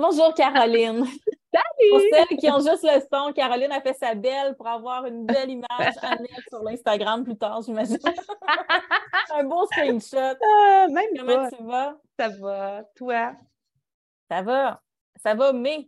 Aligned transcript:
Bonjour 0.00 0.32
Caroline. 0.34 1.04
Salut! 1.52 1.90
Pour 1.90 2.00
celles 2.12 2.38
qui 2.38 2.50
ont 2.50 2.58
juste 2.60 2.84
le 2.84 3.00
son, 3.12 3.32
Caroline 3.32 3.72
a 3.72 3.80
fait 3.82 3.92
sa 3.92 4.14
belle 4.14 4.56
pour 4.56 4.66
avoir 4.66 5.04
une 5.04 5.26
belle 5.26 5.50
image 5.50 5.66
à 6.02 6.10
mettre 6.16 6.40
sur 6.48 6.62
l'Instagram 6.62 7.22
plus 7.24 7.36
tard, 7.36 7.60
j'imagine. 7.62 7.98
Un 9.34 9.44
beau 9.44 9.66
screenshot. 9.66 10.16
Ah, 10.42 10.86
même 10.90 11.04
Comment 11.16 11.34
pas. 11.34 11.50
tu 11.50 11.62
vas? 11.64 11.96
Ça 12.18 12.28
va. 12.40 12.84
Toi? 12.96 13.32
Ça 14.30 14.42
va. 14.42 14.80
Ça 15.22 15.34
va, 15.34 15.52
mais. 15.52 15.86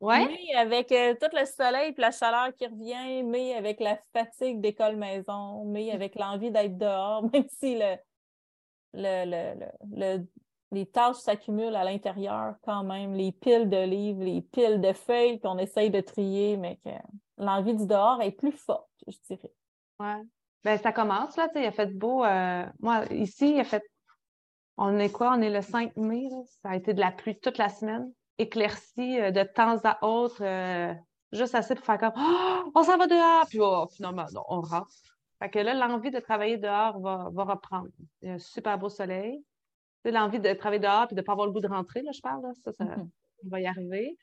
Ouais? 0.00 0.26
Mais 0.26 0.54
avec 0.56 0.90
euh, 0.92 1.14
tout 1.20 1.28
le 1.36 1.44
soleil 1.44 1.94
et 1.96 2.00
la 2.00 2.10
chaleur 2.10 2.54
qui 2.56 2.66
revient, 2.66 3.22
mais 3.22 3.54
avec 3.54 3.78
la 3.80 3.98
fatigue 4.14 4.60
d'école-maison, 4.60 5.64
mais 5.66 5.92
avec 5.92 6.14
l'envie 6.16 6.50
d'être 6.50 6.76
dehors, 6.78 7.22
même 7.30 7.46
si 7.60 7.78
le, 7.78 7.96
le- 8.94 9.54
le- 9.94 10.26
les 10.72 10.86
tâches 10.86 11.16
s'accumulent 11.16 11.76
à 11.76 11.84
l'intérieur 11.84 12.54
quand 12.62 12.84
même, 12.84 13.14
les 13.14 13.32
piles 13.32 13.68
de 13.68 13.82
livres, 13.84 14.22
les 14.22 14.42
piles 14.42 14.80
de 14.80 14.92
feuilles 14.92 15.40
qu'on 15.40 15.58
essaye 15.58 15.90
de 15.90 16.00
trier, 16.00 16.56
mais 16.56 16.76
que 16.84 16.90
l'envie 17.38 17.74
du 17.74 17.86
dehors 17.86 18.22
est 18.22 18.32
plus 18.32 18.52
forte, 18.52 18.88
je 19.06 19.16
dirais. 19.28 19.52
Ouais. 19.98 20.22
Ben, 20.64 20.78
ça 20.78 20.92
commence, 20.92 21.36
là. 21.36 21.48
Tu 21.48 21.54
sais, 21.54 21.62
il 21.62 21.66
a 21.66 21.72
fait 21.72 21.86
beau. 21.96 22.24
euh, 22.24 22.64
Moi, 22.80 23.04
ici, 23.12 23.54
il 23.54 23.60
a 23.60 23.64
fait. 23.64 23.82
On 24.76 24.98
est 24.98 25.10
quoi? 25.10 25.32
On 25.36 25.40
est 25.42 25.50
le 25.50 25.62
5 25.62 25.96
mai, 25.96 26.28
là. 26.30 26.38
Ça 26.62 26.70
a 26.70 26.76
été 26.76 26.94
de 26.94 27.00
la 27.00 27.10
pluie 27.12 27.38
toute 27.38 27.58
la 27.58 27.68
semaine, 27.68 28.12
éclairci 28.38 29.20
euh, 29.20 29.30
de 29.30 29.42
temps 29.42 29.78
à 29.84 30.04
autre, 30.06 30.42
euh, 30.42 30.94
juste 31.32 31.54
assez 31.54 31.74
pour 31.74 31.84
faire 31.84 31.98
comme 31.98 32.12
Oh, 32.16 32.70
on 32.74 32.82
s'en 32.82 32.96
va 32.96 33.06
dehors! 33.06 33.46
Puis 33.48 33.58
oh, 33.60 33.86
finalement, 33.94 34.26
non, 34.32 34.42
on 34.48 34.60
rentre. 34.60 34.90
Fait 35.38 35.50
que 35.50 35.58
là, 35.58 35.74
l'envie 35.74 36.10
de 36.10 36.20
travailler 36.20 36.58
dehors 36.58 37.00
va, 37.00 37.28
va 37.32 37.44
reprendre. 37.44 37.88
Il 38.22 38.28
y 38.28 38.30
a 38.30 38.34
un 38.34 38.38
super 38.38 38.78
beau 38.78 38.88
soleil. 38.90 39.42
L'envie 40.04 40.40
de 40.40 40.52
travailler 40.54 40.80
dehors 40.80 41.06
puis 41.08 41.14
de 41.14 41.20
ne 41.20 41.24
pas 41.24 41.32
avoir 41.32 41.46
le 41.46 41.52
goût 41.52 41.60
de 41.60 41.68
rentrer, 41.68 42.02
là, 42.02 42.10
je 42.14 42.20
parle, 42.20 42.42
là. 42.42 42.52
Ça, 42.64 42.72
ça, 42.72 42.84
Mhm. 42.84 43.10
on 43.44 43.48
va 43.50 43.60
y 43.60 43.66
arriver. 43.66 44.16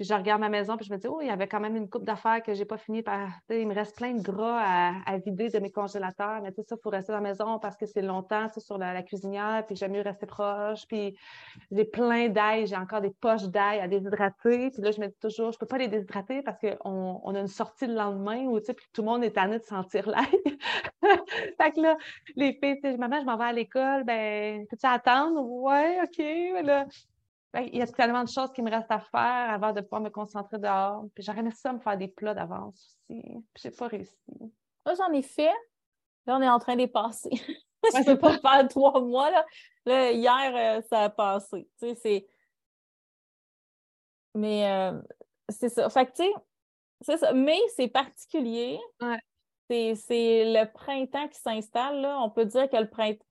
Puis 0.00 0.08
je 0.08 0.14
regarde 0.14 0.40
ma 0.40 0.48
maison, 0.48 0.78
puis 0.78 0.86
je 0.86 0.94
me 0.94 0.98
dis, 0.98 1.08
oh, 1.08 1.18
il 1.20 1.26
y 1.26 1.30
avait 1.30 1.46
quand 1.46 1.60
même 1.60 1.76
une 1.76 1.86
coupe 1.86 2.06
d'affaires 2.06 2.42
que 2.42 2.54
j'ai 2.54 2.64
pas 2.64 2.78
fini 2.78 3.02
par. 3.02 3.28
Il 3.50 3.68
me 3.68 3.74
reste 3.74 3.94
plein 3.94 4.14
de 4.14 4.22
gras 4.22 4.58
à, 4.58 4.92
à 5.04 5.18
vider 5.18 5.50
de 5.50 5.58
mes 5.58 5.70
congélateurs. 5.70 6.40
Mais 6.40 6.52
tu 6.52 6.62
sais, 6.62 6.68
ça, 6.70 6.76
il 6.78 6.82
faut 6.82 6.88
rester 6.88 7.12
dans 7.12 7.18
la 7.20 7.28
maison 7.28 7.58
parce 7.58 7.76
que 7.76 7.84
c'est 7.84 8.00
longtemps, 8.00 8.46
sur 8.56 8.78
la, 8.78 9.02
cuisinière, 9.02 9.62
puis 9.66 9.76
j'aime 9.76 9.92
mieux 9.92 10.00
rester 10.00 10.24
proche. 10.24 10.86
Puis 10.88 11.18
j'ai 11.70 11.84
plein 11.84 12.30
d'ail, 12.30 12.66
j'ai 12.66 12.78
encore 12.78 13.02
des 13.02 13.10
poches 13.10 13.42
d'ail 13.48 13.80
à 13.80 13.88
déshydrater. 13.88 14.70
Puis 14.70 14.80
là, 14.80 14.90
je 14.90 15.02
me 15.02 15.08
dis 15.08 15.18
toujours, 15.20 15.52
je 15.52 15.58
peux 15.58 15.66
pas 15.66 15.76
les 15.76 15.88
déshydrater 15.88 16.40
parce 16.40 16.58
qu'on 16.58 17.20
on 17.22 17.34
a 17.34 17.38
une 17.38 17.46
sortie 17.46 17.86
le 17.86 17.92
lendemain 17.92 18.46
où, 18.46 18.58
tout 18.58 19.02
le 19.02 19.04
monde 19.04 19.22
est 19.22 19.32
tanné 19.32 19.58
de 19.58 19.64
sentir 19.64 20.08
l'ail. 20.08 20.42
fait 21.60 21.72
que 21.72 21.78
là, 21.82 21.98
les 22.36 22.54
filles, 22.54 22.96
maman, 22.96 23.20
je 23.20 23.26
m'en 23.26 23.36
vais 23.36 23.44
à 23.44 23.52
l'école, 23.52 24.04
ben, 24.04 24.66
peux-tu 24.66 24.86
attendre? 24.86 25.46
Ouais, 25.46 25.98
OK. 26.02 26.64
Là, 26.64 26.86
il 27.54 27.76
y 27.76 27.82
a 27.82 27.86
tellement 27.86 28.22
de 28.22 28.28
choses 28.28 28.52
qui 28.52 28.62
me 28.62 28.70
restent 28.70 28.90
à 28.90 29.00
faire 29.00 29.50
avant 29.50 29.72
de 29.72 29.80
pouvoir 29.80 30.00
me 30.00 30.10
concentrer 30.10 30.58
dehors. 30.58 31.04
Puis 31.14 31.24
j'aurais 31.24 31.40
aimé 31.40 31.50
ça 31.50 31.72
me 31.72 31.80
faire 31.80 31.96
des 31.98 32.08
plats 32.08 32.34
d'avance 32.34 32.98
aussi. 33.10 33.22
Puis 33.54 33.62
j'ai 33.62 33.70
pas 33.70 33.88
réussi. 33.88 34.14
Là, 34.86 34.94
j'en 34.96 35.12
ai 35.12 35.22
fait. 35.22 35.52
Là, 36.26 36.36
on 36.36 36.42
est 36.42 36.48
en 36.48 36.58
train 36.58 36.74
de 36.74 36.80
les 36.80 36.88
passer. 36.88 37.30
je 37.92 37.96
Ouais, 37.98 38.04
peux 38.04 38.18
pas 38.18 38.38
faire 38.38 38.68
trois 38.68 39.00
mois. 39.00 39.30
Là, 39.30 39.46
Là, 39.86 40.10
hier, 40.12 40.78
euh, 40.78 40.82
ça 40.88 41.04
a 41.04 41.10
passé. 41.10 41.68
Tu 41.80 41.88
sais, 41.88 41.94
c'est. 41.94 42.26
Mais 44.34 44.70
euh, 44.70 45.00
c'est 45.48 45.70
ça. 45.70 45.88
Fait 45.90 46.06
que, 46.06 46.12
tu 46.12 46.22
sais, 46.22 46.32
c'est 47.00 47.16
ça. 47.16 47.32
Mais 47.32 47.58
c'est 47.74 47.88
particulier. 47.88 48.78
Ouais. 49.00 49.18
C'est, 49.68 49.94
c'est 49.94 50.44
le 50.52 50.70
printemps 50.72 51.28
qui 51.28 51.38
s'installe. 51.40 52.00
Là. 52.00 52.18
On 52.20 52.30
peut 52.30 52.44
dire 52.44 52.68
que 52.68 52.76
le 52.76 52.88
printemps. 52.88 53.24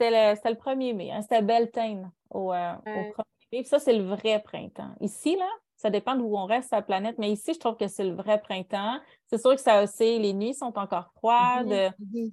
C'était 0.00 0.30
le, 0.30 0.36
c'était 0.36 0.50
le 0.50 0.56
1er 0.56 0.94
mai. 0.96 1.12
Hein? 1.12 1.20
C'était 1.22 1.42
Beltane 1.42 2.10
au, 2.30 2.52
euh, 2.54 2.72
au 2.86 2.90
Ouais. 2.90 3.10
1er 3.10 3.18
mai. 3.18 3.24
Puis 3.50 3.64
ça, 3.64 3.78
c'est 3.78 3.96
le 3.96 4.04
vrai 4.04 4.40
printemps. 4.42 4.94
Ici, 5.00 5.36
là, 5.36 5.48
ça 5.76 5.90
dépend 5.90 6.14
d'où 6.14 6.36
on 6.36 6.46
reste 6.46 6.68
sur 6.68 6.76
la 6.76 6.82
planète, 6.82 7.16
mais 7.18 7.32
ici, 7.32 7.54
je 7.54 7.58
trouve 7.58 7.76
que 7.76 7.88
c'est 7.88 8.04
le 8.04 8.14
vrai 8.14 8.40
printemps. 8.40 9.00
C'est 9.26 9.38
sûr 9.40 9.54
que 9.54 9.60
ça 9.60 9.82
aussi, 9.82 10.18
les 10.18 10.32
nuits 10.34 10.54
sont 10.54 10.78
encore 10.78 11.10
froides. 11.16 11.92
Mhm. 11.98 12.30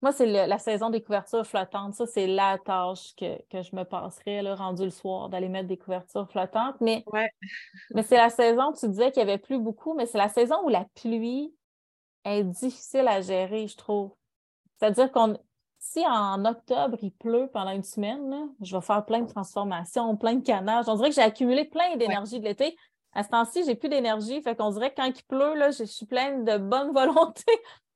Moi, 0.00 0.12
c'est 0.12 0.26
la 0.46 0.58
saison 0.58 0.90
des 0.90 1.02
couvertures 1.02 1.44
flottantes. 1.44 1.94
Ça, 1.94 2.06
c'est 2.06 2.26
la 2.28 2.56
tâche 2.58 3.14
que, 3.16 3.40
que 3.48 3.62
je 3.62 3.74
me 3.74 3.82
passerais, 3.84 4.42
là, 4.42 4.54
rendu 4.54 4.84
le 4.84 4.90
soir, 4.90 5.28
d'aller 5.28 5.48
mettre 5.48 5.66
des 5.66 5.76
couvertures 5.78 6.30
flottantes. 6.30 6.76
Mais, 6.80 7.02
Ouais. 7.12 7.28
mais 7.94 8.02
c'est 8.04 8.16
la 8.16 8.30
saison, 8.30 8.72
tu 8.72 8.88
disais 8.88 9.10
qu'il 9.10 9.24
n'y 9.24 9.30
avait 9.30 9.38
plus 9.40 9.58
beaucoup, 9.58 9.94
mais 9.94 10.06
c'est 10.06 10.18
la 10.18 10.28
saison 10.28 10.56
où 10.64 10.68
la 10.68 10.84
pluie 10.94 11.52
est 12.24 12.44
difficile 12.44 13.08
à 13.08 13.20
gérer, 13.22 13.66
je 13.66 13.76
trouve. 13.76 14.12
C'est-à-dire 14.78 15.10
qu'on 15.10 15.36
si 15.78 16.04
en 16.06 16.44
octobre, 16.44 16.98
il 17.02 17.12
pleut 17.12 17.48
pendant 17.52 17.70
une 17.70 17.82
semaine, 17.82 18.28
là, 18.30 18.44
je 18.60 18.76
vais 18.76 18.82
faire 18.82 19.04
plein 19.04 19.20
de 19.20 19.28
transformations, 19.30 20.16
plein 20.16 20.34
de 20.34 20.44
canages. 20.44 20.86
On 20.88 20.96
dirait 20.96 21.10
que 21.10 21.14
j'ai 21.14 21.22
accumulé 21.22 21.64
plein 21.64 21.96
d'énergie 21.96 22.40
de 22.40 22.44
l'été. 22.44 22.76
À 23.12 23.22
ce 23.22 23.28
temps-ci, 23.28 23.64
j'ai 23.64 23.74
plus 23.74 23.88
d'énergie. 23.88 24.42
Fait 24.42 24.56
qu'on 24.56 24.70
dirait 24.70 24.90
que 24.90 24.96
quand 24.96 25.06
il 25.06 25.24
pleut, 25.24 25.54
là, 25.54 25.70
je, 25.70 25.84
suis 25.84 26.06
pleine 26.06 26.44
de 26.44 26.58
bonne 26.58 26.92
volonté, 26.94 27.44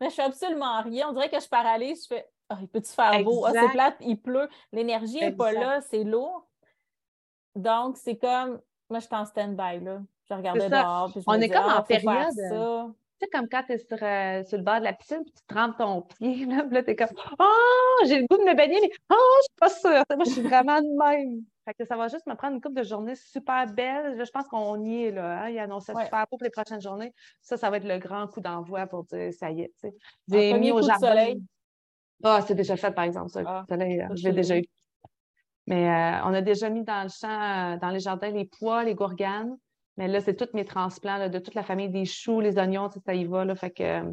mais 0.01 0.11
je 0.11 0.15
fais 0.15 0.23
absolument 0.23 0.81
rien. 0.83 1.09
On 1.09 1.13
dirait 1.13 1.29
que 1.29 1.41
je 1.41 1.49
paralyse. 1.49 2.05
Je 2.05 2.15
fais 2.15 2.29
Ah, 2.49 2.59
il 2.61 2.69
peut-tu 2.69 2.93
faire 2.93 3.23
beau? 3.25 3.45
Ah, 3.47 3.53
c'est 3.53 3.69
plate, 3.71 3.97
il 4.01 4.21
pleut. 4.21 4.49
L'énergie 4.73 5.21
n'est 5.21 5.33
pas 5.33 5.53
là, 5.53 5.81
c'est 5.81 6.05
lourd. 6.05 6.47
Donc, 7.55 7.99
c'est 7.99 8.17
comme 8.17 8.61
moi, 8.89 9.01
je 9.01 9.07
suis 9.07 9.15
en 9.15 9.25
stand-by. 9.25 9.81
Là. 9.81 10.01
Je 10.29 10.35
regardais 10.35 10.69
dehors. 10.69 11.11
Puis 11.11 11.21
je 11.21 11.25
On 11.27 11.33
me 11.33 11.39
est 11.39 11.49
dis, 11.49 11.49
comme 11.49 11.65
Ah, 11.67 11.81
en 11.81 11.85
faire 11.85 12.01
période, 12.01 12.95
sais, 13.25 13.29
comme 13.31 13.49
quand 13.49 13.63
tu 13.65 13.73
es 13.73 13.79
sur, 13.79 14.03
euh, 14.03 14.43
sur 14.45 14.59
le 14.59 14.65
bord 14.65 14.79
de 14.79 14.85
la 14.85 14.93
piscine, 14.93 15.23
puis 15.25 15.33
tu 15.33 15.43
trempes 15.55 15.77
ton 15.79 16.03
pied, 16.03 16.45
là, 16.47 16.65
puis 16.65 16.75
là, 16.75 16.83
tu 16.83 16.91
es 16.91 16.97
comme 16.97 17.09
Oh, 17.39 18.05
j'ai 18.07 18.21
le 18.21 18.27
goût 18.29 18.37
de 18.39 18.45
me 18.45 18.55
baigner, 18.55 18.79
mais 18.83 18.91
oh, 19.11 19.15
je 19.39 19.43
suis 19.43 19.57
pas 19.59 19.69
sûre. 19.69 20.05
Moi, 20.17 20.25
je 20.25 20.31
suis 20.31 20.43
vraiment 20.43 20.81
de 20.81 20.87
même. 20.99 21.43
Fait 21.65 21.75
que 21.75 21.85
ça 21.85 21.97
va 21.97 22.09
juste 22.09 22.27
me 22.27 22.35
prendre 22.35 22.55
une 22.57 22.61
couple 22.61 22.75
de 22.75 22.83
journées 22.83 23.15
super 23.15 23.67
belles. 23.67 24.17
Là, 24.17 24.25
je 24.25 24.31
pense 24.31 24.49
qu'on 24.49 24.83
y 24.85 25.05
est, 25.05 25.11
là. 25.13 25.43
Hein? 25.45 25.51
Il 25.51 25.59
annonçait 25.61 25.95
Ouais. 25.95 26.05
super 26.05 26.21
beau 26.31 26.37
pour 26.37 26.43
les 26.45 26.51
prochaines 26.51 26.81
journées. 26.81 27.13
Ça, 27.41 27.57
ça 27.57 27.71
va 27.71 27.77
être 27.77 27.87
le 27.87 27.99
grand 27.99 28.27
coup 28.27 28.41
d'envoi 28.41 28.87
pour 28.89 29.05
dire 29.05 29.33
ça 29.33 29.51
y 29.51 29.63
est. 29.63 29.69
tu 29.81 29.89
sais. 29.89 29.95
Un 30.33 30.41
J'ai 30.41 30.51
premier 30.51 30.61
mis 30.61 30.73
au 30.73 30.81
de 30.81 30.87
jardin. 30.87 31.09
soleil. 31.09 31.43
Ah, 32.25 32.41
c'est 32.47 32.55
déjà 32.55 32.77
fait, 32.77 32.93
par 32.93 33.05
exemple, 33.05 33.31
ça. 33.31 33.43
Ah, 33.47 33.65
le 33.69 33.75
soleil, 33.75 34.01
euh, 34.01 34.09
ça, 34.09 34.15
je 34.17 34.25
l'ai 34.29 34.33
déjà 34.33 34.59
eu. 34.59 34.65
Mais 35.69 35.89
euh, 35.89 36.21
on 36.25 36.35
a 36.35 36.41
déjà 36.41 36.69
mis 36.71 36.83
dans 36.83 37.05
le 37.05 37.09
champ, 37.09 37.77
dans 37.81 37.91
les 37.91 38.01
jardins, 38.01 38.31
les 38.31 38.47
pois, 38.59 38.83
les 38.85 38.95
gourganes. 38.95 39.57
Mais 39.99 40.09
là, 40.09 40.21
c'est 40.21 40.35
tous 40.35 40.49
mes 40.55 40.65
transplants 40.65 41.19
là, 41.19 41.29
de 41.29 41.39
toute 41.39 41.55
la 41.55 41.63
famille 41.63 41.91
des 41.91 42.05
choux, 42.05 42.41
les 42.41 42.57
oignons, 42.59 42.89
ça 43.05 43.15
y 43.15 43.25
va. 43.25 43.45
Là, 43.45 43.55
fait 43.55 43.71
que 43.71 43.83
euh, 43.83 44.13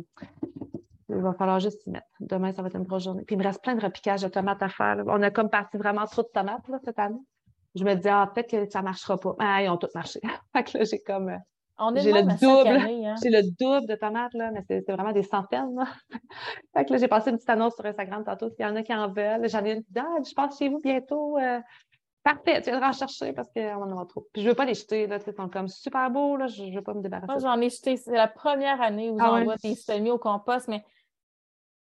il 1.10 1.16
va 1.16 1.34
falloir 1.34 1.60
juste 1.60 1.82
s'y 1.82 1.90
mettre. 1.90 2.06
Demain, 2.20 2.52
ça 2.52 2.62
va 2.62 2.68
être 2.68 2.76
une 2.78 2.84
grosse 2.84 3.04
journée. 3.06 3.24
Puis 3.26 3.36
il 3.36 3.40
me 3.40 3.44
reste 3.44 3.64
plein 3.64 3.76
de 3.76 3.82
repiquages 3.82 4.22
de 4.22 4.28
tomates 4.28 4.62
à 4.62 4.70
faire. 4.70 4.96
là. 4.98 5.04
On 5.08 5.22
a 5.22 5.32
comme 5.32 5.50
parti 5.50 5.78
vraiment 5.78 6.06
trop 6.06 6.22
de 6.22 6.28
tomates 6.34 6.68
là, 6.68 6.78
cette 6.84 7.00
année. 7.00 7.20
Je 7.76 7.84
me 7.84 7.94
dis, 7.96 8.08
ah, 8.10 8.30
peut-être 8.34 8.50
que 8.50 8.70
ça 8.72 8.80
ne 8.80 8.86
marchera 8.86 9.18
pas. 9.18 9.36
Ah, 9.40 9.64
ils 9.64 9.70
ont 9.70 9.78
tous 9.78 9.94
marché. 9.96 10.20
fait 10.56 10.64
que 10.64 10.78
là, 10.78 10.84
j'ai 10.84 11.00
comme. 11.00 11.30
euh, 11.30 11.38
On 11.78 11.96
est 11.96 12.02
J'ai 12.02 12.12
le 12.12 12.22
double. 12.24 12.68
hein. 13.06 13.16
j'ai 13.24 13.30
le 13.30 13.42
double 13.58 13.88
de 13.88 13.96
tomates, 13.96 14.34
là, 14.34 14.52
mais 14.52 14.64
c'est 14.68 14.82
vraiment 14.92 15.12
des 15.14 15.24
centaines. 15.24 15.76
Là. 15.76 15.86
fait 16.76 16.86
que 16.86 16.92
là, 16.94 16.98
j'ai 17.00 17.08
passé 17.08 17.30
une 17.30 17.38
petite 17.38 17.50
annonce 17.50 17.76
sur 17.76 17.86
Instagram 17.86 18.24
tantôt. 18.26 18.50
S'il 18.50 18.66
y 18.66 18.68
en 18.68 18.76
a 18.76 18.84
qui 18.84 18.94
en 18.94 19.08
veulent, 19.12 19.48
j'en 19.48 19.64
ai 19.64 19.74
une 19.74 19.84
Ah, 19.98 20.18
je 20.28 20.34
passe 20.36 20.58
chez 20.60 20.68
vous 20.70 20.80
bientôt. 20.80 21.38
euh, 21.38 21.60
parfait, 22.24 22.62
tu 22.62 22.69
viendras 22.69 22.90
en 22.90 22.94
chercher 22.94 23.34
parce 23.34 23.50
qu'on 23.52 23.81
en 23.81 23.91
aura 23.91 24.06
trop. 24.06 24.28
Puis 24.34 24.41
je 24.41 24.50
veux 24.50 24.56
pas 24.56 24.66
les 24.66 24.74
jeter, 24.74 25.07
là, 25.07 25.19
ils 25.25 25.34
sont 25.34 25.50
comme 25.50 25.68
super 25.68 26.09
beaux, 26.12 26.38
là, 26.38 26.47
je, 26.47 26.66
je 26.66 26.75
veux 26.75 26.84
pas 26.84 26.94
me 26.94 27.02
débarrasser. 27.02 27.31
Moi, 27.31 27.40
j'en 27.40 27.62
ai 27.62 27.69
jeté. 27.69 27.97
C'est 27.97 28.16
la 28.16 28.28
première 28.28 28.81
année 28.81 29.09
où 29.09 29.18
Ah 29.19 29.38
j'envoie 29.38 29.56
des 29.57 29.75
semis 29.75 30.12
au 30.12 30.18
compost, 30.18 30.68
mais 30.68 30.84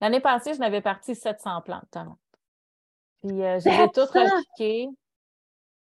l'année 0.01 0.21
passée, 0.21 0.55
je 0.55 0.61
n'avais 0.61 0.81
parti 0.81 1.15
700 1.15 1.63
plantes 1.63 1.91
tomates. 1.91 2.17
Puis 3.23 3.43
euh, 3.43 3.59
je 3.61 3.69
les 3.69 3.75
ai 3.75 3.89
toutes 3.89 4.11
700? 4.11 4.37
repiquées. 4.37 4.89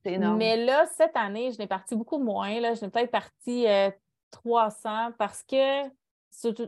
c'est 0.03 0.13
énorme. 0.13 0.37
Mais 0.37 0.57
là, 0.57 0.85
cette 0.85 1.15
année, 1.15 1.51
je 1.51 1.59
n'ai 1.59 1.67
parti 1.67 1.95
beaucoup 1.95 2.19
moins. 2.19 2.59
Là. 2.59 2.73
Je 2.73 2.85
n'ai 2.85 2.91
peut-être 2.91 3.11
parti 3.11 3.67
euh, 3.67 3.89
300 4.31 5.11
parce 5.17 5.43
que 5.43 5.89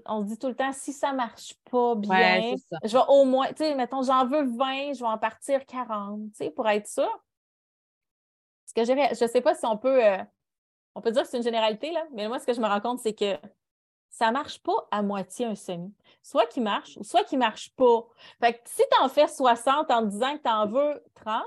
on 0.06 0.22
se 0.22 0.28
dit 0.28 0.38
tout 0.38 0.48
le 0.48 0.56
temps, 0.56 0.72
si 0.72 0.94
ça 0.94 1.12
ne 1.12 1.18
marche 1.18 1.54
pas 1.70 1.96
bien, 1.96 2.10
Ouais, 2.10 2.56
je 2.84 2.98
vais 2.98 3.04
au 3.10 3.26
moins, 3.26 3.48
tu 3.48 3.58
sais, 3.58 3.76
mettons, 3.76 4.02
j'en 4.02 4.26
veux 4.26 4.44
20, 4.44 4.94
je 4.94 5.00
vais 5.00 5.10
en 5.10 5.18
partir 5.18 5.66
40, 5.66 6.22
tu 6.32 6.36
sais, 6.36 6.52
pour 6.52 6.68
être 6.70 6.88
sûr. 6.88 7.10
Je 8.86 9.24
ne 9.24 9.30
sais 9.30 9.42
pas 9.42 9.56
si 9.56 9.66
on 9.66 9.78
peut, 9.78 10.04
euh, 10.06 10.18
on 10.96 11.02
peut 11.02 11.12
dire 11.12 11.24
que 11.24 11.28
c'est 11.30 11.38
une 11.38 11.44
généralité, 11.44 11.92
là, 11.92 12.06
mais 12.14 12.28
moi, 12.28 12.40
ce 12.40 12.46
que 12.46 12.54
je 12.54 12.62
me 12.62 12.68
rends 12.68 12.82
compte, 12.82 13.00
c'est 13.00 13.14
que 13.14 13.36
ça 14.10 14.28
ne 14.28 14.34
marche 14.34 14.62
pas 14.64 14.88
à 14.92 15.02
moitié 15.02 15.46
un 15.46 15.56
semi. 15.56 15.94
Soit 16.24 16.46
qu'il 16.48 16.64
marche, 16.64 16.98
ou 16.98 17.04
soit 17.04 17.24
qu'il 17.24 17.40
ne 17.40 17.44
marche 17.46 17.76
pas. 17.76 18.08
Fait 18.40 18.54
que 18.54 18.60
si 18.66 18.82
tu 18.92 19.02
en 19.04 19.10
fais 19.10 19.28
60 19.28 19.92
en 19.92 20.02
te 20.04 20.08
disant 20.08 20.38
que 20.38 20.44
tu 20.44 20.50
en 20.50 20.68
veux 20.68 21.04
30, 21.16 21.44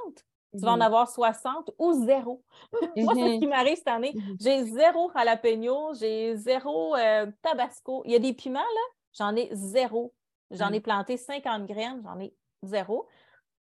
tu 0.58 0.64
vas 0.64 0.72
en 0.72 0.76
Mhm. 0.76 0.82
avoir 0.82 1.08
60 1.08 1.70
ou 1.78 1.92
zéro. 2.04 2.42
Moi, 2.96 3.14
c'est 3.14 3.28
ce 3.28 3.34
Mhm. 3.34 3.40
qui 3.40 3.46
m'arrive 3.46 3.76
cette 3.76 3.88
année. 3.88 4.12
Mhm. 4.14 4.36
J'ai 4.40 4.64
zéro 4.64 5.10
jalapeno, 5.14 5.94
j'ai 5.94 6.36
zéro 6.36 6.94
euh, 6.96 7.30
tabasco. 7.42 8.02
Il 8.04 8.12
y 8.12 8.16
a 8.16 8.18
des 8.18 8.32
piments, 8.34 8.58
là, 8.60 8.80
j'en 9.12 9.34
ai 9.36 9.48
zéro. 9.52 10.12
J'en 10.50 10.72
ai 10.72 10.80
planté 10.80 11.16
50 11.16 11.66
graines, 11.66 12.02
j'en 12.04 12.18
ai 12.20 12.34
zéro. 12.62 13.06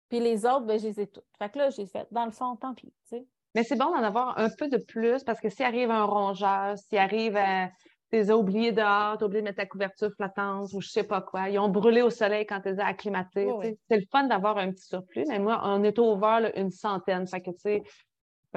Puis 0.10 0.20
les 0.20 0.46
autres, 0.46 0.62
ben, 0.66 0.80
je 0.80 0.88
les 0.88 1.02
ai 1.02 1.08
toutes. 1.08 1.26
Fait 1.38 1.50
que 1.50 1.58
là, 1.58 1.70
j'ai 1.72 1.86
fait, 1.88 2.08
dans 2.12 2.26
le 2.26 2.32
fond, 2.32 2.56
tant 2.56 2.74
pis. 2.74 2.94
tu 3.10 3.18
sais. 3.18 3.28
Mais 3.58 3.64
c'est 3.64 3.76
bon 3.76 3.86
d'en 3.90 4.04
avoir 4.04 4.38
un 4.38 4.50
peu 4.52 4.70
de 4.70 4.78
plus 4.78 5.24
parce 5.24 5.40
que 5.40 5.50
s'il 5.50 5.66
arrive 5.66 5.90
un 5.90 6.04
rongeur, 6.04 6.78
s'il 6.78 7.00
arrive 7.00 7.36
un. 7.36 7.70
Tu 8.12 8.18
les 8.18 8.30
as 8.30 8.38
oubliés 8.38 8.72
dehors, 8.72 9.18
tu 9.18 9.24
as 9.24 9.26
oublié 9.28 9.42
de 9.42 9.48
mettre 9.48 9.58
ta 9.58 9.66
couverture 9.66 10.12
flottante 10.16 10.72
ou 10.74 10.80
je 10.80 10.88
sais 10.88 11.04
pas 11.04 11.22
quoi. 11.22 11.50
Ils 11.50 11.58
ont 11.58 11.68
brûlé 11.68 12.04
au 12.04 12.12
soleil 12.12 12.46
quand 12.46 12.62
tu 12.62 12.70
les 12.70 12.80
as 12.80 12.86
acclimatés. 12.86 13.52
Oui, 13.52 13.66
sais. 13.66 13.78
C'est 13.90 13.98
le 13.98 14.06
fun 14.12 14.26
d'avoir 14.26 14.60
un 14.60 14.72
petit 14.72 14.86
surplus, 14.86 15.26
mais 15.28 15.40
moi, 15.40 15.60
on 15.64 15.84
est 15.84 15.98
ouvert 15.98 16.40
là, 16.40 16.58
une 16.58 16.70
centaine. 16.70 17.26
Fait 17.26 17.42
que, 17.42 17.50
tu 17.50 17.58
sais, 17.58 17.84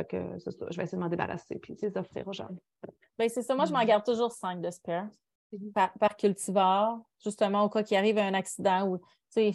que 0.08 0.38
ça, 0.38 0.50
je 0.70 0.76
vais 0.76 0.82
essayer 0.84 0.98
de 0.98 1.02
m'en 1.02 1.08
débarrasser 1.08 1.58
puis 1.58 1.74
les 1.80 1.96
offrir 1.96 2.28
aux 2.28 2.32
gens. 2.34 2.48
Ben, 3.18 3.28
c'est 3.30 3.42
ça. 3.42 3.54
Moi, 3.54 3.64
je 3.64 3.72
m'en 3.72 3.80
Mhm. 3.80 3.86
garde 3.86 4.04
toujours 4.04 4.32
cinq 4.32 4.60
de 4.60 4.70
spare 4.70 5.08
Mhm. 5.52 5.72
par, 5.72 5.92
par 5.94 6.16
cultivar, 6.16 7.00
justement, 7.24 7.64
au 7.64 7.68
cas 7.70 7.82
qu'il 7.82 7.96
arrive 7.96 8.18
un 8.18 8.34
accident 8.34 8.86
ou 8.86 8.98
tu 9.32 9.52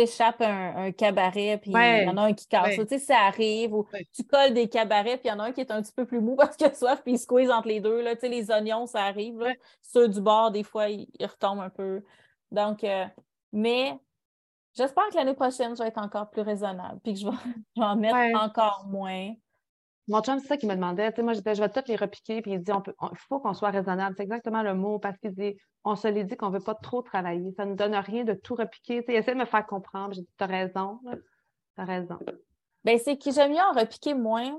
échappes 0.00 0.40
un, 0.42 0.76
un 0.76 0.92
cabaret, 0.92 1.58
puis 1.58 1.70
il 1.72 1.74
Ouais, 1.74 2.04
y 2.04 2.08
en 2.08 2.16
a 2.16 2.22
un 2.22 2.32
qui 2.34 2.46
casse. 2.48 2.76
ouais. 2.78 2.86
Tu 2.86 2.98
sais, 2.98 2.98
ça 2.98 3.18
arrive, 3.20 3.74
ou 3.74 3.86
Ouais. 3.92 4.06
tu 4.14 4.24
colles 4.24 4.54
des 4.54 4.68
cabarets, 4.68 5.18
puis 5.18 5.28
il 5.28 5.30
y 5.30 5.32
en 5.32 5.38
a 5.40 5.44
un 5.44 5.52
qui 5.52 5.60
est 5.60 5.70
un 5.70 5.82
petit 5.82 5.92
peu 5.92 6.06
plus 6.06 6.20
mou 6.20 6.36
parce 6.54 6.56
qu'il 6.56 6.66
a 6.66 6.74
soif, 6.74 7.02
puis 7.02 7.12
il 7.14 7.18
squeeze 7.18 7.50
entre 7.50 7.68
les 7.68 7.80
deux. 7.80 8.02
Là. 8.02 8.14
Tu 8.14 8.20
sais, 8.22 8.28
les 8.28 8.50
oignons, 8.50 8.86
ça 8.86 9.04
arrive. 9.04 9.38
Là. 9.38 9.52
Ceux 9.82 10.08
du 10.08 10.20
bord, 10.20 10.50
des 10.50 10.62
fois, 10.64 10.88
ils, 10.88 11.08
ils 11.18 11.26
retombent 11.26 11.60
un 11.60 11.70
peu. 11.70 12.02
Donc, 12.50 12.84
euh, 12.84 13.04
mais 13.52 13.98
j'espère 14.76 15.08
que 15.10 15.16
l'année 15.16 15.34
prochaine, 15.34 15.76
je 15.76 15.82
vais 15.82 15.88
être 15.88 15.98
encore 16.02 16.30
plus 16.30 16.42
raisonnable, 16.42 17.00
puis 17.02 17.14
que 17.14 17.20
je 17.20 17.26
vais, 17.26 17.36
je 17.76 17.80
vais 17.80 17.86
en 17.86 17.96
mettre 17.96 18.16
encore 18.34 18.86
moins. 18.88 19.32
Mon 20.08 20.22
chum, 20.22 20.38
c'est 20.38 20.46
ça 20.46 20.56
qu'il 20.56 20.68
me 20.68 20.74
demandait. 20.74 21.10
Tu 21.10 21.16
sais, 21.16 21.22
moi, 21.22 21.32
je 21.32 21.38
disais, 21.38 21.54
je 21.56 21.62
vais 21.62 21.68
toutes 21.68 21.88
les 21.88 21.96
repiquer. 21.96 22.40
Puis 22.42 22.52
il 22.52 22.60
dit, 22.62 22.70
il 22.72 23.18
faut 23.28 23.40
qu'on 23.40 23.54
soit 23.54 23.70
raisonnable. 23.70 24.14
C'est 24.16 24.22
exactement 24.22 24.62
le 24.62 24.74
mot 24.74 24.98
parce 24.98 25.18
qu'il 25.18 25.32
dit, 25.32 25.56
on 25.84 25.96
se 25.96 26.06
l'est 26.08 26.24
dit 26.24 26.36
qu'on 26.36 26.50
ne 26.50 26.58
veut 26.58 26.64
pas 26.64 26.74
trop 26.74 27.02
travailler. 27.02 27.52
Ça 27.56 27.64
ne 27.64 27.70
nous 27.70 27.76
donne 27.76 27.94
rien 27.94 28.24
de 28.24 28.34
tout 28.34 28.54
repiquer. 28.54 29.00
Tu 29.00 29.06
sais, 29.06 29.12
il 29.14 29.16
essaie 29.16 29.34
de 29.34 29.40
me 29.40 29.44
faire 29.46 29.66
comprendre. 29.66 30.14
J'ai 30.14 30.22
dit, 30.22 30.28
t'as 30.36 30.46
raison. 30.46 31.00
T'as 31.76 31.84
raison. 31.84 32.18
Ben, 32.84 32.98
c'est 32.98 33.16
que 33.18 33.30
j'aime 33.32 33.50
mieux 33.52 33.58
en 33.60 33.72
repiquer 33.72 34.14
moins, 34.14 34.56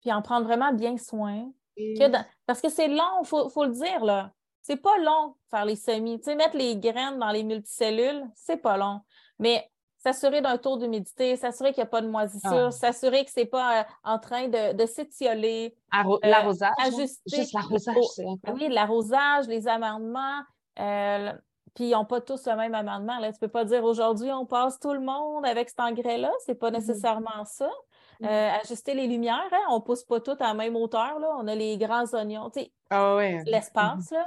puis 0.00 0.12
en 0.12 0.22
prendre 0.22 0.46
vraiment 0.46 0.72
bien 0.72 0.96
soin. 0.96 1.50
que 1.98 2.08
dans- 2.08 2.24
Parce 2.46 2.60
que 2.60 2.68
c'est 2.68 2.86
long, 2.86 3.22
il 3.22 3.26
faut, 3.26 3.48
faut 3.48 3.64
le 3.64 3.72
dire, 3.72 4.04
là. 4.04 4.32
C'est 4.62 4.76
pas 4.80 4.96
long 4.98 5.34
faire 5.50 5.64
les 5.64 5.74
semis. 5.76 6.18
Tu 6.20 6.24
sais, 6.26 6.36
mettre 6.36 6.56
les 6.56 6.76
graines 6.76 7.18
dans 7.18 7.30
les 7.32 7.42
multicellules, 7.42 8.24
c'est 8.36 8.58
pas 8.58 8.76
long. 8.76 9.00
Mais 9.40 9.68
s'assurer 10.04 10.42
d'un 10.42 10.58
taux 10.58 10.76
d'humidité, 10.76 11.34
s'assurer 11.36 11.72
qu'il 11.72 11.82
n'y 11.82 11.86
a 11.88 11.90
pas 11.90 12.02
de 12.02 12.08
moisissure, 12.08 12.66
Ah. 12.66 12.70
s'assurer 12.70 13.24
que 13.24 13.30
c'est 13.30 13.46
pas 13.46 13.80
euh, 13.80 13.84
en 14.04 14.18
train 14.18 14.48
de, 14.48 14.74
de 14.74 14.84
s'étioler. 14.86 15.74
Euh, 15.94 16.18
l'arrosage. 16.22 16.70
hein? 16.78 16.84
ajuster 16.86 17.36
Juste 17.36 17.54
l'arrosage. 17.54 17.94
Oui, 18.52 18.68
l'arrosage, 18.68 19.46
les 19.48 19.66
amendements. 19.66 20.40
euh, 20.78 21.32
puis 21.74 21.86
ils 21.86 21.90
n'ont 21.92 22.04
pas 22.04 22.20
tous 22.20 22.46
le 22.46 22.54
même 22.54 22.74
amendement. 22.74 23.18
Là. 23.18 23.32
Tu 23.32 23.36
ne 23.36 23.40
peux 23.46 23.48
pas 23.48 23.64
dire 23.64 23.82
aujourd'hui, 23.82 24.30
on 24.30 24.46
passe 24.46 24.78
tout 24.78 24.92
le 24.92 25.00
monde 25.00 25.44
avec 25.46 25.68
cet 25.70 25.80
engrais-là. 25.80 26.30
Ce 26.46 26.52
n'est 26.52 26.56
pas 26.56 26.70
Mhm. 26.70 26.76
nécessairement 26.76 27.44
ça. 27.46 27.68
Mhm. 28.20 28.28
Euh, 28.28 28.50
ajuster 28.62 28.94
les 28.94 29.06
lumières, 29.08 29.48
hein, 29.52 29.64
on 29.70 29.76
ne 29.76 29.80
pousse 29.80 30.04
pas 30.04 30.20
toutes 30.20 30.40
à 30.40 30.48
la 30.48 30.54
même 30.54 30.76
hauteur. 30.76 31.18
Là. 31.18 31.28
On 31.38 31.48
a 31.48 31.54
les 31.56 31.76
grands 31.78 32.04
oignons. 32.14 32.50
Ah 32.90 33.16
ouais. 33.16 33.42
l'espace, 33.46 34.10
il 34.12 34.24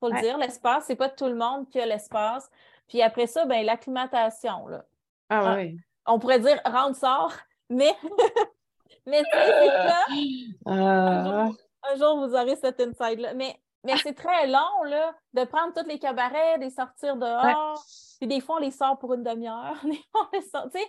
faut 0.00 0.08
le 0.08 0.14
Ouais. 0.14 0.20
dire, 0.22 0.38
l'espace, 0.38 0.84
c'est 0.86 0.96
pas 0.96 1.08
tout 1.10 1.26
le 1.26 1.34
monde 1.36 1.68
qui 1.68 1.78
a 1.80 1.86
l'espace. 1.86 2.50
Puis 2.88 3.02
après 3.02 3.28
ça, 3.28 3.44
ben, 3.46 3.64
l'acclimatation. 3.64 4.66
Ah 5.30 5.40
Ah. 5.44 5.54
ouais. 5.54 5.74
On 6.06 6.18
pourrait 6.18 6.40
dire 6.40 6.60
rentre 6.64 6.96
sort, 6.98 7.32
mais, 7.68 7.94
mais 9.06 9.22
tu 9.22 9.38
sais, 9.38 9.46
c'est 9.46 9.88
ça. 9.88 10.04
Euh, 10.68 11.50
Un 11.92 11.96
jour, 11.96 12.26
vous 12.26 12.34
aurez 12.34 12.56
cet 12.56 12.80
insight-là. 12.80 13.34
Mais, 13.34 13.56
mais 13.84 13.96
c'est 14.02 14.14
très 14.14 14.46
long, 14.46 14.82
là, 14.84 15.14
de 15.34 15.44
prendre 15.44 15.72
tous 15.74 15.88
les 15.88 15.98
cabarets, 15.98 16.58
de 16.58 16.64
les 16.64 16.70
sortir 16.70 17.16
dehors. 17.16 17.82
Puis 18.18 18.28
des 18.28 18.40
fois, 18.40 18.56
on 18.56 18.58
les 18.60 18.70
sort 18.70 18.98
pour 18.98 19.14
une 19.14 19.22
demi-heure. 19.22 19.76
Des 19.84 20.02
fois, 20.12 20.28
on 20.32 20.36
les 20.36 20.42
sort. 20.42 20.68
Tu 20.72 20.78
sais, 20.78 20.86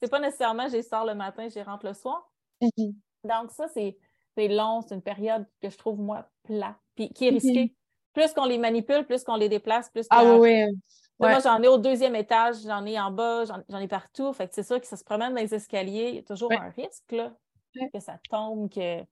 c'est 0.00 0.10
pas 0.10 0.20
nécessairement 0.20 0.68
je 0.68 0.74
les 0.74 0.82
sors 0.82 1.04
le 1.04 1.14
matin, 1.14 1.48
je 1.48 1.54
les 1.56 1.62
rentre 1.62 1.86
le 1.86 1.94
soir. 1.94 2.30
mhm. 2.60 2.92
Donc, 3.24 3.50
ça, 3.50 3.66
c'est 3.68 3.96
long. 4.36 4.80
C'est 4.82 4.94
une 4.94 5.02
période 5.02 5.44
que 5.60 5.68
je 5.68 5.76
trouve, 5.76 5.98
moi, 6.00 6.26
plat. 6.44 6.76
Puis 6.94 7.10
qui 7.12 7.26
est 7.26 7.30
Mhm. 7.32 7.38
risquée. 7.38 7.74
Plus 8.14 8.32
qu'on 8.32 8.44
les 8.46 8.58
manipule, 8.58 9.04
plus 9.06 9.22
qu'on 9.24 9.36
les 9.36 9.48
déplace, 9.48 9.90
plus 9.90 10.06
Ah 10.10 10.24
oui, 10.24 10.64
oui. 10.66 10.78
Ouais. 11.20 11.30
Moi, 11.30 11.40
j'en 11.40 11.62
ai 11.62 11.68
au 11.68 11.78
deuxième 11.78 12.16
étage, 12.16 12.56
j'en 12.64 12.84
ai 12.86 12.98
en 12.98 13.10
bas, 13.10 13.44
j'en 13.44 13.78
ai 13.78 13.88
partout. 13.88 14.32
Fait 14.32 14.48
que 14.48 14.54
c'est 14.54 14.62
sûr 14.62 14.80
que 14.80 14.86
ça 14.86 14.96
se 14.96 15.04
promène 15.04 15.34
dans 15.34 15.40
les 15.40 15.54
escaliers. 15.54 16.08
Il 16.10 16.14
y 16.16 16.18
a 16.18 16.22
toujours 16.22 16.50
Ouais. 16.50 16.56
un 16.56 16.70
risque, 16.70 17.12
là, 17.12 17.34
Ouais. 17.76 17.90
que 17.92 18.00
ça 18.00 18.18
tombe, 18.30 18.70
que 18.72 19.02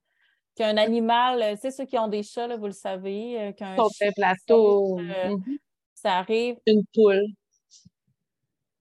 qu'un 0.56 0.76
animal, 0.78 1.42
euh, 1.42 1.54
tu 1.54 1.62
sais, 1.62 1.70
ceux 1.70 1.84
qui 1.86 1.98
ont 1.98 2.08
des 2.08 2.22
chats, 2.24 2.46
là, 2.48 2.56
vous 2.56 2.66
le 2.66 2.72
savez, 2.72 3.40
euh, 3.40 3.52
qu'un 3.52 3.76
chien 3.90 4.10
plateau. 4.16 4.98
euh, 5.00 5.36
Mhm. 5.36 5.58
ça 5.94 6.18
arrive. 6.18 6.58
Une 6.66 6.84
poule. 6.94 7.22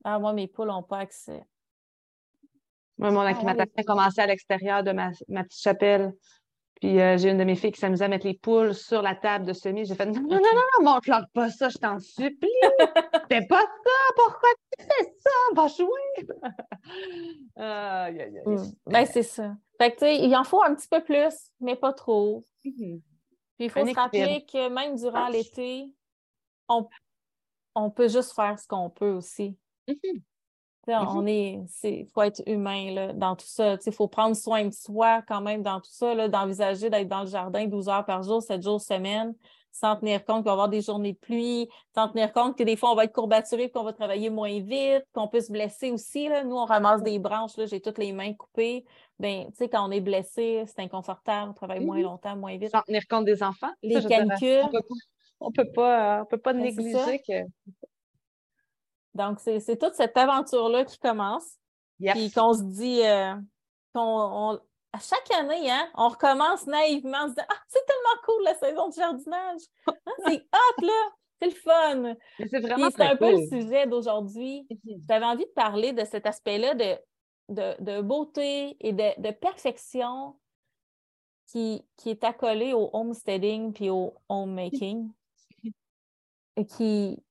Ah, 0.04 0.20
moi, 0.20 0.34
mes 0.34 0.48
poules 0.48 0.68
n'ont 0.70 0.84
pas 0.84 1.00
accès. 1.00 1.44
Moi, 2.98 3.12
mon 3.12 3.22
ouais, 3.22 3.28
acclimatation 3.28 3.74
a 3.78 3.84
commencé 3.84 4.22
à 4.22 4.26
l'extérieur 4.28 4.84
de 4.84 4.92
ma, 4.92 5.12
ma 5.28 5.44
petite 5.44 5.62
chapelle. 5.62 6.14
Puis 6.80 7.00
euh, 7.00 7.18
j'ai 7.18 7.30
une 7.30 7.38
de 7.38 7.44
mes 7.44 7.56
filles 7.56 7.72
qui 7.72 7.80
s'amusait 7.80 8.06
à 8.06 8.08
mettre 8.08 8.26
les 8.26 8.36
poules 8.36 8.74
sur 8.76 9.02
la 9.02 9.16
table 9.16 9.46
de 9.46 9.54
semis. 9.54 9.86
J'ai 9.86 9.96
fait 9.96 10.06
non, 10.06 10.22
non, 10.22 10.30
non, 10.30 10.38
non, 10.38 10.62
non, 10.80 10.92
montre-leur 10.94 11.26
pas 11.34 11.50
ça, 11.50 11.70
je 11.70 11.78
t'en 11.78 12.00
supplie. 12.00 12.50
Fais 13.32 13.46
pas 13.48 13.62
ça, 13.62 14.14
pourquoi 14.16 14.50
tu 14.78 14.86
fais 14.86 15.14
ça? 15.20 15.30
Va 15.56 15.68
jouer. 15.68 16.28
Aïe, 17.56 18.22
aïe, 18.22 18.40
aïe. 18.40 18.44
Mm. 18.46 18.72
Ben, 18.86 19.06
c'est 19.06 19.24
ça. 19.24 19.56
Fait 19.80 19.92
que, 19.92 19.96
tu 19.96 20.06
sais, 20.06 20.20
il 20.20 20.36
en 20.36 20.44
faut 20.44 20.62
un 20.64 20.76
petit 20.76 20.88
peu 20.88 21.04
plus, 21.04 21.52
mais 21.60 21.76
pas 21.76 21.94
trop. 21.94 22.46
Mhm. 22.64 23.02
Puis 23.58 23.66
il 23.66 23.70
faut 23.70 23.80
Un 23.80 23.88
se 23.88 23.96
rappeler 23.96 24.46
que 24.46 24.70
même 24.70 24.96
durant 24.96 25.28
l'été, 25.28 25.92
on, 26.70 26.88
on 27.76 27.90
peut 27.90 28.08
juste 28.08 28.34
faire 28.34 28.58
ce 28.60 28.68
qu'on 28.68 28.90
peut 28.90 29.12
aussi. 29.12 29.58
Mhm. 29.88 30.22
On 30.88 31.26
est, 31.28 31.60
c'est, 31.68 32.06
faut 32.14 32.22
être 32.22 32.42
humain 32.48 32.92
là, 32.94 33.14
dans 33.14 33.36
tout 33.36 33.46
ça. 33.48 33.78
Il 33.86 33.92
faut 33.94 34.08
prendre 34.08 34.36
soin 34.36 34.66
de 34.66 34.74
soi 34.74 35.22
quand 35.28 35.42
même 35.42 35.64
dans 35.64 35.80
tout 35.82 35.92
ça, 35.92 36.14
là, 36.14 36.28
d'envisager 36.28 36.90
d'être 36.90 37.08
dans 37.08 37.22
le 37.22 37.28
jardin 37.30 37.66
12 37.66 37.90
heures 37.90 38.06
par 38.06 38.24
jour, 38.24 38.42
7 38.42 38.62
jours 38.64 38.80
semaine, 38.82 39.34
sans 39.72 39.96
tenir 39.98 40.26
compte 40.26 40.38
qu'il 40.38 40.46
va 40.46 40.52
y 40.52 40.54
avoir 40.54 40.70
des 40.70 40.82
journées 40.82 41.14
de 41.14 41.18
pluie, 41.18 41.70
sans 41.94 42.08
tenir 42.10 42.32
compte 42.34 42.58
que 42.58 42.64
des 42.64 42.76
fois 42.76 42.92
on 42.92 42.96
va 42.96 43.04
être 43.04 43.14
courbaturé, 43.14 43.70
qu'on 43.70 43.84
va 43.84 43.94
travailler 43.94 44.30
moins 44.30 44.60
vite, 44.60 45.04
qu'on 45.14 45.28
peut 45.28 45.42
se 45.42 45.52
blesser 45.52 45.92
aussi. 45.92 46.30
Là. 46.30 46.44
Nous, 46.44 46.56
on 46.56 46.66
ramasse 46.66 47.04
des 47.04 47.20
branches, 47.20 47.58
là, 47.58 47.66
j'ai 47.66 47.80
toutes 47.82 47.98
les 48.00 48.12
mains 48.12 48.34
coupées. 48.34 48.86
Ben, 49.20 49.46
tu 49.48 49.56
sais, 49.56 49.70
quand 49.70 49.88
on 49.88 49.92
est 49.92 50.02
blessé, 50.02 50.64
c'est 50.68 50.80
inconfortable, 50.80 51.52
on 51.52 51.54
travaille 51.54 51.84
moins 51.86 51.98
Mhm. 51.98 52.04
longtemps, 52.04 52.36
moins 52.38 52.58
vite. 52.58 52.72
Sans 52.72 52.82
tenir 52.82 53.04
compte 53.10 53.26
des 53.26 53.44
enfants. 53.44 53.72
Les 53.84 53.96
Ça, 53.96 54.02
dirais, 54.02 54.16
canicules. 54.26 54.64
On 54.64 54.72
peut 54.72 54.82
pas, 54.82 54.96
on 55.40 55.52
peut 55.52 55.72
pas, 55.76 56.18
euh, 56.18 56.22
on 56.24 56.26
peut 56.26 56.38
pas 56.40 56.54
Ben, 56.54 56.62
négliger 56.64 57.20
que. 57.20 57.34
Donc, 59.18 59.40
c'est, 59.40 59.78
toute 59.78 59.96
cette 59.96 60.16
aventure-là 60.16 60.86
qui 60.86 60.98
commence. 61.00 61.58
Yep. 62.00 62.14
Puis 62.16 62.32
qu'on 62.32 62.54
se 62.54 62.64
dit 62.64 63.02
euh, 63.04 63.34
qu'on 63.94 64.02
on- 64.54 64.60
à 64.94 65.00
chaque 65.00 65.32
année, 65.32 65.70
hein, 65.70 65.90
on 65.96 66.08
recommence 66.08 66.66
naïvement 66.68 67.18
en 67.18 67.28
se 67.28 67.34
disant 67.34 67.46
Ah, 67.50 67.58
c'est 67.68 67.86
tellement 67.86 68.22
cool 68.26 68.44
la 68.44 68.56
saison 68.56 68.90
de 68.90 68.94
jardinage. 68.94 69.62
Hein, 69.88 69.94
c'est 70.28 70.48
hot, 70.54 70.86
là! 70.86 71.10
C'est 71.40 71.50
le 71.50 71.56
fun. 71.56 72.16
C'est 72.50 72.60
vraiment 72.60 72.90
c'est 72.90 73.04
un 73.04 73.16
peu 73.16 73.32
le 73.32 73.48
sujet 73.48 73.86
d'aujourd'hui. 73.86 74.66
Mhm. 74.70 75.02
J'avais 75.08 75.26
envie 75.26 75.46
de 75.46 75.52
parler 75.52 75.94
de 75.94 76.04
cet 76.06 76.26
aspect-là 76.26 76.74
de, 76.74 76.98
de, 77.50 77.84
de 77.84 78.02
beauté 78.02 78.76
et 78.80 78.92
de, 78.92 79.22
de 79.22 79.32
perfection 79.32 80.36
qui, 81.48 81.86
qui 81.96 82.10
est 82.10 82.24
accolé 82.24 82.74
au 82.74 82.90
homesteading 82.94 83.72
puis 83.74 83.90
au 83.90 84.16
homemaking. 84.30 85.12
Et 86.60 86.66
qui, 86.66 87.24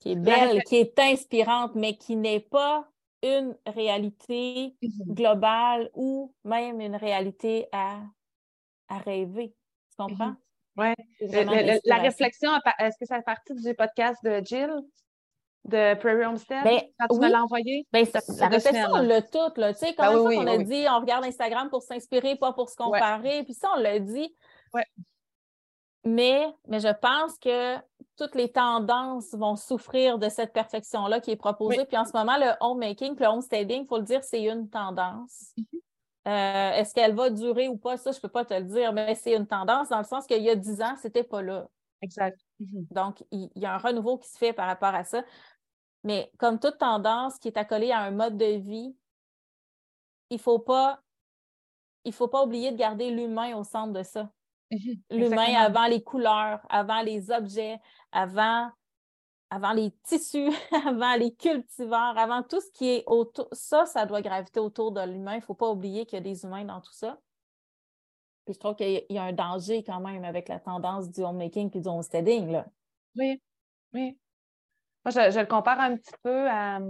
qui 0.00 0.12
est 0.12 0.16
belle, 0.16 0.62
qui 0.64 0.76
est 0.76 0.98
inspirante, 0.98 1.74
mais 1.76 1.96
qui 1.96 2.16
n'est 2.16 2.40
pas 2.40 2.86
une 3.22 3.56
réalité 3.66 4.74
Mhm. 4.82 5.14
globale 5.14 5.90
ou 5.94 6.34
même 6.44 6.80
une 6.80 6.96
réalité 6.96 7.68
à, 7.70 8.00
à 8.88 8.98
rêver. 8.98 9.54
Tu 9.90 9.96
comprends? 9.96 10.34
Le- 10.76 10.94
le- 11.20 11.80
la 11.84 11.96
réflexion, 11.98 12.50
est-ce 12.78 12.96
que 12.98 13.04
ça 13.06 13.16
fait 13.16 13.22
partie 13.22 13.54
du 13.54 13.74
podcast 13.74 14.18
de 14.24 14.40
Jill, 14.42 14.70
de 15.64 15.94
Prairie 15.96 16.24
Homestead, 16.24 16.64
Ben, 16.64 16.80
quand 16.98 17.08
tu 17.08 17.20
oui. 17.20 17.26
me 17.26 17.32
l'as 17.32 17.42
envoyé? 17.44 17.86
Ben, 17.92 18.06
Ça- 18.06 18.20
ça 18.20 18.44
la 18.44 18.48
réflexion, 18.56 18.88
on 18.94 19.02
l'a 19.02 19.20
toute. 19.20 19.54
Tu 19.56 19.74
sais, 19.74 19.94
combien 19.94 20.12
Ben 20.14 20.18
oui, 20.20 20.36
oui, 20.38 20.48
a 20.48 20.56
oui. 20.56 20.64
dit 20.64 20.86
on 20.88 21.00
regarde 21.00 21.24
Instagram 21.26 21.68
pour 21.68 21.82
s'inspirer, 21.82 22.36
pas 22.36 22.54
pour 22.54 22.70
se 22.70 22.76
comparer. 22.76 23.42
Puis 23.44 23.52
ça, 23.52 23.68
on 23.76 23.78
l'a 23.80 23.98
dit. 23.98 24.34
Ouais. 24.72 24.84
Mais, 26.04 26.46
mais 26.66 26.80
je 26.80 26.88
pense 26.98 27.36
que 27.38 27.76
toutes 28.20 28.34
les 28.34 28.52
tendances 28.52 29.34
vont 29.34 29.56
souffrir 29.56 30.18
de 30.18 30.28
cette 30.28 30.52
perfection-là 30.52 31.20
qui 31.20 31.30
est 31.30 31.36
proposée. 31.36 31.78
Oui. 31.78 31.86
Puis 31.86 31.96
en 31.96 32.04
ce 32.04 32.12
moment, 32.12 32.36
le 32.36 32.52
homemaking, 32.60 33.16
le 33.18 33.26
homesteading, 33.26 33.84
il 33.84 33.86
faut 33.86 33.96
le 33.96 34.04
dire, 34.04 34.22
c'est 34.22 34.42
une 34.42 34.68
tendance. 34.68 35.54
Mm-hmm. 35.56 35.80
Euh, 36.28 36.72
Est-ce 36.72 36.92
qu'elle 36.92 37.14
va 37.14 37.30
durer 37.30 37.68
ou 37.68 37.78
pas? 37.78 37.96
Ça, 37.96 38.12
je 38.12 38.18
ne 38.18 38.20
peux 38.20 38.28
pas 38.28 38.44
te 38.44 38.52
le 38.52 38.64
dire, 38.64 38.92
mais 38.92 39.14
c'est 39.14 39.34
une 39.34 39.46
tendance 39.46 39.88
dans 39.88 39.98
le 39.98 40.04
sens 40.04 40.26
qu'il 40.26 40.42
y 40.42 40.50
a 40.50 40.54
10 40.54 40.82
ans, 40.82 40.94
c'était 41.00 41.24
pas 41.24 41.40
là. 41.40 41.66
Exact. 42.02 42.38
Mhm. 42.58 42.86
Donc, 42.90 43.24
il, 43.30 43.50
il 43.54 43.62
y 43.62 43.66
a 43.66 43.74
un 43.74 43.78
renouveau 43.78 44.18
qui 44.18 44.28
se 44.28 44.36
fait 44.36 44.52
par 44.52 44.66
rapport 44.66 44.94
à 44.94 45.04
ça. 45.04 45.24
Mais 46.04 46.30
comme 46.38 46.58
toute 46.58 46.78
tendance 46.78 47.38
qui 47.38 47.48
est 47.48 47.56
accolée 47.56 47.90
à 47.90 48.00
un 48.00 48.10
mode 48.10 48.36
de 48.36 48.58
vie, 48.58 48.94
il 50.28 50.36
ne 50.36 50.40
faut 50.40 50.58
pas 50.58 51.00
il 52.04 52.12
faut 52.12 52.28
pas 52.28 52.42
oublier 52.42 52.72
de 52.72 52.76
garder 52.76 53.10
l'humain 53.10 53.54
au 53.56 53.64
centre 53.64 53.92
de 53.92 54.02
ça. 54.02 54.30
L'humain 55.10 55.54
avant 55.56 55.86
les 55.86 56.02
couleurs, 56.02 56.60
avant 56.68 57.02
les 57.02 57.30
objets, 57.30 57.78
avant, 58.12 58.70
avant 59.50 59.72
les 59.72 59.92
tissus, 60.04 60.50
avant 60.86 61.14
les 61.16 61.34
cultivars, 61.34 62.18
avant 62.18 62.42
tout 62.42 62.60
ce 62.60 62.70
qui 62.72 62.88
est 62.90 63.04
autour. 63.06 63.48
Ça, 63.52 63.86
ça 63.86 64.06
doit 64.06 64.22
graviter 64.22 64.60
autour 64.60 64.92
de 64.92 65.02
l'humain. 65.02 65.34
Il 65.34 65.38
ne 65.38 65.42
faut 65.44 65.54
pas 65.54 65.70
oublier 65.70 66.06
qu'il 66.06 66.18
y 66.18 66.20
a 66.20 66.24
des 66.24 66.44
humains 66.44 66.64
dans 66.64 66.80
tout 66.80 66.92
ça. 66.94 67.20
Puis 68.44 68.54
je 68.54 68.58
trouve 68.58 68.74
qu'il 68.76 68.90
y 68.90 68.96
a- 68.96 69.02
il 69.08 69.16
y 69.16 69.18
a 69.18 69.24
un 69.24 69.32
danger 69.32 69.82
quand 69.82 70.00
même 70.00 70.24
avec 70.24 70.48
la 70.48 70.58
tendance 70.60 71.10
du 71.10 71.20
homemaking 71.22 71.70
et 71.76 71.80
du 71.80 71.88
homesteading. 71.88 72.50
Là. 72.50 72.66
Oui, 73.16 73.42
oui. 73.92 74.18
Moi, 75.04 75.12
je, 75.12 75.32
je 75.34 75.40
le 75.40 75.46
compare 75.46 75.80
un 75.80 75.96
petit 75.96 76.12
peu 76.22 76.48
à. 76.50 76.80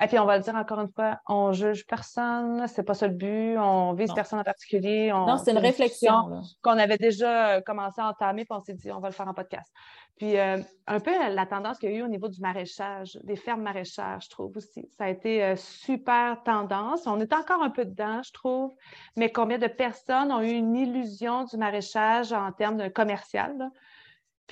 Et 0.00 0.08
puis, 0.08 0.18
on 0.18 0.24
va 0.24 0.36
le 0.36 0.42
dire 0.42 0.54
encore 0.54 0.80
une 0.80 0.90
fois, 0.90 1.20
on 1.28 1.52
juge 1.52 1.86
personne, 1.86 2.66
c'est 2.66 2.82
pas 2.82 2.94
ça 2.94 3.06
le 3.06 3.14
but, 3.14 3.56
on 3.56 3.92
vise 3.92 4.12
personne 4.12 4.40
en 4.40 4.44
particulier. 4.44 5.10
non, 5.12 5.36
c'est 5.36 5.52
une 5.52 5.58
réflexion. 5.58 6.42
Qu'on 6.60 6.78
avait 6.78 6.98
déjà 6.98 7.60
commencé 7.62 8.00
à 8.00 8.08
entamer, 8.08 8.44
puis 8.44 8.56
on 8.56 8.60
s'est 8.60 8.74
dit, 8.74 8.90
on 8.90 8.98
va 8.98 9.08
le 9.08 9.14
faire 9.14 9.28
en 9.28 9.34
podcast. 9.34 9.72
Puis, 10.16 10.38
euh, 10.38 10.58
un 10.86 11.00
peu 11.00 11.10
la 11.10 11.46
tendance 11.46 11.78
qu'il 11.78 11.90
y 11.90 11.94
a 11.94 11.96
eu 11.98 12.02
au 12.02 12.08
niveau 12.08 12.28
du 12.28 12.40
maraîchage, 12.40 13.18
des 13.22 13.36
fermes 13.36 13.62
maraîchères, 13.62 14.18
je 14.20 14.28
trouve 14.28 14.56
aussi. 14.56 14.88
Ça 14.98 15.04
a 15.04 15.08
été 15.08 15.42
euh, 15.44 15.56
super 15.56 16.42
tendance. 16.44 17.06
On 17.06 17.20
est 17.20 17.32
encore 17.32 17.62
un 17.62 17.70
peu 17.70 17.84
dedans, 17.84 18.22
je 18.22 18.32
trouve, 18.32 18.74
mais 19.16 19.30
combien 19.30 19.58
de 19.58 19.68
personnes 19.68 20.32
ont 20.32 20.42
eu 20.42 20.50
une 20.50 20.74
illusion 20.74 21.44
du 21.44 21.56
maraîchage 21.56 22.32
en 22.32 22.50
termes 22.50 22.76
de 22.76 22.88
commercial? 22.88 23.56
Là? 23.56 23.68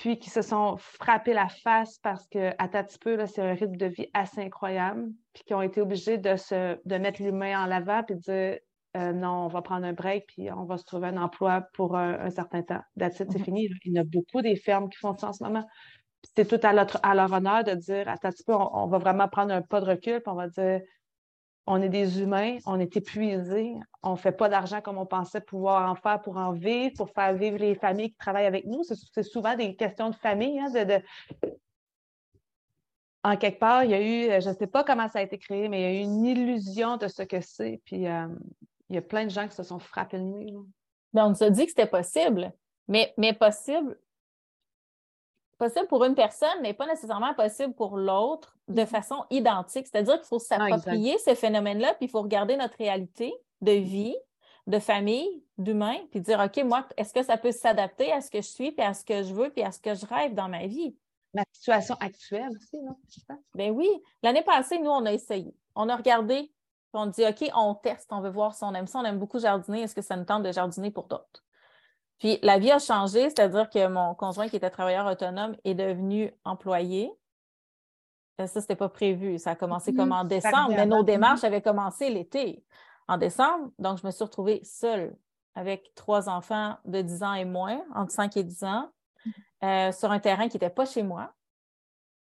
puis 0.01 0.17
qui 0.17 0.31
se 0.31 0.41
sont 0.41 0.77
frappés 0.77 1.33
la 1.33 1.47
face 1.47 1.99
parce 1.99 2.27
que, 2.27 2.53
à 2.57 2.67
petit 2.67 2.97
peu, 2.97 3.23
c'est 3.27 3.41
un 3.41 3.53
rythme 3.53 3.75
de 3.75 3.85
vie 3.85 4.07
assez 4.15 4.41
incroyable, 4.41 5.09
puis 5.33 5.43
qui 5.43 5.53
ont 5.53 5.61
été 5.61 5.81
obligés 5.81 6.17
de, 6.17 6.35
se, 6.35 6.77
de 6.85 6.97
mettre 6.97 7.21
l'humain 7.21 7.65
en 7.65 7.71
avant 7.71 8.03
puis 8.03 8.15
de 8.15 8.21
dire 8.21 8.59
euh, 8.97 9.13
non, 9.13 9.45
on 9.45 9.47
va 9.47 9.61
prendre 9.61 9.85
un 9.85 9.93
break 9.93 10.25
puis 10.27 10.51
on 10.51 10.65
va 10.65 10.77
se 10.77 10.83
trouver 10.83 11.07
un 11.07 11.17
emploi 11.17 11.61
pour 11.73 11.95
un, 11.95 12.29
certain 12.29 12.61
temps. 12.61 12.81
That's 12.99 13.17
c'est 13.17 13.29
mm-hmm. 13.29 13.43
fini. 13.43 13.69
Il 13.85 13.93
y 13.93 13.99
en 13.99 14.01
a 14.01 14.05
beaucoup 14.05 14.41
des 14.41 14.57
fermes 14.57 14.89
qui 14.89 14.97
font 14.97 15.15
ça 15.17 15.29
en 15.29 15.33
ce 15.33 15.43
moment. 15.43 15.65
C'est 16.35 16.47
tout 16.47 16.59
à, 16.61 16.69
à, 16.69 17.15
leur 17.15 17.31
honneur 17.31 17.63
de 17.63 17.73
dire 17.73 18.07
à 18.09 18.17
petit 18.17 18.43
peu, 18.43 18.53
on, 18.53 18.87
va 18.87 18.97
vraiment 18.97 19.27
prendre 19.27 19.53
un 19.53 19.61
pas 19.61 19.79
de 19.79 19.85
recul 19.85 20.21
puis 20.21 20.31
on 20.31 20.35
va 20.35 20.49
dire 20.49 20.81
on 21.67 21.81
est 21.81 21.89
des 21.89 22.21
humains, 22.21 22.57
on 22.65 22.79
est 22.79 22.97
épuisés, 22.97 23.75
on 24.03 24.11
ne 24.11 24.15
fait 24.17 24.31
pas 24.31 24.49
d'argent 24.49 24.81
comme 24.81 24.97
on 24.97 25.05
pensait 25.05 25.41
pouvoir 25.41 25.89
en 25.89 25.95
faire 25.95 26.21
pour 26.21 26.37
en 26.37 26.51
vivre, 26.51 26.91
pour 26.97 27.09
faire 27.11 27.33
vivre 27.33 27.57
les 27.57 27.75
familles 27.75 28.09
qui 28.11 28.17
travaillent 28.17 28.47
avec 28.47 28.65
nous. 28.65 28.81
C'est 28.83 29.23
souvent 29.23 29.55
des 29.55 29.75
questions 29.75 30.09
de 30.09 30.15
famille. 30.15 30.59
Hein, 30.59 30.69
de, 30.69 31.01
En 33.23 33.37
quelque 33.37 33.59
part, 33.59 33.83
il 33.83 33.91
y 33.91 33.93
a 33.93 34.01
eu, 34.01 34.41
je 34.41 34.49
ne 34.49 34.55
sais 34.55 34.67
pas 34.67 34.83
comment 34.83 35.07
ça 35.07 35.19
a 35.19 35.21
été 35.21 35.37
créé, 35.37 35.69
mais 35.69 35.81
il 35.81 35.83
y 35.83 35.97
a 35.97 35.99
eu 35.99 36.03
une 36.03 36.25
illusion 36.25 36.97
de 36.97 37.07
ce 37.07 37.21
que 37.21 37.39
c'est. 37.39 37.81
Puis 37.85 38.07
euh, 38.07 38.27
il 38.89 38.95
y 38.95 38.97
a 38.97 39.01
plein 39.01 39.25
de 39.25 39.29
gens 39.29 39.47
qui 39.47 39.55
se 39.55 39.63
sont 39.63 39.79
frappés 39.79 40.17
le 40.17 40.23
nez. 40.23 40.53
Ben, 41.13 41.25
on 41.25 41.29
nous 41.29 41.43
a 41.43 41.49
dit 41.49 41.65
que 41.65 41.69
c'était 41.69 41.85
possible, 41.85 42.51
mais, 42.87 43.13
mais 43.17 43.33
possible 43.33 43.97
possible 45.61 45.87
pour 45.87 46.03
une 46.03 46.15
personne, 46.15 46.49
mais 46.63 46.73
pas 46.73 46.87
nécessairement 46.87 47.35
possible 47.35 47.73
pour 47.75 47.95
l'autre 47.95 48.57
de 48.67 48.81
mm-hmm. 48.81 48.85
façon 48.87 49.23
identique. 49.29 49.87
C'est-à-dire 49.87 50.15
qu'il 50.15 50.25
faut 50.25 50.39
s'approprier 50.39 51.19
ces 51.19 51.35
phénomènes-là, 51.35 51.93
puis 51.93 52.07
il 52.07 52.09
faut 52.09 52.23
regarder 52.23 52.57
notre 52.57 52.75
réalité 52.77 53.31
de 53.61 53.73
vie, 53.73 54.15
de 54.65 54.79
famille, 54.79 55.43
d'humain, 55.59 55.97
puis 56.09 56.19
dire, 56.19 56.39
OK, 56.43 56.63
moi, 56.63 56.87
est-ce 56.97 57.13
que 57.13 57.21
ça 57.21 57.37
peut 57.37 57.51
s'adapter 57.51 58.11
à 58.11 58.21
ce 58.21 58.31
que 58.31 58.41
je 58.41 58.47
suis, 58.47 58.71
puis 58.71 58.83
à 58.83 58.95
ce 58.95 59.05
que 59.05 59.21
je 59.21 59.33
veux, 59.33 59.51
puis 59.51 59.63
à 59.63 59.71
ce 59.71 59.79
que 59.79 59.93
je 59.93 60.05
rêve 60.05 60.33
dans 60.33 60.49
ma 60.49 60.65
vie? 60.65 60.95
Ma 61.33 61.43
situation 61.53 61.95
actuelle 61.99 62.49
aussi, 62.55 62.81
non? 62.81 62.97
Ben 63.55 63.71
oui. 63.71 63.89
L'année 64.21 64.43
passée, 64.43 64.79
nous, 64.79 64.89
on 64.89 65.05
a 65.05 65.13
essayé. 65.13 65.55
On 65.75 65.87
a 65.87 65.95
regardé, 65.95 66.43
puis 66.43 66.51
on 66.93 67.05
dit, 67.05 67.25
OK, 67.25 67.49
on 67.55 67.73
teste, 67.75 68.11
on 68.11 68.21
veut 68.21 68.29
voir 68.29 68.53
si 68.53 68.63
on 68.63 68.73
aime 68.73 68.87
ça. 68.87 68.99
On 68.99 69.05
aime 69.05 69.19
beaucoup 69.19 69.39
jardiner. 69.39 69.81
Est-ce 69.81 69.95
que 69.95 70.01
ça 70.01 70.17
nous 70.17 70.25
tente 70.25 70.43
de 70.43 70.51
jardiner 70.51 70.91
pour 70.91 71.07
d'autres? 71.07 71.43
Puis 72.19 72.37
la 72.43 72.59
vie 72.59 72.71
a 72.71 72.79
changé, 72.79 73.29
c'est-à-dire 73.29 73.69
que 73.69 73.87
mon 73.87 74.13
conjoint 74.13 74.47
qui 74.47 74.55
était 74.55 74.69
travailleur 74.69 75.07
autonome 75.07 75.55
est 75.63 75.73
devenu 75.73 76.31
employé. 76.43 77.11
Euh, 78.39 78.45
ça, 78.45 78.59
ce 78.59 78.59
n'était 78.59 78.75
pas 78.75 78.89
prévu. 78.89 79.39
Ça 79.39 79.51
a 79.51 79.55
commencé 79.55 79.93
comme 79.93 80.11
en 80.11 80.23
décembre, 80.23 80.69
mais 80.69 80.85
nos 80.85 81.03
démarches 81.03 81.43
avaient 81.43 81.61
commencé 81.61 82.09
l'été, 82.09 82.63
en 83.07 83.17
décembre. 83.17 83.71
Donc, 83.79 83.97
je 83.97 84.05
me 84.05 84.11
suis 84.11 84.23
retrouvée 84.23 84.61
seule 84.63 85.15
avec 85.55 85.93
trois 85.95 86.29
enfants 86.29 86.77
de 86.85 87.01
10 87.01 87.23
ans 87.23 87.33
et 87.33 87.45
moins, 87.45 87.81
entre 87.95 88.11
5 88.11 88.37
et 88.37 88.43
10 88.43 88.63
ans, 88.65 88.89
euh, 89.63 89.91
sur 89.91 90.11
un 90.11 90.19
terrain 90.19 90.47
qui 90.47 90.55
n'était 90.55 90.69
pas 90.69 90.85
chez 90.85 91.03
moi, 91.03 91.33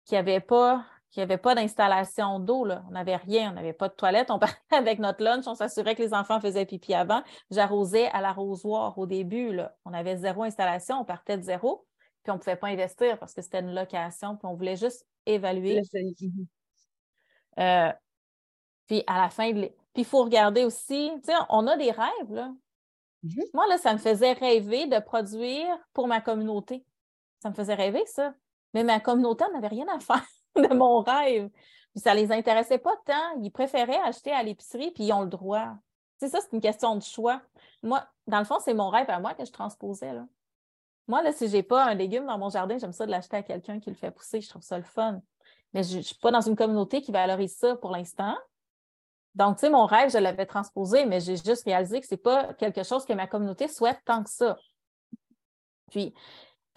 qui 0.05 0.15
n'avait 0.15 0.41
pas 0.41 0.85
qu'il 1.11 1.23
n'y 1.23 1.25
avait 1.25 1.39
pas 1.39 1.55
d'installation 1.55 2.39
d'eau. 2.39 2.67
On 2.89 2.91
n'avait 2.91 3.17
rien, 3.17 3.51
on 3.51 3.55
n'avait 3.55 3.73
pas 3.73 3.89
de 3.89 3.95
toilette. 3.95 4.31
On 4.31 4.39
partait 4.39 4.77
avec 4.77 4.99
notre 4.99 5.23
lunch, 5.23 5.47
on 5.47 5.55
s'assurait 5.55 5.95
que 5.95 6.03
les 6.03 6.15
enfants 6.15 6.41
faisaient 6.41 6.67
pipi 6.67 6.95
avant. 6.95 7.23
J'arrosais 7.51 8.09
à 8.09 8.21
l'arrosoir 8.21 8.99
au 8.99 9.07
début. 9.07 9.53
Là. 9.55 9.75
On 9.85 9.95
avait 9.95 10.17
zéro 10.17 10.43
installation, 10.43 11.01
on 11.01 11.05
partait 11.05 11.39
de 11.39 11.43
zéro. 11.43 11.87
Puis 12.23 12.31
on 12.31 12.35
ne 12.35 12.39
pouvait 12.39 12.57
pas 12.57 12.69
investir 12.69 13.19
parce 13.19 13.33
que 13.33 13.41
c'était 13.41 13.61
une 13.61 13.75
location. 13.75 14.37
Puis 14.37 14.47
on 14.47 14.55
voulait 14.55 14.77
juste 14.77 15.07
évaluer. 15.25 15.81
Euh, 17.59 17.93
puis 18.87 19.03
à 19.07 19.21
la 19.21 19.31
fin, 19.31 19.51
de 19.53 19.71
puis 19.95 20.03
il 20.03 20.05
faut 20.05 20.23
regarder 20.23 20.65
aussi, 20.65 21.11
on 21.49 21.67
a 21.67 21.77
des 21.77 21.91
rêves. 21.91 22.31
Là. 22.31 22.53
Mhm. 23.23 23.43
Moi, 23.55 23.67
là, 23.67 23.79
ça 23.79 23.93
me 23.93 23.99
faisait 23.99 24.33
rêver 24.33 24.87
de 24.87 24.99
produire 25.01 25.77
pour 25.93 26.07
ma 26.07 26.21
communauté. 26.21 26.85
Ça 27.41 27.51
me 27.51 27.55
faisait 27.55 27.75
rêver, 27.75 28.05
ça. 28.07 28.35
Mais 28.75 28.85
ma 28.85 29.01
communauté 29.01 29.45
n'avait 29.53 29.69
rien 29.69 29.87
à 29.89 30.01
faire. 30.01 30.25
de 30.57 30.75
mon 30.75 31.01
rêve. 31.01 31.49
Puis 31.93 32.03
ça 32.03 32.15
les 32.15 32.33
intéressait 32.33 32.79
pas 32.79 32.97
tant. 33.05 33.41
Ils 33.43 33.51
préféraient 33.51 34.01
acheter 34.05 34.33
à 34.33 34.43
l'épicerie, 34.43 34.91
puis 34.91 35.05
ils 35.05 35.13
ont 35.13 35.23
le 35.23 35.29
droit. 35.29 35.75
C'est 36.19 36.29
ça, 36.29 36.41
c'est 36.41 36.53
une 36.53 36.61
question 36.61 36.97
de 36.97 37.03
choix. 37.03 37.41
Moi, 37.83 38.05
dans 38.27 38.39
le 38.39 38.45
fond, 38.45 38.59
c'est 38.59 38.75
mon 38.75 38.89
rêve 38.89 39.09
à 39.09 39.21
moi 39.21 39.35
que 39.35 39.45
je 39.45 39.53
transposais. 39.53 40.13
Là. 40.13 40.27
Moi, 41.07 41.23
là, 41.23 41.33
si 41.33 41.49
je 41.49 41.53
n'ai 41.53 41.63
pas 41.63 41.85
un 41.85 41.95
légume 41.95 42.27
dans 42.27 42.39
mon 42.39 42.51
jardin, 42.51 42.77
j'aime 42.79 42.93
ça 42.93 43.07
de 43.07 43.11
l'acheter 43.11 43.37
à 43.37 43.43
quelqu'un 43.43 43.79
qui 43.79 43.91
le 43.91 43.97
fait 43.97 44.11
pousser. 44.11 44.41
Je 44.41 44.49
trouve 44.49 44.63
ça 44.63 44.77
le 44.77 44.85
fun. 44.85 45.23
Mais 45.73 45.83
je 45.83 45.99
ne 45.99 46.03
suis 46.03 46.17
pas 46.17 46.31
dans 46.31 46.41
une 46.41 46.57
communauté 46.57 47.01
qui 47.01 47.13
valorise 47.13 47.57
ça 47.57 47.77
pour 47.77 47.91
l'instant. 47.91 48.37
Donc, 49.35 49.57
tu 49.57 49.61
sais, 49.61 49.71
mon 49.71 49.87
rêve, 49.87 50.11
je 50.11 50.19
l'avais 50.19 50.47
transposé, 50.47 51.07
mais 51.07 51.21
j'ai 51.21 51.37
juste 51.37 51.65
réalisé 51.65 52.01
que 52.01 52.07
ce 52.07 52.15
n'est 52.15 52.21
pas 52.21 52.53
quelque 52.55 52.83
chose 52.83 53.05
que 53.05 53.13
ma 53.13 53.27
communauté 53.27 53.69
souhaite 53.69 54.01
tant 54.05 54.25
que 54.25 54.31
ça. 54.31 54.59
Puis, 55.91 56.13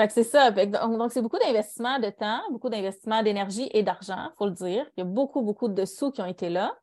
c'est 0.09 0.23
ça. 0.23 0.51
Donc, 0.51 1.11
c'est 1.11 1.21
beaucoup 1.21 1.39
d'investissement 1.39 1.99
de 1.99 2.09
temps, 2.09 2.41
beaucoup 2.49 2.69
d'investissement 2.69 3.21
d'énergie 3.21 3.69
et 3.71 3.83
d'argent, 3.83 4.29
il 4.31 4.35
faut 4.37 4.45
le 4.45 4.51
dire. 4.51 4.89
Il 4.97 5.01
y 5.01 5.03
a 5.03 5.05
beaucoup, 5.05 5.41
beaucoup 5.41 5.67
de 5.67 5.85
sous 5.85 6.11
qui 6.11 6.21
ont 6.21 6.25
été 6.25 6.49
là. 6.49 6.75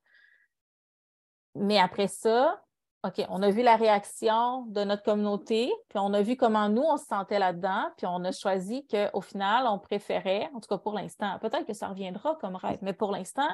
Mais 1.54 1.78
après 1.78 2.06
ça, 2.06 2.62
OK, 3.04 3.24
on 3.28 3.42
a 3.42 3.50
vu 3.50 3.62
la 3.62 3.76
réaction 3.76 4.62
de 4.66 4.82
notre 4.82 5.04
communauté, 5.04 5.72
puis 5.88 5.98
on 5.98 6.12
a 6.14 6.22
vu 6.22 6.36
comment 6.36 6.68
nous, 6.68 6.82
on 6.82 6.96
se 6.96 7.06
sentait 7.06 7.38
là-dedans, 7.38 7.90
puis 7.96 8.06
on 8.06 8.24
a 8.24 8.32
choisi 8.32 8.86
qu'au 8.86 9.20
final, 9.20 9.66
on 9.68 9.78
préférait, 9.78 10.50
en 10.52 10.60
tout 10.60 10.68
cas 10.68 10.78
pour 10.78 10.94
l'instant, 10.94 11.38
peut-être 11.40 11.64
que 11.64 11.74
ça 11.74 11.88
reviendra 11.88 12.36
comme 12.40 12.56
rêve, 12.56 12.78
mais 12.82 12.92
pour 12.92 13.12
l'instant, 13.12 13.48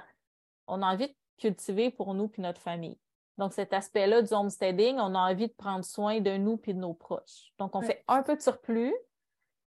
on 0.66 0.80
a 0.80 0.87
envie 0.92 1.08
de 1.08 1.14
cultiver 1.37 1.90
pour 1.90 2.14
nous 2.14 2.28
puis 2.28 2.40
notre 2.40 2.61
famille. 2.61 2.99
Donc, 3.37 3.52
cet 3.52 3.75
aspect-là 3.75 4.23
du 4.23 4.32
homesteading, 4.32 4.96
on 4.99 5.14
a 5.14 5.30
envie 5.30 5.49
de 5.49 5.52
prendre 5.52 5.84
soin 5.84 6.20
de 6.20 6.37
nous 6.37 6.56
puis 6.56 6.73
de 6.73 6.78
nos 6.78 6.94
proches. 6.94 7.52
Donc, 7.58 7.75
on 7.75 7.82
fait 7.82 8.02
un 8.08 8.23
peu 8.23 8.37
de 8.37 8.40
surplus, 8.40 8.94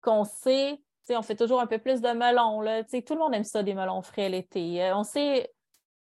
qu'on 0.07 0.23
sait, 0.23 0.81
on 1.09 1.21
fait 1.21 1.35
toujours 1.35 1.59
un 1.59 1.67
peu 1.67 1.79
plus 1.79 2.01
de 2.01 2.09
melons. 2.09 2.61
Tout 3.01 3.13
le 3.13 3.19
monde 3.19 3.35
aime 3.35 3.43
ça, 3.43 3.61
des 3.61 3.73
melons 3.73 4.01
frais 4.01 4.29
l'été. 4.29 4.81
Euh, 4.83 4.95
on 4.95 5.03
sait, 5.03 5.53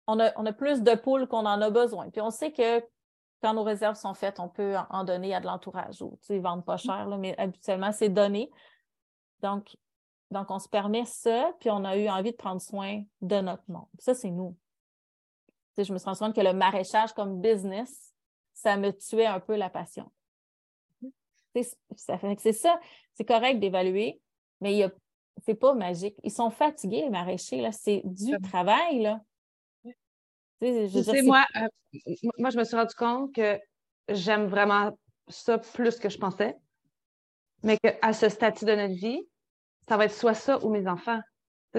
on 0.08 0.20
a, 0.20 0.54
plus 0.54 0.82
de 0.82 0.96
poules 0.96 1.28
qu'on 1.28 1.46
en 1.46 1.62
a 1.62 1.70
besoin. 1.70 2.10
Puis 2.10 2.22
on 2.22 2.32
sait 2.32 2.52
que 2.52 2.84
quand 3.44 3.54
nos 3.54 3.64
réserves 3.64 3.96
sont 3.96 4.16
faites, 4.16 4.40
on 4.40 4.50
peut 4.50 4.76
en 4.90 5.04
donner 5.04 5.36
à 5.36 5.40
de 5.40 5.46
l'entourage. 5.46 6.02
Ne 6.02 6.40
vendent 6.40 6.66
pas 6.66 6.78
cher, 6.78 7.08
mais 7.20 7.38
habituellement, 7.40 7.92
c'est 7.92 8.10
donné. 8.10 8.52
Donc, 9.42 9.76
donc, 10.32 10.50
on 10.50 10.60
se 10.60 10.70
permet 10.70 11.06
ça, 11.06 11.52
puis 11.60 11.70
on 11.70 11.84
a 11.84 11.98
eu 11.98 12.08
envie 12.08 12.32
de 12.32 12.38
prendre 12.38 12.62
soin 12.62 13.04
de 13.22 13.42
notre 13.42 13.64
monde. 13.68 13.88
Ça, 14.00 14.14
c'est 14.14 14.32
nous. 14.32 14.56
je 15.78 15.92
me 15.92 15.98
suis 15.98 16.06
rendu 16.06 16.20
compte 16.20 16.36
que 16.36 16.42
le 16.42 16.54
maraîchage 16.54 17.14
comme 17.14 17.42
business, 17.42 18.14
ça 18.54 18.78
me 18.78 18.92
tuait 18.92 19.26
un 19.26 19.40
peu 19.40 19.56
la 19.56 19.70
passion. 19.70 20.10
C'est 21.54 22.54
ça, 22.54 22.80
c'est 23.14 23.26
correct 23.26 23.60
d'évaluer, 23.60 24.22
mais 24.62 24.90
c'est 25.46 25.56
pas 25.56 25.74
magique. 25.74 26.16
Ils 26.24 26.32
sont 26.32 26.50
fatigués, 26.50 27.02
les 27.02 27.10
maraîchers, 27.10 27.70
c'est 27.72 28.02
du 28.06 28.40
travail. 28.42 29.02
Là. 29.02 29.22
Je 30.62 31.26
moi, 31.26 31.44
euh, 31.58 31.68
moi, 32.38 32.50
je 32.52 32.58
me 32.58 32.64
suis 32.64 32.76
rendu 32.76 32.94
compte 32.96 33.34
que 33.34 33.60
j'aime 34.10 34.46
vraiment 34.46 34.98
ça 35.28 35.58
plus 35.58 35.98
que 35.98 36.10
je 36.10 36.18
pensais, 36.18 36.56
mais 37.64 37.78
qu'à 37.78 38.14
ce 38.14 38.30
statut 38.30 38.66
de 38.66 38.76
notre 38.76 38.94
vie, 38.94 39.22
ça 39.88 39.98
va 39.98 40.06
être 40.06 40.14
soit 40.14 40.34
ça 40.34 40.64
ou 40.64 40.70
mes 40.70 40.88
enfants. 40.88 41.20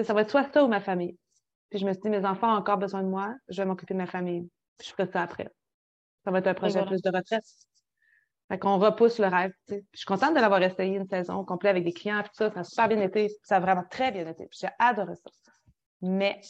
Ça 0.01 0.13
va 0.13 0.21
être 0.21 0.31
soit 0.31 0.51
ça 0.51 0.63
ou 0.63 0.67
ma 0.67 0.81
famille. 0.81 1.17
Puis 1.69 1.79
je 1.79 1.85
me 1.85 1.93
suis 1.93 2.01
dit, 2.01 2.09
mes 2.09 2.25
enfants 2.25 2.53
ont 2.53 2.57
encore 2.57 2.77
besoin 2.77 3.03
de 3.03 3.07
moi, 3.07 3.33
je 3.47 3.61
vais 3.61 3.65
m'occuper 3.65 3.93
de 3.93 3.99
ma 3.99 4.05
famille. 4.05 4.49
Puis 4.77 4.87
je 4.87 4.93
ferai 4.93 5.07
ça 5.11 5.21
après. 5.21 5.49
Ça 6.25 6.31
va 6.31 6.39
être 6.39 6.47
un 6.47 6.53
projet 6.53 6.85
plus 6.85 7.01
de 7.01 7.09
retraite. 7.09 7.43
Fait 8.49 8.59
qu'on 8.59 8.77
repousse 8.77 9.19
le 9.19 9.27
rêve. 9.27 9.53
Je 9.69 9.77
suis 9.93 10.05
contente 10.05 10.35
de 10.35 10.39
l'avoir 10.39 10.61
essayé 10.61 10.97
une 10.97 11.07
saison 11.07 11.43
complète 11.45 11.71
avec 11.71 11.85
des 11.85 11.93
clients, 11.93 12.21
tout 12.23 12.29
ça. 12.33 12.51
Ça 12.51 12.59
a 12.59 12.63
super 12.63 12.87
bien 12.89 13.01
été. 13.01 13.29
Ça 13.43 13.57
a 13.57 13.59
vraiment 13.59 13.83
très 13.89 14.11
bien 14.11 14.27
été. 14.27 14.47
J'ai 14.51 14.69
adoré 14.79 15.15
ça. 15.15 15.31
Mais, 16.01 16.41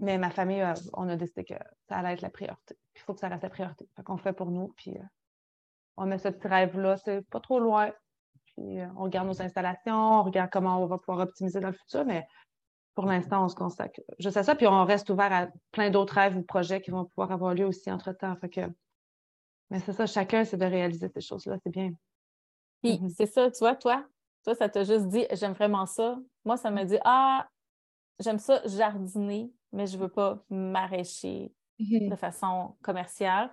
mais 0.00 0.16
ma 0.18 0.30
famille, 0.30 0.62
euh, 0.62 0.74
on 0.94 1.08
a 1.08 1.16
décidé 1.16 1.44
que 1.44 1.54
ça 1.88 1.96
allait 1.96 2.14
être 2.14 2.22
la 2.22 2.30
priorité. 2.30 2.76
Il 2.96 3.00
faut 3.02 3.12
que 3.12 3.20
ça 3.20 3.28
reste 3.28 3.42
la 3.42 3.50
priorité. 3.50 3.86
Fait 3.96 4.02
qu'on 4.02 4.16
fait 4.16 4.32
pour 4.32 4.50
nous. 4.50 4.72
Puis 4.76 4.96
euh, 4.96 5.02
on 5.96 6.06
met 6.06 6.18
ce 6.18 6.28
petit 6.28 6.48
rêve-là. 6.48 6.96
C'est 6.96 7.20
pas 7.28 7.40
trop 7.40 7.60
loin. 7.60 7.92
Puis 8.46 8.80
euh, 8.80 8.86
on 8.96 9.02
regarde 9.02 9.28
nos 9.28 9.42
installations, 9.42 10.20
on 10.20 10.22
regarde 10.22 10.50
comment 10.50 10.82
on 10.82 10.86
va 10.86 10.98
pouvoir 10.98 11.26
optimiser 11.26 11.60
dans 11.60 11.68
le 11.68 11.74
futur. 11.74 12.06
Mais 12.06 12.26
pour 12.94 13.04
l'instant, 13.06 13.44
on 13.44 13.48
se 13.48 13.54
consacre 13.54 14.00
juste 14.18 14.36
à 14.36 14.42
ça. 14.42 14.54
Puis 14.54 14.66
on 14.66 14.84
reste 14.84 15.10
ouvert 15.10 15.32
à 15.32 15.48
plein 15.72 15.90
d'autres 15.90 16.14
rêves 16.14 16.36
ou 16.36 16.42
projets 16.42 16.80
qui 16.80 16.90
vont 16.90 17.04
pouvoir 17.04 17.32
avoir 17.32 17.54
lieu 17.54 17.66
aussi 17.66 17.90
entre-temps. 17.92 18.34
Fait 18.36 18.48
que 18.48 18.60
mais 19.74 19.80
c'est 19.80 19.92
ça, 19.92 20.06
chacun, 20.06 20.44
c'est 20.44 20.56
de 20.56 20.64
réaliser 20.64 21.08
ces 21.08 21.20
choses-là, 21.20 21.58
c'est 21.62 21.70
bien. 21.70 21.92
Puis 22.82 22.92
mm-hmm. 22.92 23.14
c'est 23.16 23.26
ça, 23.26 23.50
tu 23.50 23.58
vois, 23.58 23.74
toi, 23.74 24.06
toi, 24.44 24.54
ça 24.54 24.68
t'a 24.68 24.84
juste 24.84 25.08
dit, 25.08 25.26
j'aime 25.32 25.52
vraiment 25.52 25.86
ça. 25.86 26.16
Moi, 26.44 26.56
ça 26.56 26.70
me 26.70 26.84
dit, 26.84 26.98
ah, 27.04 27.48
j'aime 28.20 28.38
ça 28.38 28.62
jardiner, 28.66 29.50
mais 29.72 29.86
je 29.86 29.96
ne 29.96 30.02
veux 30.02 30.08
pas 30.08 30.42
m'arracher 30.48 31.52
Mhm. 31.78 32.10
de 32.10 32.16
façon 32.16 32.76
commerciale. 32.82 33.50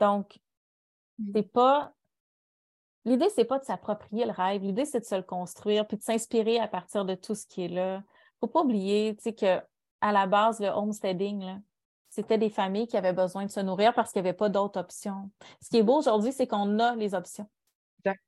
Donc, 0.00 0.38
c'est 1.34 1.50
pas. 1.52 1.92
L'idée, 3.04 3.28
c'est 3.28 3.44
pas 3.44 3.58
de 3.58 3.64
s'approprier 3.64 4.24
le 4.24 4.32
rêve. 4.32 4.62
L'idée, 4.62 4.86
c'est 4.86 5.00
de 5.00 5.04
se 5.04 5.14
le 5.14 5.22
construire 5.22 5.86
puis 5.86 5.98
de 5.98 6.02
s'inspirer 6.02 6.58
à 6.58 6.68
partir 6.68 7.04
de 7.04 7.14
tout 7.14 7.34
ce 7.34 7.46
qui 7.46 7.64
est 7.64 7.68
là. 7.68 8.02
Faut 8.40 8.46
pas 8.46 8.62
oublier, 8.62 9.14
tu 9.16 9.24
sais, 9.24 9.34
que 9.34 9.60
à 10.00 10.12
la 10.12 10.26
base, 10.26 10.60
le 10.60 10.68
homesteading, 10.68 11.42
là, 11.42 11.58
c'était 12.14 12.38
des 12.38 12.50
familles 12.50 12.86
qui 12.86 12.96
avaient 12.96 13.12
besoin 13.12 13.44
de 13.44 13.50
se 13.50 13.58
nourrir 13.60 13.92
parce 13.92 14.12
qu'il 14.12 14.22
n'y 14.22 14.28
avait 14.28 14.36
pas 14.36 14.48
d'autres 14.48 14.78
options. 14.78 15.30
Ce 15.60 15.68
qui 15.68 15.78
est 15.78 15.82
beau 15.82 15.98
aujourd'hui, 15.98 16.32
c'est 16.32 16.46
qu'on 16.46 16.78
a 16.78 16.94
les 16.94 17.14
options. 17.14 17.48
Exact. 18.04 18.22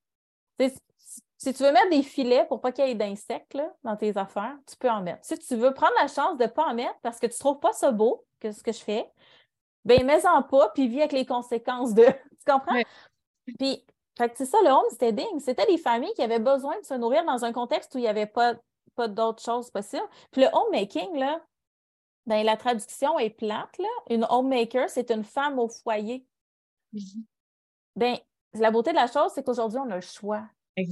Si- 1.38 1.52
tu 1.54 1.62
veux 1.62 1.70
mettre 1.70 1.90
des 1.90 2.02
filets 2.02 2.46
pour 2.46 2.60
pas 2.60 2.72
qu'il 2.72 2.86
y 2.86 2.90
ait 2.90 2.94
d'insectes 2.94 3.56
dans 3.84 3.96
tes 3.96 4.16
affaires, 4.16 4.56
tu 4.66 4.76
peux 4.76 4.90
en 4.90 5.02
mettre. 5.02 5.24
Si 5.24 5.38
tu 5.38 5.54
veux 5.54 5.72
prendre 5.72 5.92
la 6.00 6.08
chance 6.08 6.36
de 6.38 6.44
ne 6.44 6.48
pas 6.48 6.64
en 6.64 6.74
mettre 6.74 6.98
parce 7.02 7.20
que 7.20 7.26
tu 7.26 7.34
ne 7.34 7.38
trouves 7.38 7.60
pas 7.60 7.72
ça 7.72 7.92
beau, 7.92 8.24
que 8.40 8.50
ce 8.50 8.62
que 8.62 8.72
je 8.72 8.80
fais, 8.80 9.08
ben 9.84 10.04
mets-en 10.04 10.42
pas, 10.42 10.70
puis 10.70 10.88
vis 10.88 11.00
avec 11.00 11.12
les 11.12 11.26
conséquences 11.26 11.94
de. 11.94 12.04
Tu 12.46 12.52
comprends? 12.52 12.74
Ouais. 12.74 12.86
Puis, 13.58 13.84
c'est 14.34 14.46
ça, 14.46 14.58
le 14.62 14.70
homesteading. 14.70 15.40
C'était 15.40 15.66
des 15.66 15.78
familles 15.78 16.12
qui 16.14 16.22
avaient 16.22 16.38
besoin 16.40 16.78
de 16.80 16.84
se 16.84 16.94
nourrir 16.94 17.24
dans 17.24 17.44
un 17.44 17.52
contexte 17.52 17.94
où 17.94 17.98
il 17.98 18.02
n'y 18.02 18.08
avait 18.08 18.26
pas, 18.26 18.54
pas 18.94 19.08
d'autres 19.08 19.42
choses 19.42 19.70
possibles. 19.70 20.06
Puis 20.32 20.42
le 20.42 20.48
homemaking, 20.52 21.16
là, 21.16 21.40
ben, 22.26 22.44
la 22.44 22.56
traduction 22.56 23.18
est 23.18 23.30
plate, 23.30 23.78
là. 23.78 23.88
Une 24.10 24.26
homemaker, 24.28 24.90
c'est 24.90 25.10
une 25.10 25.24
femme 25.24 25.58
au 25.58 25.68
foyer. 25.68 26.26
Ben, 27.94 28.16
la 28.54 28.70
beauté 28.70 28.90
de 28.90 28.96
la 28.96 29.06
chose, 29.06 29.30
c'est 29.34 29.44
qu'aujourd'hui, 29.44 29.78
on 29.78 29.90
a 29.90 29.96
le 29.96 30.00
choix. 30.00 30.42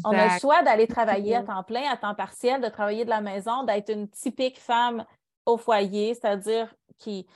On 0.05 0.11
a 0.11 0.35
le 0.35 0.41
choix 0.41 0.63
d'aller 0.63 0.87
travailler 0.87 1.37
à 1.37 1.43
temps 1.43 1.63
plein, 1.63 1.91
à 1.91 1.97
temps 1.97 2.15
partiel, 2.15 2.61
de 2.61 2.69
travailler 2.69 3.05
de 3.05 3.11
la 3.11 3.21
maison, 3.21 3.65
d'être 3.65 3.91
une 3.91 4.09
typique 4.09 4.59
femme 4.59 5.05
au 5.45 5.59
foyer, 5.59 6.15
c'est-à-dire 6.15 6.75
qui, 6.99 7.27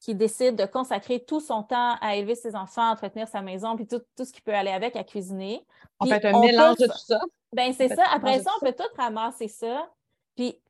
qui 0.00 0.14
décide 0.14 0.56
de 0.56 0.66
consacrer 0.66 1.24
tout 1.24 1.40
son 1.40 1.62
temps 1.62 1.96
à 2.00 2.16
élever 2.16 2.34
ses 2.34 2.54
enfants, 2.54 2.90
à 2.90 2.92
entretenir 2.92 3.28
sa 3.28 3.40
maison, 3.40 3.76
puis 3.76 3.86
tout, 3.86 4.02
tout 4.16 4.24
ce 4.24 4.32
qui 4.32 4.42
peut 4.42 4.54
aller 4.54 4.70
avec, 4.70 4.94
à 4.94 5.04
cuisiner. 5.04 5.64
On 6.00 6.06
fait 6.06 6.24
un 6.26 6.34
on 6.34 6.40
mélange 6.40 6.76
peut 6.76 6.86
de 6.86 6.92
tout 6.92 6.98
ça. 6.98 7.20
Ben, 7.52 7.72
c'est 7.72 7.88
ça. 7.88 8.02
Après 8.12 8.40
ça, 8.40 8.50
on 8.60 8.64
peut 8.64 8.74
tout 8.76 8.84
ramasser 8.96 9.48
ça. 9.48 9.88
Puis, 10.34 10.60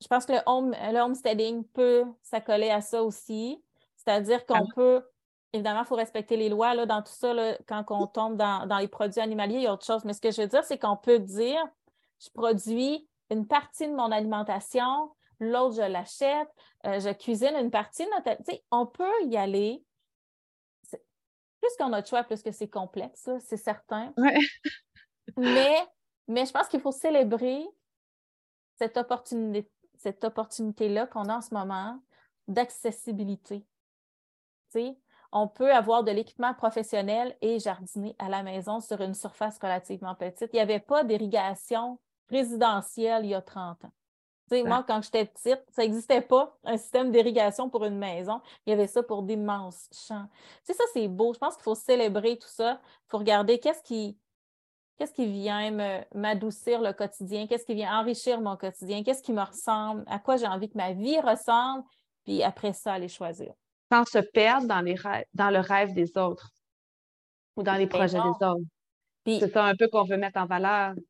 je 0.00 0.06
pense 0.08 0.26
que 0.26 0.32
le, 0.32 0.40
home, 0.46 0.74
le 0.92 0.98
homesteading 0.98 1.64
peut 1.64 2.04
s'accoler 2.22 2.70
à 2.70 2.80
ça 2.80 3.02
aussi. 3.02 3.62
C'est-à-dire 3.96 4.44
qu'on 4.44 4.54
Vraiment. 4.54 4.74
peut, 4.74 5.02
évidemment, 5.52 5.80
il 5.80 5.86
faut 5.86 5.96
respecter 5.96 6.36
les 6.36 6.48
lois 6.48 6.74
là, 6.74 6.86
dans 6.86 7.02
tout 7.02 7.12
ça. 7.12 7.32
là, 7.32 7.56
quand 7.66 7.84
on 7.90 8.06
tombe 8.06 8.36
dans, 8.36 8.66
dans 8.66 8.78
les 8.78 8.88
produits 8.88 9.20
animaliers, 9.20 9.56
il 9.56 9.62
y 9.62 9.66
a 9.66 9.72
autre 9.72 9.86
chose. 9.86 10.04
Mais 10.04 10.12
ce 10.12 10.20
que 10.20 10.30
je 10.30 10.42
veux 10.42 10.48
dire, 10.48 10.64
c'est 10.64 10.78
qu'on 10.78 10.96
peut 10.96 11.18
dire, 11.18 11.62
je 12.20 12.28
produis 12.30 13.08
une 13.30 13.46
partie 13.46 13.88
de 13.88 13.94
mon 13.94 14.10
alimentation, 14.10 15.10
l'autre, 15.40 15.76
je 15.76 15.90
l'achète, 15.90 16.48
euh, 16.86 17.00
je 17.00 17.10
cuisine 17.10 17.54
une 17.56 17.70
partie 17.70 18.04
de 18.04 18.10
notre... 18.10 18.36
Tu 18.44 18.52
sais, 18.52 18.64
on 18.70 18.86
peut 18.86 19.24
y 19.24 19.36
aller. 19.36 19.82
Plus 21.60 21.76
qu'on 21.78 21.92
a 21.94 22.02
de 22.02 22.06
choix, 22.06 22.22
plus 22.24 22.42
que 22.42 22.52
c'est 22.52 22.68
complexe, 22.68 23.30
c'est 23.40 23.56
certain. 23.56 24.12
Ouais. 24.18 24.38
Mais, 25.38 25.76
mais 26.28 26.44
je 26.44 26.52
pense 26.52 26.68
qu'il 26.68 26.80
faut 26.80 26.92
célébrer 26.92 27.66
cette 28.76 28.96
opportunité, 28.98 29.70
cette 30.04 30.22
opportunité-là 30.22 31.06
qu'on 31.06 31.30
a 31.30 31.36
en 31.38 31.40
ce 31.40 31.54
moment 31.54 31.98
d'accessibilité. 32.46 33.66
On 35.32 35.48
peut 35.48 35.72
avoir 35.72 36.04
de 36.04 36.10
l'équipement 36.10 36.52
professionnel 36.52 37.34
et 37.40 37.58
jardiner 37.58 38.14
à 38.18 38.28
la 38.28 38.42
maison 38.42 38.80
sur 38.80 39.00
une 39.00 39.14
surface 39.14 39.58
relativement 39.58 40.14
petite. 40.14 40.50
Il 40.52 40.56
n'y 40.56 40.60
avait 40.60 40.78
pas 40.78 41.04
d'irrigation 41.04 41.98
résidentielle 42.28 43.24
il 43.24 43.30
y 43.30 43.34
a 43.34 43.40
30 43.40 43.86
ans. 43.86 43.92
Moi, 44.50 44.84
quand 44.86 45.00
j'étais 45.02 45.24
petite, 45.24 45.62
ça 45.70 45.82
n'existait 45.82 46.20
pas 46.20 46.54
un 46.64 46.76
système 46.76 47.10
d'irrigation 47.10 47.70
pour 47.70 47.86
une 47.86 47.96
maison. 47.96 48.42
Il 48.66 48.70
y 48.70 48.72
avait 48.74 48.86
ça 48.86 49.02
pour 49.02 49.22
d'immenses 49.22 49.88
champs. 49.90 50.28
Ça, 50.64 50.74
c'est 50.92 51.08
beau. 51.08 51.32
Je 51.32 51.38
pense 51.38 51.54
qu'il 51.54 51.64
faut 51.64 51.74
célébrer 51.74 52.36
tout 52.36 52.48
ça. 52.48 52.78
Il 52.84 53.10
faut 53.10 53.18
regarder 53.18 53.58
qu'est-ce 53.58 53.82
qui, 53.82 54.18
qu'est-ce 54.96 55.12
qui 55.12 55.26
vient 55.26 55.70
me- 55.70 56.00
m'adoucir 56.14 56.80
le 56.80 56.92
quotidien, 56.92 57.46
qu'est-ce 57.46 57.64
qui 57.64 57.74
vient 57.74 57.98
enrichir 58.00 58.40
mon 58.40 58.56
quotidien, 58.56 59.02
qu'est-ce 59.02 59.22
qui 59.22 59.32
me 59.32 59.42
ressemble, 59.42 60.04
à 60.06 60.18
quoi 60.18 60.36
j'ai 60.36 60.46
envie 60.46 60.68
que 60.68 60.76
ma 60.76 60.92
vie 60.92 61.18
ressemble, 61.20 61.84
puis 62.24 62.42
après 62.42 62.72
ça, 62.72 62.94
aller 62.94 63.08
choisir. 63.08 63.52
Sans 63.92 64.04
se 64.04 64.18
perdre 64.18 64.66
dans, 64.66 64.80
les 64.80 64.96
dans 65.34 65.50
le 65.50 65.60
rêve 65.60 65.92
des 65.94 66.16
autres 66.16 66.50
ou 67.56 67.62
dans 67.62 67.74
les 67.74 67.86
Ben 67.86 67.98
projets 67.98 68.18
non. 68.18 68.32
des 68.32 68.46
autres. 68.46 68.66
Puis, 69.24 69.40
C'est 69.40 69.52
ça 69.52 69.64
un 69.64 69.74
peu 69.74 69.88
qu'on 69.88 70.04
veut 70.04 70.16
mettre 70.16 70.40
en 70.40 70.46
valeur. 70.46 70.94
Puis 70.94 71.04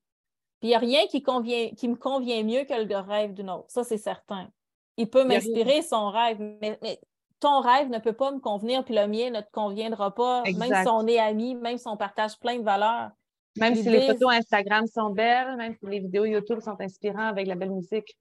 il 0.62 0.68
n'y 0.68 0.74
a 0.74 0.78
rien 0.78 1.06
qui, 1.06 1.22
convient, 1.22 1.70
qui 1.70 1.88
me 1.88 1.96
convient 1.96 2.42
mieux 2.42 2.64
que 2.64 2.74
le 2.74 2.96
rêve 2.96 3.34
d'une 3.34 3.50
autre. 3.50 3.66
Ça, 3.68 3.84
c'est 3.84 3.98
certain. 3.98 4.48
Il 4.96 5.10
peut 5.10 5.24
m'inspirer 5.24 5.82
son 5.82 6.10
rêve, 6.10 6.38
mais, 6.40 6.78
mais 6.82 7.00
ton 7.40 7.60
rêve 7.60 7.90
ne 7.90 7.98
peut 7.98 8.12
pas 8.12 8.30
me 8.30 8.38
convenir, 8.38 8.84
puis 8.84 8.94
le 8.94 9.06
mien 9.06 9.30
ne 9.30 9.40
te 9.40 9.50
conviendra 9.52 10.14
pas, 10.14 10.42
même 10.42 10.74
si 10.82 10.88
on 10.88 11.06
est 11.06 11.18
amis, 11.18 11.54
même 11.56 11.76
si 11.78 11.88
on 11.88 11.96
partage 11.96 12.38
plein 12.38 12.58
de 12.58 12.62
valeurs. 12.64 13.10
Même 13.56 13.74
si 13.74 13.82
les 13.88 14.00
photos 14.06 14.32
Instagram 14.34 14.86
sont 14.86 15.10
belles, 15.10 15.56
même 15.56 15.74
si 15.74 15.86
les 15.86 16.00
vidéos 16.00 16.24
YouTube 16.24 16.60
sont 16.60 16.80
inspirantes 16.80 17.30
avec 17.32 17.46
la 17.46 17.54
belle 17.54 17.70
musique. 17.70 18.16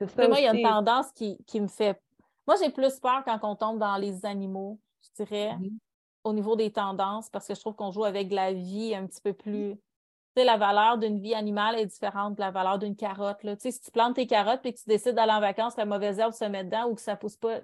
Ça 0.00 0.28
moi, 0.28 0.38
il 0.40 0.44
y 0.44 0.46
a 0.46 0.54
une 0.54 0.62
tendance 0.62 1.10
qui, 1.12 1.38
qui 1.46 1.60
me 1.60 1.68
fait. 1.68 2.00
Moi, 2.46 2.56
j'ai 2.62 2.70
plus 2.70 3.00
peur 3.00 3.22
quand 3.24 3.38
on 3.42 3.56
tombe 3.56 3.78
dans 3.78 3.96
les 3.96 4.24
animaux, 4.26 4.78
je 5.02 5.24
dirais, 5.24 5.56
Mhm. 5.56 5.78
au 6.24 6.32
niveau 6.32 6.54
des 6.56 6.70
tendances, 6.70 7.28
parce 7.30 7.46
que 7.48 7.54
je 7.54 7.60
trouve 7.60 7.74
qu'on 7.74 7.90
joue 7.90 8.04
avec 8.04 8.32
la 8.32 8.52
vie 8.52 8.94
un 8.94 9.06
petit 9.06 9.20
peu 9.20 9.32
plus. 9.32 9.74
Tu 9.74 10.42
sais, 10.42 10.44
la 10.44 10.56
valeur 10.58 10.98
d'une 10.98 11.18
vie 11.18 11.34
animale 11.34 11.78
est 11.78 11.86
différente 11.86 12.34
de 12.36 12.40
la 12.40 12.50
valeur 12.50 12.78
d'une 12.78 12.94
carotte. 12.94 13.42
Là. 13.42 13.56
Tu 13.56 13.62
sais, 13.62 13.70
si 13.72 13.80
tu 13.80 13.90
plantes 13.90 14.16
tes 14.16 14.26
carottes 14.26 14.64
et 14.66 14.72
que 14.74 14.78
tu 14.78 14.84
décides 14.88 15.14
d'aller 15.14 15.32
en 15.32 15.40
vacances, 15.40 15.76
la 15.76 15.86
mauvaise 15.86 16.18
herbe 16.18 16.32
se 16.34 16.44
met 16.44 16.62
dedans 16.64 16.88
ou 16.90 16.94
que 16.94 17.00
ça 17.00 17.12
ne 17.12 17.16
pousse 17.18 17.36
pas, 17.36 17.60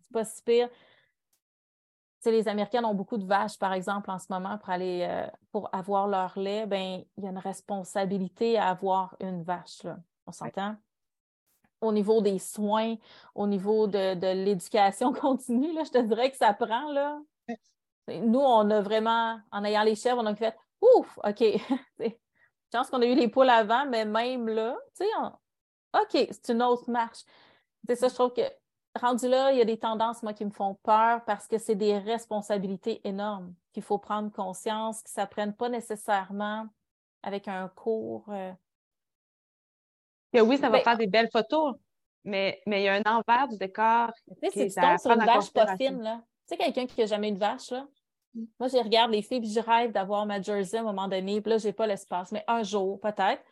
c'est 0.00 0.12
pas 0.12 0.24
si 0.24 0.42
pire. 0.42 0.68
Les 2.24 2.48
Américains 2.48 2.84
ont 2.84 2.94
beaucoup 2.94 3.18
de 3.18 3.24
vaches, 3.26 3.58
par 3.58 3.72
exemple, 3.72 4.10
en 4.10 4.18
ce 4.18 4.26
moment, 4.30 4.58
pour 4.58 4.70
aller 4.70 5.06
euh, 5.08 5.26
pour 5.50 5.68
avoir 5.74 6.06
leur 6.08 6.38
lait. 6.38 6.66
Ben, 6.66 7.04
il 7.16 7.24
y 7.24 7.26
a 7.26 7.30
une 7.30 7.38
responsabilité 7.38 8.58
à 8.58 8.68
avoir 8.68 9.16
une 9.20 9.42
vache. 9.42 9.82
Là. 9.82 9.98
On 10.26 10.32
s'entend? 10.32 10.76
Au 11.80 11.92
niveau 11.92 12.22
des 12.22 12.38
soins, 12.38 12.94
au 13.34 13.46
niveau 13.46 13.88
de, 13.88 14.14
de 14.14 14.44
l'éducation 14.44 15.12
continue, 15.12 15.72
là, 15.72 15.82
je 15.84 15.90
te 15.90 15.98
dirais 15.98 16.30
que 16.30 16.36
ça 16.36 16.54
prend. 16.54 16.92
Là. 16.92 17.20
Nous, 18.08 18.38
on 18.40 18.70
a 18.70 18.80
vraiment, 18.80 19.40
en 19.50 19.64
ayant 19.64 19.82
les 19.82 19.94
chèvres, 19.96 20.20
on 20.20 20.26
a 20.26 20.34
fait 20.34 20.56
Ouf, 20.80 21.18
OK. 21.24 21.40
Je 22.00 22.78
pense 22.78 22.88
qu'on 22.90 23.02
a 23.02 23.06
eu 23.06 23.14
les 23.14 23.28
poules 23.28 23.50
avant, 23.50 23.86
mais 23.86 24.04
même 24.06 24.48
là, 24.48 24.76
tu 24.96 25.04
sais, 25.04 25.10
on- 25.20 25.32
OK, 26.00 26.28
c'est 26.30 26.48
une 26.52 26.62
autre 26.62 26.90
marche. 26.90 27.20
C'est 27.86 27.96
ça, 27.96 28.08
je 28.08 28.14
trouve 28.14 28.32
que 28.32 28.42
rendu 29.00 29.28
là, 29.28 29.52
il 29.52 29.58
y 29.58 29.60
a 29.60 29.64
des 29.64 29.78
tendances, 29.78 30.22
moi, 30.22 30.32
qui 30.32 30.44
me 30.44 30.50
font 30.50 30.74
peur 30.82 31.24
parce 31.24 31.46
que 31.46 31.58
c'est 31.58 31.74
des 31.74 31.98
responsabilités 31.98 33.00
énormes 33.06 33.54
qu'il 33.72 33.82
faut 33.82 33.98
prendre 33.98 34.30
conscience, 34.30 35.02
qui 35.02 35.10
ne 35.10 35.22
s'apprennent 35.22 35.54
pas 35.54 35.68
nécessairement 35.68 36.66
avec 37.22 37.48
un 37.48 37.68
cours. 37.68 38.24
euh, 38.28 38.52
oui, 40.34 40.56
ça 40.58 40.68
va 40.68 40.78
Ben, 40.78 40.84
faire 40.84 40.96
des 40.98 41.06
belles 41.06 41.30
photos, 41.30 41.76
mais, 42.24 42.60
mais 42.66 42.82
il 42.82 42.84
y 42.84 42.88
a 42.88 42.94
un 42.94 43.02
envers 43.18 43.48
du 43.48 43.56
décor. 43.56 44.10
Tu 44.28 44.34
sais, 44.50 44.50
si 44.50 44.74
tu 44.74 44.80
tombes 44.80 44.98
sur 44.98 45.10
une 45.12 45.24
vache 45.24 45.52
pas 45.52 45.76
fine, 45.76 46.02
là. 46.02 46.22
Tu 46.48 46.56
sais, 46.56 46.56
quelqu'un 46.56 46.86
qui 46.86 47.00
n'a 47.00 47.06
jamais 47.06 47.28
eu 47.30 47.32
de 47.32 47.38
vache, 47.38 47.70
là. 47.70 47.86
Mm. 48.34 48.44
Moi, 48.58 48.68
je 48.68 48.76
regarde 48.78 49.10
les 49.10 49.22
filles, 49.22 49.40
puis 49.40 49.50
je 49.52 49.60
rêve 49.60 49.92
d'avoir 49.92 50.26
ma 50.26 50.40
jersey 50.40 50.78
à 50.78 50.80
un 50.80 50.84
moment 50.84 51.08
donné, 51.08 51.40
puis 51.40 51.50
là, 51.50 51.58
je 51.58 51.66
n'ai 51.66 51.72
pas 51.72 51.86
l'espace. 51.86 52.32
Mais 52.32 52.44
un 52.48 52.62
jour, 52.62 53.00
peut-être. 53.00 53.42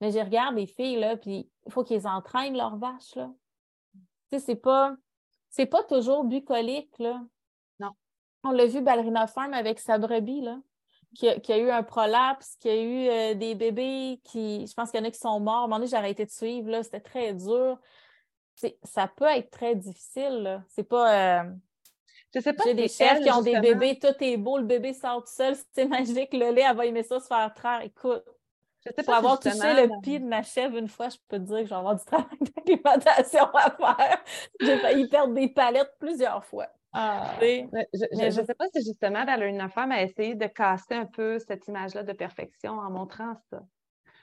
Mais 0.00 0.12
je 0.12 0.18
regarde 0.18 0.54
les 0.54 0.66
filles, 0.66 1.00
là, 1.00 1.16
puis 1.16 1.50
il 1.66 1.72
faut 1.72 1.84
qu'ils 1.84 2.06
entraînent 2.06 2.56
leurs 2.56 2.76
vaches, 2.76 3.16
là. 3.16 3.30
Tu 4.30 4.38
sais, 4.38 4.44
c'est 4.44 4.56
pas... 4.56 4.96
C'est 5.50 5.66
pas 5.66 5.82
toujours 5.84 6.24
bucolique, 6.24 6.92
là. 6.98 7.22
Non. 7.80 7.90
On 8.44 8.50
l'a 8.50 8.66
vu 8.66 8.82
Ballerina 8.82 9.26
Farm 9.26 9.54
avec 9.54 9.78
sa 9.78 9.98
brebis, 9.98 10.42
là, 10.42 10.60
qui 11.16 11.28
a, 11.28 11.40
qui 11.40 11.52
a 11.52 11.58
eu 11.58 11.70
un 11.70 11.82
prolapse, 11.82 12.56
qui 12.56 12.68
a 12.68 12.76
eu 12.80 13.08
euh, 13.08 13.34
des 13.34 13.54
bébés 13.54 14.20
qui... 14.24 14.66
Je 14.66 14.74
pense 14.74 14.90
qu'il 14.90 15.00
y 15.00 15.02
en 15.02 15.06
a 15.06 15.10
qui 15.10 15.18
sont 15.18 15.40
morts. 15.40 15.54
À 15.56 15.58
un 15.60 15.62
moment 15.62 15.76
donné, 15.76 15.88
j'ai 15.88 15.96
arrêté 15.96 16.26
de 16.26 16.30
suivre, 16.30 16.70
là. 16.70 16.82
C'était 16.82 17.00
très 17.00 17.32
dur. 17.34 17.78
C'est- 18.56 18.78
ça 18.84 19.08
peut 19.08 19.24
être 19.26 19.50
très 19.50 19.74
difficile. 19.76 20.62
C'est 20.68 20.84
pas... 20.84 21.42
euh, 21.44 21.50
Je 22.34 22.40
sais 22.40 22.52
pas 22.52 22.64
j'ai 22.64 22.70
si 22.70 22.74
des 22.74 22.88
chefs 22.88 23.18
elle, 23.18 23.22
qui 23.22 23.30
ont 23.30 23.42
des 23.42 23.58
bébés, 23.60 23.98
tout 23.98 24.14
est 24.22 24.36
beau, 24.36 24.58
le 24.58 24.64
bébé 24.64 24.92
sort 24.92 25.22
tout 25.24 25.32
seul, 25.32 25.56
c'est 25.72 25.86
magique, 25.86 26.32
le 26.34 26.52
lait, 26.52 26.62
elle 26.68 26.76
va 26.76 26.86
aimer 26.86 27.02
ça 27.02 27.20
se 27.20 27.26
faire 27.26 27.52
traire. 27.54 27.82
Écoute, 27.82 28.24
Je 28.86 28.90
sais 28.90 29.02
pour 29.02 29.06
pas 29.06 29.12
si 29.12 29.18
avoir 29.18 29.40
touché 29.40 29.56
le 29.86 30.00
pied 30.02 30.18
de 30.20 30.24
ma 30.26 30.42
chèvre 30.42 30.76
une 30.76 30.88
fois, 30.88 31.08
je 31.08 31.16
peux 31.28 31.38
te 31.38 31.42
dire 31.42 31.58
que 31.58 31.64
je 31.64 31.68
vais 31.70 31.74
avoir 31.76 31.96
du 31.96 32.04
travail 32.04 32.26
d'acclimatation 32.40 33.44
à 33.54 33.70
faire. 33.70 34.22
J'ai 34.60 34.78
failli 34.78 35.08
perdre 35.08 35.34
des 35.34 35.48
palettes 35.48 35.92
plusieurs 35.98 36.44
fois. 36.44 36.68
Ah, 36.92 37.34
Je 37.40 38.24
ne 38.24 38.30
je- 38.30 38.44
sais 38.44 38.54
pas 38.54 38.64
si 38.74 38.82
justement 38.84 39.24
Valérie 39.24 39.58
femme 39.70 39.92
a 39.92 40.02
essayé 40.02 40.34
de 40.34 40.46
casser 40.46 40.94
un 40.94 41.04
peu 41.06 41.38
cette 41.38 41.66
image-là 41.68 42.02
de 42.02 42.12
perfection 42.12 42.72
en 42.78 42.90
montrant 42.90 43.34
ça. 43.50 43.62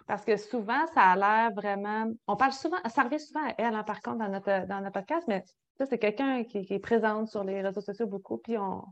Parce 0.08 0.24
que 0.24 0.38
souvent, 0.38 0.86
ça 0.94 1.02
a 1.02 1.16
l'air 1.16 1.52
vraiment. 1.54 2.12
On 2.28 2.36
parle 2.36 2.54
souvent, 2.54 2.78
ça 2.94 3.04
revient 3.04 3.20
souvent 3.20 3.46
à 3.48 3.54
elle, 3.58 3.74
hein, 3.76 3.84
par 3.84 4.02
contre, 4.02 4.20
dans 4.20 4.30
notre, 4.30 4.68
dans 4.68 4.80
notre 4.82 4.94
podcast, 4.94 5.26
mais 5.28 5.44
ça, 5.78 5.86
c'est 5.86 5.98
quelqu'un 6.00 6.44
qui, 6.44 6.66
qui 6.66 6.74
est 6.76 6.80
présente 6.80 7.28
sur 7.28 7.44
les 7.44 7.62
réseaux 7.62 7.82
sociaux 7.82 8.08
beaucoup, 8.08 8.38
puis 8.38 8.58
on, 8.58 8.84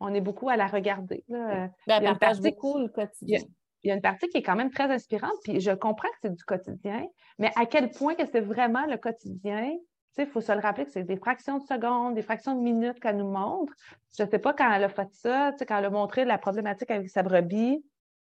on 0.00 0.12
est 0.14 0.20
beaucoup 0.20 0.48
à 0.48 0.56
la 0.56 0.66
regarder. 0.66 1.24
là. 1.28 1.38
ben, 1.48 1.72
Il 1.86 1.90
y 1.90 1.92
a 1.92 1.96
elle 1.98 2.02
une 2.02 2.08
partage 2.18 2.36
partie- 2.40 2.50
beaucoup 2.50 2.78
le 2.78 2.88
quotidien. 2.88 3.40
Il 3.82 3.88
y 3.88 3.90
a 3.90 3.94
une 3.94 4.02
partie 4.02 4.28
qui 4.28 4.38
est 4.38 4.42
quand 4.42 4.56
même 4.56 4.70
très 4.70 4.90
inspirante, 4.90 5.32
puis 5.42 5.60
je 5.60 5.70
comprends 5.70 6.08
que 6.08 6.18
c'est 6.22 6.34
du 6.34 6.44
quotidien, 6.44 7.06
mais 7.38 7.50
à 7.56 7.66
quel 7.66 7.90
point 7.90 8.14
que 8.14 8.26
c'est 8.26 8.40
vraiment 8.40 8.86
le 8.86 8.96
quotidien? 8.96 9.70
Il 10.18 10.26
faut 10.26 10.42
se 10.42 10.52
le 10.52 10.58
rappeler 10.58 10.84
que 10.84 10.90
c'est 10.90 11.04
des 11.04 11.16
fractions 11.16 11.58
de 11.58 11.62
secondes, 11.62 12.14
des 12.14 12.22
fractions 12.22 12.54
de 12.54 12.60
minutes 12.60 13.00
qu'elle 13.00 13.16
nous 13.16 13.30
montre. 13.30 13.72
Je 14.18 14.22
ne 14.22 14.28
sais 14.28 14.38
pas 14.38 14.52
quand 14.52 14.70
elle 14.70 14.84
a 14.84 14.90
fait 14.90 15.08
ça, 15.12 15.52
quand 15.66 15.78
elle 15.78 15.86
a 15.86 15.90
montré 15.90 16.26
la 16.26 16.36
problématique 16.36 16.90
avec 16.90 17.08
sa 17.08 17.22
brebis, 17.22 17.82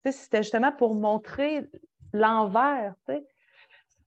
c'était 0.05 0.43
justement 0.43 0.71
pour 0.71 0.95
montrer 0.95 1.67
l'envers. 2.13 2.93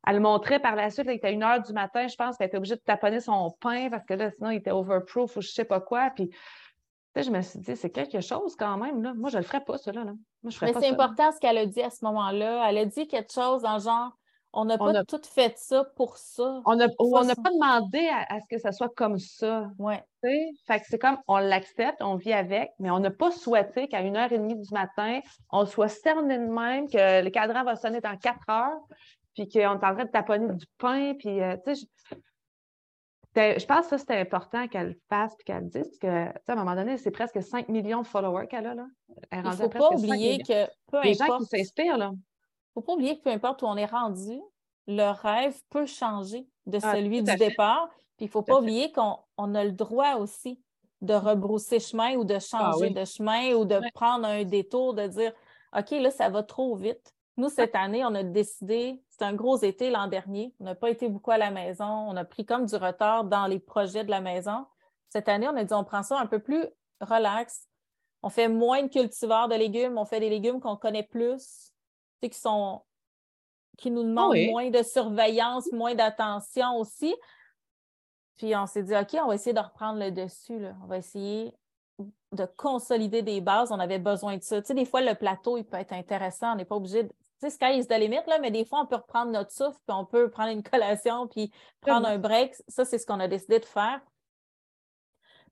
Elle 0.06 0.20
montrait 0.20 0.60
par 0.60 0.76
la 0.76 0.88
suite, 0.90 1.06
il 1.08 1.16
était 1.16 1.32
une 1.32 1.42
heure 1.42 1.60
du 1.60 1.72
matin, 1.72 2.06
je 2.06 2.14
pense 2.14 2.36
qu'elle 2.36 2.46
était 2.46 2.56
obligée 2.56 2.76
de 2.76 2.80
taponner 2.80 3.20
son 3.20 3.50
pain 3.60 3.90
parce 3.90 4.06
que 4.06 4.14
là, 4.14 4.30
sinon, 4.30 4.50
il 4.50 4.58
était 4.58 4.70
overproof 4.70 5.36
ou 5.36 5.40
je 5.40 5.48
ne 5.48 5.52
sais 5.52 5.64
pas 5.64 5.80
quoi. 5.80 6.10
Puis, 6.14 6.30
je 7.22 7.30
me 7.30 7.40
suis 7.42 7.58
dit, 7.58 7.76
c'est 7.76 7.90
quelque 7.90 8.20
chose 8.20 8.56
quand 8.56 8.76
même. 8.76 9.02
Là. 9.02 9.14
Moi, 9.14 9.30
je 9.30 9.36
ne 9.36 9.42
le 9.42 9.46
ferais 9.46 9.64
pas, 9.64 9.78
ça. 9.78 9.92
Là. 9.92 10.04
Moi, 10.04 10.14
je 10.48 10.58
Mais 10.64 10.72
c'est 10.72 10.88
important 10.88 11.32
ce 11.32 11.40
qu'elle 11.40 11.58
a 11.58 11.66
dit 11.66 11.82
à 11.82 11.90
ce 11.90 12.04
moment-là. 12.04 12.68
Elle 12.68 12.78
a 12.78 12.84
dit 12.84 13.06
quelque 13.06 13.32
chose 13.32 13.64
en 13.64 13.78
genre 13.78 14.12
on 14.56 14.64
n'a 14.64 14.78
pas 14.78 15.04
tout 15.04 15.20
fait 15.22 15.52
ça 15.58 15.84
pour 15.96 16.16
ça. 16.16 16.62
On 16.64 16.76
n'a 16.76 16.88
pas 16.88 17.50
demandé 17.50 18.08
à, 18.08 18.40
ce 18.40 18.46
que 18.48 18.58
ça 18.58 18.72
soit 18.72 18.88
comme 18.88 19.18
ça. 19.18 19.70
Ouais. 19.78 20.02
Fait 20.22 20.80
que 20.80 20.86
c'est 20.88 20.98
comme 20.98 21.18
on 21.28 21.36
l'accepte, 21.36 22.00
on 22.00 22.16
vit 22.16 22.32
avec, 22.32 22.70
mais 22.78 22.90
on 22.90 22.98
n'a 22.98 23.10
pas 23.10 23.30
souhaité 23.30 23.86
qu'à 23.86 24.00
une 24.00 24.16
heure 24.16 24.32
et 24.32 24.38
demie 24.38 24.56
du 24.56 24.72
matin, 24.72 25.20
on 25.52 25.66
soit 25.66 25.88
cerné 25.88 26.38
de 26.38 26.46
même 26.46 26.88
que 26.88 27.22
le 27.22 27.30
cadran 27.30 27.64
va 27.64 27.76
sonner 27.76 28.00
dans 28.00 28.16
quatre 28.16 28.48
heures, 28.48 28.80
puis 29.34 29.46
qu'on 29.46 29.60
est 29.60 29.66
en 29.66 29.78
train 29.78 30.04
de 30.04 30.10
taponner 30.10 30.54
du 30.54 30.66
pain, 30.78 31.12
puis 31.18 31.42
euh, 31.42 31.56
tu 31.66 31.74
sais, 31.74 31.86
je, 32.10 32.16
pense 33.66 33.82
que 33.82 33.90
ça, 33.90 33.98
c'était 33.98 34.18
important 34.18 34.68
qu'elle 34.68 34.88
le 34.88 35.00
fasse 35.08 35.34
puis 35.36 35.44
qu'elle 35.44 35.68
dise 35.68 35.98
que, 35.98 36.26
à 36.26 36.32
un 36.48 36.54
moment 36.54 36.74
donné, 36.74 36.96
c'est 36.98 37.10
presque 37.10 37.42
5 37.42 37.68
millions 37.68 38.02
de 38.02 38.06
followers 38.06 38.46
qu'elle 38.48 38.66
a. 38.66 38.74
Là. 38.74 38.86
Il 39.32 39.42
ne 39.42 39.50
faut 39.50 39.68
pas 39.68 39.90
oublier 39.90 40.38
que 40.38 40.66
peu 40.90 41.02
Les 41.02 41.14
gens 41.14 41.38
qui 41.38 41.46
s'inspirent, 41.46 41.98
là 41.98 42.12
faut 42.76 42.82
pas 42.82 42.92
oublier 42.92 43.16
que 43.16 43.22
peu 43.22 43.30
importe 43.30 43.62
où 43.62 43.66
on 43.66 43.76
est 43.76 43.86
rendu, 43.86 44.38
le 44.86 45.10
rêve 45.10 45.56
peut 45.70 45.86
changer 45.86 46.46
de 46.66 46.78
ah, 46.82 46.92
celui 46.94 47.22
du 47.22 47.34
départ. 47.36 47.88
Puis 48.16 48.26
il 48.26 48.28
ne 48.28 48.30
faut 48.30 48.42
pas 48.42 48.58
oublier 48.58 48.92
qu'on 48.92 49.54
a 49.54 49.64
le 49.64 49.72
droit 49.72 50.16
aussi 50.16 50.60
de 51.00 51.14
rebrousser 51.14 51.80
chemin 51.80 52.16
ou 52.16 52.24
de 52.24 52.34
ah 52.34 52.40
changer 52.40 52.90
de 52.90 53.04
chemin 53.04 53.54
ou 53.54 53.64
de 53.64 53.80
prendre 53.94 54.26
un 54.26 54.44
détour, 54.44 54.92
de 54.92 55.06
dire 55.06 55.32
OK, 55.76 55.90
là, 55.92 56.10
ça 56.10 56.28
va 56.28 56.42
trop 56.42 56.76
vite. 56.76 57.14
Nous, 57.36 57.48
cette 57.50 57.74
année, 57.74 58.04
on 58.04 58.14
a 58.14 58.22
décidé, 58.22 59.02
c'est 59.10 59.22
un 59.22 59.34
gros 59.34 59.58
été 59.58 59.90
l'an 59.90 60.06
dernier, 60.06 60.54
on 60.58 60.64
n'a 60.64 60.74
pas 60.74 60.88
été 60.88 61.08
beaucoup 61.08 61.32
à 61.32 61.38
la 61.38 61.50
maison, 61.50 61.84
on 61.84 62.16
a 62.16 62.24
pris 62.24 62.46
comme 62.46 62.64
du 62.64 62.76
retard 62.76 63.24
dans 63.24 63.46
les 63.46 63.58
projets 63.58 64.04
de 64.04 64.10
la 64.10 64.20
maison. 64.20 64.66
Cette 65.10 65.28
année, 65.28 65.48
on 65.48 65.56
a 65.56 65.64
dit 65.64 65.74
on 65.74 65.84
prend 65.84 66.02
ça 66.02 66.18
un 66.18 66.26
peu 66.26 66.38
plus 66.38 66.64
relax. 67.00 67.68
On 68.22 68.30
fait 68.30 68.48
moins 68.48 68.82
de 68.82 68.88
cultivars 68.88 69.48
de 69.48 69.54
légumes, 69.54 69.98
on 69.98 70.06
fait 70.06 70.20
des 70.20 70.30
légumes 70.30 70.60
qu'on 70.60 70.76
connaît 70.76 71.02
plus, 71.02 71.72
qui 72.22 72.32
sont 72.32 72.82
qui 73.76 73.90
nous 73.90 74.02
demandent 74.02 74.36
moins 74.48 74.70
de 74.70 74.82
surveillance, 74.82 75.70
moins 75.72 75.94
d'attention 75.94 76.76
aussi. 76.76 77.14
Puis 78.36 78.54
on 78.56 78.66
s'est 78.66 78.82
dit, 78.82 78.94
OK, 78.94 79.16
on 79.22 79.28
va 79.28 79.34
essayer 79.34 79.52
de 79.52 79.60
reprendre 79.60 79.98
le 79.98 80.10
dessus. 80.10 80.58
Là. 80.58 80.74
On 80.82 80.86
va 80.86 80.98
essayer 80.98 81.54
de 82.32 82.44
consolider 82.56 83.22
des 83.22 83.40
bases. 83.40 83.72
On 83.72 83.78
avait 83.78 83.98
besoin 83.98 84.36
de 84.36 84.42
ça. 84.42 84.60
Tu 84.60 84.68
sais, 84.68 84.74
des 84.74 84.84
fois, 84.84 85.00
le 85.00 85.14
plateau, 85.14 85.56
il 85.56 85.64
peut 85.64 85.76
être 85.78 85.92
intéressant. 85.92 86.52
On 86.52 86.56
n'est 86.56 86.64
pas 86.64 86.76
obligé 86.76 87.04
de. 87.04 87.12
Tu 87.40 87.50
sais, 87.50 87.50
sky 87.50 87.78
is 87.78 87.86
the 87.86 87.98
limit, 87.98 88.26
là, 88.26 88.38
mais 88.38 88.50
des 88.50 88.64
fois, 88.64 88.80
on 88.80 88.86
peut 88.86 88.96
reprendre 88.96 89.30
notre 89.30 89.50
souffle, 89.50 89.78
puis 89.86 89.96
on 89.96 90.06
peut 90.06 90.30
prendre 90.30 90.50
une 90.50 90.62
collation, 90.62 91.28
puis 91.28 91.50
prendre 91.80 92.06
un 92.06 92.18
break. 92.18 92.54
Ça, 92.68 92.84
c'est 92.84 92.98
ce 92.98 93.06
qu'on 93.06 93.20
a 93.20 93.28
décidé 93.28 93.58
de 93.58 93.64
faire. 93.66 94.00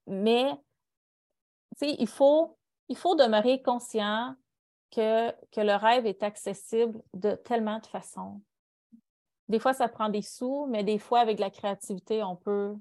Mais, 0.07 0.51
tu 1.79 1.88
sais, 1.88 1.97
il 1.99 2.09
faut, 2.09 2.57
il 2.88 2.97
faut 2.97 3.14
demeurer 3.14 3.62
conscient 3.62 4.35
que, 4.90 5.33
le 5.57 5.77
rêve 5.77 6.07
est 6.07 6.23
accessible 6.23 7.03
de 7.12 7.35
tellement 7.35 7.79
de 7.81 7.87
façons. 7.87 8.40
Des 9.49 9.59
fois, 9.59 9.75
ça 9.75 9.88
prend 9.88 10.09
des 10.09 10.23
sous, 10.23 10.66
mais 10.70 10.85
des 10.85 10.99
fois, 10.99 11.20
avec 11.20 11.38
la 11.38 11.51
créativité, 11.51 12.23
on 12.23 12.37
peut, 12.37 12.75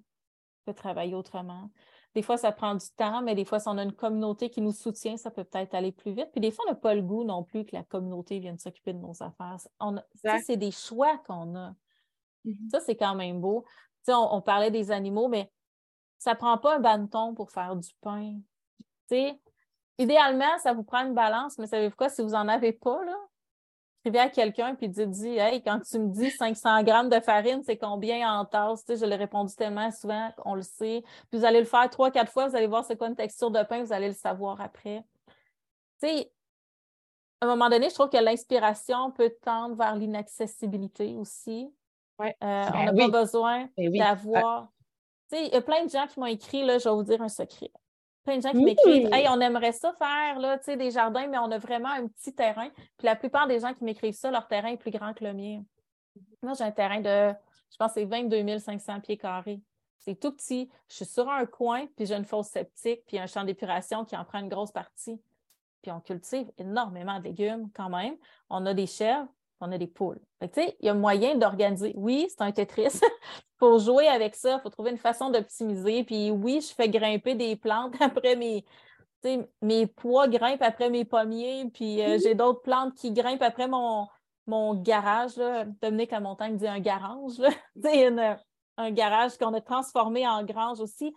travailler 0.77 1.13
autrement. 1.13 1.69
Des 2.15 2.21
fois, 2.21 2.37
ça 2.37 2.51
prend 2.51 2.75
du 2.75 2.85
temps, 2.95 3.21
mais 3.21 3.33
des 3.33 3.45
fois, 3.45 3.59
si 3.59 3.67
on 3.67 3.77
a 3.77 3.83
une 3.83 3.93
communauté 3.93 4.49
qui 4.49 4.61
nous 4.61 4.71
soutient, 4.71 5.17
ça 5.17 5.31
peut 5.31 5.43
peut-être 5.43 5.73
aller 5.73 5.91
plus 5.91 6.13
vite. 6.13 6.29
Puis 6.31 6.41
des 6.41 6.51
fois, 6.51 6.65
on 6.67 6.71
n'a 6.71 6.75
pas 6.75 6.93
le 6.93 7.01
goût 7.01 7.23
non 7.23 7.43
plus 7.43 7.65
que 7.65 7.75
la 7.75 7.83
communauté 7.83 8.39
vienne 8.39 8.59
s'occuper 8.59 8.93
de 8.93 8.99
nos 8.99 9.21
affaires. 9.23 9.57
c'est 10.45 10.57
des 10.57 10.71
choix 10.71 11.17
qu'on 11.25 11.55
a. 11.55 11.75
Mm-hmm. 12.45 12.69
Ça, 12.69 12.79
c'est 12.81 12.95
quand 12.95 13.15
même 13.15 13.41
beau. 13.41 13.65
On, 14.07 14.27
on, 14.31 14.41
parlait 14.41 14.69
des 14.69 14.91
animaux, 14.91 15.27
mais 15.27 15.51
ça 16.19 16.33
ne 16.33 16.37
prend 16.37 16.57
pas 16.57 16.75
un 16.75 16.79
bâton 16.79 17.33
pour 17.33 17.51
faire 17.51 17.75
du 17.75 17.89
pain. 18.01 18.35
sais, 19.07 19.39
Idéalement, 19.99 20.57
ça 20.59 20.73
vous 20.73 20.83
prend 20.83 21.05
une 21.05 21.13
balance, 21.13 21.57
mais 21.59 21.67
savez-vous 21.67 21.95
quoi, 21.95 22.09
si 22.09 22.21
vous 22.21 22.31
n'en 22.31 22.47
avez 22.47 22.73
pas, 22.73 23.03
là, 23.05 23.15
écrivez 24.03 24.19
à 24.19 24.29
quelqu'un 24.29 24.75
puis 24.75 24.89
dites 24.89 25.09
dis 25.09 25.37
Hey, 25.37 25.61
quand 25.61 25.79
tu 25.79 25.97
me 25.97 26.09
dis 26.09 26.29
500 26.29 26.83
grammes 26.83 27.09
de 27.09 27.19
farine, 27.19 27.61
c'est 27.63 27.77
combien 27.77 28.39
en 28.39 28.45
tasse? 28.45 28.83
je 28.87 29.05
l'ai 29.05 29.15
répondu 29.15 29.55
tellement 29.55 29.91
souvent 29.91 30.31
qu'on 30.37 30.55
le 30.55 30.61
sait. 30.61 31.03
Puis 31.29 31.39
vous 31.39 31.45
allez 31.45 31.59
le 31.59 31.65
faire 31.65 31.89
trois, 31.89 32.11
quatre 32.11 32.31
fois, 32.31 32.47
vous 32.47 32.55
allez 32.55 32.67
voir 32.67 32.83
c'est 32.83 32.97
quoi 32.97 33.07
une 33.07 33.15
texture 33.15 33.49
de 33.49 33.63
pain, 33.63 33.83
vous 33.83 33.93
allez 33.93 34.09
le 34.09 34.13
savoir 34.13 34.59
après. 34.59 35.03
Tu 36.01 36.07
sais, 36.07 36.31
à 37.39 37.45
un 37.45 37.47
moment 37.47 37.69
donné, 37.69 37.89
je 37.89 37.93
trouve 37.93 38.09
que 38.09 38.17
l'inspiration 38.17 39.11
peut 39.11 39.33
tendre 39.41 39.75
vers 39.75 39.95
l'inaccessibilité 39.95 41.15
aussi. 41.15 41.73
Ouais. 42.19 42.35
Euh, 42.43 42.65
on 42.73 42.83
n'a 42.83 42.91
ben 42.91 43.09
pas 43.09 43.21
besoin 43.21 43.69
ben 43.77 43.91
d'avoir. 43.91 44.69
Tu 45.31 45.37
sais, 45.37 45.47
il 45.47 45.53
y 45.53 45.55
a 45.55 45.61
plein 45.61 45.85
de 45.85 45.89
gens 45.89 46.07
qui 46.07 46.19
m'ont 46.19 46.25
écrit, 46.25 46.65
là, 46.65 46.77
je 46.77 46.87
vais 46.87 46.95
vous 46.95 47.03
dire 47.03 47.21
un 47.21 47.29
secret 47.29 47.71
plein 48.23 48.37
de 48.37 48.41
gens 48.41 48.51
qui 48.51 48.63
m'écrivent 48.63 49.13
Hey, 49.13 49.27
on 49.29 49.39
aimerait 49.39 49.71
ça 49.71 49.93
faire 49.93 50.39
là, 50.39 50.57
des 50.57 50.91
jardins, 50.91 51.27
mais 51.27 51.37
on 51.37 51.51
a 51.51 51.57
vraiment 51.57 51.89
un 51.89 52.07
petit 52.07 52.33
terrain. 52.33 52.69
Puis 52.97 53.05
la 53.05 53.15
plupart 53.15 53.47
des 53.47 53.59
gens 53.59 53.73
qui 53.73 53.83
m'écrivent 53.83 54.15
ça, 54.15 54.31
leur 54.31 54.47
terrain 54.47 54.69
est 54.69 54.77
plus 54.77 54.91
grand 54.91 55.13
que 55.13 55.23
le 55.23 55.33
mien. 55.33 55.63
Moi, 56.41 56.53
j'ai 56.57 56.63
un 56.63 56.71
terrain 56.71 56.99
de, 56.99 57.33
je 57.71 57.77
pense, 57.77 57.93
c'est 57.93 58.05
22 58.05 58.59
500 58.59 59.01
pieds 59.01 59.17
carrés. 59.17 59.61
C'est 59.99 60.19
tout 60.19 60.31
petit. 60.31 60.69
Je 60.89 60.95
suis 60.95 61.05
sur 61.05 61.29
un 61.29 61.45
coin, 61.45 61.85
puis 61.95 62.05
j'ai 62.05 62.15
une 62.15 62.25
fosse 62.25 62.47
septique, 62.47 63.05
puis 63.07 63.17
un 63.17 63.27
champ 63.27 63.43
d'épuration 63.43 64.03
qui 64.03 64.17
en 64.17 64.25
prend 64.25 64.39
une 64.39 64.49
grosse 64.49 64.71
partie. 64.71 65.21
Puis 65.81 65.91
on 65.91 65.99
cultive 65.99 66.51
énormément 66.57 67.19
de 67.19 67.25
légumes 67.25 67.69
quand 67.73 67.89
même. 67.89 68.15
On 68.49 68.65
a 68.65 68.73
des 68.73 68.87
chèvres, 68.87 69.27
on 69.63 69.71
a 69.71 69.77
des 69.77 69.87
poules. 69.87 70.19
il 70.41 70.73
y 70.81 70.89
a 70.89 70.93
moyen 70.93 71.35
d'organiser. 71.35 71.93
Oui, 71.95 72.27
c'est 72.29 72.41
un 72.41 72.51
Tetris. 72.51 72.99
Il 73.01 73.59
faut 73.59 73.79
jouer 73.79 74.07
avec 74.07 74.35
ça. 74.35 74.57
Il 74.57 74.61
faut 74.61 74.69
trouver 74.69 74.91
une 74.91 74.97
façon 74.97 75.29
d'optimiser. 75.29 76.03
Puis 76.03 76.31
oui, 76.31 76.61
je 76.61 76.73
fais 76.73 76.89
grimper 76.89 77.35
des 77.35 77.55
plantes 77.55 77.95
après 78.01 78.35
mes. 78.35 78.65
Mes 79.61 79.87
pois 79.87 80.27
grimpent 80.27 80.61
après 80.61 80.89
mes 80.89 81.05
pommiers, 81.05 81.69
puis 81.73 82.01
euh, 82.01 82.17
j'ai 82.21 82.35
d'autres 82.35 82.61
plantes 82.61 82.93
qui 82.93 83.13
grimpent 83.13 83.41
après 83.41 83.69
mon, 83.69 84.09
mon 84.47 84.73
garage. 84.75 85.37
Là. 85.37 85.63
Dominique 85.81 86.11
La 86.11 86.19
Montagne 86.19 86.57
dit 86.57 86.67
un 86.67 86.81
garage. 86.81 87.41
C'est 87.81 88.07
un 88.77 88.91
garage 88.91 89.37
qu'on 89.37 89.53
a 89.53 89.61
transformé 89.61 90.27
en 90.27 90.43
grange 90.43 90.81
aussi. 90.81 91.15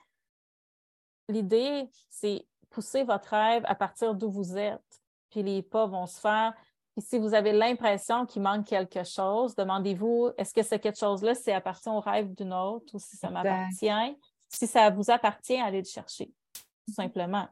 L'idée, 1.28 1.88
c'est 2.08 2.46
pousser 2.70 3.02
votre 3.02 3.30
rêve 3.30 3.64
à 3.66 3.74
partir 3.74 4.14
d'où 4.14 4.30
vous 4.30 4.56
êtes. 4.56 5.02
Puis 5.30 5.42
les 5.42 5.62
pas 5.62 5.86
vont 5.86 6.06
se 6.06 6.20
faire. 6.20 6.54
Et 6.96 7.02
si 7.02 7.18
vous 7.18 7.34
avez 7.34 7.52
l'impression 7.52 8.24
qu'il 8.24 8.42
manque 8.42 8.66
quelque 8.66 9.04
chose, 9.04 9.54
demandez-vous 9.54 10.30
est-ce 10.38 10.54
que 10.54 10.62
c'est 10.62 10.78
quelque 10.78 10.98
chose-là, 10.98 11.34
c'est 11.34 11.52
appartient 11.52 11.90
au 11.90 12.00
rêve 12.00 12.34
d'une 12.34 12.54
autre 12.54 12.94
ou 12.94 12.98
si 12.98 13.16
ça 13.16 13.28
m'appartient? 13.28 14.16
Si 14.48 14.66
ça 14.66 14.88
vous 14.90 15.10
appartient, 15.10 15.60
allez 15.60 15.80
le 15.80 15.84
chercher, 15.86 16.32
tout 16.86 16.94
simplement. 16.94 17.46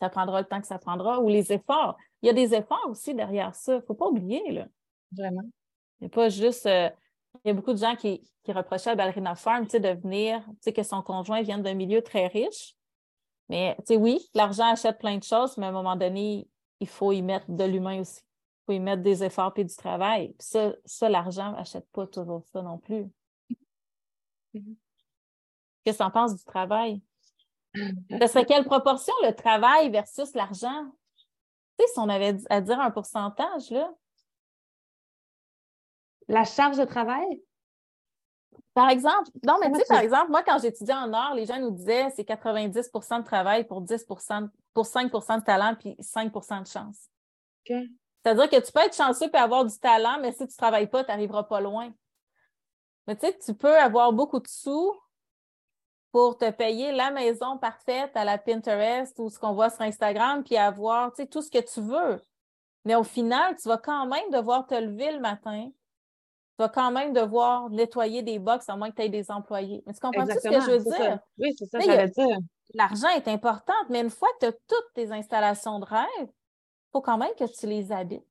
Ça 0.00 0.08
prendra 0.08 0.40
le 0.40 0.46
temps 0.46 0.60
que 0.60 0.66
ça 0.66 0.78
prendra 0.78 1.20
ou 1.20 1.28
les 1.28 1.52
efforts. 1.52 1.96
Il 2.22 2.26
y 2.26 2.30
a 2.30 2.32
des 2.32 2.54
efforts 2.54 2.86
aussi 2.88 3.14
derrière 3.14 3.54
ça. 3.54 3.74
Il 3.74 3.76
ne 3.78 3.82
faut 3.82 3.94
pas 3.94 4.06
oublier. 4.06 4.52
Là. 4.52 4.66
Vraiment. 5.12 5.42
Il 6.00 6.04
n'y 6.04 6.06
a 6.06 6.10
pas 6.10 6.28
juste. 6.28 6.66
Euh, 6.66 6.88
il 7.44 7.48
y 7.48 7.50
a 7.50 7.54
beaucoup 7.54 7.72
de 7.72 7.78
gens 7.78 7.96
qui, 7.96 8.22
reprochaient 8.46 8.90
à 8.90 8.94
Ballerina 8.94 9.34
Farm 9.34 9.66
de 9.66 10.00
venir, 10.00 10.42
que 10.74 10.82
son 10.82 11.02
conjoint 11.02 11.42
vienne 11.42 11.62
d'un 11.62 11.74
milieu 11.74 12.00
très 12.00 12.28
riche. 12.28 12.74
Mais 13.50 13.76
oui, 13.90 14.26
l'argent 14.34 14.72
achète 14.72 14.98
plein 14.98 15.18
de 15.18 15.22
choses, 15.22 15.58
mais 15.58 15.66
à 15.66 15.68
un 15.68 15.72
moment 15.72 15.96
donné, 15.96 16.48
il 16.80 16.88
faut 16.88 17.12
y 17.12 17.20
mettre 17.20 17.50
de 17.50 17.64
l'humain 17.64 18.00
aussi 18.00 18.22
faut 18.68 18.72
y 18.74 18.80
mettre 18.80 19.02
des 19.02 19.24
efforts 19.24 19.54
et 19.56 19.64
du 19.64 19.74
travail. 19.74 20.36
ça, 20.38 20.74
ça 20.84 21.08
l'argent 21.08 21.52
n'achète 21.52 21.88
pas 21.90 22.06
toujours 22.06 22.44
ça 22.52 22.60
non 22.60 22.76
plus. 22.76 23.06
Mm-hmm. 24.54 24.76
Qu'est-ce 25.84 25.96
que 25.96 26.02
tu 26.02 26.06
en 26.06 26.10
penses 26.10 26.36
du 26.36 26.44
travail? 26.44 27.00
Ce 27.74 28.26
serait 28.26 28.44
quelle 28.44 28.66
proportion 28.66 29.14
le 29.22 29.32
travail 29.32 29.88
versus 29.90 30.34
l'argent? 30.34 30.84
Tu 31.78 31.86
sais, 31.86 31.92
si 31.94 31.98
on 31.98 32.10
avait 32.10 32.36
à 32.50 32.60
dire 32.60 32.78
un 32.78 32.90
pourcentage, 32.90 33.70
là. 33.70 33.90
La 36.28 36.44
charge 36.44 36.76
de 36.76 36.84
travail? 36.84 37.42
Par 38.74 38.90
exemple, 38.90 39.30
non, 39.46 39.56
mais 39.60 39.72
tu 39.72 39.78
sais, 39.78 39.84
par 39.88 40.00
exemple, 40.00 40.30
moi, 40.30 40.42
quand 40.42 40.58
j'étudiais 40.58 40.94
en 40.94 41.12
art, 41.14 41.34
les 41.34 41.46
gens 41.46 41.58
nous 41.58 41.70
disaient 41.70 42.10
c'est 42.10 42.28
90% 42.28 43.20
de 43.20 43.24
travail 43.24 43.66
pour 43.66 43.80
10 43.80 44.04
pour 44.04 44.20
5 44.20 44.50
de 44.74 45.44
talent 45.44 45.74
puis 45.74 45.96
5 46.00 46.32
de 46.32 46.66
chance. 46.66 47.08
OK. 47.64 47.76
C'est-à-dire 48.22 48.50
que 48.50 48.64
tu 48.64 48.72
peux 48.72 48.80
être 48.80 48.96
chanceux 48.96 49.30
et 49.32 49.36
avoir 49.36 49.64
du 49.64 49.78
talent, 49.78 50.18
mais 50.20 50.32
si 50.32 50.38
tu 50.38 50.52
ne 50.52 50.56
travailles 50.56 50.88
pas, 50.88 51.04
tu 51.04 51.10
n'arriveras 51.10 51.44
pas 51.44 51.60
loin. 51.60 51.92
Mais 53.06 53.16
tu 53.16 53.26
sais, 53.26 53.38
tu 53.38 53.54
peux 53.54 53.78
avoir 53.78 54.12
beaucoup 54.12 54.40
de 54.40 54.48
sous 54.48 54.94
pour 56.10 56.36
te 56.36 56.50
payer 56.50 56.92
la 56.92 57.10
maison 57.10 57.58
parfaite 57.58 58.10
à 58.14 58.24
la 58.24 58.38
Pinterest 58.38 59.18
ou 59.18 59.30
ce 59.30 59.38
qu'on 59.38 59.52
voit 59.52 59.70
sur 59.70 59.82
Instagram, 59.82 60.42
puis 60.42 60.56
avoir 60.56 61.12
tout 61.30 61.42
ce 61.42 61.50
que 61.50 61.58
tu 61.58 61.80
veux. 61.80 62.20
Mais 62.84 62.94
au 62.94 63.04
final, 63.04 63.56
tu 63.56 63.68
vas 63.68 63.78
quand 63.78 64.06
même 64.06 64.30
devoir 64.30 64.66
te 64.66 64.74
lever 64.74 65.12
le 65.12 65.20
matin, 65.20 65.70
tu 65.70 66.56
vas 66.58 66.68
quand 66.68 66.90
même 66.90 67.12
devoir 67.12 67.70
nettoyer 67.70 68.22
des 68.22 68.38
box 68.38 68.68
à 68.68 68.76
moins 68.76 68.90
que 68.90 68.96
tu 68.96 69.02
aies 69.02 69.08
des 69.08 69.30
employés. 69.30 69.82
Mais 69.86 69.92
tu 69.92 70.00
comprends 70.00 70.26
ce 70.26 70.34
que 70.34 70.60
je 70.60 70.70
veux 70.70 70.96
dire? 70.96 71.18
Oui, 71.38 71.54
c'est 71.58 71.66
ça 71.66 71.78
que 71.78 71.84
j'allais 71.84 72.08
dire. 72.08 72.38
L'argent 72.74 73.08
est 73.10 73.28
important, 73.28 73.74
mais 73.88 74.00
une 74.00 74.10
fois 74.10 74.28
que 74.40 74.46
tu 74.46 74.46
as 74.46 74.52
toutes 74.52 74.92
tes 74.94 75.12
installations 75.12 75.78
de 75.78 75.84
rêve, 75.84 76.28
faut 76.98 77.02
quand 77.02 77.18
même 77.18 77.34
que 77.38 77.44
tu 77.44 77.66
les 77.66 77.92
habites 77.92 78.24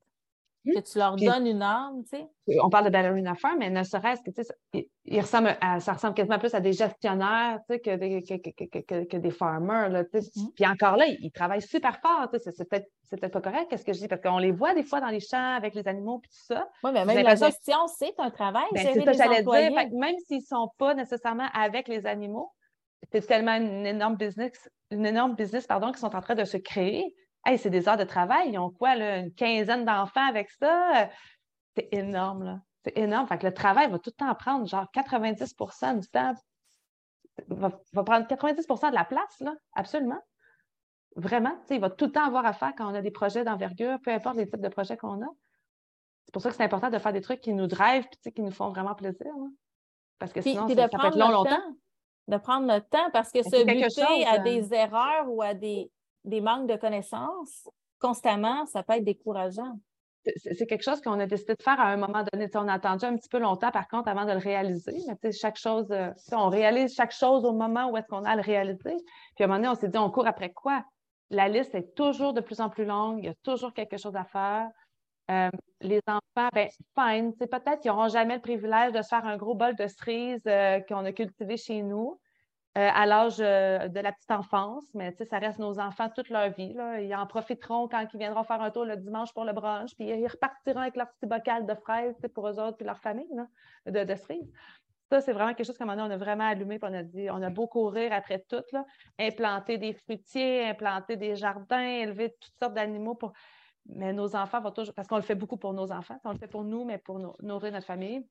que 0.73 0.79
tu 0.79 0.97
leur 0.97 1.15
donnes 1.15 1.47
une 1.47 1.61
arme, 1.61 2.03
tu 2.03 2.17
sais. 2.17 2.59
On 2.61 2.69
parle 2.69 2.85
de 2.85 2.89
ballerina 2.89 3.35
farm, 3.35 3.59
mais 3.59 3.69
ne 3.69 3.83
serait-ce 3.83 4.21
que, 4.21 4.31
tu 4.31 4.43
sais, 4.43 4.89
il, 5.05 5.21
ressemble 5.21 5.55
ça 5.79 5.93
ressemble 5.93 6.13
quasiment 6.13 6.39
plus 6.39 6.53
à 6.53 6.59
des 6.59 6.73
gestionnaires, 6.73 7.59
tu 7.69 7.75
sais, 7.75 7.79
que 7.79 7.95
des, 7.95 8.21
que, 8.23 9.03
que, 9.03 9.17
des 9.17 9.31
farmers, 9.31 9.89
là, 9.89 10.03
tu 10.03 10.21
sais. 10.21 10.27
Mm-hmm. 10.27 10.53
Puis 10.55 10.67
encore 10.67 10.97
là, 10.97 11.05
ils, 11.07 11.31
travaillent 11.31 11.61
super 11.61 11.99
fort, 12.01 12.29
tu 12.31 12.39
sais. 12.39 12.51
C'est 12.51 12.67
peut-être 12.67 12.87
peut 13.09 13.29
pas 13.29 13.41
correct, 13.41 13.67
qu'est-ce 13.69 13.85
que 13.85 13.93
je 13.93 13.99
dis, 13.99 14.07
parce 14.07 14.21
qu'on 14.21 14.39
les 14.39 14.51
voit 14.51 14.73
des 14.73 14.83
fois 14.83 14.99
dans 14.99 15.07
les 15.07 15.21
champs 15.21 15.55
avec 15.55 15.73
les 15.75 15.87
animaux 15.87 16.19
puis 16.19 16.29
tout 16.29 16.53
ça. 16.53 16.67
Oui, 16.83 16.91
mais 16.93 17.05
même 17.05 17.23
la 17.23 17.35
gestion, 17.35 17.87
c'est 17.87 18.13
un 18.17 18.29
travail, 18.29 18.65
ben, 18.73 18.81
C'est 18.93 19.01
ça, 19.01 19.11
j'allais 19.13 19.43
dire. 19.43 19.89
même 19.93 20.15
s'ils 20.25 20.39
ne 20.39 20.43
sont 20.43 20.69
pas 20.77 20.93
nécessairement 20.93 21.47
avec 21.53 21.87
les 21.87 22.05
animaux, 22.05 22.51
c'est 23.11 23.25
tellement 23.25 23.55
une 23.55 23.85
énorme 23.85 24.17
business, 24.17 24.69
une 24.91 25.05
énorme 25.05 25.35
business, 25.35 25.65
pardon, 25.67 25.91
qui 25.91 25.99
sont 25.99 26.15
en 26.15 26.21
train 26.21 26.35
de 26.35 26.43
se 26.43 26.57
créer 26.57 27.13
Hey, 27.47 27.57
c'est 27.57 27.69
des 27.69 27.87
heures 27.87 27.95
de 27.95 28.03
travail. 28.03 28.49
Ils 28.51 28.59
ont 28.59 28.69
quoi, 28.69 28.95
là, 28.95 29.19
une 29.19 29.33
quinzaine 29.33 29.85
d'enfants 29.85 30.27
avec 30.27 30.51
ça? 30.51 31.09
C'est 31.77 31.87
énorme, 31.93 32.43
là. 32.43 32.59
C'est 32.83 32.97
énorme. 32.97 33.25
Fait 33.25 33.37
que 33.37 33.45
le 33.45 33.53
travail 33.53 33.89
va 33.89 33.99
tout 33.99 34.09
le 34.09 34.25
temps 34.25 34.35
prendre 34.35 34.67
genre 34.67 34.85
90% 34.93 35.99
du 36.01 36.07
temps. 36.09 36.33
Va, 37.47 37.71
va 37.93 38.03
prendre 38.03 38.27
90% 38.27 38.89
de 38.89 38.95
la 38.95 39.05
place, 39.05 39.39
là, 39.39 39.55
absolument. 39.73 40.19
Vraiment. 41.15 41.57
Il 41.69 41.79
va 41.79 41.89
tout 41.89 42.07
le 42.07 42.11
temps 42.11 42.25
avoir 42.25 42.45
à 42.45 42.51
faire 42.51 42.73
quand 42.77 42.91
on 42.91 42.95
a 42.95 43.01
des 43.01 43.11
projets 43.11 43.45
d'envergure, 43.45 43.97
peu 44.03 44.11
importe 44.11 44.35
les 44.35 44.49
types 44.49 44.59
de 44.59 44.67
projets 44.67 44.97
qu'on 44.97 45.21
a. 45.21 45.29
C'est 46.25 46.33
pour 46.33 46.41
ça 46.41 46.49
que 46.49 46.55
c'est 46.55 46.63
important 46.63 46.89
de 46.89 46.97
faire 46.97 47.13
des 47.13 47.21
trucs 47.21 47.39
qui 47.39 47.53
nous 47.53 47.67
drivent 47.67 48.07
et 48.25 48.31
qui 48.33 48.41
nous 48.41 48.51
font 48.51 48.69
vraiment 48.71 48.93
plaisir. 48.93 49.31
Parce 50.19 50.33
que 50.33 50.41
sinon, 50.41 50.67
ça, 50.67 50.89
peut 50.89 51.07
être 51.07 51.17
long, 51.17 51.29
longtemps. 51.29 51.63
de 52.27 52.37
prendre 52.37 52.67
notre 52.67 52.89
temps 52.89 53.09
parce 53.13 53.31
que 53.31 53.41
se 53.41 53.63
buter 53.63 54.25
à 54.25 54.41
euh, 54.41 54.43
des 54.43 54.73
erreurs 54.73 55.29
ou 55.29 55.41
à 55.41 55.53
des, 55.53 55.89
des 56.27 56.41
manques 56.41 56.67
de 56.67 56.75
connaissances 56.75 57.67
constamment, 57.99 58.65
ça 58.67 58.83
peut 58.83 58.93
être 58.93 59.03
décourageant. 59.03 59.79
C'est 60.35 60.67
quelque 60.67 60.83
chose 60.83 60.99
qu'on 60.99 61.19
a 61.19 61.25
décidé 61.25 61.55
de 61.55 61.63
faire 61.63 61.79
à 61.79 61.87
un 61.87 61.95
moment 61.95 62.23
donné. 62.31 62.49
on 62.55 62.67
a 62.67 62.73
attendu 62.73 63.05
un 63.05 63.15
petit 63.15 63.29
peu 63.29 63.39
longtemps, 63.39 63.71
par 63.71 63.87
contre, 63.87 64.09
avant 64.09 64.25
de 64.25 64.33
le 64.33 64.39
réaliser. 64.39 64.97
Mais 65.23 65.31
chaque 65.31 65.57
chose, 65.57 65.87
euh, 65.91 66.11
on 66.33 66.49
réalise 66.49 66.93
chaque 66.93 67.13
chose 67.13 67.45
au 67.45 67.53
moment 67.53 67.89
où 67.89 67.97
est-ce 67.97 68.07
qu'on 68.07 68.25
a 68.25 68.31
à 68.31 68.35
le 68.35 68.41
réaliser. 68.41 68.97
Puis 69.35 69.43
à 69.43 69.45
un 69.45 69.47
moment 69.47 69.59
donné, 69.59 69.69
on 69.69 69.75
s'est 69.75 69.87
dit, 69.87 69.97
on 69.97 70.11
court 70.11 70.27
après 70.27 70.51
quoi? 70.51 70.83
La 71.29 71.47
liste 71.47 71.75
est 71.75 71.95
toujours 71.95 72.33
de 72.33 72.41
plus 72.41 72.59
en 72.59 72.69
plus 72.69 72.83
longue. 72.83 73.19
Il 73.19 73.25
y 73.25 73.29
a 73.29 73.35
toujours 73.43 73.73
quelque 73.73 73.97
chose 73.97 74.15
à 74.17 74.25
faire. 74.25 74.69
Euh, 75.31 75.49
les 75.81 76.01
enfants, 76.07 76.49
ben, 76.53 76.69
fine. 76.97 77.33
Peut-être 77.35 77.79
qu'ils 77.79 77.91
n'auront 77.91 78.09
jamais 78.09 78.35
le 78.35 78.41
privilège 78.41 78.91
de 78.93 79.01
se 79.01 79.07
faire 79.07 79.25
un 79.25 79.37
gros 79.37 79.55
bol 79.55 79.75
de 79.75 79.87
cerises 79.87 80.41
euh, 80.47 80.79
qu'on 80.81 81.05
a 81.05 81.11
cultivé 81.13 81.55
chez 81.57 81.81
nous. 81.81 82.19
Euh, 82.77 82.89
à 82.93 83.07
l'âge 83.07 83.37
euh, 83.39 83.87
de 83.87 83.99
la 83.99 84.11
petite 84.11 84.29
enfance, 84.29 84.83
mais 84.93 85.11
ça 85.11 85.39
reste 85.39 85.57
nos 85.57 85.79
enfants 85.79 86.09
toute 86.13 86.29
leur 86.29 86.51
vie. 86.51 86.73
Là. 86.73 87.01
Ils 87.01 87.15
en 87.15 87.25
profiteront 87.25 87.87
quand 87.87 88.05
ils 88.13 88.19
viendront 88.19 88.43
faire 88.43 88.61
un 88.61 88.69
tour 88.69 88.85
le 88.85 88.97
dimanche 88.97 89.33
pour 89.33 89.45
le 89.45 89.53
brunch, 89.53 89.95
puis 89.95 90.05
ils 90.05 90.27
repartiront 90.27 90.81
avec 90.81 90.95
leur 90.95 91.11
petit 91.13 91.25
bocal 91.25 91.65
de 91.65 91.73
fraises 91.73 92.15
pour 92.35 92.47
eux 92.47 92.59
autres 92.59 92.77
et 92.81 92.83
leur 92.83 92.99
famille 92.99 93.27
de, 93.87 94.03
de 94.03 94.15
cerises. 94.15 94.51
Ça, 95.09 95.21
c'est 95.21 95.33
vraiment 95.33 95.55
quelque 95.55 95.65
chose 95.65 95.77
comme 95.77 95.89
on 95.89 95.97
a 95.97 96.17
vraiment 96.17 96.43
allumé, 96.43 96.77
puis 96.77 96.87
on 96.91 96.93
a 96.93 97.01
dit, 97.01 97.31
on 97.31 97.41
a 97.41 97.49
beau 97.49 97.65
courir 97.65 98.13
après 98.13 98.45
tout, 98.47 98.63
là, 98.71 98.85
implanter 99.17 99.79
des 99.79 99.93
fruitiers, 99.93 100.67
implanter 100.67 101.15
des 101.15 101.35
jardins, 101.35 101.81
élever 101.81 102.35
toutes 102.39 102.59
sortes 102.59 102.75
d'animaux 102.75 103.15
pour. 103.15 103.33
Mais 103.87 104.13
nos 104.13 104.35
enfants 104.35 104.61
vont 104.61 104.71
toujours, 104.71 104.93
parce 104.93 105.07
qu'on 105.07 105.15
le 105.15 105.23
fait 105.23 105.33
beaucoup 105.33 105.57
pour 105.57 105.73
nos 105.73 105.91
enfants, 105.91 106.19
on 106.25 106.31
le 106.31 106.37
fait 106.37 106.47
pour 106.47 106.63
nous, 106.63 106.85
mais 106.85 106.99
pour 106.99 107.17
nourrir 107.41 107.71
notre 107.71 107.87
famille, 107.87 108.23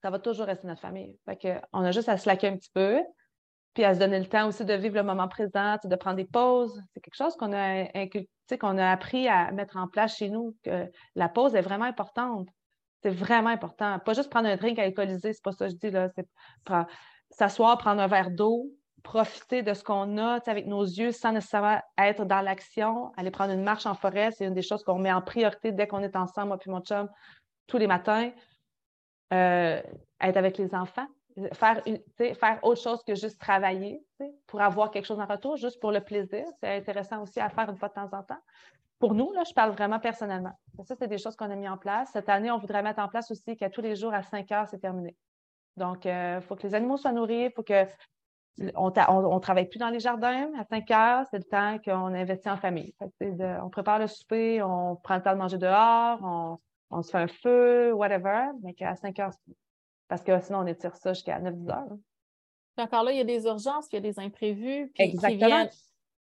ça 0.00 0.10
va 0.10 0.18
toujours 0.18 0.46
rester 0.46 0.66
notre 0.66 0.80
famille. 0.80 1.16
Fait 1.26 1.60
on 1.72 1.84
a 1.84 1.92
juste 1.92 2.08
à 2.08 2.16
se 2.16 2.28
un 2.28 2.56
petit 2.56 2.70
peu, 2.74 3.00
puis 3.74 3.84
à 3.84 3.94
se 3.94 3.98
donner 3.98 4.18
le 4.18 4.26
temps 4.26 4.48
aussi 4.48 4.64
de 4.64 4.74
vivre 4.74 4.96
le 4.96 5.02
moment 5.02 5.28
présent, 5.28 5.76
de 5.82 5.96
prendre 5.96 6.16
des 6.16 6.24
pauses. 6.24 6.80
C'est 6.92 7.00
quelque 7.00 7.16
chose 7.16 7.34
qu'on 7.36 7.52
a, 7.52 7.86
qu'on 8.60 8.78
a 8.78 8.90
appris 8.90 9.28
à 9.28 9.50
mettre 9.52 9.76
en 9.76 9.88
place 9.88 10.16
chez 10.16 10.28
nous, 10.28 10.56
que 10.62 10.90
la 11.14 11.28
pause 11.28 11.54
est 11.54 11.62
vraiment 11.62 11.86
importante. 11.86 12.48
C'est 13.02 13.10
vraiment 13.10 13.50
important. 13.50 13.98
Pas 13.98 14.14
juste 14.14 14.30
prendre 14.30 14.48
un 14.48 14.56
drink 14.56 14.78
à 14.78 14.82
alcooliser, 14.82 15.32
c'est 15.32 15.42
pas 15.42 15.52
ça 15.52 15.66
que 15.66 15.72
je 15.72 15.76
dis, 15.76 15.90
là. 15.90 16.08
C'est 16.14 16.28
s'asseoir, 17.30 17.78
prendre 17.78 18.02
un 18.02 18.06
verre 18.06 18.30
d'eau, 18.30 18.70
profiter 19.02 19.62
de 19.62 19.74
ce 19.74 19.82
qu'on 19.82 20.18
a 20.18 20.38
avec 20.46 20.66
nos 20.66 20.84
yeux 20.84 21.10
sans 21.10 21.32
nécessairement 21.32 21.80
être 21.98 22.24
dans 22.24 22.40
l'action, 22.40 23.10
aller 23.16 23.30
prendre 23.30 23.52
une 23.52 23.62
marche 23.62 23.86
en 23.86 23.94
forêt, 23.94 24.30
c'est 24.32 24.44
une 24.44 24.54
des 24.54 24.62
choses 24.62 24.84
qu'on 24.84 24.98
met 24.98 25.12
en 25.12 25.22
priorité 25.22 25.72
dès 25.72 25.86
qu'on 25.86 26.00
est 26.00 26.14
ensemble, 26.14 26.48
moi 26.48 26.58
puis 26.58 26.70
mon 26.70 26.80
chum, 26.80 27.08
tous 27.66 27.78
les 27.78 27.86
matins. 27.86 28.30
Euh, 29.32 29.80
être 30.20 30.36
avec 30.36 30.58
les 30.58 30.74
enfants, 30.74 31.06
faire, 31.52 31.82
faire 32.16 32.58
autre 32.62 32.80
chose 32.80 33.02
que 33.04 33.14
juste 33.14 33.40
travailler 33.40 34.04
pour 34.46 34.60
avoir 34.60 34.90
quelque 34.90 35.06
chose 35.06 35.20
en 35.20 35.26
retour, 35.26 35.56
juste 35.56 35.80
pour 35.80 35.92
le 35.92 36.00
plaisir. 36.00 36.44
C'est 36.60 36.76
intéressant 36.76 37.22
aussi 37.22 37.40
à 37.40 37.48
faire 37.48 37.68
une 37.70 37.76
fois 37.76 37.88
de 37.88 37.94
temps 37.94 38.10
en 38.12 38.22
temps. 38.22 38.40
Pour 38.98 39.14
nous, 39.14 39.32
là, 39.32 39.42
je 39.44 39.52
parle 39.52 39.72
vraiment 39.72 39.98
personnellement. 39.98 40.56
Ça, 40.84 40.94
c'est 40.96 41.08
des 41.08 41.18
choses 41.18 41.34
qu'on 41.34 41.50
a 41.50 41.56
mis 41.56 41.68
en 41.68 41.76
place. 41.76 42.10
Cette 42.12 42.28
année, 42.28 42.50
on 42.50 42.58
voudrait 42.58 42.82
mettre 42.82 43.00
en 43.00 43.08
place 43.08 43.30
aussi 43.30 43.56
qu'à 43.56 43.68
tous 43.68 43.80
les 43.80 43.96
jours, 43.96 44.14
à 44.14 44.22
5 44.22 44.50
heures, 44.52 44.68
c'est 44.68 44.78
terminé. 44.78 45.16
Donc, 45.76 46.04
il 46.04 46.10
euh, 46.10 46.40
faut 46.40 46.54
que 46.54 46.62
les 46.62 46.74
animaux 46.74 46.96
soient 46.96 47.12
nourris, 47.12 47.46
il 47.46 47.52
faut 47.52 47.62
que 47.62 47.84
on 48.76 48.90
ne 48.90 49.38
travaille 49.40 49.68
plus 49.68 49.78
dans 49.78 49.88
les 49.88 50.00
jardins. 50.00 50.50
À 50.58 50.64
5 50.64 50.90
heures, 50.90 51.26
c'est 51.30 51.38
le 51.38 51.44
temps 51.44 51.78
qu'on 51.84 52.14
investit 52.14 52.50
en 52.50 52.56
famille. 52.56 52.94
on 53.20 53.70
prépare 53.70 53.98
le 53.98 54.06
souper, 54.06 54.62
on 54.62 54.96
prend 54.96 55.16
le 55.16 55.22
temps 55.22 55.32
de 55.32 55.38
manger 55.38 55.58
dehors, 55.58 56.58
on, 56.90 57.02
se 57.02 57.10
fait 57.10 57.18
un 57.18 57.28
feu, 57.28 57.92
whatever, 57.92 58.50
mais 58.62 58.74
qu'à 58.74 58.94
5 58.94 59.18
heures, 59.20 59.32
parce 60.08 60.22
que 60.22 60.38
sinon, 60.40 60.60
on 60.60 60.66
étire 60.66 60.96
ça 60.96 61.12
jusqu'à 61.12 61.40
9-10 61.40 61.70
heures. 61.70 61.96
encore 62.78 63.04
là, 63.04 63.12
il 63.12 63.18
y 63.18 63.20
a 63.20 63.24
des 63.24 63.44
urgences, 63.44 63.86
il 63.92 63.94
y 63.94 63.98
a 63.98 64.00
des 64.00 64.18
imprévus. 64.18 64.90
Puis 64.94 65.04
Exactement. 65.04 65.66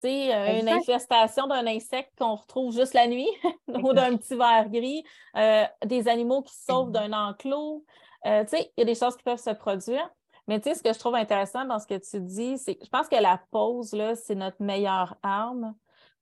Qui 0.02 0.32
euh, 0.32 0.60
une 0.60 0.68
infestation 0.68 1.46
d'un 1.46 1.66
insecte 1.66 2.12
qu'on 2.16 2.34
retrouve 2.34 2.74
juste 2.74 2.94
la 2.94 3.06
nuit 3.06 3.28
ou 3.68 3.92
d'un 3.92 4.16
petit 4.16 4.34
verre 4.34 4.70
gris, 4.70 5.04
euh, 5.36 5.64
des 5.84 6.08
animaux 6.08 6.40
qui 6.40 6.54
sauvent 6.54 6.90
d'un 6.90 7.12
enclos. 7.12 7.84
Euh, 8.24 8.44
il 8.52 8.70
y 8.78 8.82
a 8.82 8.84
des 8.86 8.94
choses 8.94 9.16
qui 9.16 9.22
peuvent 9.22 9.42
se 9.42 9.50
produire. 9.50 10.08
Mais 10.48 10.60
ce 10.62 10.82
que 10.82 10.92
je 10.92 10.98
trouve 10.98 11.14
intéressant 11.14 11.64
dans 11.66 11.78
ce 11.78 11.86
que 11.86 11.98
tu 11.98 12.20
dis, 12.20 12.56
c'est 12.56 12.74
que 12.74 12.84
je 12.84 12.90
pense 12.90 13.08
que 13.08 13.20
la 13.20 13.40
pause, 13.50 13.94
c'est 14.24 14.34
notre 14.34 14.62
meilleure 14.62 15.16
arme 15.22 15.74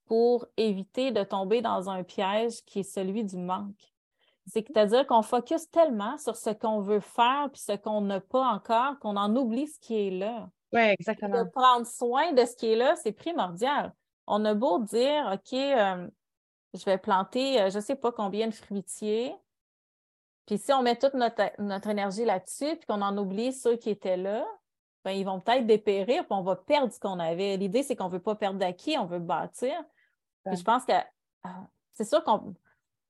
pour 0.06 0.46
éviter 0.56 1.12
de 1.12 1.22
tomber 1.22 1.62
dans 1.62 1.88
un 1.88 2.02
piège 2.02 2.62
qui 2.66 2.80
est 2.80 2.82
celui 2.82 3.24
du 3.24 3.36
manque. 3.36 3.92
C'est-à-dire 4.48 5.06
qu'on 5.06 5.22
focus 5.22 5.70
tellement 5.70 6.16
sur 6.18 6.37
ce 6.37 6.50
qu'on 6.50 6.80
veut 6.80 7.00
faire 7.00 7.48
puis 7.52 7.61
ce 7.61 7.72
qu'on 7.76 8.00
n'a 8.00 8.20
pas 8.20 8.46
encore 8.46 8.98
qu'on 8.98 9.16
en 9.16 9.34
oublie 9.37 9.66
ce 9.66 9.78
qui 9.78 10.08
est 10.08 10.11
là. 10.11 10.48
Oui, 10.72 10.80
exactement. 10.80 11.44
De 11.44 11.48
prendre 11.50 11.87
soin 11.87 12.32
de 12.32 12.44
ce 12.44 12.56
qui 12.56 12.72
est 12.72 12.76
là, 12.76 12.96
c'est 12.96 13.12
primordial. 13.12 13.94
On 14.26 14.44
a 14.44 14.54
beau 14.54 14.78
dire, 14.80 15.30
OK, 15.32 15.52
euh, 15.52 16.08
je 16.74 16.84
vais 16.84 16.98
planter 16.98 17.61
euh, 17.61 17.70
je 17.70 17.76
ne 17.76 17.82
sais 17.82 17.96
pas 17.96 18.12
combien 18.12 18.48
de 18.48 18.54
fruitiers. 18.54 19.34
Puis 20.46 20.58
si 20.58 20.72
on 20.72 20.82
met 20.82 20.96
toute 20.96 21.14
notre, 21.14 21.88
énergie 21.88 22.24
là-dessus 22.24 22.76
puis 22.76 22.87
qu'on 22.87 23.02
en 23.02 23.16
oublie 23.18 23.52
ceux 23.52 23.76
qui 23.76 23.90
étaient 23.90 24.16
là, 24.16 24.46
ben, 25.04 25.12
ils 25.12 25.24
vont 25.24 25.40
peut-être 25.40 25.66
dépérir 25.66 26.24
puis 26.24 26.32
on 26.32 26.42
va 26.42 26.56
perdre 26.56 26.92
ce 26.92 26.98
qu'on 26.98 27.18
avait. 27.18 27.56
L'idée, 27.56 27.82
c'est 27.82 27.96
qu'on 27.96 28.08
ne 28.08 28.12
veut 28.12 28.22
pas 28.22 28.34
perdre 28.34 28.58
d'acquis, 28.58 28.96
on 28.98 29.04
veut 29.04 29.18
bâtir. 29.18 29.74
Puis 30.46 30.56
je 30.56 30.64
pense 30.64 30.84
que 30.84 30.92
ah, 31.42 31.66
c'est 31.92 32.04
sûr 32.04 32.24
qu'on 32.24 32.54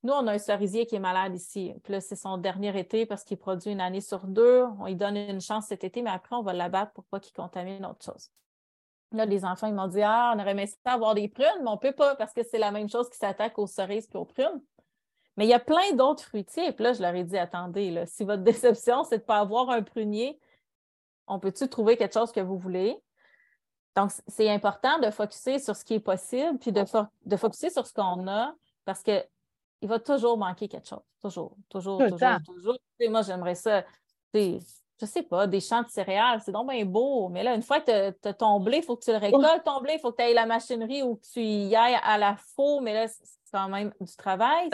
nous, 0.04 0.12
on 0.12 0.26
a 0.28 0.32
un 0.32 0.38
cerisier 0.38 0.86
qui 0.86 0.94
est 0.94 1.00
malade 1.00 1.34
ici. 1.34 1.74
Puis 1.82 1.92
là, 1.92 2.00
c'est 2.00 2.14
son 2.16 2.38
dernier 2.38 2.76
été 2.78 3.04
parce 3.04 3.24
qu'il 3.24 3.36
produit 3.36 3.72
une 3.72 3.80
année 3.80 4.00
sur 4.00 4.26
deux. 4.26 4.64
On 4.78 4.86
lui 4.86 4.94
donne 4.94 5.16
une 5.16 5.40
chance 5.40 5.66
cet 5.66 5.82
été, 5.82 6.02
mais 6.02 6.10
après, 6.10 6.36
on 6.36 6.42
va 6.42 6.52
l'abattre 6.52 6.92
pour 6.92 7.04
pas 7.04 7.18
qu'il 7.18 7.32
contamine 7.32 7.84
autre 7.84 8.04
chose. 8.04 8.30
Là, 9.10 9.24
les 9.24 9.44
enfants, 9.44 9.66
ils 9.66 9.74
m'ont 9.74 9.88
dit 9.88 10.02
Ah, 10.02 10.32
on 10.36 10.40
aurait 10.40 10.52
aimé 10.52 10.66
ça 10.66 10.92
avoir 10.92 11.14
des 11.14 11.28
prunes, 11.28 11.62
mais 11.62 11.70
on 11.70 11.78
peut 11.78 11.92
pas 11.92 12.14
parce 12.14 12.32
que 12.32 12.44
c'est 12.44 12.58
la 12.58 12.70
même 12.70 12.88
chose 12.88 13.08
qui 13.10 13.16
s'attaque 13.16 13.58
aux 13.58 13.66
cerises 13.66 14.08
et 14.12 14.16
aux 14.16 14.24
prunes. 14.24 14.62
Mais 15.36 15.46
il 15.46 15.48
y 15.48 15.54
a 15.54 15.60
plein 15.60 15.92
d'autres 15.94 16.22
fruitiers. 16.22 16.72
Puis 16.72 16.84
là, 16.84 16.92
je 16.92 17.02
leur 17.02 17.14
ai 17.14 17.24
dit 17.24 17.38
Attendez, 17.38 17.90
là, 17.90 18.06
si 18.06 18.24
votre 18.24 18.42
déception, 18.44 19.02
c'est 19.02 19.18
de 19.18 19.22
ne 19.22 19.26
pas 19.26 19.38
avoir 19.38 19.70
un 19.70 19.82
prunier, 19.82 20.38
on 21.26 21.40
peut-tu 21.40 21.68
trouver 21.68 21.96
quelque 21.96 22.14
chose 22.14 22.30
que 22.30 22.40
vous 22.40 22.58
voulez? 22.58 23.02
Donc, 23.96 24.12
c'est 24.28 24.48
important 24.48 25.00
de 25.00 25.10
focuser 25.10 25.58
sur 25.58 25.74
ce 25.74 25.84
qui 25.84 25.94
est 25.94 26.00
possible, 26.00 26.56
puis 26.58 26.70
de, 26.70 26.84
de 27.24 27.36
focuser 27.36 27.70
sur 27.70 27.84
ce 27.84 27.92
qu'on 27.92 28.28
a, 28.28 28.54
parce 28.84 29.02
que 29.02 29.24
il 29.80 29.88
va 29.88 29.98
toujours 29.98 30.36
manquer 30.38 30.68
quelque 30.68 30.88
chose. 30.88 31.02
Toujours, 31.20 31.56
toujours, 31.68 31.98
toujours, 31.98 32.18
toujours. 32.44 32.78
moi, 33.08 33.22
j'aimerais 33.22 33.54
ça. 33.54 33.84
Je 34.34 34.58
je 35.00 35.06
sais 35.06 35.22
pas, 35.22 35.46
des 35.46 35.60
champs 35.60 35.82
de 35.82 35.88
céréales, 35.88 36.40
c'est 36.44 36.50
donc 36.50 36.70
bien 36.70 36.84
beau. 36.84 37.28
Mais 37.28 37.42
là, 37.42 37.54
une 37.54 37.62
fois 37.62 37.80
que 37.80 38.10
tu 38.10 38.28
as 38.28 38.34
ton 38.34 38.58
blé, 38.60 38.78
il 38.78 38.82
faut 38.82 38.96
que 38.96 39.04
tu 39.04 39.12
le 39.12 39.18
récoltes, 39.18 39.62
ton 39.64 39.80
blé, 39.80 39.94
il 39.94 40.00
faut 40.00 40.10
que 40.10 40.16
tu 40.16 40.22
ailles 40.22 40.34
la 40.34 40.46
machinerie 40.46 41.02
ou 41.02 41.16
que 41.16 41.26
tu 41.32 41.40
y 41.40 41.76
ailles 41.76 41.98
à 42.02 42.18
la 42.18 42.36
faux, 42.56 42.80
mais 42.80 42.94
là, 42.94 43.06
c'est 43.06 43.52
quand 43.52 43.68
même 43.68 43.92
du 44.00 44.16
travail. 44.16 44.68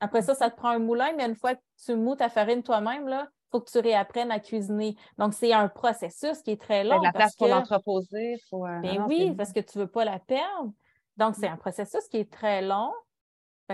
Après 0.00 0.22
ça, 0.22 0.34
ça 0.34 0.50
te 0.50 0.56
prend 0.56 0.70
un 0.70 0.78
moulin, 0.78 1.12
mais 1.16 1.26
une 1.26 1.36
fois 1.36 1.54
que 1.54 1.60
tu 1.84 1.94
mous 1.94 2.16
ta 2.16 2.30
farine 2.30 2.62
toi-même, 2.62 3.06
il 3.08 3.28
faut 3.50 3.60
que 3.60 3.70
tu 3.70 3.78
réapprennes 3.80 4.30
à 4.30 4.40
cuisiner. 4.40 4.96
Donc, 5.18 5.34
c'est 5.34 5.52
un 5.52 5.68
processus 5.68 6.40
qui 6.42 6.52
est 6.52 6.60
très 6.60 6.82
long. 6.82 7.00
la 7.00 7.12
place 7.12 7.36
pour 7.36 7.48
l'entreposer. 7.48 8.40
Euh, 8.54 8.80
ben 8.80 9.04
oui, 9.06 9.34
parce 9.36 9.52
que 9.52 9.60
tu 9.60 9.76
ne 9.76 9.84
veux 9.84 9.90
pas 9.90 10.06
la 10.06 10.18
perdre. 10.18 10.72
Donc, 11.18 11.34
c'est 11.34 11.48
un 11.48 11.58
processus 11.58 12.08
qui 12.08 12.16
est 12.16 12.32
très 12.32 12.62
long 12.62 12.90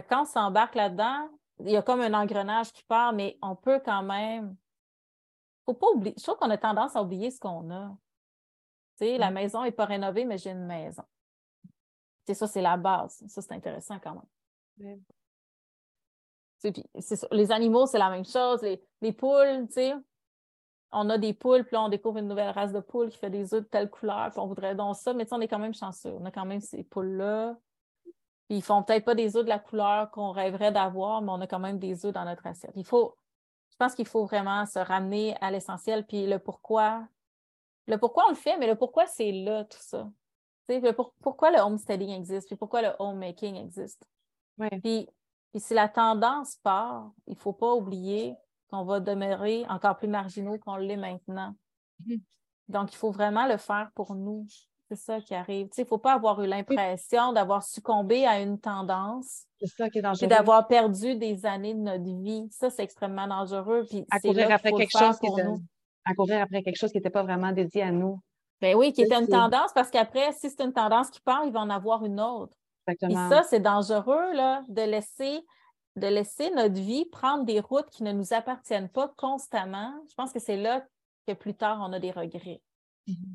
quand 0.02 0.22
on 0.22 0.24
s'embarque 0.24 0.74
là-dedans, 0.74 1.28
il 1.60 1.70
y 1.70 1.76
a 1.76 1.82
comme 1.82 2.00
un 2.00 2.14
engrenage 2.14 2.72
qui 2.72 2.82
part, 2.84 3.12
mais 3.12 3.38
on 3.42 3.56
peut 3.56 3.80
quand 3.84 4.02
même. 4.02 4.56
Faut 5.64 5.74
pas 5.74 5.88
oublier. 5.88 6.14
Je 6.16 6.22
trouve 6.22 6.36
qu'on 6.36 6.50
a 6.50 6.58
tendance 6.58 6.96
à 6.96 7.02
oublier 7.02 7.30
ce 7.30 7.40
qu'on 7.40 7.70
a. 7.70 7.96
Tu 8.98 9.06
sais, 9.06 9.18
la 9.18 9.30
maison 9.30 9.62
n'est 9.62 9.72
pas 9.72 9.84
rénovée, 9.84 10.24
mais 10.24 10.38
j'ai 10.38 10.50
une 10.50 10.66
maison. 10.66 11.02
C'est 12.26 12.34
ça, 12.34 12.46
c'est 12.46 12.62
la 12.62 12.76
base. 12.76 13.24
Ça, 13.28 13.42
c'est 13.42 13.52
intéressant 13.52 13.98
quand 13.98 14.22
même. 14.80 15.02
les 17.30 17.52
animaux, 17.52 17.86
c'est 17.86 17.98
la 17.98 18.10
même 18.10 18.24
chose. 18.24 18.62
Les, 18.62 18.82
les 19.00 19.12
poules, 19.12 19.66
tu 19.68 19.74
sais, 19.74 19.94
on 20.92 21.10
a 21.10 21.18
des 21.18 21.34
poules, 21.34 21.64
puis 21.64 21.74
là, 21.74 21.82
on 21.82 21.88
découvre 21.88 22.18
une 22.18 22.28
nouvelle 22.28 22.50
race 22.50 22.72
de 22.72 22.80
poules 22.80 23.10
qui 23.10 23.18
fait 23.18 23.30
des 23.30 23.54
œufs 23.54 23.62
de 23.62 23.68
telle 23.68 23.90
couleur, 23.90 24.30
puis 24.30 24.40
on 24.40 24.46
voudrait 24.46 24.74
donc 24.74 24.96
ça, 24.96 25.12
mais 25.12 25.26
on 25.32 25.40
est 25.40 25.48
quand 25.48 25.58
même 25.58 25.74
chanceux. 25.74 26.12
On 26.18 26.24
a 26.24 26.30
quand 26.30 26.46
même 26.46 26.60
ces 26.60 26.82
poules-là. 26.82 27.56
Puis 28.48 28.58
ils 28.58 28.62
font 28.62 28.82
peut-être 28.82 29.04
pas 29.04 29.14
des 29.14 29.36
œufs 29.36 29.44
de 29.44 29.48
la 29.48 29.58
couleur 29.58 30.10
qu'on 30.10 30.30
rêverait 30.30 30.72
d'avoir, 30.72 31.20
mais 31.20 31.30
on 31.30 31.40
a 31.40 31.46
quand 31.46 31.58
même 31.58 31.78
des 31.78 32.06
œufs 32.06 32.12
dans 32.12 32.24
notre 32.24 32.46
assiette. 32.46 32.72
Il 32.76 32.84
faut, 32.84 33.14
je 33.70 33.76
pense 33.76 33.94
qu'il 33.94 34.06
faut 34.06 34.24
vraiment 34.24 34.64
se 34.64 34.78
ramener 34.78 35.36
à 35.40 35.50
l'essentiel, 35.50 36.06
puis 36.06 36.26
le 36.26 36.38
pourquoi. 36.38 37.06
Le 37.86 37.98
pourquoi 37.98 38.24
on 38.26 38.30
le 38.30 38.34
fait, 38.34 38.56
mais 38.58 38.66
le 38.66 38.74
pourquoi 38.74 39.06
c'est 39.06 39.32
là, 39.32 39.64
tout 39.64 39.78
ça. 39.80 40.10
Le 40.68 40.92
pourquoi 41.22 41.50
le 41.50 41.58
homesteading 41.58 42.10
existe, 42.10 42.48
puis 42.48 42.56
pourquoi 42.56 42.82
le 42.82 42.90
homemaking 42.98 43.56
existe. 43.56 44.06
Puis, 44.58 45.08
puis 45.50 45.60
si 45.60 45.74
la 45.74 45.88
tendance 45.88 46.56
part, 46.56 47.10
il 47.26 47.34
ne 47.34 47.38
faut 47.38 47.52
pas 47.52 47.72
oublier 47.72 48.34
qu'on 48.70 48.84
va 48.84 49.00
demeurer 49.00 49.64
encore 49.68 49.96
plus 49.96 50.08
marginaux 50.08 50.58
qu'on 50.58 50.76
l'est 50.76 50.96
maintenant. 50.96 51.54
Mm-hmm. 52.04 52.20
Donc, 52.68 52.92
il 52.92 52.96
faut 52.96 53.10
vraiment 53.10 53.46
le 53.46 53.56
faire 53.56 53.90
pour 53.94 54.14
nous. 54.14 54.46
C'est 54.88 54.96
ça 54.96 55.20
qui 55.20 55.34
arrive. 55.34 55.68
Il 55.76 55.80
ne 55.82 55.86
faut 55.86 55.98
pas 55.98 56.14
avoir 56.14 56.42
eu 56.42 56.46
l'impression 56.46 57.34
d'avoir 57.34 57.62
succombé 57.62 58.26
à 58.26 58.40
une 58.40 58.58
tendance. 58.58 59.42
C'est 59.60 59.66
ça 59.66 59.90
qui 59.90 59.98
est 59.98 60.02
dangereux. 60.02 60.24
Et 60.24 60.28
d'avoir 60.28 60.66
perdu 60.66 61.14
des 61.14 61.44
années 61.44 61.74
de 61.74 61.80
notre 61.80 62.04
vie. 62.04 62.48
Ça, 62.50 62.70
c'est 62.70 62.84
extrêmement 62.84 63.26
dangereux. 63.26 63.84
Puis 63.88 64.06
à 64.10 64.18
courir 64.18 64.50
après 64.50 64.72
quelque 64.72 64.98
chose 64.98 65.18
qui 65.18 65.28
À 66.06 66.14
courir 66.14 66.40
après 66.40 66.62
quelque 66.62 66.76
chose 66.76 66.90
qui 66.90 66.96
n'était 66.96 67.10
pas 67.10 67.22
vraiment 67.22 67.52
dédié 67.52 67.82
à 67.82 67.90
nous. 67.90 68.18
Ben 68.62 68.74
oui, 68.76 68.92
qui 68.92 69.02
était 69.02 69.20
une 69.20 69.28
tendance 69.28 69.72
parce 69.74 69.90
qu'après, 69.90 70.32
si 70.32 70.48
c'est 70.48 70.62
une 70.62 70.72
tendance 70.72 71.10
qui 71.10 71.20
part, 71.20 71.44
il 71.44 71.52
va 71.52 71.60
en 71.60 71.70
avoir 71.70 72.04
une 72.04 72.20
autre. 72.20 72.56
Exactement. 72.86 73.26
Et 73.26 73.30
ça, 73.30 73.42
c'est 73.42 73.60
dangereux 73.60 74.32
là, 74.32 74.62
de 74.68 74.82
laisser 74.82 75.44
de 75.96 76.06
laisser 76.06 76.50
notre 76.50 76.80
vie 76.80 77.06
prendre 77.06 77.44
des 77.44 77.60
routes 77.60 77.90
qui 77.90 78.04
ne 78.04 78.12
nous 78.12 78.32
appartiennent 78.32 78.88
pas 78.88 79.12
constamment, 79.16 79.92
je 80.08 80.14
pense 80.14 80.32
que 80.32 80.38
c'est 80.38 80.56
là 80.56 80.86
que 81.26 81.32
plus 81.32 81.54
tard, 81.54 81.78
on 81.82 81.92
a 81.92 81.98
des 81.98 82.12
regrets. 82.12 82.62
Mm-hmm. 83.08 83.34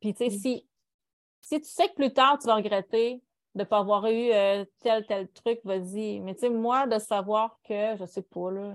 Puis, 0.00 0.14
tu 0.14 0.24
sais, 0.24 0.30
si, 0.30 0.66
si 1.40 1.60
tu 1.60 1.68
sais 1.68 1.88
que 1.88 1.94
plus 1.94 2.12
tard, 2.12 2.38
tu 2.38 2.46
vas 2.46 2.56
regretter 2.56 3.22
de 3.54 3.60
ne 3.60 3.64
pas 3.64 3.78
avoir 3.78 4.06
eu 4.06 4.32
euh, 4.32 4.64
tel, 4.80 5.06
tel 5.06 5.28
truc, 5.28 5.60
vas-y. 5.64 6.20
Mais 6.20 6.34
tu 6.34 6.40
sais, 6.40 6.50
moi, 6.50 6.86
de 6.86 6.98
savoir 6.98 7.58
que, 7.62 7.96
je 7.96 8.04
sais 8.04 8.22
pas, 8.22 8.50
là, 8.50 8.74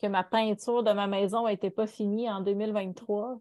que 0.00 0.06
ma 0.06 0.24
peinture 0.24 0.82
de 0.82 0.92
ma 0.92 1.06
maison 1.06 1.46
n'était 1.46 1.70
pas 1.70 1.86
finie 1.86 2.28
en 2.30 2.40
2023, 2.40 3.38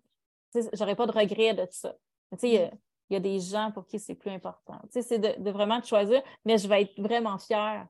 j'aurais 0.73 0.95
pas 0.95 1.07
de 1.07 1.11
regret 1.11 1.53
de 1.53 1.65
ça. 1.71 1.95
Tu 2.33 2.39
sais, 2.39 2.71
il 3.09 3.13
y 3.13 3.15
a 3.15 3.19
des 3.19 3.39
gens 3.39 3.71
pour 3.71 3.87
qui 3.87 3.99
c'est 3.99 4.15
plus 4.15 4.29
important. 4.29 4.79
Tu 4.91 5.01
sais, 5.01 5.01
c'est 5.01 5.19
de, 5.19 5.49
vraiment 5.49 5.81
choisir, 5.81 6.21
mais 6.45 6.57
je 6.57 6.67
vais 6.67 6.83
être 6.83 7.01
vraiment 7.01 7.37
fière 7.37 7.87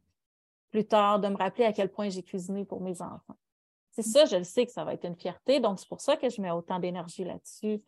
plus 0.69 0.85
tard 0.85 1.19
de 1.19 1.27
me 1.27 1.35
rappeler 1.35 1.65
à 1.65 1.73
quel 1.73 1.89
point 1.91 2.09
j'ai 2.09 2.23
cuisiné 2.23 2.63
pour 2.63 2.79
mes 2.79 3.01
enfants. 3.01 3.35
C'est 3.91 4.03
ça, 4.03 4.25
je 4.25 4.37
le 4.37 4.43
sais 4.43 4.65
que 4.65 4.71
ça 4.71 4.83
va 4.83 4.93
être 4.93 5.03
une 5.03 5.15
fierté, 5.15 5.59
donc 5.59 5.79
c'est 5.79 5.89
pour 5.89 5.99
ça 5.99 6.15
que 6.15 6.29
je 6.29 6.39
mets 6.39 6.51
autant 6.51 6.79
d'énergie 6.79 7.23
là-dessus. 7.23 7.81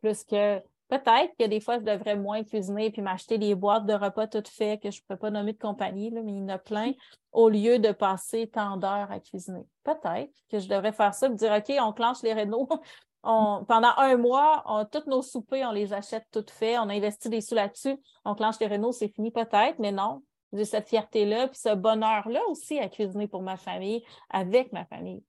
Plus 0.00 0.24
que 0.24 0.58
peut-être 0.88 1.34
que 1.38 1.46
des 1.46 1.60
fois, 1.60 1.78
je 1.78 1.84
devrais 1.84 2.16
moins 2.16 2.42
cuisiner 2.44 2.90
puis 2.90 3.02
m'acheter 3.02 3.38
des 3.38 3.54
boîtes 3.54 3.86
de 3.86 3.94
repas 3.94 4.26
toutes 4.26 4.48
faites 4.48 4.82
que 4.82 4.90
je 4.90 5.00
ne 5.00 5.06
peux 5.08 5.16
pas 5.16 5.30
nommer 5.30 5.52
de 5.52 5.58
compagnie, 5.58 6.10
là, 6.10 6.22
mais 6.22 6.32
il 6.32 6.38
y 6.38 6.42
en 6.42 6.48
a 6.48 6.58
plein, 6.58 6.92
au 7.32 7.48
lieu 7.48 7.78
de 7.78 7.92
passer 7.92 8.48
tant 8.48 8.76
d'heures 8.76 9.10
à 9.10 9.20
cuisiner. 9.20 9.66
Peut-être 9.84 10.32
que 10.50 10.58
je 10.58 10.68
devrais 10.68 10.92
faire 10.92 11.14
ça 11.14 11.26
et 11.26 11.34
dire 11.34 11.52
OK, 11.52 11.74
on 11.80 11.92
clenche 11.92 12.22
les 12.22 12.32
rénaux, 12.32 12.68
pendant 13.22 13.92
un 13.96 14.16
mois, 14.16 14.62
on, 14.66 14.84
tous 14.84 15.08
nos 15.08 15.22
soupers, 15.22 15.68
on 15.68 15.72
les 15.72 15.92
achète 15.92 16.26
toutes 16.32 16.50
faits, 16.50 16.78
on 16.78 16.88
investit 16.88 17.28
des 17.28 17.40
sous 17.40 17.54
là-dessus, 17.54 17.96
on 18.24 18.34
clenche 18.34 18.58
les 18.60 18.66
rénaux, 18.66 18.92
c'est 18.92 19.08
fini 19.08 19.30
peut-être, 19.30 19.78
mais 19.78 19.92
non. 19.92 20.22
J'ai 20.54 20.64
cette 20.64 20.88
fierté-là, 20.88 21.48
puis 21.48 21.58
ce 21.58 21.74
bonheur-là 21.74 22.40
aussi 22.48 22.78
à 22.78 22.88
cuisiner 22.88 23.28
pour 23.28 23.42
ma 23.42 23.58
famille, 23.58 24.02
avec 24.30 24.72
ma 24.72 24.86
famille. 24.86 25.22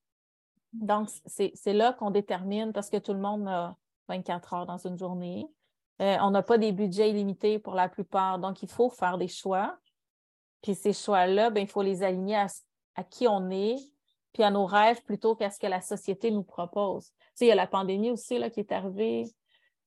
Donc, 0.72 1.10
c'est 1.26 1.74
là 1.74 1.92
qu'on 1.92 2.12
détermine, 2.12 2.72
parce 2.72 2.90
que 2.90 2.98
tout 2.98 3.14
le 3.14 3.20
monde 3.20 3.48
a 3.50 3.76
24 4.10 4.54
heures 4.54 4.66
dans 4.66 4.78
une 4.78 4.98
journée. 4.98 5.48
Euh, 6.02 6.18
on 6.22 6.32
n'a 6.32 6.44
pas 6.44 6.58
des 6.58 6.72
budgets 6.72 7.10
illimités 7.10 7.60
pour 7.60 7.76
la 7.76 7.88
plupart, 7.88 8.40
donc 8.40 8.62
il 8.64 8.70
faut 8.70 8.90
faire 8.90 9.18
des 9.18 9.28
choix. 9.28 9.78
Puis 10.62 10.76
ces 10.76 10.94
choix-là, 10.94 11.50
ben, 11.50 11.62
il 11.62 11.68
faut 11.68 11.82
les 11.82 12.04
aligner 12.04 12.36
à, 12.96 13.04
qui 13.04 13.28
on 13.28 13.50
est, 13.50 13.78
puis 14.34 14.44
à 14.44 14.52
nos 14.52 14.66
rêves 14.66 15.02
plutôt 15.04 15.36
qu'à 15.36 15.50
ce 15.50 15.60
que 15.60 15.68
la 15.68 15.82
société 15.82 16.32
nous 16.32 16.44
propose 16.44 17.14
il 17.46 17.48
y 17.48 17.52
a 17.52 17.56
la 17.56 17.68
pandémie 17.68 18.12
aussi 18.12 18.38
là, 18.38 18.50
qui 18.50 18.60
est 18.60 18.72
arrivée 18.72 19.26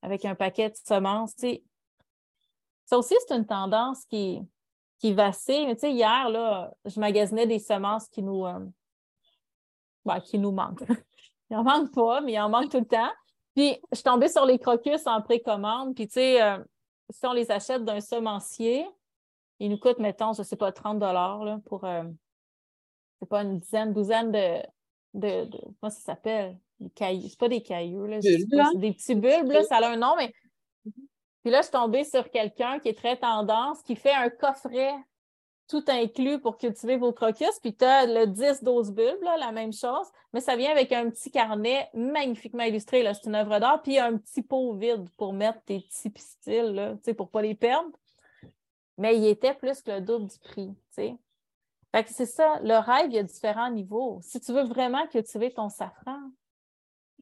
avec 0.03 0.25
un 0.25 0.35
paquet 0.35 0.71
de 0.71 0.77
semences. 0.77 1.35
Ça 2.87 2.99
aussi, 2.99 3.15
c'est 3.27 3.37
une 3.37 3.47
tendance 3.47 4.05
qui, 4.07 4.41
qui 4.99 5.13
vacille. 5.13 5.67
Mais 5.67 5.91
hier, 5.91 6.29
là, 6.29 6.73
je 6.85 6.99
magasinais 6.99 7.47
des 7.47 7.59
semences 7.59 8.09
qui 8.09 8.23
nous, 8.23 8.47
euh, 8.47 8.67
ben, 10.05 10.21
qui 10.21 10.39
nous 10.39 10.53
manquent. 10.53 10.85
il 11.51 11.57
n'en 11.57 11.65
manque 11.65 11.93
pas, 11.93 12.21
mais 12.21 12.33
il 12.33 12.41
en 12.41 12.49
manque 12.49 12.71
tout 12.71 12.81
le 12.81 12.87
temps. 12.87 13.11
Puis, 13.55 13.79
je 13.91 13.97
suis 13.97 14.05
tombée 14.05 14.29
sur 14.29 14.47
les 14.47 14.59
crocus 14.59 15.07
en 15.07 15.21
précommande. 15.21 15.95
Puis, 15.95 16.07
tu 16.07 16.15
sais, 16.15 16.43
euh, 16.43 16.59
si 17.11 17.27
on 17.27 17.33
les 17.33 17.51
achète 17.51 17.85
d'un 17.85 18.01
semencier, 18.01 18.87
ils 19.59 19.71
nous 19.71 19.79
coûtent, 19.79 19.99
mettons, 19.99 20.33
je 20.33 20.41
ne 20.41 20.45
sais 20.45 20.57
pas, 20.57 20.73
30 20.73 21.01
là, 21.01 21.61
pour, 21.67 21.85
euh, 21.85 22.05
c'est 23.21 23.29
pas 23.29 23.43
une 23.43 23.59
dizaine, 23.61 23.93
douzaine 23.93 24.33
de, 24.33 24.63
de, 25.15 25.45
de 25.45 25.59
comment 25.81 25.91
ça 25.91 26.01
s'appelle? 26.01 26.59
cailloux. 26.95 27.29
C'est 27.29 27.39
pas 27.39 27.49
des 27.49 27.63
cailloux, 27.63 28.07
là. 28.07 28.21
C'est 28.21 28.79
des 28.79 28.93
petits 28.93 29.15
bulbes, 29.15 29.51
là, 29.51 29.63
ça 29.65 29.77
a 29.77 29.91
un 29.91 29.97
nom, 29.97 30.15
mais. 30.17 30.33
Puis 31.43 31.51
là, 31.51 31.59
je 31.59 31.65
suis 31.65 31.73
tombée 31.73 32.05
sur 32.05 32.31
quelqu'un 32.31 32.79
qui 32.79 32.89
est 32.89 32.97
très 32.97 33.17
tendance, 33.17 33.83
qui 33.83 33.97
fait 33.97 34.13
un 34.13 34.31
coffret 34.31 34.95
tout 35.73 35.85
inclus 35.89 36.39
pour 36.39 36.59
cultiver 36.59 36.99
vos 36.99 37.15
crocus. 37.15 37.59
Puis 37.63 37.75
tu 37.75 37.83
as 37.83 38.05
le 38.05 38.27
10-12 38.27 38.93
bulbes, 38.93 39.23
là, 39.23 39.39
la 39.39 39.53
même 39.53 39.73
chose, 39.73 40.07
mais 40.35 40.43
ça 40.43 40.55
vient 40.55 40.71
avec 40.71 40.93
un 40.93 41.09
petit 41.09 41.31
carnet 41.31 41.89
magnifiquement 41.95 42.65
illustré. 42.65 43.03
C'est 43.15 43.27
une 43.27 43.35
œuvre 43.35 43.59
d'art. 43.59 43.81
Puis 43.81 43.99
un 43.99 44.19
petit 44.19 44.43
pot 44.43 44.75
vide 44.75 45.09
pour 45.17 45.33
mettre 45.33 45.63
tes 45.63 45.81
petits 45.81 46.11
pistils, 46.11 46.75
là, 46.75 46.95
pour 47.17 47.27
ne 47.27 47.31
pas 47.31 47.41
les 47.41 47.55
perdre. 47.55 47.89
Mais 48.99 49.17
il 49.17 49.27
était 49.27 49.55
plus 49.55 49.81
que 49.81 49.93
le 49.93 50.01
double 50.03 50.27
du 50.27 50.39
prix. 50.41 50.75
Fait 50.95 52.05
que 52.05 52.11
c'est 52.11 52.27
ça, 52.27 52.61
le 52.63 52.77
rêve, 52.77 53.07
il 53.07 53.15
y 53.15 53.19
a 53.19 53.23
différents 53.23 53.71
niveaux. 53.71 54.21
Si 54.23 54.39
tu 54.41 54.53
veux 54.53 54.65
vraiment 54.65 55.07
cultiver 55.07 55.55
ton 55.55 55.71
safran, 55.71 56.21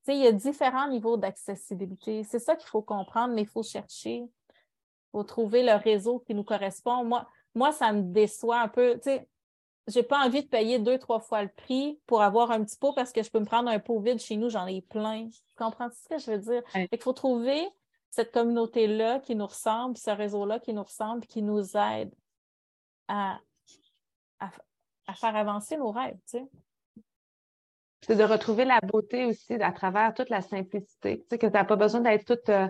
il 0.08 0.16
y 0.16 0.26
a 0.26 0.32
différents 0.32 0.88
niveaux 0.88 1.16
d'accessibilité. 1.16 2.24
C'est 2.24 2.40
ça 2.40 2.56
qu'il 2.56 2.68
faut 2.68 2.82
comprendre, 2.82 3.32
mais 3.32 3.42
il 3.42 3.48
faut 3.48 3.62
chercher. 3.62 4.16
Il 4.16 5.10
faut 5.12 5.22
trouver 5.22 5.62
le 5.62 5.74
réseau 5.74 6.18
qui 6.18 6.34
nous 6.34 6.42
correspond. 6.42 7.04
Moi, 7.04 7.28
moi 7.54 7.72
ça 7.72 7.92
me 7.92 8.02
déçoit 8.02 8.60
un 8.60 8.68
peu. 8.68 9.00
Je 9.06 9.98
n'ai 9.98 10.02
pas 10.02 10.24
envie 10.24 10.42
de 10.42 10.48
payer 10.48 10.78
deux, 10.78 10.98
trois 10.98 11.20
fois 11.20 11.42
le 11.42 11.48
prix 11.48 11.98
pour 12.06 12.22
avoir 12.22 12.50
un 12.50 12.62
petit 12.64 12.76
pot 12.76 12.92
parce 12.92 13.12
que 13.12 13.22
je 13.22 13.30
peux 13.30 13.40
me 13.40 13.44
prendre 13.44 13.68
un 13.68 13.78
pot 13.78 13.98
vide 14.00 14.20
chez 14.20 14.36
nous, 14.36 14.48
j'en 14.48 14.66
ai 14.66 14.82
plein. 14.82 15.28
Tu 15.28 15.56
comprends 15.56 15.88
ce 15.90 16.08
que 16.08 16.18
je 16.18 16.30
veux 16.30 16.38
dire? 16.38 16.62
Il 16.92 16.98
faut 17.00 17.12
trouver 17.12 17.66
cette 18.10 18.32
communauté-là 18.32 19.20
qui 19.20 19.34
nous 19.34 19.46
ressemble, 19.46 19.96
ce 19.96 20.10
réseau-là 20.10 20.60
qui 20.60 20.72
nous 20.72 20.82
ressemble, 20.82 21.26
qui 21.26 21.42
nous 21.42 21.76
aide 21.76 22.12
à, 23.08 23.40
à, 24.38 24.50
faire 25.14 25.34
avancer 25.34 25.76
nos 25.76 25.90
rêves. 25.90 26.18
Tu 26.26 26.38
sais 26.38 26.48
c'est 28.06 28.16
de 28.16 28.24
retrouver 28.24 28.64
la 28.64 28.80
beauté 28.80 29.26
aussi 29.26 29.54
à 29.54 29.72
travers 29.72 30.14
toute 30.14 30.30
la 30.30 30.40
simplicité. 30.40 31.18
Tu 31.18 31.26
sais, 31.28 31.38
que 31.38 31.46
tu 31.46 31.52
n'as 31.52 31.64
pas 31.64 31.76
besoin 31.76 32.00
d'être 32.00 32.24
toute. 32.24 32.48
Euh, 32.48 32.66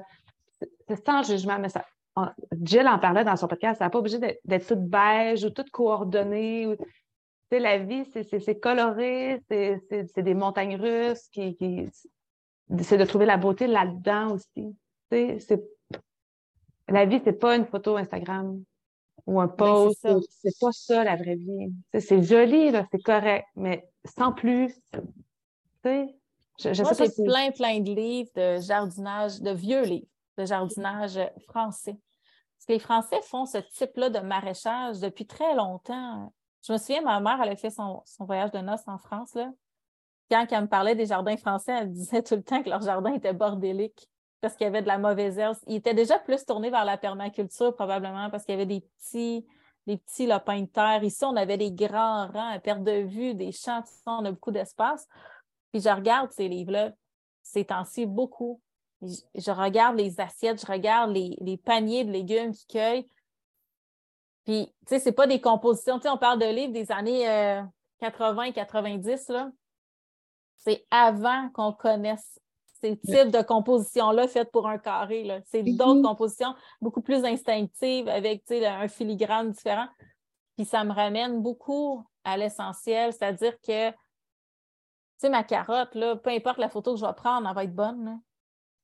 c'est 0.89 1.07
sans 1.07 1.23
jugement, 1.23 1.59
mais 1.59 1.69
ça. 1.69 1.85
Jill 2.63 2.87
en 2.89 2.99
parlait 2.99 3.25
dans 3.25 3.37
son 3.37 3.49
podcast, 3.49 3.79
ça 3.79 3.85
n'a 3.85 3.91
pas 3.91 3.99
obligé 3.99 4.19
d'être 4.19 4.67
toute 4.67 4.85
beige 4.85 5.45
ou 5.45 5.51
toute 5.51 5.71
coordonnée. 5.71 6.77
la 7.51 7.79
vie, 7.79 8.05
c'est 8.05 8.61
coloré, 8.61 9.41
c'est 9.49 10.23
des 10.23 10.35
montagnes 10.35 10.77
russes, 10.77 11.29
qui, 11.31 11.57
c'est 12.83 12.99
de 12.99 13.05
trouver 13.05 13.27
la 13.27 13.37
beauté 13.37 13.67
là-dedans 13.67 14.33
aussi. 14.35 14.77
Sais, 15.11 15.39
la 16.89 17.05
vie, 17.05 17.21
c'est 17.25 17.39
pas 17.39 17.57
une 17.57 17.67
photo 17.67 17.97
Instagram 17.97 18.63
ou 19.27 19.41
un 19.41 19.47
ben, 19.47 19.55
post. 19.55 20.07
c'est 20.29 20.59
pas 20.61 20.73
ça 20.73 21.05
la 21.05 21.17
vraie 21.17 21.37
vie. 21.37 21.73
C'est 21.99 22.23
joli, 22.23 22.73
c'est 22.91 23.03
correct, 23.03 23.47
mais 23.55 23.89
sans 24.05 24.33
plus. 24.33 24.75
Tu 24.93 25.01
sais, 25.85 26.17
Moi, 26.83 26.93
j'ai 26.93 27.25
plein, 27.25 27.51
plein 27.53 27.81
de 27.81 27.93
livres 27.93 28.31
de 28.35 28.61
jardinage, 28.61 29.41
de 29.41 29.53
vieux 29.53 29.83
livres 29.83 30.07
de 30.41 30.47
jardinage 30.47 31.19
français. 31.49 31.99
Parce 32.57 32.67
que 32.67 32.73
les 32.73 32.79
Français 32.79 33.21
font 33.23 33.47
ce 33.47 33.59
type-là 33.59 34.11
de 34.11 34.19
maraîchage 34.21 35.01
depuis 35.01 35.27
très 35.27 35.55
longtemps. 35.55 36.33
Je 36.67 36.73
me 36.73 36.79
souviens, 36.79 37.03
ma 37.03 37.21
mère, 37.21 37.41
elle 37.43 37.51
a 37.51 37.57
fait 37.57 37.71
son, 37.71 38.03
voyage 38.19 38.51
de 38.51 38.59
noces 38.59 38.87
en 38.87 38.99
France. 38.99 39.35
Là. 39.35 39.51
Quand 40.31 40.47
elle 40.51 40.63
me 40.63 40.69
parlait 40.69 40.95
des 40.95 41.07
jardins 41.07 41.37
français, 41.37 41.73
elle 41.73 41.93
disait 41.93 42.23
tout 42.23 42.37
le 42.37 42.43
temps 42.43 42.63
que 42.63 42.69
leur 42.69 42.83
jardin 42.83 43.15
était 43.15 43.33
bordélique 43.33 44.09
parce 44.41 44.57
qu'il 44.57 44.65
y 44.65 44.69
avait 44.69 44.83
de 44.83 44.87
la 44.87 44.99
mauvaise 44.99 45.39
herbe. 45.39 45.57
Il 45.67 45.77
était 45.77 45.95
déjà 45.95 46.19
plus 46.19 46.45
tourné 46.45 46.71
vers 46.71 46.85
la 46.85 46.97
permaculture, 46.97 47.75
probablement, 47.75 48.31
parce 48.31 48.45
qu'il 48.45 48.55
y 48.55 48.57
avait 48.57 48.67
des 48.67 48.81
petits, 48.81 49.47
des 49.87 49.99
petits 49.99 50.27
lapins 50.27 50.61
de 50.61 50.67
terre. 50.67 51.03
Ici, 51.03 51.25
on 51.25 51.37
avait 51.37 51.59
des 51.59 51.73
grands 51.73 52.27
rangs 52.29 52.51
à 52.51 52.59
perte 52.59 52.83
de 52.83 53.03
vue, 53.03 53.35
des 53.35 53.53
champs, 53.53 53.83
on 54.07 54.25
a 54.25 54.31
beaucoup 54.31 54.51
d'espace. 54.51 55.07
Puis 55.73 55.83
je 55.83 55.89
regarde 55.89 56.31
ces 56.33 56.49
livres-là, 56.49 56.93
ces 57.43 57.65
temps-ci, 57.65 58.07
beaucoup. 58.07 58.61
Je, 59.03 59.51
regarde 59.51 59.97
les 59.97 60.21
assiettes, 60.21 60.61
je 60.61 60.71
regarde 60.71 61.13
les, 61.13 61.57
paniers 61.65 62.05
de 62.05 62.13
légumes 62.13 62.53
qui 62.53 62.67
cueillent. 62.67 63.09
Puis, 64.45 64.67
tu 64.67 64.89
sais, 64.89 64.99
c'est 64.99 65.13
pas 65.13 65.27
des 65.27 65.41
compositions. 65.41 65.99
Tu 65.99 66.03
sais, 66.03 66.09
on 66.09 66.19
parle 66.19 66.39
de 66.39 66.47
livres 66.47 66.73
des 66.73 66.91
années 66.93 67.63
80, 68.01 68.53
90, 68.53 69.29
là. 69.29 69.51
C'est 70.57 70.87
avant 70.91 71.49
qu'on 71.55 71.73
connaisse 71.73 72.39
ces 72.81 72.99
types 72.99 73.31
de 73.31 73.43
compositions-là 73.43 74.29
faites 74.29 74.51
pour 74.51 74.69
un 74.69 74.79
carré. 74.79 75.43
C'est 75.47 75.63
mm-hmm. 75.63 75.77
d'autres 75.77 76.03
compositions 76.03 76.55
beaucoup 76.81 77.03
plus 77.03 77.25
instinctives 77.25 78.09
avec 78.09 78.45
un 78.51 78.89
filigrane 78.89 79.51
différent. 79.51 79.87
Puis 80.57 80.67
ça 80.67 80.85
me 80.85 80.93
ramène 80.93 81.43
beaucoup 81.43 82.05
à 82.25 82.37
l'essentiel, 82.37 83.13
c'est-à-dire 83.13 83.59
que 83.61 83.91
tu 83.91 85.27
sais, 85.27 85.29
ma 85.29 85.45
carotte, 85.45 85.95
là, 85.95 86.17
peu 86.17 86.31
importe 86.31 86.59
la 86.59 86.71
photo 86.71 86.95
que 86.95 87.01
je 87.01 87.05
vais 87.05 87.13
prendre, 87.13 87.47
elle 87.47 87.55
va 87.55 87.65
être 87.65 87.75
bonne. 87.75 88.21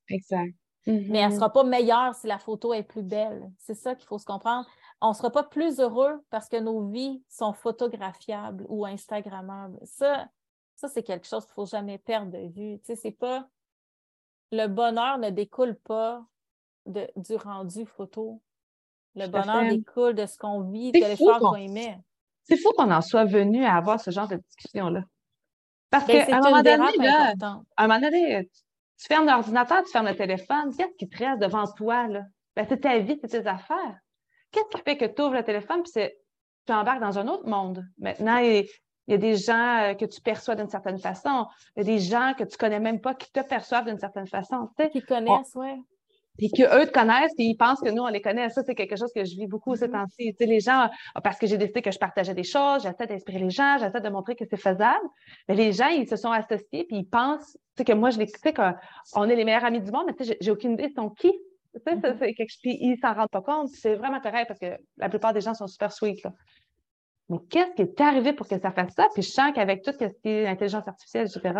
Exact. 0.09 0.53
Mais 0.85 0.93
elle 0.93 1.03
ne 1.11 1.11
mm-hmm. 1.11 1.35
sera 1.35 1.51
pas 1.51 1.63
meilleure 1.63 2.15
si 2.15 2.27
la 2.27 2.39
photo 2.39 2.73
est 2.73 2.83
plus 2.83 3.03
belle. 3.03 3.51
C'est 3.57 3.75
ça 3.75 3.93
qu'il 3.93 4.07
faut 4.07 4.19
se 4.19 4.25
comprendre. 4.25 4.65
On 5.01 5.09
ne 5.09 5.13
sera 5.13 5.29
pas 5.29 5.43
plus 5.43 5.79
heureux 5.79 6.23
parce 6.29 6.47
que 6.47 6.57
nos 6.57 6.87
vies 6.87 7.21
sont 7.29 7.53
photographiables 7.53 8.65
ou 8.69 8.85
Instagrammables. 8.85 9.77
Ça, 9.83 10.27
ça 10.75 10.87
c'est 10.87 11.03
quelque 11.03 11.27
chose 11.27 11.43
qu'il 11.45 11.51
ne 11.51 11.65
faut 11.65 11.65
jamais 11.65 11.97
perdre 11.97 12.31
de 12.31 12.47
vue. 12.47 12.79
Tu 12.79 12.85
sais, 12.85 12.95
c'est 12.95 13.11
pas 13.11 13.47
le 14.51 14.67
bonheur 14.67 15.17
ne 15.17 15.29
découle 15.29 15.75
pas 15.75 16.23
de, 16.85 17.07
du 17.17 17.35
rendu 17.35 17.85
photo. 17.85 18.41
Le 19.15 19.27
bonheur 19.27 19.67
découle 19.67 20.13
de 20.13 20.25
ce 20.25 20.37
qu'on 20.37 20.61
vit, 20.61 20.91
de 20.91 20.99
l'effort 20.99 21.39
qu'on 21.39 21.55
y 21.55 21.67
met. 21.67 21.99
C'est 22.43 22.57
fou 22.57 22.69
qu'on 22.77 22.91
en 22.91 23.01
soit 23.01 23.25
venu 23.25 23.65
à 23.65 23.75
avoir 23.75 23.99
ce 23.99 24.11
genre 24.11 24.27
de 24.27 24.37
discussion-là. 24.37 25.03
Parce 25.89 26.05
ben, 26.05 26.25
qu'à 26.25 26.37
un 26.37 26.41
moment 26.41 26.61
donné, 26.61 26.97
là, 26.97 27.33
à 27.75 27.83
un 27.83 27.87
moment 27.87 27.99
donné, 27.99 28.49
tu 28.97 29.07
fermes 29.07 29.27
l'ordinateur, 29.27 29.83
tu 29.83 29.91
fermes 29.91 30.07
le 30.07 30.15
téléphone, 30.15 30.75
qu'est-ce 30.75 30.95
qui 30.97 31.07
te 31.07 31.17
reste 31.17 31.41
devant 31.41 31.65
toi? 31.67 32.07
Là? 32.07 32.23
Ben, 32.55 32.65
c'est 32.67 32.81
ta 32.81 32.97
vie, 32.99 33.17
c'est 33.21 33.27
tes 33.27 33.47
affaires. 33.47 33.99
Qu'est-ce 34.51 34.75
qui 34.75 34.81
fait 34.81 34.97
que 34.97 35.05
tu 35.05 35.21
ouvres 35.21 35.35
le 35.35 35.43
téléphone 35.43 35.83
puis 35.83 36.09
tu 36.65 36.73
embarques 36.73 37.01
dans 37.01 37.19
un 37.19 37.27
autre 37.27 37.47
monde? 37.47 37.85
Maintenant, 37.99 38.37
il, 38.37 38.67
y 39.07 39.13
a 39.13 39.17
des 39.17 39.35
gens 39.35 39.83
euh, 39.83 39.93
que 39.93 40.05
tu 40.05 40.19
perçois 40.21 40.55
d'une 40.55 40.69
certaine 40.69 40.97
façon. 40.97 41.45
Il 41.75 41.79
y 41.79 41.81
a 41.81 41.95
des 41.95 41.99
gens 41.99 42.33
que 42.37 42.43
tu 42.43 42.57
connais 42.57 42.79
même 42.79 42.99
pas 42.99 43.13
qui 43.13 43.31
te 43.31 43.41
perçoivent 43.41 43.85
d'une 43.85 43.99
certaine 43.99 44.27
façon. 44.27 44.69
Qui 44.91 45.01
connaissent, 45.01 45.53
oui. 45.55 45.83
Puis 46.37 46.51
qu'eux 46.51 46.85
te 46.85 46.91
connaissent, 46.91 47.33
et 47.37 47.43
ils 47.43 47.57
pensent 47.57 47.81
que 47.81 47.89
nous, 47.89 48.03
on 48.03 48.07
les 48.07 48.21
connaît. 48.21 48.49
Ça, 48.49 48.63
c'est 48.63 48.75
quelque 48.75 48.95
chose 48.95 49.11
que 49.13 49.25
je 49.25 49.35
vis 49.35 49.47
beaucoup 49.47 49.75
ces 49.75 49.87
mm-hmm. 49.87 49.91
temps-ci. 49.91 50.33
Tu 50.33 50.35
sais, 50.37 50.45
les 50.45 50.59
gens, 50.59 50.89
ah, 51.15 51.21
parce 51.21 51.37
que 51.37 51.47
j'ai 51.47 51.57
décidé 51.57 51.81
que 51.81 51.91
je 51.91 51.97
partageais 51.97 52.33
des 52.33 52.43
choses, 52.43 52.83
j'essaie 52.83 53.07
d'inspirer 53.07 53.39
les 53.39 53.49
gens, 53.49 53.77
j'essaie 53.79 54.01
de 54.01 54.09
montrer 54.09 54.35
que 54.35 54.45
c'est 54.49 54.57
faisable. 54.57 55.05
Mais 55.47 55.55
les 55.55 55.71
gens, 55.71 55.87
ils 55.87 56.07
se 56.07 56.15
sont 56.15 56.31
associés, 56.31 56.85
puis 56.85 56.97
ils 56.97 57.09
pensent, 57.09 57.53
tu 57.53 57.59
sais, 57.77 57.85
que 57.85 57.93
moi, 57.93 58.09
je 58.11 58.19
les, 58.19 58.27
tu 58.27 58.39
sais, 58.39 58.53
qu'on 58.53 59.23
est 59.29 59.35
les 59.35 59.45
meilleurs 59.45 59.65
amis 59.65 59.81
du 59.81 59.91
monde, 59.91 60.03
mais 60.07 60.13
tu 60.13 60.25
sais, 60.25 60.37
j'ai 60.39 60.51
aucune 60.51 60.73
idée 60.73 60.89
de 60.89 60.93
sont 60.93 61.09
qui. 61.09 61.31
Tu 61.31 61.81
sais, 61.85 61.95
mm-hmm. 61.95 62.17
c'est 62.19 62.33
quelque... 62.33 62.53
Puis 62.61 62.77
ils 62.81 62.97
s'en 63.01 63.13
rendent 63.13 63.29
pas 63.29 63.41
compte. 63.41 63.69
C'est 63.69 63.95
vraiment 63.95 64.19
correct 64.19 64.47
parce 64.47 64.59
que 64.59 64.77
la 64.97 65.09
plupart 65.09 65.33
des 65.33 65.41
gens 65.41 65.53
sont 65.53 65.67
super 65.67 65.91
sweet, 65.91 66.23
là. 66.23 66.33
Mais 67.29 67.39
qu'est-ce 67.49 67.73
qui 67.73 67.81
est 67.81 67.99
arrivé 67.99 68.31
pour 68.31 68.47
que 68.47 68.57
ça 68.57 68.71
fasse 68.71 68.93
ça? 68.93 69.07
Puis 69.13 69.21
je 69.21 69.29
sens 69.29 69.51
qu'avec 69.53 69.83
tout 69.83 69.91
ce 69.91 69.97
qui 69.97 70.29
est 70.29 70.47
intelligence 70.47 70.87
artificielle, 70.87 71.27
etc., 71.27 71.59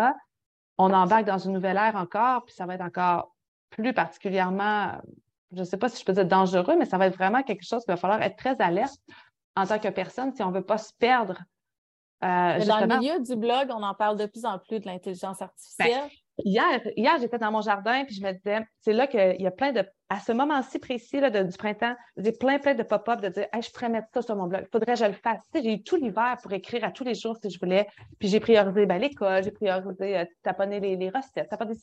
on 0.78 0.92
embarque 0.92 1.26
dans 1.26 1.38
une 1.38 1.52
nouvelle 1.52 1.76
ère 1.76 1.96
encore, 1.96 2.44
puis 2.46 2.54
ça 2.54 2.64
va 2.64 2.74
être 2.74 2.84
encore 2.84 3.34
plus 3.70 3.92
particulièrement, 3.92 4.92
je 5.52 5.60
ne 5.60 5.64
sais 5.64 5.76
pas 5.76 5.88
si 5.88 6.00
je 6.00 6.04
peux 6.04 6.12
dire 6.12 6.26
dangereux, 6.26 6.76
mais 6.78 6.84
ça 6.84 6.98
va 6.98 7.06
être 7.06 7.16
vraiment 7.16 7.42
quelque 7.42 7.64
chose 7.64 7.84
qu'il 7.84 7.92
va 7.92 7.96
falloir 7.96 8.22
être 8.22 8.36
très 8.36 8.60
alerte 8.60 8.98
en 9.56 9.66
tant 9.66 9.78
que 9.78 9.88
personne 9.88 10.34
si 10.34 10.42
on 10.42 10.50
ne 10.50 10.56
veut 10.56 10.64
pas 10.64 10.78
se 10.78 10.92
perdre. 10.94 11.38
Euh, 12.24 12.64
dans 12.64 12.80
le 12.80 12.98
milieu 12.98 13.20
du 13.20 13.36
blog, 13.36 13.68
on 13.70 13.82
en 13.82 13.94
parle 13.94 14.18
de 14.18 14.26
plus 14.26 14.44
en 14.44 14.58
plus 14.58 14.80
de 14.80 14.86
l'intelligence 14.86 15.40
artificielle. 15.40 15.92
Ben, 15.92 16.44
hier, 16.44 16.80
hier 16.96 17.16
j'étais 17.20 17.38
dans 17.38 17.52
mon 17.52 17.60
jardin 17.60 18.04
puis 18.04 18.14
je 18.14 18.22
me 18.22 18.32
disais, 18.32 18.66
c'est 18.80 18.92
là 18.92 19.06
qu'il 19.06 19.40
y 19.40 19.46
a 19.46 19.50
plein 19.52 19.70
de, 19.70 19.84
à 20.08 20.18
ce 20.18 20.32
moment-ci 20.32 20.80
précis 20.80 21.20
là, 21.20 21.30
du 21.30 21.56
printemps, 21.56 21.94
j'ai 22.16 22.32
plein, 22.32 22.58
plein 22.58 22.74
de 22.74 22.82
pop-up 22.82 23.20
de 23.20 23.28
dire, 23.28 23.46
je 23.54 23.70
pourrais 23.70 23.88
mettre 23.88 24.08
ça 24.12 24.22
sur 24.22 24.34
mon 24.34 24.48
blog, 24.48 24.64
il 24.66 24.70
faudrait 24.72 24.94
que 24.94 24.98
je 24.98 25.04
le 25.04 25.12
fasse. 25.12 25.40
j'ai 25.54 25.74
eu 25.74 25.82
tout 25.84 25.94
l'hiver 25.94 26.36
pour 26.42 26.52
écrire 26.52 26.82
à 26.82 26.90
tous 26.90 27.04
les 27.04 27.14
jours 27.14 27.36
si 27.40 27.50
je 27.50 27.60
voulais. 27.60 27.86
Puis 28.18 28.28
j'ai 28.28 28.40
priorisé 28.40 28.86
ben, 28.86 28.98
l'école, 28.98 29.44
j'ai 29.44 29.52
priorisé 29.52 30.18
euh, 30.18 30.24
taponner 30.42 30.80
les, 30.80 30.96
les 30.96 31.10
recettes, 31.10 31.48
taponner 31.48 31.74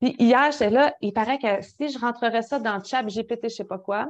Puis 0.00 0.16
hier, 0.18 0.50
j'étais 0.52 0.70
là, 0.70 0.94
il 1.00 1.12
paraît 1.12 1.38
que 1.38 1.62
si 1.62 1.90
je 1.90 1.98
rentrerais 1.98 2.42
ça 2.42 2.58
dans 2.58 2.76
le 2.76 2.84
chat 2.84 3.02
GPT, 3.02 3.44
je 3.44 3.56
sais 3.56 3.64
pas 3.64 3.78
quoi, 3.78 4.08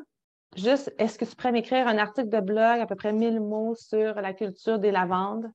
juste, 0.56 0.94
est-ce 0.98 1.18
que 1.18 1.24
tu 1.24 1.34
pourrais 1.34 1.52
m'écrire 1.52 1.88
un 1.88 1.98
article 1.98 2.28
de 2.28 2.40
blog, 2.40 2.80
à 2.80 2.86
peu 2.86 2.94
près 2.94 3.12
1000 3.12 3.40
mots 3.40 3.74
sur 3.74 4.14
la 4.14 4.32
culture 4.32 4.78
des 4.78 4.90
lavandes? 4.90 5.50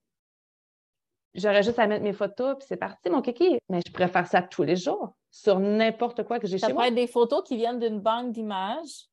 J'aurais 1.34 1.64
juste 1.64 1.80
à 1.80 1.88
mettre 1.88 2.04
mes 2.04 2.14
photos, 2.14 2.56
puis 2.58 2.66
c'est 2.68 2.78
parti, 2.78 3.10
mon 3.10 3.22
kiki. 3.22 3.58
Mais 3.70 3.82
je 3.86 3.92
pourrais 3.92 4.08
faire 4.08 4.28
ça 4.28 4.42
tous 4.42 4.64
les 4.64 4.78
jours, 4.78 5.16
sur 5.32 5.60
n'importe 5.60 6.24
quoi 6.24 6.40
que 6.40 6.48
j'ai 6.48 6.58
chez 6.58 6.68
moi. 6.68 6.70
Ça 6.70 6.74
pourrait 6.74 6.88
être 6.88 6.96
des 6.96 7.08
photos 7.08 7.44
qui 7.44 7.58
viennent 7.58 7.80
d'une 7.80 8.00
banque 8.00 8.32
d'images, 8.32 9.08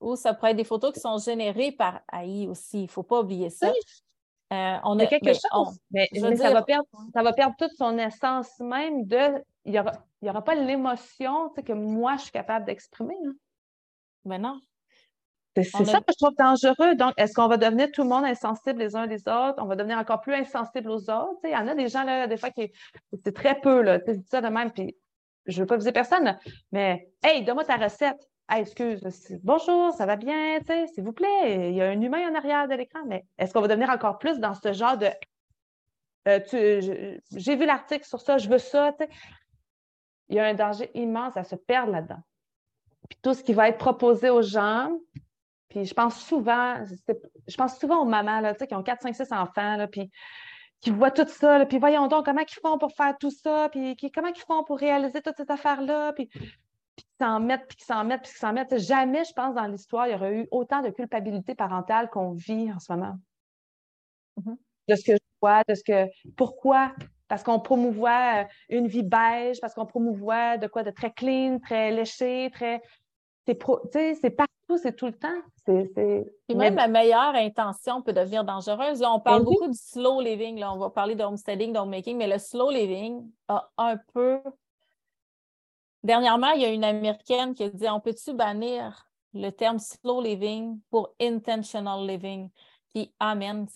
ou 0.00 0.16
ça 0.16 0.34
pourrait 0.34 0.52
être 0.52 0.56
des 0.56 0.64
photos 0.64 0.92
qui 0.92 1.00
sont 1.00 1.18
générées 1.18 1.72
par 1.72 2.00
AI 2.12 2.46
aussi. 2.48 2.80
Il 2.80 2.82
ne 2.84 2.88
faut 2.88 3.02
pas 3.02 3.20
oublier 3.20 3.50
ça. 3.50 3.72
Euh, 4.54 4.78
on 4.84 4.98
a 4.98 5.06
quelque 5.06 5.32
chose, 5.32 5.78
mais, 5.90 6.08
ça, 6.36 6.52
va 6.52 6.62
perdre, 6.62 6.86
ça 7.12 7.22
va 7.22 7.32
perdre 7.32 7.54
toute 7.58 7.72
son 7.76 7.98
essence 7.98 8.58
même 8.60 9.06
de. 9.06 9.42
Il 9.64 9.72
n'y 9.72 9.80
aura, 9.80 9.92
aura 10.22 10.44
pas 10.44 10.54
l'émotion 10.54 11.50
que 11.50 11.72
moi, 11.72 12.16
je 12.16 12.22
suis 12.22 12.30
capable 12.30 12.66
d'exprimer. 12.66 13.16
Mais 14.24 14.38
non. 14.38 14.60
C'est 15.56 15.64
ça 15.64 16.00
que 16.00 16.12
je 16.12 16.16
trouve 16.24 16.36
dangereux. 16.36 16.94
Donc, 16.96 17.14
est-ce 17.16 17.32
qu'on 17.32 17.46
va 17.46 17.56
devenir 17.56 17.90
tout 17.92 18.02
le 18.02 18.08
monde 18.08 18.24
insensible 18.24 18.80
les 18.80 18.96
uns 18.96 19.06
les 19.06 19.20
autres? 19.28 19.54
On 19.58 19.66
va 19.66 19.76
devenir 19.76 19.98
encore 19.98 20.20
plus 20.20 20.34
insensible 20.34 20.90
aux 20.90 21.10
autres? 21.10 21.40
Il 21.44 21.50
y 21.50 21.56
en 21.56 21.68
a 21.68 21.74
des 21.74 21.88
gens, 21.88 22.02
là, 22.02 22.26
des 22.26 22.36
fois, 22.36 22.50
qui. 22.50 22.72
C'est 23.24 23.34
très 23.34 23.60
peu, 23.60 23.82
là. 23.82 24.00
Tu 24.00 24.18
dis 24.18 24.26
ça 24.28 24.40
de 24.40 24.48
même, 24.48 24.72
puis 24.72 24.96
je 25.46 25.58
ne 25.58 25.60
veux 25.62 25.66
pas 25.66 25.76
viser 25.76 25.92
personne, 25.92 26.38
mais 26.72 27.08
hey, 27.22 27.44
donne-moi 27.44 27.64
ta 27.64 27.76
recette. 27.76 28.28
Hey, 28.46 28.60
excuse, 28.60 29.00
bonjour, 29.42 29.94
ça 29.94 30.04
va 30.04 30.16
bien, 30.16 30.58
s'il 30.92 31.02
vous 31.02 31.14
plaît, 31.14 31.70
il 31.70 31.76
y 31.76 31.80
a 31.80 31.88
un 31.88 31.98
humain 31.98 32.30
en 32.30 32.34
arrière 32.34 32.68
de 32.68 32.74
l'écran, 32.74 33.00
mais 33.06 33.24
est-ce 33.38 33.54
qu'on 33.54 33.62
va 33.62 33.68
devenir 33.68 33.88
encore 33.88 34.18
plus 34.18 34.38
dans 34.38 34.52
ce 34.52 34.74
genre 34.74 34.98
de 34.98 35.08
euh, 36.28 37.18
j'ai 37.36 37.56
vu 37.56 37.64
l'article 37.64 38.04
sur 38.04 38.20
ça, 38.20 38.36
je 38.36 38.48
veux 38.48 38.58
ça. 38.58 38.94
Il 40.28 40.36
y 40.36 40.40
a 40.40 40.44
un 40.44 40.54
danger 40.54 40.90
immense 40.94 41.38
à 41.38 41.44
se 41.44 41.54
perdre 41.54 41.92
là-dedans. 41.92 42.22
Tout 43.22 43.32
ce 43.32 43.42
qui 43.42 43.54
va 43.54 43.68
être 43.68 43.78
proposé 43.78 44.28
aux 44.28 44.42
gens, 44.42 44.92
puis 45.68 45.86
je 45.86 45.94
pense 45.94 46.22
souvent, 46.22 46.84
je 47.48 47.56
pense 47.56 47.78
souvent 47.78 48.02
aux 48.02 48.06
mamans 48.06 48.40
là, 48.40 48.54
qui 48.54 48.74
ont 48.74 48.82
4, 48.82 49.02
5, 49.02 49.16
6 49.16 49.32
enfants, 49.32 49.76
là, 49.76 49.86
puis 49.86 50.10
qui 50.82 50.90
voient 50.90 51.10
tout 51.10 51.26
ça, 51.26 51.64
puis 51.64 51.78
voyons 51.78 52.08
donc 52.08 52.26
comment 52.26 52.42
ils 52.42 52.60
font 52.60 52.76
pour 52.76 52.92
faire 52.94 53.16
tout 53.18 53.30
ça, 53.30 53.70
puis 53.70 53.96
comment 54.14 54.28
ils 54.28 54.40
font 54.40 54.64
pour 54.64 54.78
réaliser 54.78 55.22
toute 55.22 55.36
cette 55.36 55.50
affaire-là, 55.50 56.12
puis, 56.12 56.28
puis 56.96 57.04
qui 57.04 57.16
s'en 57.20 57.40
mettent, 57.40 57.66
puis 57.66 57.76
qui 57.76 57.84
s'en 57.84 58.04
mettent, 58.04 58.22
puis 58.22 58.32
qui 58.32 58.38
s'en 58.38 58.52
mettent. 58.52 58.78
Jamais, 58.78 59.24
je 59.24 59.32
pense, 59.32 59.54
dans 59.54 59.66
l'histoire, 59.66 60.06
il 60.06 60.12
y 60.12 60.14
aurait 60.14 60.34
eu 60.36 60.48
autant 60.50 60.82
de 60.82 60.90
culpabilité 60.90 61.54
parentale 61.54 62.08
qu'on 62.10 62.32
vit 62.32 62.72
en 62.72 62.78
ce 62.78 62.92
moment. 62.92 63.14
Mm-hmm. 64.38 64.56
De 64.88 64.94
ce 64.96 65.04
que 65.04 65.12
je 65.12 65.18
vois, 65.40 65.62
de 65.68 65.74
ce 65.74 65.82
que. 65.84 66.08
Pourquoi? 66.36 66.92
Parce 67.28 67.42
qu'on 67.42 67.58
promouvoit 67.60 68.46
une 68.68 68.86
vie 68.86 69.02
beige, 69.02 69.60
parce 69.60 69.74
qu'on 69.74 69.86
promouvoit 69.86 70.58
de 70.58 70.66
quoi? 70.66 70.82
De 70.82 70.90
très 70.90 71.10
clean, 71.10 71.58
très 71.58 71.90
léché, 71.90 72.50
très 72.52 72.82
c'est 73.46 73.54
partout, 74.30 74.78
c'est 74.82 74.96
tout 74.96 75.06
le 75.06 75.12
temps. 75.12 75.28
Et 75.68 76.54
même 76.54 76.76
la 76.76 76.88
meilleure 76.88 77.34
intention 77.34 78.02
peut 78.02 78.12
devenir 78.12 78.44
dangereuse. 78.44 79.00
Là, 79.00 79.12
on 79.12 79.20
parle 79.20 79.44
ben 79.44 79.50
beaucoup 79.50 79.68
du 79.68 79.76
slow 79.76 80.20
living. 80.20 80.58
Là. 80.58 80.72
On 80.72 80.78
va 80.78 80.90
parler 80.90 81.14
d'homesteading, 81.14 81.72
d'homemaking, 81.72 82.16
mais 82.16 82.26
le 82.26 82.38
slow 82.38 82.70
living 82.70 83.30
a 83.48 83.68
un 83.76 83.96
peu. 84.12 84.40
Dernièrement, 86.04 86.50
il 86.50 86.62
y 86.62 86.64
a 86.66 86.70
une 86.70 86.84
Américaine 86.84 87.54
qui 87.54 87.64
a 87.64 87.70
dit 87.70 87.88
On 87.88 87.98
peut-tu 87.98 88.34
bannir 88.34 89.08
le 89.32 89.50
terme 89.50 89.78
slow 89.78 90.20
living 90.20 90.78
pour 90.90 91.14
intentional 91.20 92.06
living? 92.06 92.50
Puis, 92.92 93.12
amen. 93.18 93.66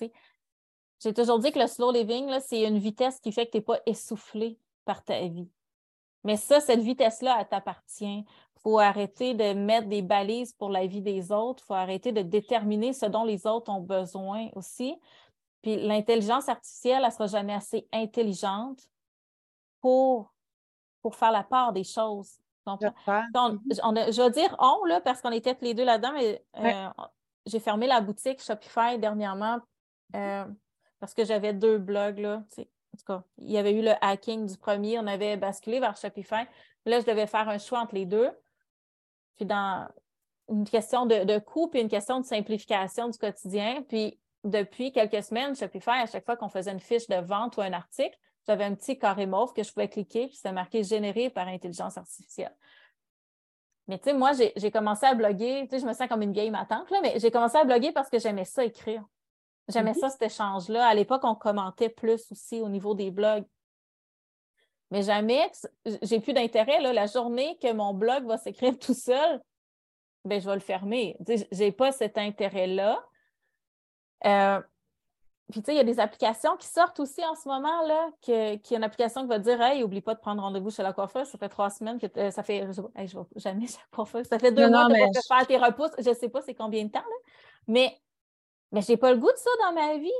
J'ai 1.02 1.14
toujours 1.14 1.38
dit 1.38 1.50
que 1.50 1.58
le 1.58 1.66
slow 1.66 1.90
living, 1.90 2.30
c'est 2.40 2.62
une 2.62 2.78
vitesse 2.78 3.18
qui 3.18 3.32
fait 3.32 3.46
que 3.46 3.52
tu 3.52 3.56
n'es 3.58 3.62
pas 3.62 3.80
essoufflé 3.86 4.58
par 4.84 5.02
ta 5.02 5.20
vie. 5.26 5.48
Mais 6.24 6.36
ça, 6.36 6.60
cette 6.60 6.80
vitesse-là, 6.80 7.38
elle 7.40 7.48
t'appartient. 7.48 8.24
Il 8.58 8.60
faut 8.60 8.78
arrêter 8.78 9.34
de 9.34 9.54
mettre 9.54 9.88
des 9.88 10.02
balises 10.02 10.52
pour 10.52 10.68
la 10.68 10.86
vie 10.86 11.00
des 11.00 11.32
autres. 11.32 11.62
Il 11.64 11.66
faut 11.66 11.74
arrêter 11.74 12.12
de 12.12 12.22
déterminer 12.22 12.92
ce 12.92 13.06
dont 13.06 13.24
les 13.24 13.46
autres 13.46 13.70
ont 13.70 13.80
besoin 13.80 14.48
aussi. 14.54 14.96
Puis 15.62 15.76
l'intelligence 15.76 16.48
artificielle, 16.48 17.02
elle 17.02 17.06
ne 17.06 17.12
sera 17.12 17.26
jamais 17.26 17.54
assez 17.54 17.88
intelligente 17.92 18.88
pour, 19.80 20.34
pour 21.02 21.16
faire 21.16 21.32
la 21.32 21.42
part 21.42 21.72
des 21.72 21.84
choses. 21.84 22.38
Donc, 22.66 22.80
je 22.82 24.22
vais 24.22 24.30
dire 24.30 24.56
on, 24.58 24.84
là, 24.84 25.00
parce 25.00 25.22
qu'on 25.22 25.32
était 25.32 25.54
tous 25.54 25.64
les 25.64 25.74
deux 25.74 25.84
là-dedans, 25.84 26.12
mais 26.12 26.44
euh, 26.58 26.88
j'ai 27.46 27.60
fermé 27.60 27.86
la 27.86 28.00
boutique 28.00 28.42
Shopify 28.42 28.98
dernièrement 28.98 29.58
euh, 30.14 30.44
parce 31.00 31.14
que 31.14 31.24
j'avais 31.24 31.54
deux 31.54 31.78
blogs. 31.78 32.18
Là, 32.18 32.42
en 32.58 32.98
tout 32.98 33.04
cas, 33.06 33.22
il 33.38 33.50
y 33.50 33.58
avait 33.58 33.72
eu 33.72 33.82
le 33.82 33.92
hacking 34.02 34.46
du 34.46 34.58
premier, 34.58 34.98
on 34.98 35.06
avait 35.06 35.36
basculé 35.36 35.80
vers 35.80 35.96
Shopify. 35.96 36.44
Là, 36.84 37.00
je 37.00 37.06
devais 37.06 37.26
faire 37.26 37.48
un 37.48 37.58
choix 37.58 37.80
entre 37.80 37.94
les 37.94 38.06
deux. 38.06 38.30
Puis 39.36 39.46
dans, 39.46 39.88
une 40.48 40.64
question 40.64 41.06
de, 41.06 41.24
de 41.24 41.38
coût 41.38 41.68
puis 41.68 41.80
une 41.80 41.88
question 41.88 42.20
de 42.20 42.24
simplification 42.24 43.08
du 43.08 43.18
quotidien. 43.18 43.82
Puis 43.88 44.18
depuis 44.44 44.92
quelques 44.92 45.22
semaines, 45.22 45.54
faire 45.54 45.94
à 45.94 46.06
chaque 46.06 46.24
fois 46.24 46.36
qu'on 46.36 46.48
faisait 46.48 46.72
une 46.72 46.80
fiche 46.80 47.06
de 47.08 47.16
vente 47.16 47.56
ou 47.56 47.60
un 47.60 47.72
article, 47.72 48.16
j'avais 48.48 48.64
un 48.64 48.74
petit 48.74 48.98
carré 48.98 49.26
mauve 49.26 49.52
que 49.52 49.62
je 49.62 49.70
pouvais 49.70 49.88
cliquer, 49.88 50.26
puis 50.26 50.36
c'était 50.36 50.52
marqué 50.52 50.82
généré 50.82 51.28
par 51.28 51.46
intelligence 51.48 51.98
artificielle. 51.98 52.56
Mais 53.86 53.98
tu 53.98 54.04
sais, 54.04 54.14
moi, 54.14 54.32
j'ai 54.32 54.70
commencé 54.70 55.04
à 55.04 55.14
bloguer, 55.14 55.64
tu 55.64 55.70
sais, 55.70 55.78
je 55.80 55.86
me 55.86 55.92
sens 55.92 56.08
comme 56.08 56.22
une 56.22 56.32
vieille 56.32 56.50
matante, 56.50 56.90
là, 56.90 57.00
mais 57.02 57.18
j'ai 57.18 57.30
commencé 57.30 57.58
à 57.58 57.64
bloguer 57.64 57.92
parce 57.92 58.08
que 58.08 58.18
j'aimais 58.18 58.46
ça 58.46 58.64
écrire. 58.64 59.04
J'aimais 59.68 59.92
mm-hmm. 59.92 60.00
ça, 60.00 60.08
cet 60.08 60.22
échange-là. 60.22 60.86
À 60.86 60.94
l'époque, 60.94 61.24
on 61.24 61.34
commentait 61.34 61.90
plus 61.90 62.32
aussi 62.32 62.60
au 62.62 62.70
niveau 62.70 62.94
des 62.94 63.10
blogs. 63.10 63.44
Mais 64.90 65.02
jamais, 65.02 65.50
j'ai 66.02 66.20
plus 66.20 66.32
d'intérêt. 66.32 66.80
La 66.80 67.06
journée 67.06 67.58
que 67.60 67.70
mon 67.72 67.92
blog 67.92 68.24
va 68.24 68.38
s'écrire 68.38 68.78
tout 68.80 68.94
seul, 68.94 69.42
ben, 70.24 70.40
je 70.40 70.48
vais 70.48 70.54
le 70.54 70.60
fermer. 70.60 71.16
Je 71.26 71.58
n'ai 71.58 71.72
pas 71.72 71.92
cet 71.92 72.16
intérêt-là. 72.16 73.04
Euh, 74.24 74.62
puis, 75.50 75.62
tu 75.62 75.66
sais, 75.66 75.74
il 75.74 75.76
y 75.78 75.80
a 75.80 75.84
des 75.84 75.98
applications 75.98 76.56
qui 76.58 76.66
sortent 76.66 77.00
aussi 77.00 77.24
en 77.24 77.34
ce 77.34 77.48
moment, 77.48 77.86
là, 77.86 78.10
qu'il 78.20 78.34
y 78.34 78.74
a 78.74 78.76
une 78.76 78.84
application 78.84 79.22
qui 79.22 79.28
va 79.28 79.38
dire 79.38 79.60
Hey, 79.62 79.82
oublie 79.82 80.02
pas 80.02 80.14
de 80.14 80.20
prendre 80.20 80.42
rendez-vous 80.42 80.70
chez 80.70 80.82
la 80.82 80.92
coiffeuse. 80.92 81.26
Ça 81.26 81.38
fait 81.38 81.48
trois 81.48 81.70
semaines 81.70 81.98
que 81.98 82.06
euh, 82.18 82.30
ça 82.30 82.42
fait. 82.42 82.70
Je, 82.70 82.82
hey, 82.96 83.08
je 83.08 83.18
vais 83.18 83.24
jamais 83.36 83.66
chez 83.66 83.78
la 83.78 83.96
coiffeuse. 83.96 84.26
Ça 84.26 84.38
fait 84.38 84.52
deux 84.52 84.68
mois 84.68 84.88
que 84.88 84.94
je 84.94 85.20
faire 85.26 85.46
tes 85.46 85.56
repousses. 85.56 85.92
Je 85.98 86.10
ne 86.10 86.14
sais 86.14 86.28
pas 86.28 86.42
c'est 86.42 86.54
combien 86.54 86.84
de 86.84 86.90
temps, 86.90 86.98
là. 86.98 87.32
Mais, 87.66 87.98
mais 88.72 88.82
je 88.82 88.92
n'ai 88.92 88.98
pas 88.98 89.10
le 89.10 89.18
goût 89.18 89.32
de 89.32 89.36
ça 89.38 89.50
dans 89.64 89.72
ma 89.72 89.96
vie. 89.96 90.12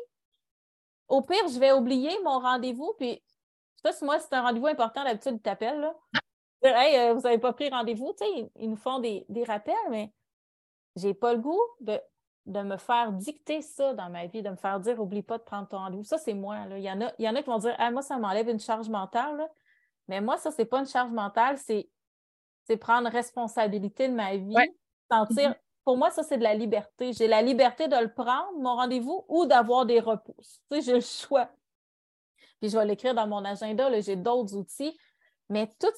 Au 1.08 1.20
pire, 1.20 1.46
je 1.52 1.58
vais 1.58 1.72
oublier 1.72 2.10
mon 2.24 2.38
rendez-vous. 2.38 2.94
Puis, 2.96 3.12
je 3.12 3.76
sais 3.76 3.82
pas 3.82 3.92
si 3.92 4.04
moi, 4.04 4.18
c'est 4.20 4.32
un 4.32 4.42
rendez-vous 4.42 4.66
important, 4.66 5.04
d'habitude, 5.04 5.34
ils 5.34 5.42
t'appellent, 5.42 5.80
là. 5.80 5.94
Hey, 6.62 6.98
euh, 6.98 7.14
vous 7.14 7.20
n'avez 7.20 7.38
pas 7.38 7.52
pris 7.52 7.68
rendez-vous. 7.68 8.14
Tu 8.18 8.24
sais, 8.24 8.50
ils, 8.56 8.70
nous 8.70 8.76
font 8.76 8.98
des, 8.98 9.26
des 9.28 9.44
rappels, 9.44 9.74
mais 9.90 10.10
j'ai 10.96 11.12
pas 11.12 11.34
le 11.34 11.38
goût 11.38 11.60
de 11.80 12.00
de 12.48 12.62
me 12.62 12.78
faire 12.78 13.12
dicter 13.12 13.60
ça 13.60 13.92
dans 13.92 14.08
ma 14.08 14.26
vie, 14.26 14.42
de 14.42 14.48
me 14.48 14.56
faire 14.56 14.80
dire 14.80 14.98
oublie 15.00 15.22
pas 15.22 15.36
de 15.36 15.42
prendre 15.42 15.68
ton 15.68 15.76
rendez-vous. 15.76 16.04
Ça, 16.04 16.16
c'est 16.16 16.34
moi. 16.34 16.66
Là. 16.66 16.78
Il, 16.78 16.84
y 16.84 16.90
en 16.90 17.00
a, 17.02 17.12
il 17.18 17.26
y 17.26 17.28
en 17.28 17.34
a 17.34 17.42
qui 17.42 17.50
vont 17.50 17.58
dire 17.58 17.74
ah, 17.78 17.90
moi, 17.90 18.02
ça 18.02 18.16
m'enlève 18.16 18.48
une 18.48 18.58
charge 18.58 18.88
mentale. 18.88 19.48
Mais 20.08 20.22
moi, 20.22 20.38
ça, 20.38 20.50
c'est 20.50 20.64
pas 20.64 20.80
une 20.80 20.86
charge 20.86 21.12
mentale, 21.12 21.58
c'est, 21.58 21.88
prendre 22.80 23.10
responsabilité 23.10 24.08
de 24.08 24.14
ma 24.14 24.36
vie, 24.36 24.54
sentir. 25.10 25.50
Mm-hmm. 25.50 25.56
Pour 25.84 25.96
moi, 25.96 26.10
ça, 26.10 26.22
c'est 26.22 26.38
de 26.38 26.42
la 26.42 26.54
liberté. 26.54 27.12
J'ai 27.12 27.28
la 27.28 27.42
liberté 27.42 27.88
de 27.88 27.96
le 27.96 28.12
prendre, 28.12 28.58
mon 28.58 28.76
rendez-vous, 28.76 29.24
ou 29.28 29.46
d'avoir 29.46 29.86
des 29.86 30.00
repousses. 30.00 30.60
Tu 30.70 30.76
sais, 30.76 30.82
j'ai 30.82 30.94
le 30.94 31.00
choix. 31.00 31.50
Puis 32.60 32.70
je 32.70 32.78
vais 32.78 32.84
l'écrire 32.84 33.14
dans 33.14 33.26
mon 33.26 33.44
agenda, 33.44 34.00
j'ai 34.00 34.16
d'autres 34.16 34.54
outils. 34.54 34.98
Mais 35.50 35.70
toute, 35.78 35.94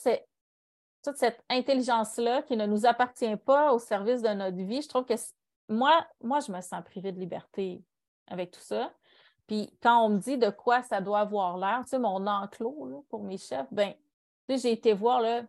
toute 1.05 1.17
cette 1.17 1.43
intelligence-là 1.49 2.43
qui 2.43 2.57
ne 2.57 2.67
nous 2.67 2.87
appartient 2.87 3.37
pas 3.37 3.73
au 3.73 3.79
service 3.79 4.23
de 4.23 4.29
notre 4.29 4.57
vie, 4.57 4.83
je 4.83 4.89
trouve 4.89 5.05
que 5.05 5.15
moi, 5.71 6.07
moi, 6.23 6.41
je 6.41 6.53
me 6.53 6.61
sens 6.61 6.83
privée 6.85 7.13
de 7.13 7.21
liberté 7.21 7.83
avec 8.27 8.51
tout 8.51 8.61
ça. 8.61 8.93
Puis 9.47 9.73
quand 9.83 10.05
on 10.05 10.11
me 10.11 10.19
dit 10.19 10.37
de 10.37 10.51
quoi 10.51 10.83
ça 10.83 11.01
doit 11.01 11.21
avoir 11.21 11.57
l'air, 11.57 11.81
tu 11.85 11.91
sais, 11.91 11.99
mon 11.99 12.27
enclos 12.27 13.05
pour 13.09 13.23
mes 13.23 13.39
chefs, 13.39 13.73
ben, 13.73 13.95
tu 14.49 14.57
sais, 14.57 14.63
j'ai 14.63 14.73
été 14.73 14.93
voir, 14.93 15.21
là, 15.21 15.43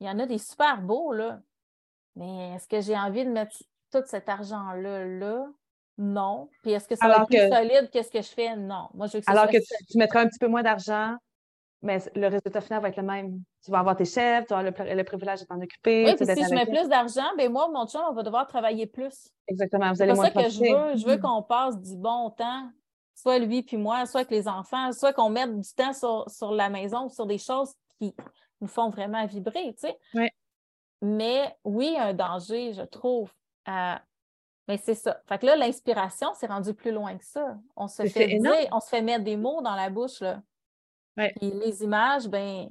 il 0.00 0.06
y 0.06 0.10
en 0.10 0.18
a 0.18 0.26
des 0.26 0.38
super 0.38 0.80
beaux, 0.82 1.12
là. 1.12 1.40
Mais 2.14 2.54
est-ce 2.54 2.68
que 2.68 2.80
j'ai 2.80 2.96
envie 2.96 3.24
de 3.24 3.30
mettre 3.30 3.56
tout 3.92 4.02
cet 4.06 4.28
argent-là, 4.28 5.04
là? 5.04 5.46
Non. 5.96 6.48
Puis 6.62 6.72
est-ce 6.72 6.86
que 6.86 6.94
ça 6.94 7.08
va 7.08 7.16
être 7.22 7.26
plus 7.26 7.48
solide 7.48 7.90
que 7.92 8.02
ce 8.02 8.10
que 8.10 8.22
je 8.22 8.28
fais? 8.28 8.56
Non. 8.56 8.88
Moi, 8.94 9.06
je 9.06 9.14
veux 9.14 9.20
que 9.20 9.30
Alors 9.30 9.48
que 9.48 9.56
tu, 9.56 9.84
tu, 9.86 9.98
mettras 9.98 10.20
un 10.20 10.28
petit 10.28 10.38
peu 10.38 10.46
moins 10.46 10.62
d'argent, 10.62 11.16
mais 11.80 11.98
le 12.16 12.26
résultat 12.26 12.60
final 12.60 12.82
va 12.82 12.88
être 12.88 12.96
le 12.96 13.04
même. 13.04 13.40
Tu 13.64 13.70
vas 13.70 13.78
avoir 13.78 13.96
tes 13.96 14.04
chefs, 14.04 14.46
tu 14.46 14.54
vas 14.54 14.60
avoir 14.60 14.96
le, 14.96 15.04
privilège 15.04 15.40
de 15.40 15.46
t'en 15.46 15.60
occuper. 15.60 16.06
Oui, 16.06 16.16
puis 16.16 16.26
si 16.26 16.44
je 16.44 16.54
mets 16.54 16.66
plus 16.66 16.88
d'argent, 16.88 17.28
ben 17.36 17.50
moi, 17.52 17.68
mon 17.68 17.86
chum, 17.86 18.02
on 18.10 18.14
va 18.14 18.22
devoir 18.22 18.46
travailler 18.46 18.86
plus. 18.86 19.28
Exactement, 19.46 19.92
vous 19.92 20.02
allez 20.02 20.14
moins 20.14 20.26
C'est 20.26 20.34
ça 20.34 20.42
que 20.42 20.50
je 20.50 20.60
veux. 20.60 20.96
Je 20.96 21.06
veux 21.06 21.16
mm. 21.16 21.20
qu'on 21.20 21.42
passe 21.42 21.80
du 21.80 21.96
bon 21.96 22.30
temps, 22.30 22.68
soit 23.14 23.38
lui 23.38 23.62
puis 23.62 23.76
moi, 23.76 24.06
soit 24.06 24.20
avec 24.20 24.32
les 24.32 24.48
enfants, 24.48 24.92
soit 24.92 25.12
qu'on 25.12 25.30
mette 25.30 25.56
du 25.56 25.74
temps 25.74 25.92
sur, 25.92 26.52
la 26.52 26.68
maison 26.68 27.06
ou 27.06 27.10
sur 27.10 27.26
des 27.26 27.38
choses 27.38 27.72
qui 28.00 28.14
nous 28.60 28.68
font 28.68 28.90
vraiment 28.90 29.24
vibrer, 29.26 29.74
tu 29.74 29.88
sais. 29.88 29.98
Oui. 30.14 30.28
Mais 31.00 31.56
oui, 31.62 31.96
un 31.96 32.12
danger, 32.12 32.72
je 32.72 32.82
trouve. 32.82 33.32
mais 33.68 34.78
c'est 34.78 34.96
ça. 34.96 35.20
Fait 35.28 35.38
que 35.38 35.46
là, 35.46 35.54
l'inspiration, 35.54 36.34
s'est 36.34 36.48
rendu 36.48 36.74
plus 36.74 36.90
loin 36.90 37.16
que 37.16 37.24
ça. 37.24 37.56
On 37.76 37.86
se 37.86 38.04
fait 38.04 38.40
on 38.72 38.80
se 38.80 38.88
fait 38.88 39.02
mettre 39.02 39.22
des 39.22 39.36
mots 39.36 39.62
dans 39.62 39.76
la 39.76 39.90
bouche, 39.90 40.20
là 40.20 40.42
les 41.40 41.82
images, 41.82 42.28
ben 42.28 42.68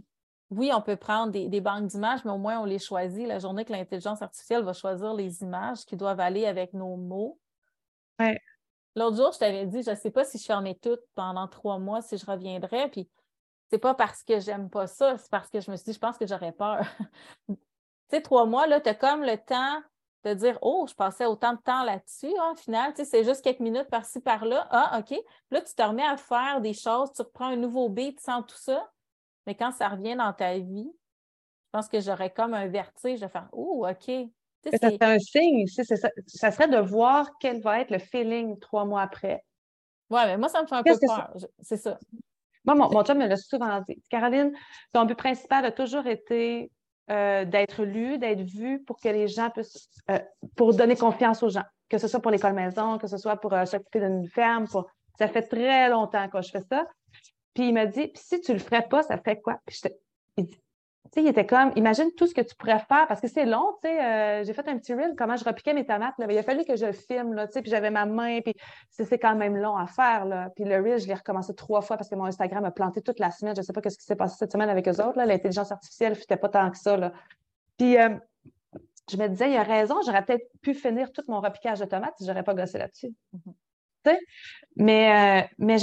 oui, 0.50 0.72
on 0.74 0.82
peut 0.82 0.96
prendre 0.96 1.32
des, 1.32 1.62
banques 1.62 1.88
d'images, 1.88 2.24
mais 2.24 2.32
au 2.32 2.38
moins 2.38 2.60
on 2.60 2.66
les 2.66 2.80
choisit. 2.80 3.28
La 3.28 3.40
journée 3.40 3.66
que 3.66 3.74
l'intelligence 3.74 4.22
artificielle 4.22 4.64
va 4.64 4.74
choisir 4.74 5.14
les 5.14 5.42
images 5.42 5.86
qui 5.86 5.98
doivent 5.98 6.20
aller 6.20 6.46
avec 6.46 6.74
nos 6.74 6.96
mots. 6.96 7.40
L'autre 8.96 9.18
jour, 9.18 9.32
je 9.34 9.40
t'avais 9.40 9.66
dit, 9.68 9.84
je 9.84 9.92
ne 9.92 9.96
sais 9.96 10.10
pas 10.10 10.24
si 10.24 10.40
je 10.40 10.46
fermais 10.46 10.76
toutes 10.82 11.04
pendant 11.14 11.48
trois 11.48 11.78
mois, 11.78 12.02
si 12.02 12.18
je 12.18 12.26
reviendrais. 12.26 12.90
Puis 12.90 13.10
c'est 13.70 13.78
pas 13.78 13.94
parce 13.94 14.24
que 14.24 14.40
j'aime 14.40 14.70
pas 14.70 14.88
ça, 14.88 15.18
c'est 15.18 15.30
parce 15.30 15.50
que 15.50 15.60
je 15.60 15.70
me 15.70 15.76
suis 15.76 15.86
dit, 15.86 15.94
je 15.94 16.00
pense 16.00 16.18
que 16.18 16.26
j'aurais 16.26 16.54
peur. 16.54 16.86
tu 17.50 17.56
sais, 18.10 18.22
trois 18.22 18.46
mois, 18.46 18.66
là, 18.68 18.80
tu 18.80 18.90
as 18.90 18.96
comme 18.96 19.22
le 19.22 19.38
temps 19.38 19.82
de 20.28 20.34
dire 20.34 20.58
Oh, 20.62 20.86
je 20.88 20.94
passais 20.94 21.26
autant 21.26 21.54
de 21.54 21.60
temps 21.60 21.84
là-dessus, 21.84 22.34
hein, 22.40 22.52
au 22.54 22.56
final, 22.56 22.94
tu 22.94 22.98
sais, 22.98 23.06
c'est 23.06 23.24
juste 23.24 23.44
quelques 23.44 23.60
minutes 23.60 23.90
par-ci, 23.90 24.20
par-là. 24.20 24.68
Ah, 24.72 25.00
OK. 25.00 25.18
là, 25.52 25.62
tu 25.62 25.74
te 25.74 25.82
remets 25.82 26.06
à 26.06 26.18
faire 26.18 26.62
des 26.62 26.74
choses, 26.74 27.12
tu 27.14 27.22
reprends 27.22 27.48
un 27.48 27.56
nouveau 27.56 27.90
beat 27.90 28.20
sans 28.20 28.44
tout 28.44 28.58
ça. 28.58 28.90
Mais 29.46 29.56
quand 29.56 29.72
ça 29.72 29.88
revient 29.90 30.16
dans 30.16 30.34
ta 30.34 30.58
vie, 30.58 30.92
je 30.92 31.70
pense 31.72 31.88
que 31.88 32.00
j'aurais 32.00 32.32
comme 32.32 32.54
un 32.54 32.68
vertige 32.68 33.20
de 33.20 33.28
faire 33.28 33.48
Oh, 33.52 33.88
OK. 33.88 34.12
ça 34.66 34.90
serait 34.92 34.98
un 35.02 35.20
signe, 35.20 35.68
ça, 35.68 35.84
ça, 36.28 36.52
serait 36.52 36.68
de 36.68 36.80
voir 36.80 37.30
quel 37.40 37.62
va 37.62 37.80
être 37.80 37.92
le 37.92 38.00
feeling 38.00 38.60
trois 38.60 38.86
mois 38.86 39.02
après. 39.02 39.44
Oui, 40.10 40.22
mais 40.26 40.38
moi, 40.38 40.50
ça 40.50 40.62
me 40.62 40.68
fait 40.68 40.76
un 40.76 40.84
peu 40.84 40.98
peur. 41.00 41.34
C'est 41.60 41.78
ça. 41.78 41.98
Moi, 42.66 42.76
mon, 42.76 42.90
mon 42.90 43.04
chum 43.04 43.18
me 43.18 43.28
l'a 43.28 43.38
souvent 43.38 43.82
dit. 43.88 44.02
Caroline, 44.10 44.54
ton 44.92 45.06
but 45.06 45.18
principal 45.18 45.66
a 45.66 45.72
toujours 45.72 46.06
été 46.08 46.72
euh, 47.10 47.46
d'être 47.46 47.84
lu, 47.84 48.18
d'être 48.18 48.42
vu 48.42 48.84
pour 48.84 49.00
que 49.00 49.08
les 49.08 49.28
gens 49.28 49.50
puissent, 49.50 49.90
euh, 50.12 50.20
pour 50.56 50.74
donner 50.74 50.96
confiance 50.96 51.42
aux 51.42 51.50
gens, 51.50 51.64
que 51.90 51.98
ce 51.98 52.08
soit 52.08 52.20
pour 52.20 52.32
l'école 52.32 52.54
maison, 52.54 52.98
que 52.98 53.08
ce 53.08 53.18
soit 53.18 53.38
pour 53.38 53.54
euh, 53.54 53.66
s'occuper 53.66 54.02
d'une 54.02 54.28
ferme. 54.28 54.68
Pour... 54.68 54.88
Ça 55.18 55.28
fait 55.28 55.44
très 55.44 55.90
longtemps 55.90 56.28
que 56.28 56.42
je 56.42 56.52
fais 56.52 56.64
ça. 56.70 56.86
Puis 57.54 57.70
il 57.70 57.74
m'a 57.74 57.86
dit, 57.86 58.12
si 58.14 58.42
tu 58.42 58.54
le 58.54 58.60
ferais 58.60 58.88
pas, 58.88 59.04
ça 59.04 59.18
ferait 59.18 59.40
quoi? 59.40 59.60
Puis 59.66 59.80
il 60.38 60.46
dit, 60.46 60.62
sais, 61.14 61.22
il 61.22 61.28
était 61.28 61.46
comme, 61.46 61.72
imagine 61.76 62.12
tout 62.16 62.28
ce 62.28 62.34
que 62.34 62.42
tu 62.42 62.56
pourrais 62.56 62.80
faire, 62.80 63.08
parce 63.08 63.22
que 63.22 63.28
c'est 63.28 63.46
long, 63.46 63.74
tu 63.82 63.90
sais, 63.90 64.04
euh, 64.04 64.44
j'ai 64.44 64.54
fait 64.54 64.68
un 64.68 64.78
petit 64.78 64.94
reel, 64.94 65.14
comment 65.18 65.36
je 65.36 65.44
repiquais 65.44 65.74
mes 65.74 65.86
tomates, 65.86 66.18
là, 66.18 66.26
il 66.30 66.38
a 66.38 66.44
fallu 66.44 66.64
que 66.66 66.76
je 66.76 66.86
le 66.86 66.92
filme, 66.92 67.34
là, 67.34 67.48
tu 67.48 67.54
sais, 67.54 67.62
puis 67.62 67.72
j'avais 67.72 67.92
ma 67.92 68.06
main, 68.06 68.42
puis 68.42 68.54
c'est 68.90 69.20
quand 69.20 69.36
même 69.36 69.58
long 69.58 69.76
à 69.76 69.88
faire, 69.88 70.26
là. 70.26 70.50
Puis 70.56 70.64
le 70.66 70.76
reel, 70.82 71.00
je 71.00 71.08
l'ai 71.08 71.14
recommencé 71.14 71.54
trois 71.56 71.82
fois 71.82 71.98
parce 71.98 72.10
que 72.10 72.16
mon 72.16 72.26
Instagram 72.26 72.66
a 72.66 72.72
planté 72.72 73.02
toute 73.02 73.20
la 73.20 73.32
semaine, 73.32 73.56
je 73.56 73.62
sais 73.62 73.74
pas 73.74 73.82
ce 73.88 73.98
qui 73.98 74.06
s'est 74.06 74.16
passé 74.16 74.36
cette 74.38 74.52
semaine 74.52 74.70
avec 74.70 74.88
eux 74.88 75.02
autres, 75.04 75.18
là, 75.18 75.26
l'intelligence 75.26 75.72
artificielle, 75.72 76.16
c'était 76.16 76.38
pas 76.38 76.50
tant 76.50 76.70
que 76.72 76.78
ça, 76.78 76.98
là. 76.98 77.14
Puis 77.78 77.98
euh, 77.98 78.16
je 79.10 79.18
me 79.18 79.28
disais, 79.28 79.52
il 79.52 79.58
a 79.58 79.64
raison, 79.64 79.96
j'aurais 80.06 80.26
peut-être 80.26 80.48
pu 80.62 80.74
finir 80.74 81.12
tout 81.12 81.24
mon 81.28 81.40
repiquage 81.40 81.80
de 81.80 81.86
tomates 81.86 82.16
si 82.18 82.26
j'aurais 82.26 82.44
pas 82.44 82.54
gossé 82.54 82.78
là-dessus. 82.78 83.14
Mm-hmm. 83.36 83.54
Mais, 84.76 85.44
euh, 85.44 85.48
mais 85.58 85.78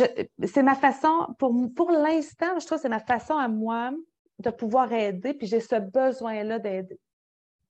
c'est 0.44 0.62
ma 0.62 0.74
façon, 0.74 1.26
pour, 1.38 1.54
pour 1.74 1.90
l'instant, 1.90 2.58
je 2.58 2.66
trouve 2.66 2.78
que 2.78 2.82
c'est 2.82 2.88
ma 2.88 3.00
façon 3.00 3.34
à 3.34 3.48
moi 3.48 3.92
de 4.38 4.50
pouvoir 4.50 4.92
aider, 4.92 5.34
puis 5.34 5.46
j'ai 5.46 5.60
ce 5.60 5.76
besoin-là 5.76 6.58
d'aider. 6.58 6.98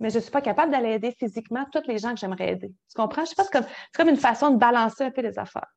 Mais 0.01 0.11
je 0.11 0.17
ne 0.17 0.23
suis 0.23 0.31
pas 0.31 0.41
capable 0.41 0.73
d'aller 0.73 0.91
aider 0.91 1.13
physiquement 1.13 1.65
toutes 1.73 1.87
les 1.87 1.99
gens 1.99 2.13
que 2.13 2.21
j'aimerais 2.21 2.53
aider. 2.53 2.69
Tu 2.69 2.95
comprends? 2.97 3.25
Je 3.25 3.31
sais 3.31 3.35
pas, 3.37 3.45
c'est 3.45 3.65
comme, 3.95 4.09
une 4.09 4.17
façon 4.17 4.51
de 4.51 4.57
balancer 4.57 5.05
un 5.05 5.11
peu 5.11 5.23
les 5.23 5.39
affaires. 5.39 5.73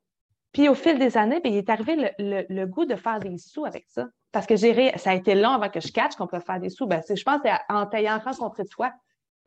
Puis 0.52 0.68
au 0.68 0.74
fil 0.74 0.98
des 0.98 1.16
années, 1.16 1.40
bien, 1.40 1.52
il 1.52 1.58
est 1.58 1.70
arrivé 1.70 2.12
le, 2.18 2.64
goût 2.66 2.84
de 2.84 2.96
faire 2.96 3.20
des 3.20 3.38
sous 3.38 3.64
avec 3.64 3.84
ça. 3.88 4.06
Parce 4.32 4.46
que 4.46 4.56
j'ai 4.56 4.96
ça 4.98 5.10
a 5.10 5.14
été 5.14 5.34
long 5.34 5.50
avant 5.50 5.68
que 5.68 5.80
je 5.80 5.92
catch 5.92 6.16
qu'on 6.16 6.26
peut 6.26 6.40
faire 6.40 6.60
des 6.60 6.68
sous. 6.68 6.86
Ben, 6.86 7.02
je 7.08 7.22
pense 7.22 7.40
que 7.42 7.48
c'est 7.48 7.74
en 7.74 7.86
t'ayant 7.86 8.18
rencontré 8.18 8.64
toi 8.66 8.92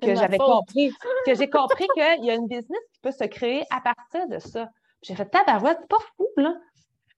que 0.01 0.15
j'avais 0.15 0.37
compris, 0.37 0.91
que 1.25 1.35
j'ai 1.35 1.49
compris 1.49 1.87
qu'il 1.93 2.25
y 2.25 2.31
a 2.31 2.33
une 2.33 2.47
business 2.47 2.81
qui 2.93 2.99
peut 3.01 3.11
se 3.11 3.25
créer 3.25 3.63
à 3.69 3.81
partir 3.81 4.27
de 4.27 4.39
ça. 4.39 4.69
J'ai 5.03 5.15
fait 5.15 5.25
tabarouette, 5.25 5.77
c'est 5.81 5.89
pas 5.89 5.99
fou, 6.17 6.27
là. 6.37 6.55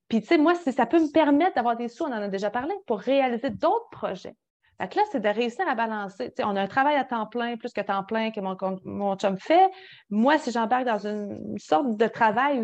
Puis, 0.07 0.21
tu 0.21 0.27
sais, 0.27 0.37
moi, 0.37 0.55
si 0.55 0.71
ça 0.71 0.85
peut 0.85 0.99
me 0.99 1.11
permettre 1.11 1.55
d'avoir 1.55 1.75
des 1.75 1.87
sous, 1.87 2.03
on 2.03 2.07
en 2.07 2.21
a 2.21 2.27
déjà 2.27 2.49
parlé, 2.49 2.73
pour 2.85 2.99
réaliser 2.99 3.49
d'autres 3.49 3.89
projets. 3.91 4.35
Fait 4.79 4.95
là, 4.95 5.03
c'est 5.11 5.19
de 5.19 5.29
réussir 5.29 5.67
à 5.67 5.75
balancer. 5.75 6.29
Tu 6.29 6.35
sais, 6.37 6.43
on 6.43 6.55
a 6.55 6.61
un 6.61 6.67
travail 6.67 6.95
à 6.95 7.03
temps 7.03 7.25
plein, 7.27 7.57
plus 7.57 7.71
que 7.71 7.81
temps 7.81 8.03
plein 8.03 8.31
que 8.31 8.39
mon, 8.39 9.15
chum 9.15 9.37
fait. 9.37 9.69
Moi, 10.09 10.37
si 10.39 10.51
j'embarque 10.51 10.85
dans 10.85 11.05
une, 11.07 11.57
sorte 11.57 11.95
de 11.95 12.07
travail 12.07 12.59
où 12.59 12.63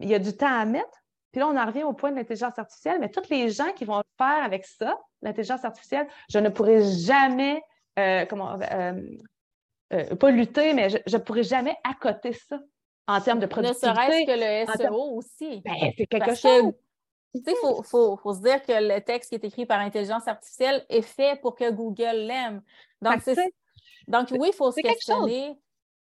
il 0.00 0.08
y 0.08 0.14
a 0.14 0.18
du 0.18 0.36
temps 0.36 0.46
à 0.52 0.64
mettre, 0.64 1.02
puis 1.32 1.40
là, 1.40 1.48
on 1.48 1.56
en 1.56 1.66
revient 1.66 1.82
au 1.82 1.92
point 1.92 2.10
de 2.10 2.16
l'intelligence 2.16 2.58
artificielle, 2.58 2.98
mais 3.00 3.10
toutes 3.10 3.28
les 3.28 3.50
gens 3.50 3.72
qui 3.72 3.84
vont 3.84 4.02
faire 4.16 4.42
avec 4.42 4.64
ça, 4.64 4.98
l'intelligence 5.22 5.64
artificielle, 5.64 6.06
je 6.30 6.38
ne 6.38 6.48
pourrai 6.48 6.82
jamais, 6.82 7.62
euh, 7.98 8.24
comment, 8.26 8.58
euh, 8.72 9.00
euh, 9.92 10.16
pas 10.16 10.30
lutter, 10.30 10.74
mais 10.74 10.88
je 10.90 11.16
ne 11.16 11.22
pourrai 11.22 11.42
jamais 11.42 11.76
accoter 11.84 12.32
ça 12.32 12.58
en 13.06 13.20
termes 13.20 13.40
de 13.40 13.46
productivité. 13.46 13.88
Ne 13.88 13.94
serait-ce 13.94 14.26
que 14.26 14.84
le 14.84 14.88
SEO 14.88 15.16
aussi. 15.16 15.62
Ben, 15.64 15.92
c'est 15.96 16.06
quelque 16.06 16.34
chose. 16.34 16.72
Tu 17.34 17.42
sais, 17.42 17.52
il 17.52 17.84
faut, 17.84 18.32
se 18.32 18.40
dire 18.40 18.62
que 18.62 18.72
le 18.72 19.00
texte 19.00 19.28
qui 19.28 19.34
est 19.34 19.44
écrit 19.44 19.66
par 19.66 19.80
intelligence 19.80 20.26
artificielle 20.26 20.84
est 20.88 21.02
fait 21.02 21.38
pour 21.40 21.54
que 21.54 21.70
Google 21.70 22.26
l'aime. 22.26 22.62
Donc, 23.02 23.22
donc, 24.08 24.28
oui, 24.30 24.48
il 24.52 24.54
faut 24.54 24.70
se 24.70 24.80
questionner. 24.80 25.54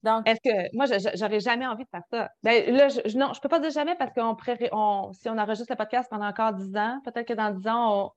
Donc, 0.04 0.28
Est-ce 0.28 0.42
que 0.42 0.76
moi, 0.76 0.86
j'aurais 1.16 1.40
jamais 1.40 1.68
envie 1.68 1.84
de 1.84 1.90
faire 1.90 2.04
ça? 2.10 2.30
Ben, 2.42 2.76
là, 2.76 2.90
je, 2.90 3.16
non, 3.18 3.34
je 3.34 3.40
peux 3.40 3.50
pas 3.50 3.60
dire 3.60 3.70
jamais 3.70 3.96
parce 3.96 4.12
qu'on 4.14 4.36
on, 4.72 5.14
si 5.14 5.30
on 5.30 5.38
enregistre 5.38 5.72
le 5.72 5.78
podcast 5.78 6.10
pendant 6.10 6.26
encore 6.26 6.54
dix 6.54 6.76
ans, 6.76 7.00
peut-être 7.06 7.28
que 7.28 7.34
dans 7.34 7.52
dix 7.52 7.68
ans, 7.68 8.14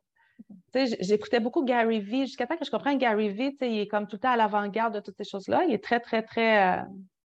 j'écoutais 0.74 1.40
beaucoup 1.40 1.62
Gary 1.62 2.00
Vee 2.00 2.26
jusqu'à 2.26 2.46
temps 2.46 2.56
que 2.56 2.64
je 2.64 2.70
comprenne 2.70 2.96
Gary 2.96 3.28
Vee, 3.28 3.56
il 3.60 3.80
est 3.80 3.86
comme 3.86 4.06
tout 4.06 4.16
le 4.16 4.20
temps 4.20 4.30
à 4.30 4.36
l'avant-garde 4.36 4.94
de 4.94 5.00
toutes 5.00 5.16
ces 5.16 5.24
choses-là. 5.24 5.64
Il 5.64 5.74
est 5.74 5.84
très, 5.84 6.00
très, 6.00 6.22
très 6.22 6.78
euh, 6.78 6.82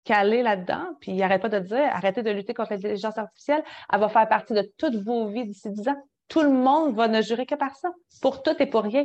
calé 0.05 0.43
là-dedans. 0.43 0.85
Puis 1.01 1.13
il 1.13 1.19
n'arrête 1.19 1.43
pas 1.43 1.49
de 1.49 1.59
dire 1.59 1.89
arrêtez 1.93 2.23
de 2.23 2.31
lutter 2.31 2.55
contre 2.55 2.73
l'intelligence 2.73 3.19
artificielle. 3.19 3.63
Elle 3.93 4.01
va 4.01 4.09
faire 4.09 4.29
partie 4.29 4.55
de 4.55 4.63
toutes 4.79 4.97
vos 4.97 5.29
vies 5.29 5.45
d'ici 5.45 5.71
dix 5.71 5.89
ans. 5.89 6.03
Tout 6.29 6.43
le 6.43 6.51
monde 6.51 6.95
va 6.95 7.09
ne 7.09 7.23
jurer 7.23 7.47
que 7.47 7.55
par 7.55 7.75
ça, 7.77 7.91
pour 8.23 8.43
tout 8.43 8.55
et 8.61 8.67
pour 8.67 8.83
rien. 8.83 9.05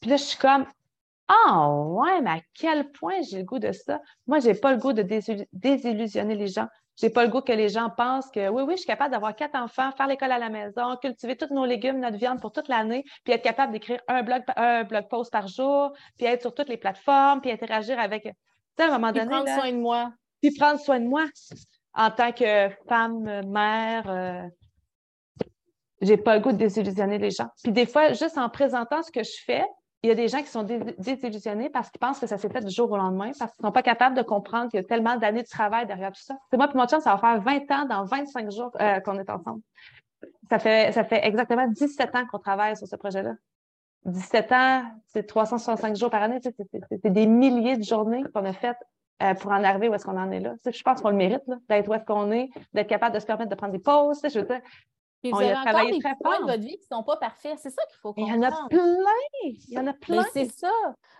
Puis 0.00 0.10
là, 0.10 0.16
je 0.16 0.22
suis 0.22 0.38
comme 0.38 0.66
ah 1.28 1.68
ouais, 1.70 2.22
mais 2.22 2.30
à 2.30 2.40
quel 2.54 2.90
point 2.90 3.20
j'ai 3.20 3.38
le 3.38 3.44
goût 3.44 3.58
de 3.58 3.70
ça? 3.72 4.00
Moi, 4.26 4.38
j'ai 4.38 4.54
pas 4.54 4.72
le 4.72 4.78
goût 4.78 4.94
de 4.94 5.02
désillusionner 5.52 6.34
les 6.34 6.46
gens. 6.46 6.68
J'ai 6.96 7.10
pas 7.10 7.24
le 7.24 7.30
goût 7.30 7.42
que 7.42 7.52
les 7.52 7.68
gens 7.68 7.90
pensent 7.90 8.30
que 8.30 8.48
oui, 8.48 8.62
oui, 8.62 8.72
je 8.72 8.78
suis 8.78 8.86
capable 8.86 9.12
d'avoir 9.12 9.36
quatre 9.36 9.54
enfants, 9.54 9.92
faire 9.92 10.08
l'école 10.08 10.32
à 10.32 10.38
la 10.38 10.48
maison, 10.48 10.96
cultiver 10.96 11.36
tous 11.36 11.52
nos 11.54 11.64
légumes, 11.64 12.00
notre 12.00 12.16
viande 12.16 12.40
pour 12.40 12.50
toute 12.50 12.68
l'année, 12.68 13.04
puis 13.24 13.34
être 13.34 13.42
capable 13.42 13.72
d'écrire 13.72 14.00
un 14.08 14.22
blog, 14.22 14.42
un 14.56 14.84
blog 14.84 15.06
post 15.08 15.30
par 15.30 15.46
jour, 15.46 15.92
puis 16.16 16.26
être 16.26 16.40
sur 16.40 16.54
toutes 16.54 16.68
les 16.68 16.78
plateformes, 16.78 17.40
puis 17.40 17.52
interagir 17.52 18.00
avec. 18.00 18.28
Sais, 18.78 18.84
à 18.84 18.88
un 18.88 18.98
moment 18.98 19.12
donné. 19.12 19.26
prendre 19.26 19.48
soin 19.48 19.72
de 19.72 19.78
moi. 19.78 20.12
Puis 20.40 20.54
prendre 20.56 20.80
soin 20.80 21.00
de 21.00 21.06
moi 21.06 21.24
en 21.94 22.10
tant 22.10 22.32
que 22.32 22.68
femme, 22.88 23.42
mère. 23.46 24.04
Euh, 24.08 24.48
j'ai 26.00 26.16
pas 26.16 26.36
le 26.36 26.42
goût 26.42 26.52
de 26.52 26.58
désillusionner 26.58 27.18
les 27.18 27.30
gens. 27.30 27.48
Puis 27.62 27.72
des 27.72 27.86
fois, 27.86 28.12
juste 28.12 28.38
en 28.38 28.48
présentant 28.48 29.02
ce 29.02 29.10
que 29.10 29.24
je 29.24 29.36
fais, 29.44 29.64
il 30.04 30.08
y 30.08 30.12
a 30.12 30.14
des 30.14 30.28
gens 30.28 30.38
qui 30.38 30.46
sont 30.46 30.62
désillusionnés 30.98 31.70
parce 31.70 31.90
qu'ils 31.90 31.98
pensent 31.98 32.20
que 32.20 32.28
ça 32.28 32.38
s'est 32.38 32.48
fait 32.48 32.60
du 32.60 32.72
jour 32.72 32.88
au 32.90 32.96
lendemain, 32.96 33.32
parce 33.36 33.52
qu'ils 33.52 33.64
ne 33.64 33.68
sont 33.68 33.72
pas 33.72 33.82
capables 33.82 34.16
de 34.16 34.22
comprendre 34.22 34.70
qu'il 34.70 34.78
y 34.78 34.82
a 34.82 34.86
tellement 34.86 35.16
d'années 35.16 35.42
de 35.42 35.48
travail 35.48 35.86
derrière 35.86 36.12
tout 36.12 36.22
ça. 36.22 36.36
C'est 36.50 36.56
moi 36.56 36.70
et 36.72 36.76
mon 36.76 36.86
chum, 36.86 37.00
ça 37.00 37.16
va 37.16 37.18
faire 37.18 37.40
20 37.40 37.70
ans 37.72 37.84
dans 37.86 38.04
25 38.04 38.50
jours 38.52 38.70
euh, 38.80 39.00
qu'on 39.00 39.18
est 39.18 39.28
ensemble. 39.28 39.60
Ça 40.48 40.60
fait, 40.60 40.92
ça 40.92 41.02
fait 41.02 41.26
exactement 41.26 41.66
17 41.66 42.14
ans 42.14 42.26
qu'on 42.30 42.38
travaille 42.38 42.76
sur 42.76 42.86
ce 42.86 42.94
projet-là. 42.94 43.32
17 44.04 44.52
ans, 44.52 44.82
c'est 45.06 45.26
365 45.26 45.96
jours 45.96 46.10
par 46.10 46.22
année. 46.22 46.40
C'est 46.42 47.12
des 47.12 47.26
milliers 47.26 47.76
de 47.76 47.82
journées 47.82 48.24
qu'on 48.34 48.44
a 48.44 48.52
faites 48.52 48.78
euh, 49.22 49.34
pour 49.34 49.50
en 49.50 49.64
arriver 49.64 49.88
où 49.88 49.94
est-ce 49.94 50.04
qu'on 50.04 50.18
en 50.18 50.30
est 50.30 50.40
là. 50.40 50.54
Je 50.64 50.82
pense 50.82 51.00
qu'on 51.00 51.10
le 51.10 51.16
mérite, 51.16 51.42
d'être 51.68 51.88
où 51.88 51.94
est-ce 51.94 52.04
qu'on 52.04 52.30
est, 52.30 52.50
d'être 52.72 52.88
capable 52.88 53.14
de 53.14 53.20
se 53.20 53.26
permettre 53.26 53.50
de 53.50 53.56
prendre 53.56 53.72
des 53.72 53.78
pauses. 53.78 54.20
Je 54.22 54.38
veux 54.38 54.46
dire, 54.46 54.60
puis 55.22 55.32
vous 55.32 55.40
avez 55.40 55.54
encore 55.54 55.86
des 55.86 56.00
points 56.20 56.40
de 56.40 56.44
votre 56.44 56.62
vie 56.62 56.78
qui 56.78 56.86
ne 56.90 56.96
sont 56.96 57.02
pas 57.02 57.16
parfaits. 57.16 57.58
C'est 57.58 57.70
ça 57.70 57.82
qu'il 57.90 57.98
faut 58.00 58.12
comprendre. 58.12 58.36
Il 58.36 58.42
y 58.42 58.46
en 58.46 58.50
a 58.50 58.68
plein. 58.68 59.12
Il 59.42 59.74
y 59.74 59.78
en 59.78 59.86
a 59.88 59.92
plein. 59.92 60.24
c'est 60.32 60.50
ça. 60.52 60.70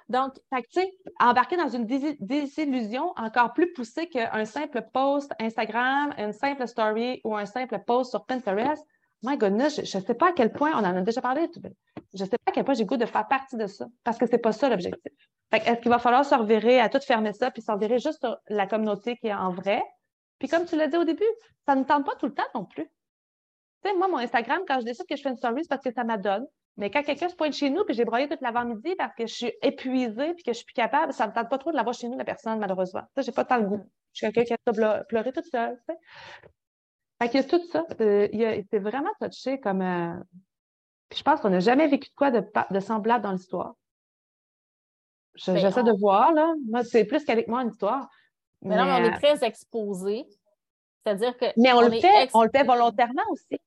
Donc, 0.09 0.35
tu 0.35 0.63
sais, 0.71 0.93
embarquer 1.19 1.57
dans 1.57 1.69
une 1.69 1.85
désillusion 1.85 3.13
encore 3.17 3.53
plus 3.53 3.73
poussée 3.73 4.09
qu'un 4.09 4.45
simple 4.45 4.87
post 4.93 5.33
Instagram, 5.41 6.15
une 6.17 6.33
simple 6.33 6.67
story 6.69 7.21
ou 7.25 7.35
un 7.35 7.47
simple 7.47 7.79
post 7.87 8.11
sur 8.11 8.25
Pinterest. 8.25 8.87
My 9.23 9.37
goodness, 9.37 9.85
je 9.85 9.99
ne 9.99 10.03
sais 10.03 10.15
pas 10.15 10.29
à 10.29 10.33
quel 10.33 10.53
point, 10.53 10.73
on 10.75 10.85
en 10.85 10.97
a 10.97 11.01
déjà 11.01 11.21
parlé, 11.21 11.49
je 12.15 12.25
ne 12.25 12.29
sais 12.29 12.39
pas 12.39 12.51
à 12.51 12.53
quel 12.53 12.65
point 12.65 12.75
j'ai 12.75 12.85
goût 12.85 12.97
de 12.97 13.07
faire 13.07 13.27
partie 13.27 13.57
de 13.57 13.67
ça, 13.67 13.87
parce 14.05 14.17
que 14.17 14.27
ce 14.27 14.33
n'est 14.33 14.39
pas 14.39 14.53
ça 14.53 14.69
l'objectif. 14.69 15.13
Est-ce 15.51 15.81
qu'il 15.81 15.91
va 15.91 15.99
falloir 15.99 16.25
se 16.25 16.35
revirer 16.35 16.79
à 16.79 16.89
tout 16.89 17.01
fermer 17.01 17.33
ça, 17.33 17.51
puis 17.51 17.63
se 17.63 17.73
revirer 17.73 17.99
juste 17.99 18.21
sur 18.21 18.37
la 18.49 18.67
communauté 18.67 19.17
qui 19.17 19.29
est 19.29 19.35
en 19.35 19.51
vrai? 19.51 19.83
Puis 20.39 20.49
comme 20.49 20.67
tu 20.67 20.77
l'as 20.77 20.87
dit 20.87 20.97
au 20.97 21.05
début, 21.05 21.25
ça 21.67 21.75
ne 21.75 21.85
tente 21.85 22.07
pas 22.07 22.15
tout 22.17 22.27
le 22.27 22.35
temps 22.35 22.47
non 22.55 22.65
plus. 22.65 22.85
Tu 23.83 23.91
sais, 23.91 23.97
moi, 23.97 24.09
mon 24.09 24.19
Instagram, 24.19 24.63
quand 24.69 24.81
je 24.81 24.85
décide 24.85 25.07
que 25.07 25.17
je 25.17 25.23
fais 25.23 25.31
une 25.31 25.37
story, 25.37 25.63
c'est 25.63 25.69
parce 25.69 25.83
que 25.83 25.93
ça 25.93 26.05
m'adonne. 26.05 26.47
Mais 26.77 26.91
quand 26.91 27.03
quelqu'un 27.03 27.29
se 27.29 27.35
pointe 27.35 27.55
chez 27.55 27.71
nous, 27.71 27.85
que 27.85 27.93
j'ai 27.93 28.05
broyé 28.05 28.29
toute 28.29 28.41
l'avant-midi 28.41 28.95
parce 28.97 29.13
que 29.15 29.27
je 29.27 29.35
suis 29.35 29.53
épuisée 29.63 30.35
puis 30.35 30.45
que 30.45 30.53
je 30.53 30.59
suis 30.59 30.65
plus 30.65 30.75
capable, 30.75 31.13
ça 31.13 31.25
ne 31.25 31.31
me 31.31 31.35
tente 31.35 31.49
pas 31.49 31.59
trop 31.59 31.73
de 31.73 31.77
l'avoir 31.77 31.95
chez 31.95 32.09
nous, 32.09 32.17
la 32.17 32.25
personne, 32.25 32.59
malheureusement. 32.61 33.03
Ça, 33.17 33.23
j'ai 33.23 33.33
pas 33.33 33.45
tant 33.45 33.57
le 33.57 33.67
goût. 33.67 33.91
Je 34.13 34.25
suis 34.25 34.33
quelqu'un 34.33 34.57
qui 34.57 34.71
a 34.77 35.05
pleuré 35.05 35.33
toute 35.33 35.47
seule. 35.47 35.77
Fait 37.21 37.29
qu'il 37.29 37.41
y 37.41 37.45
a 37.45 37.47
tout 37.47 37.63
ça. 37.71 37.85
Euh, 38.01 38.29
c'est 38.71 38.79
vraiment 38.79 39.11
touché 39.21 39.59
comme. 39.61 39.83
Euh, 39.83 40.15
puis 41.09 41.19
je 41.19 41.25
pense 41.25 41.41
qu'on 41.41 41.51
n'a 41.51 41.61
jamais 41.61 41.89
vécu 41.89 42.09
de 42.11 42.15
quoi 42.15 42.31
de, 42.31 42.45
de 42.71 42.81
semblable 42.81 43.25
dans 43.25 43.33
l'histoire. 43.33 43.75
Ben, 45.47 45.57
j'essaie 45.57 45.83
de 45.83 45.99
voir, 45.99 46.33
là. 46.33 46.53
Moi, 46.69 46.85
c'est 46.85 47.05
plus 47.05 47.25
qu'avec 47.25 47.49
moi 47.49 47.63
une 47.63 47.71
histoire. 47.71 48.09
Mais, 48.63 48.77
non, 48.77 48.83
on 48.85 49.05
est 49.05 49.15
euh, 49.15 49.17
très 49.17 49.45
exposés. 49.45 50.27
C'est-à-dire 51.05 51.37
que. 51.37 51.47
Mais 51.57 51.73
on, 51.73 51.81
le 51.81 51.91
fait, 51.93 52.29
on 52.35 52.43
le 52.43 52.51
fait 52.53 52.65
volontairement 52.65 53.23
aussi 53.31 53.61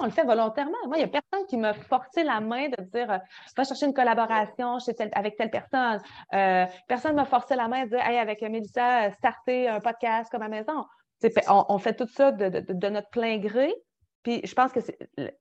on 0.00 0.04
le 0.04 0.10
fait 0.10 0.24
volontairement. 0.24 0.78
Moi, 0.86 0.96
il 0.96 0.98
n'y 0.98 1.04
a 1.04 1.08
personne 1.08 1.46
qui 1.46 1.56
m'a 1.56 1.74
forcé 1.74 2.24
la 2.24 2.40
main 2.40 2.68
de 2.68 2.82
dire 2.84 3.10
euh, 3.10 3.18
va 3.56 3.64
chercher 3.64 3.86
une 3.86 3.94
collaboration 3.94 4.78
avec 5.12 5.36
telle 5.36 5.50
personne. 5.50 6.00
Euh, 6.34 6.66
personne 6.88 7.12
ne 7.12 7.16
m'a 7.16 7.24
forcé 7.24 7.56
la 7.56 7.68
main 7.68 7.84
de 7.84 7.90
dire 7.90 8.00
hey, 8.00 8.18
avec 8.18 8.42
Mélissa, 8.42 9.10
starter 9.12 9.68
un 9.68 9.80
podcast 9.80 10.30
comme 10.30 10.42
à 10.42 10.48
maison. 10.48 10.84
On, 11.48 11.78
fait 11.78 11.94
tout 11.94 12.08
ça 12.08 12.32
de, 12.32 12.88
notre 12.88 13.08
plein 13.10 13.38
gré. 13.38 13.74
Puis 14.22 14.40
je 14.44 14.54
pense 14.54 14.72
que 14.72 14.80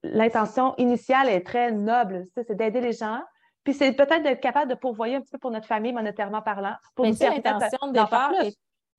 l'intention 0.04 0.76
initiale 0.78 1.30
est 1.30 1.46
très 1.46 1.72
noble. 1.72 2.26
C'est 2.36 2.56
d'aider 2.56 2.82
les 2.82 2.94
gens. 2.94 3.22
Puis 3.64 3.74
c'est 3.74 3.94
peut-être 3.94 4.22
d'être 4.22 4.42
capable 4.42 4.70
de 4.70 4.76
pourvoyer 4.76 5.16
un 5.16 5.22
petit 5.22 5.32
peu 5.32 5.40
pour 5.40 5.52
notre 5.52 5.68
famille, 5.68 5.92
monétairement 5.92 6.42
parlant. 6.42 6.76
Pour 6.96 7.06
Mais 7.06 7.14
l'intention 7.14 7.88
de 7.88 7.94
départ 7.94 8.32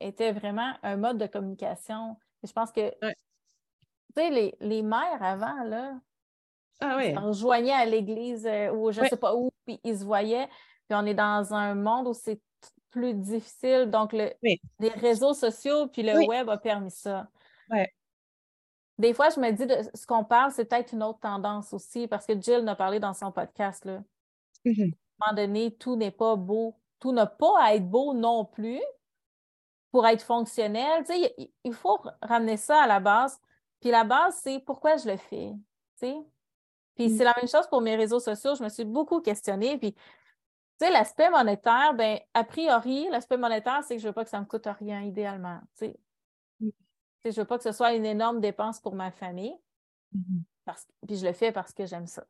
était 0.01 0.33
vraiment 0.33 0.73
un 0.83 0.97
mode 0.97 1.19
de 1.19 1.27
communication. 1.27 2.17
Je 2.43 2.53
pense 2.53 2.73
que 2.73 2.93
les, 4.17 4.55
les 4.61 4.83
mères 4.83 5.23
avant, 5.23 5.63
là, 5.65 5.93
ah 6.81 6.97
oui. 6.99 7.15
se 7.15 7.19
rejoignaient 7.19 7.73
à 7.73 7.85
l'église 7.85 8.47
euh, 8.47 8.71
ou 8.73 8.91
je 8.91 9.01
ne 9.01 9.07
sais 9.07 9.17
pas 9.17 9.35
où, 9.35 9.51
puis 9.65 9.81
ils 9.85 9.99
se 9.99 10.05
voyaient. 10.05 10.49
Puis 10.89 10.99
on 10.99 11.07
est 11.07 11.15
dans 11.15 11.55
un 11.55 11.75
monde 11.75 12.09
où 12.09 12.15
c'est 12.15 12.41
plus 12.97 13.13
difficile. 13.13 13.91
Donc, 13.91 14.15
le, 14.15 14.33
les 14.43 14.89
réseaux 14.89 15.35
sociaux 15.35 15.87
puis 15.87 16.03
le 16.03 16.27
web 16.27 16.49
a 16.49 16.57
permis 16.57 16.91
ça. 16.91 17.29
Des 18.99 19.13
fois, 19.13 19.29
je 19.29 19.39
me 19.39 19.51
dis, 19.51 19.67
de, 19.67 19.77
ce 19.93 20.07
qu'on 20.07 20.25
parle, 20.25 20.51
c'est 20.51 20.65
peut-être 20.65 20.95
une 20.95 21.03
autre 21.03 21.21
tendance 21.21 21.75
aussi, 21.75 22.09
parce 22.09 22.25
que 22.25 22.41
Jill 22.41 22.67
a 22.67 22.75
parlé 22.75 22.99
dans 22.99 23.13
son 23.13 23.31
podcast. 23.31 23.85
Là. 23.85 24.03
Mm-hmm. 24.65 24.95
À 25.21 25.29
un 25.29 25.33
moment 25.33 25.37
donné, 25.37 25.77
tout 25.77 25.97
n'est 25.97 26.11
pas 26.11 26.37
beau. 26.37 26.75
Tout 26.99 27.13
n'a 27.13 27.27
pas 27.27 27.53
à 27.61 27.75
être 27.75 27.87
beau 27.87 28.15
non 28.15 28.47
plus 28.47 28.81
pour 29.91 30.07
être 30.07 30.23
fonctionnel. 30.23 31.05
il 31.65 31.75
faut 31.75 32.01
ramener 32.23 32.57
ça 32.57 32.83
à 32.83 32.87
la 32.87 33.01
base. 33.01 33.39
Puis 33.81 33.91
la 33.91 34.05
base, 34.05 34.41
c'est 34.43 34.61
pourquoi 34.61 34.97
je 34.97 35.11
le 35.11 35.19
fais. 35.19 35.53
Puis 36.01 37.09
mm. 37.09 37.17
c'est 37.19 37.25
la 37.25 37.35
même 37.37 37.49
chose 37.49 37.67
pour 37.69 37.83
mes 37.83 37.97
réseaux 37.97 38.21
sociaux. 38.21 38.55
Je 38.55 38.65
me 38.65 38.71
suis 38.71 38.87
beaucoup 38.87 39.21
questionnée. 39.21 39.77
Puis, 39.77 39.95
tu 40.79 40.85
sais, 40.85 40.91
l'aspect 40.91 41.31
monétaire, 41.31 41.95
ben, 41.95 42.19
a 42.35 42.45
priori, 42.45 43.09
l'aspect 43.11 43.39
monétaire, 43.39 43.83
c'est 43.83 43.97
que 43.97 44.03
je 44.03 44.07
ne 44.07 44.11
veux 44.11 44.15
pas 44.15 44.25
que 44.25 44.31
ça 44.31 44.41
me 44.41 44.45
coûte 44.45 44.67
rien 44.79 45.03
idéalement. 45.03 45.59
Tu 45.79 45.87
sais. 45.87 45.97
Mm. 46.61 46.71
Je 47.25 47.31
ne 47.31 47.35
veux 47.35 47.45
pas 47.45 47.57
que 47.57 47.65
ce 47.65 47.73
soit 47.73 47.95
une 47.95 48.05
énorme 48.05 48.41
dépense 48.41 48.81
pour 48.81 48.95
ma 48.95 49.11
famille. 49.11 49.57
Mm-hmm. 50.15 50.43
Parce, 50.67 50.87
puis 51.07 51.17
je 51.17 51.27
le 51.27 51.33
fais 51.33 51.51
parce 51.51 51.73
que 51.73 51.87
j'aime 51.87 52.07
ça. 52.07 52.25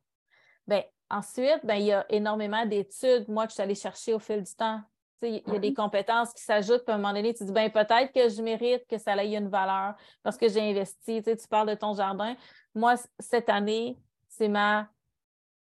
Ben, 0.65 0.83
ensuite, 1.09 1.59
ben, 1.63 1.75
il 1.75 1.87
y 1.87 1.91
a 1.91 2.05
énormément 2.09 2.65
d'études, 2.65 3.27
moi, 3.27 3.45
que 3.45 3.51
je 3.51 3.55
suis 3.55 3.63
allée 3.63 3.75
chercher 3.75 4.13
au 4.13 4.19
fil 4.19 4.43
du 4.43 4.55
temps. 4.55 4.81
Il 5.23 5.41
y 5.47 5.55
a 5.55 5.59
des 5.59 5.73
compétences 5.73 6.31
qui 6.31 6.43
s'ajoutent, 6.43 6.83
puis 6.83 6.91
à 6.91 6.95
un 6.95 6.99
moment 6.99 7.13
donné, 7.13 7.33
tu 7.33 7.43
dis, 7.43 7.51
ben 7.51 7.71
peut-être 7.71 8.13
que 8.13 8.29
je 8.29 8.39
mérite 8.43 8.85
que 8.87 8.99
ça 8.99 9.15
ait 9.15 9.35
une 9.35 9.49
valeur 9.49 9.95
parce 10.21 10.37
que 10.37 10.47
j'ai 10.47 10.61
investi. 10.61 11.23
Tu, 11.23 11.47
parles 11.49 11.69
de 11.69 11.73
ton 11.73 11.95
jardin. 11.95 12.35
Moi, 12.75 12.95
cette 13.19 13.49
année, 13.49 13.97
c'est 14.27 14.47
ma 14.47 14.87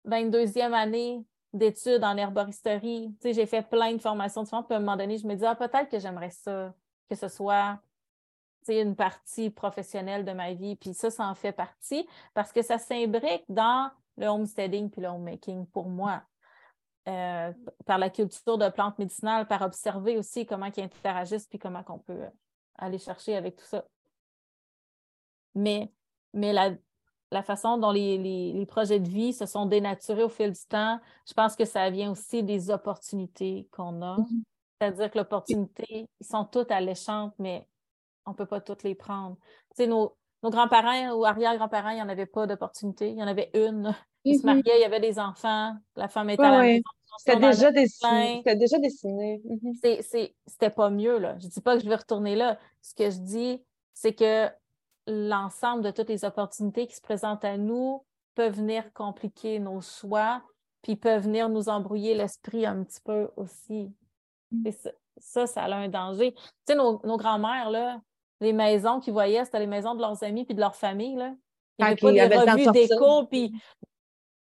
22e 0.06 0.72
année 0.72 1.24
d'études 1.52 2.04
en 2.04 2.16
herboristerie. 2.16 3.14
j'ai 3.22 3.46
fait 3.46 3.62
plein 3.68 3.92
de 3.92 4.00
formations 4.00 4.42
différentes, 4.42 4.66
puis 4.66 4.74
à 4.74 4.78
un 4.78 4.80
moment 4.80 4.96
donné, 4.96 5.18
je 5.18 5.26
me 5.26 5.34
dis, 5.34 5.44
ah, 5.44 5.54
peut-être 5.54 5.90
que 5.90 5.98
j'aimerais 5.98 6.30
ça, 6.30 6.74
que 7.08 7.14
ce 7.14 7.28
soit 7.28 7.78
une 8.68 8.94
partie 8.96 9.50
professionnelle 9.50 10.24
de 10.24 10.32
ma 10.32 10.52
vie. 10.54 10.76
Puis 10.76 10.94
ça, 10.94 11.10
ça 11.10 11.26
en 11.26 11.34
fait 11.34 11.52
partie 11.52 12.06
parce 12.34 12.52
que 12.52 12.62
ça 12.62 12.78
s'imbrique 12.78 13.44
dans 13.48 13.90
le 14.16 14.26
homesteading 14.26 14.90
puis 14.90 15.00
le 15.00 15.08
homemaking 15.08 15.66
pour 15.66 15.88
moi. 15.88 16.22
Euh, 17.08 17.52
par 17.84 17.98
la 17.98 18.10
culture 18.10 18.58
de 18.58 18.68
plantes 18.68 18.96
médicinales, 19.00 19.48
par 19.48 19.62
observer 19.62 20.16
aussi 20.16 20.46
comment 20.46 20.66
ils 20.66 20.84
interagissent 20.84 21.48
puis 21.48 21.58
comment 21.58 21.82
on 21.88 21.98
peut 21.98 22.26
aller 22.76 22.98
chercher 22.98 23.34
avec 23.34 23.56
tout 23.56 23.64
ça. 23.64 23.84
Mais, 25.56 25.92
mais 26.32 26.52
la, 26.52 26.70
la 27.32 27.42
façon 27.42 27.78
dont 27.78 27.90
les, 27.90 28.18
les, 28.18 28.66
projets 28.66 29.00
de 29.00 29.08
vie 29.08 29.32
se 29.32 29.46
sont 29.46 29.64
dénaturés 29.64 30.22
au 30.22 30.28
fil 30.28 30.52
du 30.52 30.64
temps, 30.68 31.00
je 31.26 31.32
pense 31.32 31.56
que 31.56 31.64
ça 31.64 31.88
vient 31.88 32.12
aussi 32.12 32.42
des 32.42 32.70
opportunités 32.70 33.66
qu'on 33.72 34.02
a. 34.02 34.18
Mm-hmm. 34.18 34.42
C'est-à-dire 34.80 35.10
que 35.10 35.18
l'opportunité, 35.18 36.08
ils 36.20 36.26
sont 36.26 36.44
toutes 36.44 36.70
alléchantes, 36.70 37.32
mais 37.38 37.66
on 38.26 38.32
ne 38.32 38.36
peut 38.36 38.46
pas 38.46 38.60
toutes 38.60 38.82
les 38.82 38.94
prendre. 38.94 39.36
Tu 39.70 39.84
sais, 39.84 39.86
nos, 39.86 40.14
nos 40.42 40.50
grands-parents 40.50 41.12
ou 41.12 41.24
arrière-grands-parents, 41.24 41.90
il 41.90 41.96
n'y 41.96 42.02
en 42.02 42.08
avait 42.10 42.26
pas 42.26 42.46
d'opportunité. 42.46 43.10
Il 43.10 43.16
y 43.18 43.22
en 43.22 43.28
avait 43.28 43.50
une. 43.54 43.96
Ils 44.24 44.36
se 44.36 44.42
mm-hmm. 44.42 44.46
mariaient, 44.46 44.78
il 44.78 44.82
y 44.82 44.84
avait 44.84 45.00
des 45.00 45.18
enfants, 45.18 45.74
la 45.96 46.08
femme 46.08 46.28
était 46.28 46.42
à 46.42 46.50
la 46.50 46.60
maison. 46.60 46.82
C'était 47.18 47.40
déjà 47.40 47.70
dessiné. 47.70 48.36
C'était 48.38 48.56
déjà 48.56 48.78
dessiné. 48.78 49.42
C'était 50.46 50.70
pas 50.70 50.90
mieux, 50.90 51.18
là. 51.18 51.38
Je 51.38 51.46
ne 51.46 51.50
dis 51.50 51.60
pas 51.60 51.76
que 51.76 51.82
je 51.82 51.88
vais 51.88 51.96
retourner 51.96 52.36
là. 52.36 52.58
Ce 52.82 52.94
que 52.94 53.10
je 53.10 53.18
dis, 53.18 53.62
c'est 53.94 54.14
que 54.14 54.48
l'ensemble 55.12 55.82
de 55.82 55.90
toutes 55.90 56.08
les 56.08 56.24
opportunités 56.24 56.86
qui 56.86 56.96
se 56.96 57.00
présentent 57.00 57.44
à 57.44 57.56
nous 57.56 58.04
peuvent 58.34 58.56
venir 58.56 58.92
compliquer 58.92 59.58
nos 59.58 59.80
choix, 59.80 60.42
puis 60.82 60.96
peuvent 60.96 61.24
venir 61.24 61.48
nous 61.48 61.68
embrouiller 61.68 62.14
l'esprit 62.14 62.66
un 62.66 62.82
petit 62.82 63.00
peu 63.00 63.30
aussi. 63.36 63.92
Mm. 64.50 64.70
ça, 65.18 65.46
ça 65.46 65.62
a 65.62 65.74
un 65.74 65.88
danger. 65.88 66.32
Tu 66.32 66.40
sais, 66.66 66.74
nos, 66.74 67.00
nos 67.04 67.16
grands-mères, 67.16 67.70
là, 67.70 68.00
les 68.40 68.52
maisons 68.52 69.00
qu'ils 69.00 69.12
voyaient, 69.12 69.44
c'était 69.44 69.60
les 69.60 69.66
maisons 69.66 69.94
de 69.94 70.00
leurs 70.00 70.22
amis 70.24 70.44
puis 70.44 70.54
de 70.54 70.60
leur 70.60 70.74
famille, 70.74 71.16
là. 71.16 71.34
Il 71.78 71.84
n'y 72.12 72.20
avait 72.20 72.36
pas 72.36 72.44
des 72.44 72.64
revues 72.64 72.72
d'écho, 72.72 73.26
puis 73.26 73.52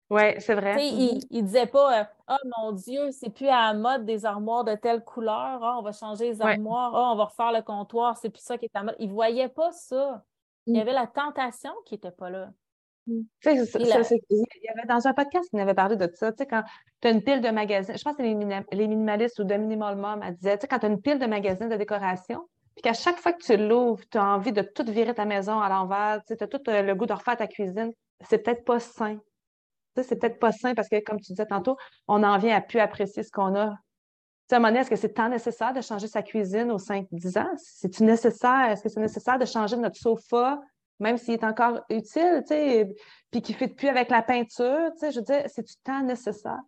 oui, 0.09 0.21
c'est 0.39 0.55
vrai. 0.55 0.75
Il 0.87 1.21
ne 1.31 1.41
disait 1.41 1.67
pas 1.67 2.09
Ah 2.25 2.39
oh, 2.43 2.49
mon 2.57 2.71
Dieu, 2.71 3.11
c'est 3.11 3.29
plus 3.29 3.47
à 3.47 3.71
la 3.71 3.73
mode 3.73 4.05
des 4.05 4.25
armoires 4.25 4.63
de 4.63 4.73
telle 4.73 5.03
couleur, 5.03 5.59
ah, 5.63 5.75
on 5.77 5.83
va 5.83 5.91
changer 5.91 6.31
les 6.31 6.41
armoires, 6.41 6.95
ah, 6.95 7.11
on 7.13 7.15
va 7.15 7.25
refaire 7.25 7.51
le 7.51 7.61
comptoir, 7.61 8.17
c'est 8.17 8.29
plus 8.29 8.41
ça 8.41 8.57
qui 8.57 8.65
est 8.65 8.75
à 8.75 8.83
mode. 8.83 8.95
Il 8.99 9.09
ne 9.09 9.13
voyait 9.13 9.49
pas 9.49 9.71
ça. 9.71 10.23
Il 10.69 10.75
y 10.75 10.79
mm. 10.79 10.81
avait 10.81 10.93
la 10.93 11.07
tentation 11.07 11.71
qui 11.85 11.95
n'était 11.95 12.11
pas 12.11 12.29
là. 12.29 12.49
Mm. 13.07 13.21
il 13.45 13.55
y 13.55 14.69
avait 14.69 14.87
dans 14.87 15.07
un 15.07 15.13
podcast, 15.13 15.49
il 15.51 15.59
avait 15.59 15.73
parlé 15.73 15.95
de 15.95 16.09
ça. 16.13 16.31
Tu 16.31 16.37
sais, 16.39 16.47
quand 16.47 16.63
tu 17.01 17.07
as 17.07 17.11
une 17.11 17.23
pile 17.23 17.41
de 17.41 17.49
magazines, 17.49 17.97
je 17.97 18.03
pense 18.03 18.15
que 18.15 18.23
c'est 18.23 18.75
les, 18.75 18.87
minimalistes 18.87 19.39
ou 19.39 19.43
de 19.43 19.55
Minimal 19.55 19.95
Mom, 19.95 20.21
elle 20.23 20.35
disait, 20.35 20.57
tu 20.57 20.61
sais, 20.61 20.67
quand 20.67 20.79
tu 20.79 20.85
as 20.85 20.89
une 20.89 21.01
pile 21.01 21.19
de 21.19 21.25
magazines 21.25 21.69
de 21.69 21.75
décoration, 21.75 22.47
puis 22.75 22.83
qu'à 22.83 22.93
chaque 22.93 23.17
fois 23.17 23.33
que 23.33 23.43
tu 23.43 23.57
l'ouvres, 23.57 24.03
tu 24.09 24.17
as 24.17 24.25
envie 24.25 24.53
de 24.53 24.61
tout 24.61 24.85
virer 24.85 25.13
ta 25.13 25.25
maison 25.25 25.59
à 25.59 25.69
l'envers, 25.69 26.21
tu 26.25 26.33
as 26.39 26.47
tout 26.47 26.61
euh, 26.69 26.81
le 26.81 26.95
goût 26.95 27.05
de 27.05 27.13
refaire 27.13 27.37
ta 27.37 27.47
cuisine, 27.47 27.91
c'est 28.21 28.39
peut-être 28.39 28.63
pas 28.63 28.79
sain 28.79 29.19
c'est 30.03 30.19
peut-être 30.19 30.39
pas 30.39 30.51
sain 30.51 30.73
parce 30.75 30.89
que, 30.89 31.01
comme 31.03 31.19
tu 31.19 31.33
disais 31.33 31.45
tantôt, 31.45 31.77
on 32.07 32.23
en 32.23 32.37
vient 32.37 32.55
à 32.55 32.61
plus 32.61 32.79
apprécier 32.79 33.23
ce 33.23 33.31
qu'on 33.31 33.55
a. 33.55 33.75
À 34.51 34.55
un 34.55 34.59
moment 34.59 34.69
donné, 34.69 34.79
est-ce 34.79 34.89
que 34.89 34.95
c'est 34.95 35.13
tant 35.13 35.29
nécessaire 35.29 35.73
de 35.73 35.81
changer 35.81 36.07
sa 36.07 36.23
cuisine 36.23 36.71
aux 36.71 36.79
5-10 36.79 37.39
ans? 37.39 37.51
C'est-tu 37.57 38.03
nécessaire? 38.03 38.71
Est-ce 38.71 38.83
que 38.83 38.89
c'est 38.89 38.99
nécessaire 38.99 39.37
de 39.37 39.45
changer 39.45 39.77
notre 39.77 39.97
sofa, 39.97 40.59
même 40.99 41.17
s'il 41.17 41.35
est 41.35 41.43
encore 41.43 41.81
utile, 41.89 42.41
tu 42.41 42.47
sais, 42.47 42.95
puis 43.31 43.41
qui 43.41 43.53
ne 43.53 43.57
fit 43.57 43.67
plus 43.67 43.87
avec 43.87 44.09
la 44.09 44.23
peinture? 44.23 44.91
Tu 44.93 44.99
sais, 44.99 45.11
je 45.11 45.19
veux 45.19 45.25
dire, 45.25 45.43
c'est-tu 45.47 45.75
tant 45.83 46.01
nécessaire? 46.01 46.59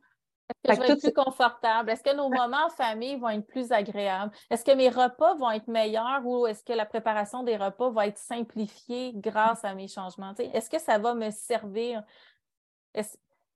Est-ce 0.63 0.79
que 0.79 0.84
je 0.84 0.88
vais 0.88 0.93
être 0.93 1.01
plus 1.01 1.13
confortable? 1.13 1.89
Est-ce 1.89 2.03
que 2.03 2.15
nos 2.15 2.29
moments 2.29 2.65
en 2.65 2.69
famille 2.69 3.17
vont 3.17 3.29
être 3.29 3.47
plus 3.47 3.71
agréables? 3.71 4.32
Est-ce 4.49 4.63
que 4.63 4.75
mes 4.75 4.89
repas 4.89 5.36
vont 5.36 5.51
être 5.51 5.67
meilleurs 5.67 6.25
ou 6.25 6.45
est-ce 6.45 6.63
que 6.63 6.73
la 6.73 6.86
préparation 6.86 7.43
des 7.43 7.57
repas 7.57 7.89
va 7.89 8.07
être 8.07 8.17
simplifiée 8.17 9.13
grâce 9.15 9.63
à 9.63 9.73
mes 9.73 9.88
changements? 9.88 10.34
Est-ce 10.38 10.69
que 10.69 10.79
ça 10.79 10.97
va 10.97 11.13
me 11.13 11.32
servir? 11.32 12.03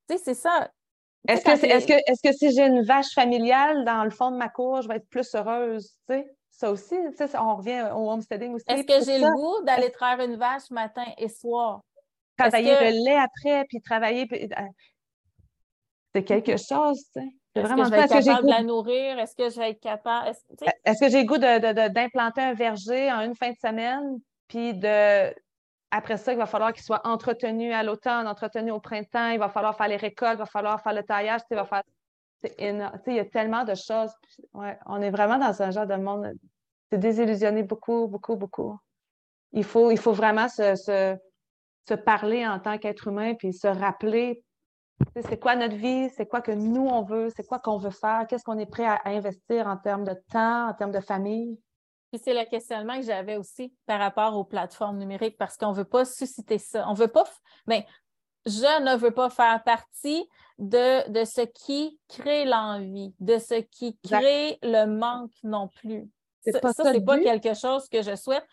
c'est 0.07 0.33
ça. 0.33 0.69
Est-ce 1.27 1.43
que, 1.43 1.65
est, 1.65 1.85
que, 1.85 1.93
est 1.93 2.21
que 2.23 2.31
si 2.33 2.51
j'ai 2.51 2.65
une 2.65 2.83
vache 2.83 3.13
familiale 3.13 3.83
dans 3.85 4.03
le 4.03 4.09
fond 4.09 4.31
de 4.31 4.37
ma 4.37 4.49
cour, 4.49 4.81
je 4.81 4.87
vais 4.87 4.97
être 4.97 5.09
plus 5.09 5.33
heureuse? 5.35 5.97
Ça 6.51 6.71
aussi, 6.71 6.95
on 7.37 7.55
revient 7.55 7.89
au 7.93 8.09
homesteading 8.09 8.53
aussi. 8.53 8.65
Est-ce 8.67 8.83
que 8.83 9.05
j'ai 9.05 9.19
le 9.19 9.29
goût 9.31 9.63
d'aller 9.65 9.91
traire 9.91 10.19
une 10.21 10.37
vache 10.37 10.69
matin 10.71 11.05
et 11.17 11.27
soir? 11.27 11.81
Travailler 12.37 12.75
le 12.79 13.05
lait 13.05 13.17
après, 13.17 13.65
puis 13.67 13.81
travailler. 13.81 14.27
Euh, 14.31 14.61
c'est 16.13 16.23
quelque 16.23 16.57
chose, 16.57 17.01
tu 17.13 17.21
sais. 17.21 17.27
Est-ce 17.55 17.73
que 17.73 17.83
je 17.85 17.89
vais 17.89 17.99
être 17.99 18.25
capable 18.25 18.45
de 18.47 18.51
la 18.51 18.63
nourrir? 18.63 19.19
Est-ce 19.19 19.35
que 19.35 19.49
je 19.49 19.57
vais 19.57 19.71
être 19.71 19.79
capable? 19.79 20.29
Est-ce 20.85 20.99
que 20.99 21.09
j'ai 21.09 21.21
le 21.21 21.25
goût 21.25 21.37
d'implanter 21.37 22.41
un 22.41 22.53
verger 22.53 23.11
en 23.11 23.21
une 23.21 23.35
fin 23.35 23.51
de 23.51 23.57
semaine, 23.57 24.19
puis 24.47 24.73
de 24.73 25.33
après 25.95 26.17
ça, 26.17 26.33
il 26.33 26.37
va 26.37 26.45
falloir 26.45 26.73
qu'il 26.73 26.83
soit 26.83 27.05
entretenu 27.07 27.71
à 27.71 27.81
l'automne, 27.81 28.27
entretenu 28.27 28.71
au 28.71 28.79
printemps, 28.79 29.29
il 29.29 29.39
va 29.39 29.49
falloir 29.49 29.75
faire 29.77 29.87
les 29.87 29.95
récoltes, 29.95 30.33
il 30.35 30.39
va 30.39 30.45
falloir 30.45 30.81
faire 30.81 30.93
le 30.93 31.03
taillage, 31.03 31.41
il 31.49 31.55
va. 31.55 31.83
Il 32.57 33.13
y 33.15 33.19
a 33.19 33.25
tellement 33.25 33.63
de 33.63 33.73
choses. 33.73 34.11
Ouais, 34.53 34.77
on 34.85 35.01
est 35.01 35.09
vraiment 35.09 35.37
dans 35.37 35.61
un 35.61 35.71
genre 35.71 35.87
de 35.87 35.95
monde. 35.95 36.33
C'est 36.91 36.99
désillusionné 36.99 37.63
beaucoup, 37.63 38.07
beaucoup, 38.07 38.35
beaucoup. 38.35 38.77
Il 39.53 39.63
faut, 39.63 39.89
il 39.89 39.97
faut 39.97 40.11
vraiment 40.11 40.49
se, 40.49 40.75
se, 40.75 41.93
parler 41.95 42.45
en 42.45 42.59
tant 42.59 42.77
qu'être 42.77 43.07
humain 43.07 43.33
puis 43.35 43.53
se 43.53 43.67
rappeler 43.67 44.43
c'est 45.15 45.39
quoi 45.39 45.55
notre 45.55 45.75
vie, 45.75 46.09
c'est 46.15 46.25
quoi 46.25 46.41
que 46.41 46.51
nous 46.51 46.87
on 46.87 47.03
veut, 47.03 47.29
c'est 47.35 47.45
quoi 47.45 47.59
qu'on 47.59 47.77
veut 47.77 47.89
faire, 47.89 48.25
qu'est-ce 48.27 48.43
qu'on 48.43 48.57
est 48.57 48.65
prêt 48.65 48.85
à 48.85 49.01
investir 49.05 49.67
en 49.67 49.75
termes 49.77 50.05
de 50.05 50.15
temps, 50.31 50.69
en 50.69 50.73
termes 50.73 50.93
de 50.93 51.01
famille 51.01 51.59
c'est 52.17 52.33
le 52.33 52.49
questionnement 52.49 52.97
que 52.97 53.05
j'avais 53.05 53.37
aussi 53.37 53.73
par 53.85 53.99
rapport 53.99 54.35
aux 54.35 54.43
plateformes 54.43 54.97
numériques 54.97 55.37
parce 55.37 55.57
qu'on 55.57 55.71
ne 55.71 55.75
veut 55.75 55.85
pas 55.85 56.05
susciter 56.05 56.57
ça. 56.57 56.85
On 56.89 56.93
veut 56.93 57.07
pas. 57.07 57.25
Mais 57.67 57.85
ben, 58.45 58.51
je 58.51 58.83
ne 58.83 58.97
veux 58.97 59.11
pas 59.11 59.29
faire 59.29 59.63
partie 59.63 60.27
de, 60.59 61.09
de 61.09 61.25
ce 61.25 61.41
qui 61.41 61.99
crée 62.07 62.45
l'envie, 62.45 63.13
de 63.19 63.37
ce 63.37 63.55
qui 63.55 63.97
crée 64.03 64.59
le 64.61 64.85
manque 64.85 65.33
non 65.43 65.67
plus. 65.67 66.09
Ça, 66.45 66.73
ça 66.73 66.91
c'est 66.91 67.03
pas 67.03 67.19
quelque 67.19 67.53
chose 67.55 67.89
que 67.89 68.01
je 68.01 68.15
souhaite. 68.15 68.45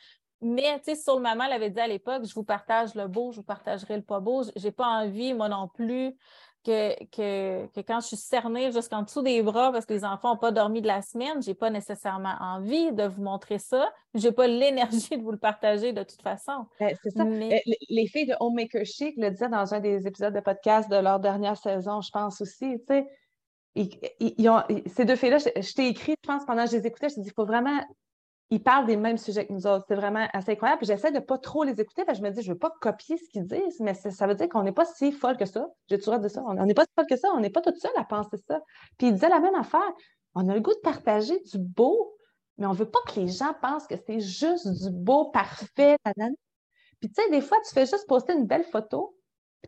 Mais, 0.44 0.80
tu 0.80 0.86
sais, 0.86 0.96
sur 0.96 1.16
le 1.16 1.22
maman 1.22 1.46
l'avait 1.46 1.70
dit 1.70 1.78
à 1.78 1.86
l'époque, 1.86 2.24
je 2.26 2.34
vous 2.34 2.42
partage 2.42 2.96
le 2.96 3.06
beau, 3.06 3.30
je 3.30 3.36
vous 3.36 3.44
partagerai 3.44 3.96
le 3.96 4.02
pas 4.02 4.18
beau. 4.18 4.42
J'ai 4.56 4.72
pas 4.72 4.88
envie, 4.88 5.34
moi 5.34 5.48
non 5.48 5.68
plus, 5.68 6.16
que, 6.64 7.04
que, 7.06 7.80
quand 7.82 8.00
je 8.00 8.08
suis 8.08 8.16
cernée 8.16 8.72
jusqu'en 8.72 9.02
dessous 9.02 9.22
des 9.22 9.42
bras 9.42 9.72
parce 9.72 9.86
que 9.86 9.92
les 9.92 10.04
enfants 10.04 10.30
n'ont 10.30 10.38
pas 10.38 10.52
dormi 10.52 10.80
de 10.80 10.86
la 10.86 11.02
semaine, 11.02 11.42
je 11.42 11.48
n'ai 11.48 11.54
pas 11.54 11.70
nécessairement 11.70 12.34
envie 12.40 12.92
de 12.92 13.04
vous 13.04 13.22
montrer 13.22 13.58
ça. 13.58 13.92
Je 14.14 14.28
n'ai 14.28 14.32
pas 14.32 14.46
l'énergie 14.46 15.10
de 15.16 15.22
vous 15.22 15.32
le 15.32 15.38
partager 15.38 15.92
de 15.92 16.02
toute 16.02 16.22
façon. 16.22 16.66
Ben, 16.78 16.96
c'est 17.02 17.10
ça. 17.10 17.22
Euh, 17.22 17.58
les 17.88 18.06
filles 18.06 18.26
de 18.26 18.34
Homemaker 18.40 18.84
Chic 18.84 19.14
le 19.16 19.30
disaient 19.30 19.48
dans 19.48 19.74
un 19.74 19.80
des 19.80 20.06
épisodes 20.06 20.34
de 20.34 20.40
podcast 20.40 20.90
de 20.90 20.96
leur 20.96 21.20
dernière 21.20 21.56
saison, 21.56 22.00
je 22.00 22.10
pense 22.10 22.40
aussi. 22.40 22.78
Tu 22.88 22.94
sais, 22.94 23.06
ces 24.94 25.04
deux 25.04 25.16
filles-là, 25.16 25.38
je, 25.38 25.60
je 25.60 25.74
t'ai 25.74 25.88
écrit, 25.88 26.14
je 26.22 26.28
pense, 26.28 26.44
pendant 26.44 26.64
que 26.64 26.70
je 26.70 26.76
les 26.76 26.86
écoutais, 26.86 27.08
je 27.08 27.16
t'ai 27.16 27.20
dit, 27.22 27.28
il 27.28 27.34
faut 27.34 27.46
vraiment 27.46 27.80
ils 28.52 28.62
parlent 28.62 28.84
des 28.84 28.98
mêmes 28.98 29.16
sujets 29.16 29.46
que 29.46 29.52
nous 29.54 29.66
autres. 29.66 29.86
C'est 29.88 29.94
vraiment 29.94 30.28
assez 30.34 30.52
incroyable. 30.52 30.80
Puis 30.80 30.86
j'essaie 30.86 31.10
de 31.10 31.16
ne 31.16 31.20
pas 31.20 31.38
trop 31.38 31.64
les 31.64 31.80
écouter 31.80 32.04
parce 32.04 32.18
que 32.18 32.24
je 32.24 32.30
me 32.30 32.34
dis, 32.34 32.42
je 32.42 32.50
ne 32.50 32.52
veux 32.52 32.58
pas 32.58 32.70
copier 32.82 33.16
ce 33.16 33.26
qu'ils 33.30 33.46
disent, 33.46 33.80
mais 33.80 33.94
ça 33.94 34.26
veut 34.26 34.34
dire 34.34 34.46
qu'on 34.50 34.62
n'est 34.62 34.72
pas 34.72 34.84
si 34.84 35.10
folle 35.10 35.38
que 35.38 35.46
ça. 35.46 35.66
J'ai 35.88 35.98
toujours 35.98 36.18
dit 36.18 36.28
ça. 36.28 36.44
On 36.46 36.52
n'est 36.66 36.74
pas 36.74 36.82
si 36.82 36.90
folle 36.94 37.06
que 37.08 37.16
ça. 37.16 37.28
On 37.34 37.40
n'est 37.40 37.48
pas 37.48 37.62
toutes 37.62 37.78
seules 37.78 37.90
à 37.96 38.04
penser 38.04 38.36
ça. 38.46 38.60
Puis 38.98 39.06
ils 39.06 39.14
disaient 39.14 39.30
la 39.30 39.40
même 39.40 39.54
affaire. 39.54 39.80
On 40.34 40.46
a 40.50 40.54
le 40.54 40.60
goût 40.60 40.74
de 40.74 40.80
partager 40.80 41.40
du 41.40 41.56
beau, 41.58 42.14
mais 42.58 42.66
on 42.66 42.72
ne 42.72 42.76
veut 42.76 42.90
pas 42.90 42.98
que 43.08 43.18
les 43.20 43.28
gens 43.28 43.54
pensent 43.62 43.86
que 43.86 43.96
c'est 44.06 44.20
juste 44.20 44.68
du 44.68 44.90
beau, 44.90 45.30
parfait. 45.30 45.96
Puis 47.00 47.10
tu 47.10 47.22
sais, 47.22 47.30
des 47.30 47.40
fois, 47.40 47.56
tu 47.66 47.72
fais 47.72 47.86
juste 47.86 48.06
poster 48.06 48.34
une 48.34 48.46
belle 48.46 48.64
photo, 48.64 49.16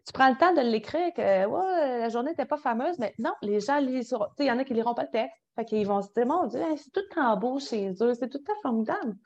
tu 0.06 0.12
prends 0.12 0.28
le 0.28 0.36
temps 0.36 0.52
de 0.52 0.60
l'écrire 0.60 1.12
que 1.14 1.46
ouais, 1.46 1.98
la 1.98 2.08
journée 2.08 2.30
n'était 2.30 2.46
pas 2.46 2.56
fameuse, 2.56 2.98
mais 2.98 3.14
non, 3.18 3.32
les 3.42 3.60
gens 3.60 3.78
lisent. 3.78 4.14
Il 4.38 4.46
y 4.46 4.50
en 4.50 4.58
a 4.58 4.64
qui 4.64 4.72
ne 4.72 4.78
liront 4.78 4.94
pas 4.94 5.04
le 5.04 5.10
texte. 5.10 5.36
Fait 5.54 5.64
qu'ils 5.64 5.86
vont 5.86 6.02
se 6.02 6.12
dire, 6.12 6.26
mon 6.26 6.46
Dieu, 6.46 6.60
c'est 6.76 6.90
tout 6.90 7.00
le 7.08 7.14
temps 7.14 7.36
beau 7.36 7.60
chez 7.60 7.92
eux, 8.00 8.14
c'est 8.14 8.28
tout 8.28 8.38
le 8.38 8.44
temps 8.44 8.60
formidable. 8.62 9.16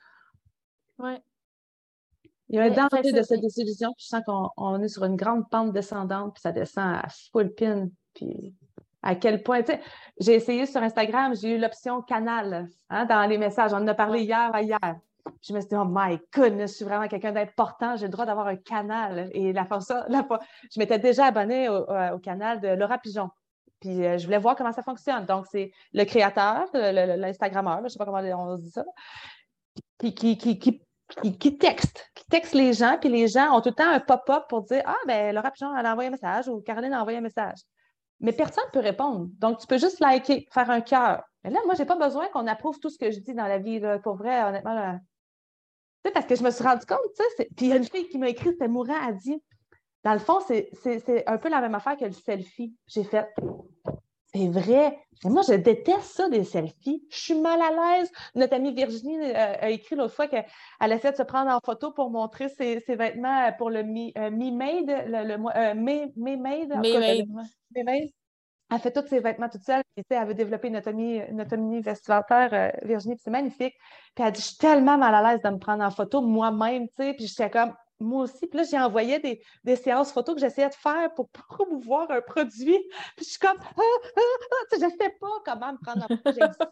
Oui. 0.99 1.15
Il 2.51 2.57
y 2.57 2.59
a 2.59 2.65
un 2.65 2.71
danger 2.71 3.13
de 3.13 3.23
cette 3.23 3.41
désillusion, 3.41 3.93
puis 3.93 4.05
je 4.05 4.09
sens 4.09 4.23
qu'on 4.27 4.83
est 4.83 4.89
sur 4.89 5.05
une 5.05 5.17
grande 5.17 5.49
pente 5.51 5.73
descendante, 5.73 6.35
puis 6.35 6.41
ça 6.41 6.53
descend 6.53 6.97
à 6.97 7.07
full 7.31 7.55
pin. 7.55 7.89
Puis 8.15 8.55
à 9.03 9.15
quel 9.15 9.43
point, 9.43 9.63
tu 9.63 9.73
sais, 9.73 9.81
j'ai 10.19 10.35
essayé 10.35 10.67
sur 10.67 10.83
Instagram, 10.83 11.35
j'ai 11.35 11.57
eu 11.57 11.59
l'option 11.59 12.03
canal 12.03 12.69
hein, 12.91 13.05
dans 13.05 13.29
les 13.29 13.39
messages. 13.39 13.73
On 13.73 13.77
en 13.77 13.87
a 13.87 13.95
parlé 13.95 14.23
hier 14.23 14.51
à 14.53 14.63
hier. 14.63 14.97
Je 15.43 15.53
me 15.53 15.61
suis 15.61 15.69
dit, 15.69 15.77
oh 15.77 15.85
my 15.87 16.19
goodness, 16.35 16.73
je 16.73 16.77
suis 16.77 16.85
vraiment 16.85 17.07
quelqu'un 17.09 17.33
d'important, 17.33 17.97
j'ai 17.97 18.07
le 18.07 18.13
droit 18.13 18.27
d'avoir 18.27 18.47
un 18.47 18.57
canal. 18.57 19.31
Et 19.33 19.53
la 19.53 19.65
fois, 19.65 19.79
la 20.09 20.25
fois, 20.25 20.41
je 20.73 20.79
m'étais 20.81 20.99
déjà 20.99 21.27
abonnée 21.27 21.69
au, 21.69 21.87
au, 22.15 22.19
canal 22.19 22.61
de 22.61 22.69
Laura 22.69 22.99
Pigeon. 22.99 23.31
Puis 23.81 24.05
euh, 24.05 24.19
je 24.19 24.25
voulais 24.25 24.39
voir 24.39 24.57
comment 24.57 24.73
ça 24.73 24.83
fonctionne. 24.83 25.25
Donc, 25.27 25.47
c'est 25.51 25.71
le 25.93 26.05
créateur, 26.05 26.67
l'Instagrammeur, 26.75 27.79
je 27.79 27.85
ne 27.85 27.89
sais 27.89 27.99
pas 27.99 28.05
comment 28.05 28.19
on 28.19 28.57
dit 28.57 28.71
ça, 28.71 28.85
qui, 29.99 30.15
qui, 30.15 30.37
qui, 30.39 30.59
qui, 30.59 31.59
texte, 31.59 32.11
qui 32.15 32.25
texte 32.27 32.55
les 32.55 32.73
gens, 32.73 32.99
puis 33.01 33.09
les 33.09 33.29
gens 33.29 33.57
ont 33.57 33.61
tout 33.61 33.71
le 33.71 33.75
temps 33.75 33.91
un 33.91 34.01
pop-up 34.01 34.45
pour 34.49 34.63
dire 34.63 34.83
Ah, 34.85 34.97
ben 35.07 35.35
Laura 35.35 35.51
Pigeon, 35.51 35.77
elle 35.77 35.87
a 35.87 35.93
envoyé 35.93 36.09
un 36.09 36.13
message 36.13 36.49
ou 36.49 36.61
Caroline 36.61 36.93
a 36.93 37.01
envoyé 37.01 37.19
un 37.19 37.23
message. 37.23 37.59
Mais 38.21 38.33
personne 38.33 38.65
ne 38.67 38.73
peut 38.73 38.85
répondre. 38.85 39.29
Donc, 39.39 39.59
tu 39.59 39.67
peux 39.67 39.79
juste 39.79 40.01
liker, 40.01 40.49
faire 40.53 40.71
un 40.71 40.81
cœur. 40.81 41.23
Mais 41.45 41.51
là, 41.51 41.61
moi, 41.67 41.75
je 41.75 41.81
n'ai 41.83 41.87
pas 41.87 41.97
besoin 41.97 42.27
qu'on 42.29 42.49
approuve 42.49 42.81
tout 42.81 42.91
ce 42.91 42.99
que 42.99 43.13
je 43.13 43.21
dis 43.21 43.33
dans 43.33 43.47
la 43.47 43.59
vie. 43.59 43.81
Pour 44.03 44.17
vrai, 44.17 44.43
honnêtement, 44.43 44.99
sais, 46.05 46.13
parce 46.13 46.27
que 46.27 46.37
je 46.37 46.43
me 46.43 46.51
suis 46.51 46.65
rendu 46.65 46.87
compte, 46.87 46.99
tu 47.17 47.25
sais, 47.37 47.49
puis 47.57 47.67
il 47.67 47.69
y 47.69 47.73
a 47.73 47.77
une 47.77 47.85
fille 47.85 48.09
qui 48.09 48.19
m'a 48.19 48.29
écrit, 48.29 48.51
c'était 48.51 48.69
mourant, 48.69 48.97
elle 49.09 49.17
dit, 49.17 49.43
dans 50.05 50.13
le 50.13 50.19
fond, 50.19 50.39
c'est 50.41 51.25
un 51.27 51.39
peu 51.39 51.49
la 51.49 51.61
même 51.61 51.75
affaire 51.75 51.97
que 51.97 52.05
le 52.05 52.13
selfie. 52.13 52.75
J'ai 52.87 53.05
fait, 53.05 53.29
c'est 54.33 54.49
vrai. 54.49 54.99
Mais 55.25 55.31
moi, 55.31 55.43
je 55.47 55.55
déteste 55.55 56.05
ça, 56.05 56.29
des 56.29 56.45
selfies. 56.45 57.03
Je 57.11 57.19
suis 57.19 57.35
mal 57.35 57.61
à 57.61 57.71
l'aise. 57.99 58.11
Notre 58.35 58.55
amie 58.55 58.73
Virginie 58.73 59.19
euh, 59.19 59.55
a 59.61 59.71
écrit 59.71 59.97
l'autre 59.97 60.15
fois 60.15 60.29
qu'elle 60.29 60.93
essaie 60.93 61.11
de 61.11 61.17
se 61.17 61.23
prendre 61.23 61.51
en 61.51 61.59
photo 61.65 61.93
pour 61.93 62.11
montrer 62.11 62.49
ses, 62.49 62.79
vêtements 62.89 63.53
pour 63.59 63.71
le 63.71 63.83
Me-Made, 63.83 64.91
euh, 64.91 65.25
le, 65.25 65.37
le, 65.37 65.45
euh, 65.57 65.75
Me-Made. 65.75 66.73
Elle 68.71 68.81
fait 68.81 68.93
tous 68.93 69.07
ses 69.09 69.21
vêtements 69.21 69.49
toute 69.49 69.63
seule. 69.63 69.83
Puis, 69.95 70.05
elle 70.11 70.27
veut 70.27 70.35
développer 70.35 70.69
une 70.69 70.77
autonomie, 70.77 71.23
une 71.31 71.81
vestimentaire, 71.81 72.73
Virginie, 72.83 73.15
puis 73.15 73.23
c'est 73.25 73.31
magnifique. 73.31 73.75
Puis 74.15 74.25
elle 74.25 74.33
dit, 74.33 74.41
je 74.41 74.47
suis 74.49 74.57
tellement 74.59 74.99
mal 74.99 75.15
à 75.15 75.33
l'aise 75.33 75.43
de 75.43 75.49
me 75.49 75.59
prendre 75.59 75.83
en 75.83 75.91
photo 75.91 76.21
moi-même, 76.21 76.87
tu 76.89 76.95
sais. 76.99 77.15
Puis 77.15 77.27
j'étais 77.27 77.51
comme, 77.51 77.73
moi 78.01 78.25
aussi. 78.25 78.47
Puis 78.47 78.59
là, 78.59 78.65
j'ai 78.65 78.79
envoyé 78.79 79.19
des, 79.19 79.43
des, 79.65 79.77
séances 79.77 80.13
photos 80.13 80.35
que 80.35 80.41
j'essayais 80.41 80.69
de 80.69 80.75
faire 80.75 81.13
pour 81.15 81.29
promouvoir 81.49 82.11
un 82.11 82.21
produit. 82.21 82.79
Puis 83.17 83.25
je 83.25 83.31
suis 83.31 83.39
comme, 83.39 83.59
ah, 83.61 83.81
ah, 83.81 84.21
ah, 84.21 84.77
je 84.79 84.85
ne 84.85 84.91
sais 84.91 85.17
pas 85.21 85.29
comment 85.45 85.73
me 85.73 85.79
prendre 85.79 86.05
en 86.05 86.09
photo. 86.09 86.33
J'ai 86.33 86.41
ça. 86.41 86.71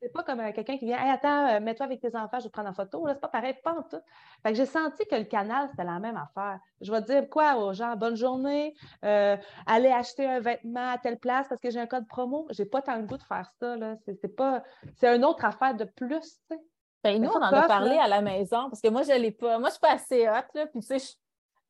C'est 0.00 0.12
pas 0.12 0.22
comme 0.22 0.40
quelqu'un 0.52 0.78
qui 0.78 0.86
vient 0.86 0.98
hey, 0.98 1.10
attends, 1.10 1.48
euh, 1.48 1.60
mets-toi 1.60 1.86
avec 1.86 2.00
tes 2.00 2.16
enfants, 2.16 2.38
je 2.38 2.44
vais 2.44 2.50
prendre 2.50 2.70
en 2.70 2.74
photo. 2.74 3.04
C'est 3.06 3.20
pas 3.20 3.28
pareil, 3.28 3.54
pas 3.62 3.74
tout. 3.90 4.00
Fait 4.42 4.50
que 4.50 4.54
j'ai 4.54 4.66
senti 4.66 5.04
que 5.06 5.14
le 5.14 5.24
canal, 5.24 5.68
c'était 5.70 5.84
la 5.84 5.98
même 5.98 6.16
affaire. 6.16 6.58
Je 6.80 6.90
vais 6.90 7.02
dire 7.02 7.28
quoi 7.28 7.56
aux 7.56 7.72
gens? 7.72 7.94
Bonne 7.96 8.16
journée, 8.16 8.74
euh, 9.04 9.36
allez 9.66 9.90
acheter 9.90 10.26
un 10.26 10.40
vêtement 10.40 10.92
à 10.92 10.98
telle 10.98 11.18
place 11.18 11.48
parce 11.48 11.60
que 11.60 11.70
j'ai 11.70 11.80
un 11.80 11.86
code 11.86 12.06
promo. 12.08 12.46
J'ai 12.50 12.64
pas 12.64 12.82
tant 12.82 12.96
le 12.96 13.02
goût 13.02 13.18
de 13.18 13.22
faire 13.22 13.50
ça. 13.60 13.76
C'est 14.06 14.34
pas. 14.34 14.62
C'est 14.96 15.14
une 15.14 15.24
autre 15.24 15.44
affaire 15.44 15.74
de 15.74 15.84
plus, 15.84 16.20
tu 16.20 16.56
sais. 16.56 16.60
Ben, 17.04 17.22
nous, 17.22 17.28
on 17.28 17.36
en 17.36 17.52
a 17.52 17.62
parlé 17.68 17.96
à 17.98 18.08
la 18.08 18.22
maison 18.22 18.70
parce 18.70 18.80
que 18.80 18.88
moi, 18.88 19.02
je 19.02 19.12
l'ai 19.12 19.30
pas. 19.30 19.58
Moi, 19.58 19.68
je 19.68 19.74
suis 19.74 19.80
pas 19.80 19.92
assez 19.92 20.26
hot, 20.26 20.48
là. 20.54 20.66
Puis, 20.66 20.80
tu 20.80 20.98
sais, 20.98 21.14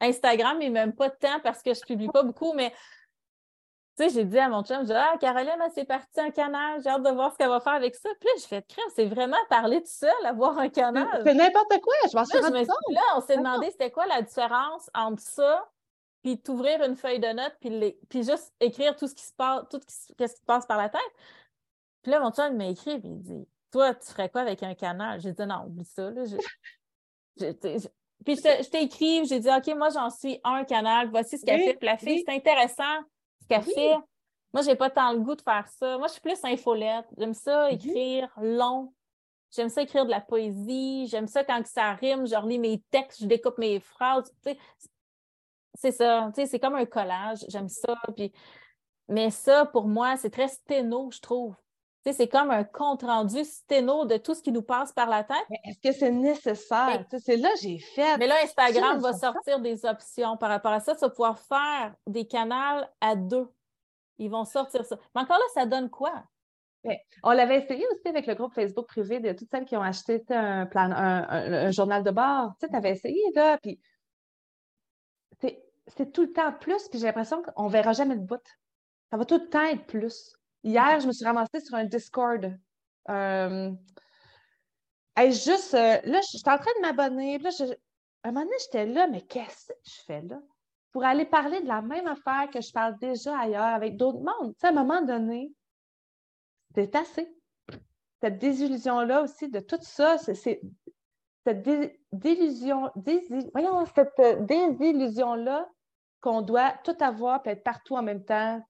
Instagram, 0.01 0.63
il 0.63 0.73
m'aime 0.73 0.95
pas 0.95 1.11
tant 1.11 1.41
parce 1.43 1.63
que 1.63 1.75
je 1.75 1.81
publie 1.81 2.09
pas 2.09 2.23
beaucoup, 2.23 2.53
mais 2.53 2.73
tu 3.97 4.05
sais, 4.05 4.11
j'ai 4.11 4.25
dit 4.25 4.39
à 4.39 4.49
mon 4.49 4.65
chum, 4.65 4.81
je 4.81 4.87
dis, 4.87 4.93
ah, 4.93 5.17
Caroline, 5.21 5.53
c'est 5.73 5.85
parti 5.85 6.21
un 6.21 6.31
canal, 6.31 6.81
j'ai 6.83 6.89
hâte 6.89 7.03
de 7.03 7.11
voir 7.11 7.33
ce 7.33 7.37
qu'elle 7.37 7.49
va 7.49 7.61
faire 7.61 7.75
avec 7.75 7.95
ça. 7.95 8.09
Puis 8.19 8.29
là, 8.29 8.35
je 8.39 8.47
fais, 8.47 8.63
crème, 8.63 8.87
c'est 8.95 9.07
vraiment 9.07 9.37
parler 9.49 9.81
tout 9.81 9.91
seul, 9.91 10.11
avoir 10.25 10.59
un 10.59 10.69
canal. 10.69 11.23
C'est 11.25 11.35
n'importe 11.35 11.81
quoi, 11.81 11.95
je 12.11 12.17
m'en 12.17 12.25
suis 12.25 12.41
là, 12.41 12.51
Là, 12.51 13.03
on 13.17 13.21
s'est 13.21 13.37
demandé 13.37 13.71
c'était 13.71 13.93
quoi 13.93 14.07
la 14.07 14.23
différence 14.23 14.91
entre 14.95 15.23
ça 15.23 15.69
puis 16.25 16.41
t'ouvrir 16.41 16.83
une 16.83 16.97
feuille 16.97 17.21
de 17.21 17.29
notes, 17.29 17.55
puis, 17.61 17.99
puis 18.09 18.25
juste 18.25 18.53
écrire 18.59 18.97
tout 18.97 19.07
ce 19.07 19.15
qui 19.15 19.25
se 19.25 19.35
passe, 19.35 19.65
tout 19.71 19.79
ce 19.87 20.13
qui 20.15 20.27
se 20.27 20.43
passe 20.47 20.65
par 20.65 20.79
la 20.79 20.89
tête. 20.89 21.01
Puis 22.03 22.11
là, 22.11 22.19
mon 22.19 22.33
chum 22.33 22.57
m'a 22.57 22.67
écrit, 22.67 22.99
puis 22.99 23.11
il 23.11 23.21
dit, 23.21 23.49
toi, 23.75 23.93
tu 23.93 24.07
ferais 24.07 24.29
quoi 24.29 24.43
avec 24.43 24.63
un 24.63 24.75
canal? 24.77 25.21
J'ai 25.21 25.33
dit, 25.33 25.45
non, 25.45 25.65
oublie 25.67 25.85
ça. 25.85 26.09
Là, 26.09 26.23
puis 28.25 28.37
je 28.37 28.71
t'ai 28.71 28.83
écrit, 28.85 29.27
j'ai 29.27 29.41
dit, 29.41 29.49
OK, 29.49 29.67
moi, 29.77 29.89
j'en 29.91 30.11
suis 30.11 30.39
un 30.45 30.63
canal, 30.63 31.11
voici 31.11 31.37
ce 31.37 31.45
qu'elle 31.45 31.61
fait. 31.61 31.75
Puis 31.75 31.87
la 31.87 31.99
fille, 31.99 32.23
c'est 32.25 32.33
intéressant 32.33 33.01
ce 33.43 33.49
qu'elle 33.49 33.63
fait. 33.65 33.97
Moi, 34.53 34.63
je 34.63 34.69
n'ai 34.69 34.77
pas 34.77 34.91
tant 34.91 35.13
le 35.13 35.19
goût 35.19 35.35
de 35.35 35.43
faire 35.43 35.67
ça. 35.67 35.99
Moi, 35.99 36.07
je 36.07 36.13
suis 36.13 36.21
plus 36.21 36.39
infolette. 36.45 37.07
J'aime 37.19 37.35
ça 37.35 37.69
écrire 37.73 38.33
long. 38.41 38.95
J'aime 39.51 39.69
ça 39.69 39.83
écrire 39.83 40.05
de 40.05 40.11
la 40.11 40.21
poésie. 40.21 41.09
J'aime 41.09 41.27
ça 41.27 41.43
quand 41.43 41.67
ça 41.67 41.95
rime, 41.95 42.29
je 42.29 42.37
relis 42.37 42.61
mes 42.61 42.81
textes, 42.93 43.23
je 43.23 43.27
découpe 43.27 43.59
mes 43.59 43.81
phrases. 43.81 44.33
c'est 45.75 45.91
ça. 45.91 46.31
C'est 46.33 46.61
comme 46.61 46.77
un 46.77 46.87
collage. 46.87 47.45
J'aime 47.49 47.69
ça. 47.69 47.97
Puis... 48.15 48.33
Mais 49.09 49.31
ça, 49.31 49.67
pour 49.67 49.89
moi, 49.89 50.17
c'est 50.17 50.31
très 50.31 50.47
sténo, 50.47 51.11
je 51.11 51.19
trouve. 51.19 51.57
C'est 52.13 52.29
comme 52.29 52.51
un 52.51 52.65
compte-rendu 52.65 53.45
sténo 53.45 54.05
de 54.05 54.19
tout 54.19 54.35
ce 54.35 54.43
qui 54.43 54.53
nous 54.53 54.63
passe 54.63 54.93
par 54.93 55.09
la 55.09 55.25
tête. 55.25 55.47
Est-ce 55.65 55.81
que 55.81 55.97
c'est 55.97 56.11
nécessaire? 56.11 57.05
C'est 57.19 57.37
là 57.37 57.51
que 57.53 57.61
j'ai 57.63 57.79
fait. 57.79 58.19
Mais 58.19 58.27
là, 58.27 58.35
Instagram 58.45 58.99
va 58.99 59.15
sortir 59.15 59.61
des 59.61 59.87
options 59.87 60.37
par 60.37 60.51
rapport 60.51 60.73
à 60.73 60.81
ça. 60.81 60.95
Tu 60.95 61.01
vas 61.01 61.11
pouvoir 61.11 61.39
faire 61.39 61.95
des 62.07 62.27
canaux 62.27 62.85
à 63.01 63.17
deux. 63.17 63.49
Ils 64.19 64.31
vont 64.31 64.45
sortir 64.45 64.85
ça. 64.85 64.99
Mais 65.15 65.23
encore 65.23 65.39
là, 65.39 65.45
ça 65.55 65.67
donne 65.67 65.89
quoi? 65.89 66.25
On 67.23 67.33
l'avait 67.33 67.63
essayé 67.63 67.87
aussi 67.93 68.09
avec 68.09 68.27
le 68.27 68.35
groupe 68.35 68.53
Facebook 68.53 68.87
privé 68.87 69.19
de 69.19 69.33
toutes 69.33 69.51
celles 69.51 69.65
qui 69.65 69.77
ont 69.77 69.83
acheté 69.83 70.23
un, 70.29 70.67
plan, 70.67 70.91
un, 70.93 71.71
journal 71.71 72.03
de 72.03 72.11
bord. 72.11 72.53
Tu 72.61 72.67
avais 72.77 72.91
essayé, 72.91 73.23
là, 73.35 73.59
puis 73.59 73.81
c'est 75.87 76.13
tout 76.13 76.23
le 76.23 76.33
temps 76.33 76.53
plus, 76.53 76.89
puis 76.89 76.99
j'ai 76.99 77.07
l'impression 77.07 77.43
qu'on 77.43 77.65
ne 77.65 77.71
verra 77.71 77.93
jamais 77.93 78.15
le 78.15 78.21
bout. 78.21 78.43
Ça 79.11 79.17
va 79.17 79.25
tout 79.25 79.39
le 79.39 79.49
temps 79.49 79.65
être 79.65 79.87
plus. 79.87 80.35
Hier, 80.65 80.99
je 80.99 81.07
me 81.07 81.13
suis 81.13 81.27
ramassée 81.27 81.61
sur 81.61 81.75
un 81.75 81.85
Discord. 81.85 82.59
Euh, 83.11 83.71
juste, 85.19 85.75
euh, 85.75 86.01
là, 86.05 86.21
j'étais 86.33 86.51
en 86.51 86.57
train 86.57 86.71
de 86.79 86.81
m'abonner. 86.81 87.39
Là, 87.39 87.51
à 88.23 88.29
un 88.29 88.33
moment 88.33 88.47
donné, 88.47 88.57
j'étais 88.63 88.87
là, 88.87 89.07
mais 89.07 89.21
qu'est-ce 89.21 89.67
que 89.67 89.75
je 89.85 90.01
fais 90.07 90.23
là? 90.23 90.41
Pour 90.91 91.05
aller 91.05 91.27
parler 91.27 91.61
de 91.61 91.67
la 91.67 91.83
même 91.83 92.07
affaire 92.07 92.49
que 92.51 92.63
je 92.63 92.73
parle 92.73 92.99
déjà 92.99 93.39
ailleurs 93.39 93.75
avec 93.75 93.99
d'autres 93.99 94.21
mondes. 94.21 94.55
À 94.63 94.69
un 94.69 94.73
moment 94.73 95.03
donné, 95.03 95.53
c'est 96.75 96.97
assez. 96.97 97.29
Cette 98.23 98.39
désillusion-là 98.39 99.23
aussi 99.23 99.51
de 99.51 99.61
tout 99.61 99.77
ça, 99.83 100.17
c'est 100.17 100.35
cette 100.35 100.63
désillusion, 102.11 102.91
voyons, 103.53 103.85
cette 103.95 104.47
désillusion-là 104.47 105.69
qu'on 106.23 106.41
doit 106.41 106.73
tout 106.85 106.97
avoir 107.01 107.47
et 107.47 107.51
être 107.51 107.65
partout 107.65 107.97
en 107.97 108.03
même 108.03 108.25
temps. 108.25 108.63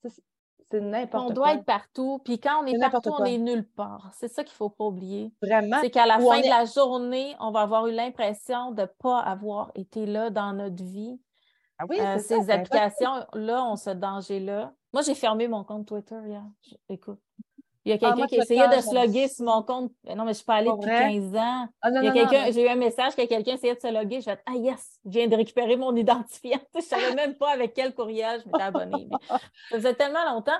C'est 0.70 0.80
n'importe 0.80 1.30
On 1.30 1.32
doit 1.32 1.52
être 1.54 1.64
partout. 1.64 2.20
Puis 2.24 2.38
quand 2.40 2.62
on 2.62 2.66
est, 2.66 2.78
partout, 2.78 3.10
on 3.18 3.24
est 3.24 3.38
nulle 3.38 3.66
part. 3.66 4.10
C'est 4.14 4.28
ça 4.28 4.42
qu'il 4.44 4.52
ne 4.52 4.56
faut 4.56 4.70
pas 4.70 4.84
oublier. 4.84 5.32
Vraiment. 5.42 5.78
C'est 5.80 5.90
qu'à 5.90 6.06
la 6.06 6.18
fin 6.18 6.40
de 6.40 6.48
la 6.48 6.64
journée, 6.64 7.34
on 7.40 7.50
va 7.50 7.60
avoir 7.60 7.86
eu 7.86 7.92
l'impression 7.92 8.72
de 8.72 8.82
ne 8.82 8.86
pas 8.86 9.18
avoir 9.18 9.70
été 9.74 10.06
là 10.06 10.30
dans 10.30 10.52
notre 10.52 10.82
vie. 10.82 11.20
Ah 11.78 11.84
oui, 11.88 11.98
euh, 12.00 12.18
ces 12.18 12.50
applications-là 12.50 13.64
ont 13.64 13.76
ce 13.76 13.90
danger-là. 13.90 14.72
Moi, 14.92 15.02
j'ai 15.02 15.14
fermé 15.14 15.48
mon 15.48 15.64
compte 15.64 15.86
Twitter 15.86 16.18
hier. 16.24 16.44
Écoute. 16.88 17.23
Il 17.84 17.90
y 17.90 17.92
a 17.92 17.96
ah, 17.96 17.98
quelqu'un 17.98 18.26
qui 18.26 18.36
essayait 18.36 18.68
de 18.68 18.80
se 18.80 18.94
loguer 18.94 19.28
sur 19.28 19.44
mon 19.44 19.62
compte. 19.62 19.92
non, 20.04 20.24
mais 20.24 20.32
je 20.32 20.38
suis 20.38 20.44
pas 20.44 20.56
allée 20.56 20.70
depuis 20.70 20.88
15 20.88 21.36
ans. 21.36 21.68
Ah, 21.82 21.90
j'ai 22.50 22.64
eu 22.64 22.68
un 22.68 22.76
message 22.76 23.14
que 23.14 23.26
quelqu'un 23.26 23.54
essayait 23.54 23.74
de 23.74 23.80
se 23.80 23.92
loguer. 23.92 24.20
Je 24.20 24.24
fait 24.24 24.42
Ah 24.46 24.54
yes, 24.54 24.98
je 25.04 25.10
viens 25.10 25.28
de 25.28 25.36
récupérer 25.36 25.76
mon 25.76 25.94
identifiant. 25.96 26.60
je 26.72 26.78
ne 26.78 26.82
savais 26.82 27.14
même 27.14 27.34
pas 27.34 27.52
avec 27.52 27.74
quel 27.74 27.94
courriel 27.94 28.40
je 28.40 28.46
m'étais 28.46 28.62
abonnée. 28.62 29.08
ça 29.28 29.38
faisait 29.70 29.94
tellement 29.94 30.24
longtemps. 30.32 30.58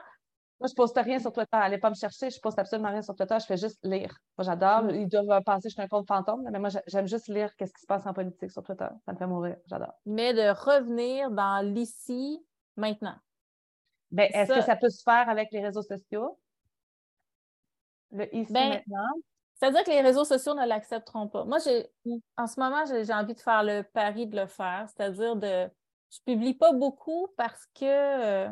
Moi, 0.61 0.69
je 0.69 0.73
ne 0.73 0.77
poste 0.77 0.99
rien 1.03 1.19
sur 1.19 1.33
Twitter. 1.33 1.49
Allez 1.53 1.79
pas 1.79 1.91
me 1.91 1.95
chercher. 1.95 2.31
Je 2.31 2.37
ne 2.37 2.41
poste 2.41 2.59
absolument 2.59 2.91
rien 2.91 3.03
sur 3.03 3.15
Twitter. 3.15 3.37
Je 3.41 3.47
fais 3.47 3.57
juste 3.57 3.79
lire. 3.85 4.17
Moi, 4.39 4.45
j'adore. 4.45 4.85
Mm. 4.85 4.91
Ils 4.91 5.09
doivent 5.09 5.43
penser 5.45 5.65
que 5.65 5.71
je 5.71 5.75
suis 5.75 5.83
un 5.83 5.89
compte 5.89 6.07
fantôme, 6.07 6.47
mais 6.51 6.59
moi, 6.59 6.69
j'aime 6.87 7.07
juste 7.07 7.29
lire 7.29 7.51
ce 7.59 7.65
qui 7.65 7.81
se 7.81 7.87
passe 7.87 8.07
en 8.07 8.13
politique 8.13 8.51
sur 8.51 8.63
Twitter. 8.63 8.87
Ça 9.05 9.13
me 9.13 9.19
fait 9.19 9.27
mourir. 9.27 9.57
J'adore. 9.67 9.95
Mais 10.07 10.33
de 10.33 10.51
revenir 10.51 11.31
dans 11.31 11.65
l'ici, 11.65 12.45
maintenant. 12.77 13.17
Ben, 14.11 14.31
est-ce 14.33 14.53
que 14.53 14.61
ça 14.61 14.77
peut 14.77 14.91
se 14.91 15.03
faire 15.03 15.29
avec 15.29 15.49
les 15.51 15.61
réseaux 15.61 15.83
sociaux? 15.83 16.39
Le 18.15 18.35
ici 18.35 18.53
ben, 18.53 18.71
maintenant. 18.71 19.13
C'est-à-dire 19.55 19.85
que 19.85 19.91
les 19.91 20.01
réseaux 20.01 20.25
sociaux 20.25 20.55
ne 20.55 20.67
l'accepteront 20.67 21.29
pas. 21.29 21.45
Moi, 21.45 21.59
j'ai, 21.59 21.87
en 22.37 22.47
ce 22.47 22.59
moment, 22.59 22.85
j'ai 22.87 23.13
envie 23.13 23.35
de 23.35 23.41
faire 23.41 23.63
le 23.63 23.83
pari 23.83 24.27
de 24.27 24.37
le 24.37 24.47
faire, 24.47 24.87
c'est-à-dire 24.89 25.37
de. 25.37 25.69
Je 26.11 26.19
publie 26.25 26.55
pas 26.55 26.73
beaucoup 26.73 27.29
parce 27.37 27.67
que 27.75 27.81
je 27.81 28.47
euh, 28.47 28.49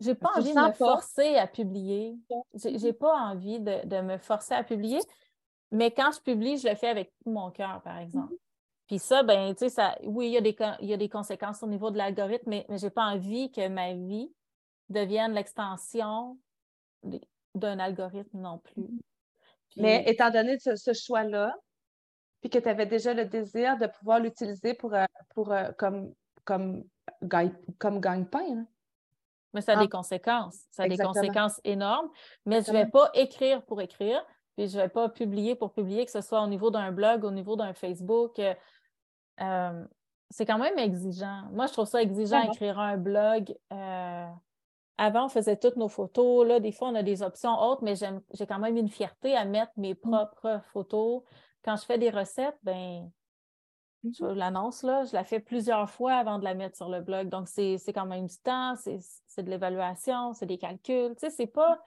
j'ai 0.00 0.14
pas 0.14 0.30
envie 0.36 0.52
de 0.52 0.60
me 0.60 0.72
forcer 0.72 1.36
à 1.36 1.46
publier. 1.46 2.16
J'ai, 2.54 2.72
n'ai 2.72 2.92
pas 2.92 3.14
envie 3.14 3.60
de, 3.60 4.00
me 4.00 4.18
forcer 4.18 4.54
à 4.54 4.64
publier. 4.64 4.98
Mais 5.70 5.92
quand 5.92 6.10
je 6.10 6.20
publie, 6.20 6.56
je 6.56 6.68
le 6.68 6.74
fais 6.74 6.88
avec 6.88 7.12
tout 7.22 7.30
mon 7.30 7.50
cœur, 7.50 7.80
par 7.82 7.98
exemple. 7.98 8.32
Mm-hmm. 8.32 8.38
Puis 8.88 8.98
ça, 8.98 9.22
ben, 9.22 9.54
tu 9.54 9.58
sais, 9.60 9.68
ça, 9.68 9.96
oui, 10.02 10.26
il 10.28 10.32
y, 10.32 10.36
a 10.36 10.40
des, 10.40 10.56
il 10.80 10.88
y 10.88 10.92
a 10.92 10.96
des 10.96 11.08
conséquences 11.08 11.62
au 11.62 11.68
niveau 11.68 11.92
de 11.92 11.98
l'algorithme, 11.98 12.50
mais, 12.50 12.66
mais 12.68 12.78
je 12.78 12.86
n'ai 12.86 12.90
pas 12.90 13.04
envie 13.04 13.52
que 13.52 13.68
ma 13.68 13.92
vie 13.92 14.32
devienne 14.88 15.32
l'extension 15.32 16.38
d'un 17.54 17.78
algorithme 17.78 18.40
non 18.40 18.58
plus. 18.58 18.88
Mais 19.76 20.02
étant 20.06 20.30
donné 20.30 20.58
ce, 20.58 20.92
choix-là, 20.92 21.54
puis 22.40 22.50
que 22.50 22.58
tu 22.58 22.68
avais 22.68 22.86
déjà 22.86 23.14
le 23.14 23.24
désir 23.24 23.78
de 23.78 23.86
pouvoir 23.86 24.18
l'utiliser 24.18 24.74
pour, 24.74 24.94
euh, 24.94 25.04
pour, 25.34 25.52
euh, 25.52 25.70
comme, 25.78 26.12
comme, 26.44 26.84
comme 27.78 28.00
gagne-pain. 28.00 28.40
Hein. 28.40 28.66
Mais 29.52 29.60
ça 29.60 29.72
a 29.72 29.76
des 29.76 29.84
ah. 29.84 29.96
conséquences. 29.96 30.60
Ça 30.70 30.84
a 30.84 30.88
des 30.88 30.96
conséquences 30.96 31.60
énormes. 31.64 32.08
Mais 32.46 32.62
je 32.62 32.72
ne 32.72 32.78
vais 32.78 32.86
pas 32.86 33.10
écrire 33.14 33.64
pour 33.64 33.80
écrire, 33.80 34.24
puis 34.56 34.68
je 34.68 34.76
ne 34.76 34.82
vais 34.82 34.88
pas 34.88 35.08
publier 35.08 35.54
pour 35.54 35.72
publier, 35.72 36.04
que 36.04 36.10
ce 36.10 36.20
soit 36.20 36.42
au 36.42 36.46
niveau 36.46 36.70
d'un 36.70 36.92
blog, 36.92 37.24
au 37.24 37.30
niveau 37.30 37.56
d'un 37.56 37.72
Facebook. 37.72 38.40
Euh, 39.40 39.84
c'est 40.30 40.46
quand 40.46 40.58
même 40.58 40.78
exigeant. 40.78 41.42
Moi, 41.52 41.66
je 41.66 41.72
trouve 41.72 41.86
ça 41.86 42.00
exigeant 42.00 42.42
d'écrire 42.42 42.78
un 42.78 42.96
blog. 42.96 43.54
Avant, 45.02 45.24
on 45.24 45.28
faisait 45.30 45.56
toutes 45.56 45.76
nos 45.76 45.88
photos. 45.88 46.46
Là, 46.46 46.60
des 46.60 46.72
fois, 46.72 46.88
on 46.88 46.94
a 46.94 47.02
des 47.02 47.22
options 47.22 47.58
autres, 47.58 47.82
mais 47.82 47.94
j'ai 47.96 48.46
quand 48.46 48.58
même 48.58 48.76
une 48.76 48.90
fierté 48.90 49.34
à 49.34 49.46
mettre 49.46 49.72
mes 49.78 49.94
mm. 49.94 49.96
propres 49.96 50.60
photos. 50.74 51.22
Quand 51.64 51.76
je 51.76 51.86
fais 51.86 51.96
des 51.96 52.10
recettes, 52.10 52.58
ben, 52.62 53.10
je 54.04 54.10
mm-hmm. 54.10 54.34
l'annonce, 54.34 54.82
là, 54.82 55.06
je 55.06 55.14
la 55.14 55.24
fais 55.24 55.40
plusieurs 55.40 55.88
fois 55.88 56.16
avant 56.16 56.38
de 56.38 56.44
la 56.44 56.52
mettre 56.52 56.76
sur 56.76 56.90
le 56.90 57.00
blog. 57.00 57.30
Donc, 57.30 57.48
c'est 57.48 57.80
quand 57.94 58.04
même 58.04 58.26
du 58.26 58.36
temps, 58.40 58.74
c'est 58.76 59.42
de 59.42 59.48
l'évaluation, 59.48 60.34
c'est 60.34 60.44
des 60.44 60.58
calculs. 60.58 61.14
Tu 61.14 61.20
sais, 61.20 61.30
c'est 61.30 61.46
pas. 61.46 61.82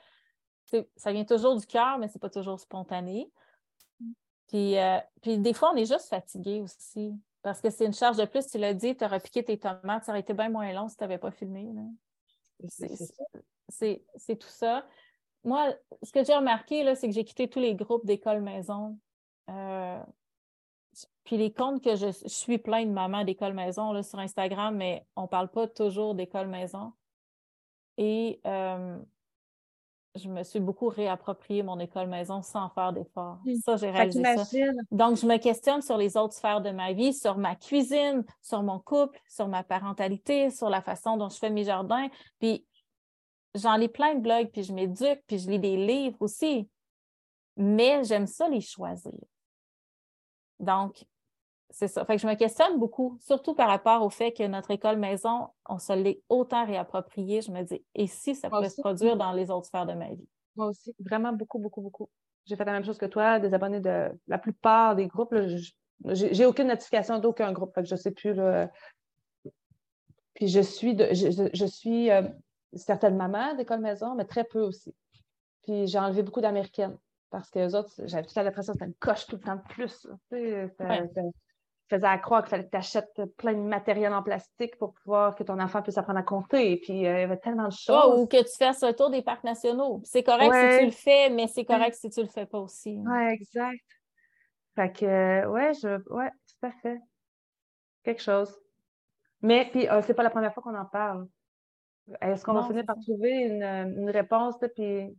Ça 0.95 1.11
vient 1.11 1.23
toujours 1.23 1.55
du 1.55 1.67
cœur, 1.67 1.99
mais 1.99 2.07
c'est 2.07 2.17
pas 2.17 2.31
toujours 2.31 2.59
spontané. 2.59 3.31
Mm. 3.99 4.11
Puis, 4.47 4.79
euh, 4.79 4.97
puis, 5.21 5.37
des 5.37 5.53
fois, 5.53 5.71
on 5.71 5.75
est 5.75 5.85
juste 5.85 6.09
fatigué 6.09 6.61
aussi. 6.61 7.13
Parce 7.43 7.61
que 7.61 7.69
c'est 7.69 7.85
une 7.85 7.93
charge 7.93 8.17
de 8.17 8.25
plus. 8.25 8.47
Tu 8.47 8.57
l'as 8.57 8.73
dit, 8.73 8.97
tu 8.97 9.05
aurais 9.05 9.19
piqué 9.19 9.43
tes 9.43 9.59
tomates, 9.59 10.05
ça 10.05 10.13
aurait 10.13 10.21
été 10.21 10.33
bien 10.33 10.49
moins 10.49 10.73
long 10.73 10.87
si 10.87 10.97
tu 10.97 11.03
n'avais 11.03 11.19
pas 11.19 11.29
filmé. 11.29 11.71
Là. 11.75 11.83
C'est 13.69 14.35
tout 14.39 14.47
ça. 14.47 14.85
Moi, 15.43 15.73
ce 16.01 16.11
que 16.11 16.23
j'ai 16.23 16.35
remarqué, 16.35 16.95
c'est 16.95 17.07
que 17.07 17.13
j'ai 17.13 17.25
quitté 17.25 17.49
tous 17.49 17.59
les 17.59 17.75
groupes 17.75 18.05
d'école 18.05 18.41
maison. 18.41 18.97
Euh, 19.49 20.03
puis 21.23 21.37
les 21.37 21.51
comptes 21.51 21.83
que 21.83 21.95
je, 21.95 22.11
suis 22.27 22.57
plein 22.57 22.85
de 22.85 22.91
mamans 22.91 23.23
d'école 23.23 23.53
maison 23.53 24.01
sur 24.03 24.19
Instagram, 24.19 24.75
mais 24.75 25.05
on 25.15 25.23
ne 25.23 25.27
parle 25.27 25.49
pas 25.49 25.67
toujours 25.67 26.15
d'école 26.15 26.47
maison. 26.47 26.93
Et 27.97 28.39
euh, 28.45 28.97
je 30.15 30.29
me 30.29 30.43
suis 30.43 30.59
beaucoup 30.59 30.89
réapproprié 30.89 31.63
mon 31.63 31.79
école 31.79 32.07
maison 32.07 32.41
sans 32.41 32.69
faire 32.69 32.93
d'efforts. 32.93 33.39
Ça, 33.63 33.77
j'ai 33.77 33.89
réalisé 33.89 34.23
ça. 34.23 34.43
Donc, 34.91 35.17
je 35.17 35.25
me 35.25 35.37
questionne 35.37 35.81
sur 35.81 35.97
les 35.97 36.17
autres 36.17 36.33
sphères 36.33 36.61
de 36.61 36.69
ma 36.69 36.93
vie, 36.93 37.13
sur 37.13 37.37
ma 37.37 37.55
cuisine, 37.55 38.23
sur 38.41 38.61
mon 38.61 38.79
couple, 38.79 39.19
sur 39.27 39.47
ma 39.47 39.63
parentalité, 39.63 40.51
sur 40.51 40.69
la 40.69 40.81
façon 40.81 41.17
dont 41.17 41.29
je 41.29 41.37
fais 41.37 41.49
mes 41.49 41.63
jardins. 41.63 42.07
Puis, 42.39 42.65
j'en 43.55 43.75
lis 43.75 43.89
plein 43.89 44.15
de 44.15 44.21
blogs, 44.21 44.51
puis 44.51 44.63
je 44.63 44.73
m'éduque, 44.73 45.23
puis 45.25 45.39
je 45.39 45.49
lis 45.49 45.59
des 45.59 45.77
livres 45.77 46.17
aussi. 46.19 46.69
Mais 47.57 48.03
j'aime 48.03 48.27
ça 48.27 48.47
les 48.47 48.61
choisir. 48.61 49.13
Donc, 50.59 51.05
c'est 51.73 51.87
ça. 51.87 52.05
Fait 52.05 52.15
que 52.15 52.21
je 52.21 52.27
me 52.27 52.35
questionne 52.35 52.77
beaucoup, 52.77 53.17
surtout 53.19 53.55
par 53.55 53.67
rapport 53.67 54.03
au 54.03 54.09
fait 54.11 54.31
que 54.31 54.45
notre 54.45 54.69
école 54.69 54.97
maison, 54.97 55.47
on 55.67 55.79
se 55.79 55.91
l'est 55.91 56.21
autant 56.29 56.67
réapproprié. 56.67 57.41
Je 57.41 57.51
me 57.51 57.63
dis, 57.63 57.83
et 57.95 58.05
si 58.05 58.35
ça 58.35 58.47
pouvait 58.51 58.69
se 58.69 58.79
produire 58.79 59.17
dans 59.17 59.31
les 59.31 59.49
autres 59.49 59.65
sphères 59.65 59.87
de 59.87 59.93
ma 59.93 60.09
vie? 60.09 60.29
Moi 60.55 60.67
aussi, 60.67 60.95
vraiment 60.99 61.33
beaucoup, 61.33 61.57
beaucoup, 61.57 61.81
beaucoup. 61.81 62.09
J'ai 62.45 62.55
fait 62.55 62.65
la 62.65 62.73
même 62.73 62.85
chose 62.85 62.99
que 62.99 63.07
toi, 63.07 63.39
des 63.39 63.55
abonnés 63.55 63.79
de 63.79 64.11
la 64.27 64.37
plupart 64.37 64.95
des 64.95 65.07
groupes. 65.07 65.35
J'ai 66.05 66.45
aucune 66.45 66.67
notification 66.67 67.17
d'aucun 67.17 67.51
groupe, 67.51 67.73
fait 67.73 67.81
que 67.81 67.87
je 67.87 67.95
ne 67.95 67.99
sais 67.99 68.11
plus. 68.11 68.35
Puis 70.35 70.49
je 70.49 70.59
suis, 70.59 70.93
de, 70.93 71.07
je, 71.11 71.65
suis 71.65 72.11
euh, 72.11 72.21
certaines 72.75 73.15
mamans 73.15 73.55
d'école 73.55 73.79
maison, 73.79 74.13
mais 74.13 74.25
très 74.25 74.43
peu 74.43 74.61
aussi. 74.61 74.93
Puis 75.63 75.87
j'ai 75.87 75.97
enlevé 75.97 76.21
beaucoup 76.21 76.41
d'américaines 76.41 76.97
parce 77.31 77.49
que 77.49 77.57
les 77.57 77.73
autres, 77.73 77.93
j'avais 78.05 78.23
toute 78.23 78.35
l'impression 78.35 78.73
que 78.73 78.79
c'était 78.79 78.91
une 78.91 78.95
coche 78.95 79.25
tout 79.25 79.37
le 79.37 79.41
temps 79.41 79.55
de 79.55 79.73
plus. 79.73 80.07
Tu 80.29 80.37
sais, 80.37 80.71
faisais 81.95 82.07
à 82.07 82.17
croire 82.17 82.41
qu'il 82.41 82.49
fallait 82.49 82.65
que 82.65 82.71
tu 82.71 82.77
achètes 82.77 83.21
plein 83.37 83.53
de 83.53 83.59
matériel 83.59 84.13
en 84.13 84.23
plastique 84.23 84.77
pour 84.77 84.93
pouvoir 84.93 85.35
que 85.35 85.43
ton 85.43 85.59
enfant 85.59 85.81
puisse 85.81 85.97
apprendre 85.97 86.19
à 86.19 86.23
compter. 86.23 86.71
Et 86.71 86.77
puis, 86.77 87.05
euh, 87.05 87.17
il 87.17 87.21
y 87.21 87.23
avait 87.23 87.37
tellement 87.37 87.67
de 87.67 87.73
choses. 87.73 88.19
ou 88.19 88.27
que 88.27 88.41
tu 88.41 88.57
fasses 88.57 88.83
un 88.83 88.93
tour 88.93 89.09
des 89.09 89.21
parcs 89.21 89.43
nationaux. 89.43 90.01
C'est 90.03 90.23
correct 90.23 90.53
si 90.53 90.79
tu 90.79 90.85
le 90.85 90.91
fais, 90.91 91.29
mais 91.29 91.47
c'est 91.47 91.65
correct 91.65 91.95
si 91.95 92.09
tu 92.09 92.21
le 92.21 92.27
fais 92.27 92.45
pas 92.45 92.59
aussi. 92.59 92.97
Oui, 93.05 93.23
exact. 93.29 93.83
Fait 94.75 94.91
que, 94.91 95.05
euh, 95.05 95.47
ouais, 95.49 95.71
je, 95.75 95.87
ouais, 96.11 96.31
tout 96.31 96.67
à 96.67 96.71
fait. 96.81 96.99
Quelque 98.03 98.21
chose. 98.21 98.57
Mais, 99.41 99.69
puis, 99.69 99.87
euh, 99.87 100.01
c'est 100.01 100.13
pas 100.13 100.23
la 100.23 100.31
première 100.31 100.53
fois 100.53 100.63
qu'on 100.63 100.75
en 100.75 100.85
parle. 100.85 101.27
Est-ce 102.21 102.43
qu'on 102.43 102.53
va 102.53 102.63
finir 102.63 102.85
par 102.85 102.97
trouver 102.99 103.31
une, 103.31 103.63
une 103.63 104.09
réponse, 104.09 104.55
puis 104.75 105.15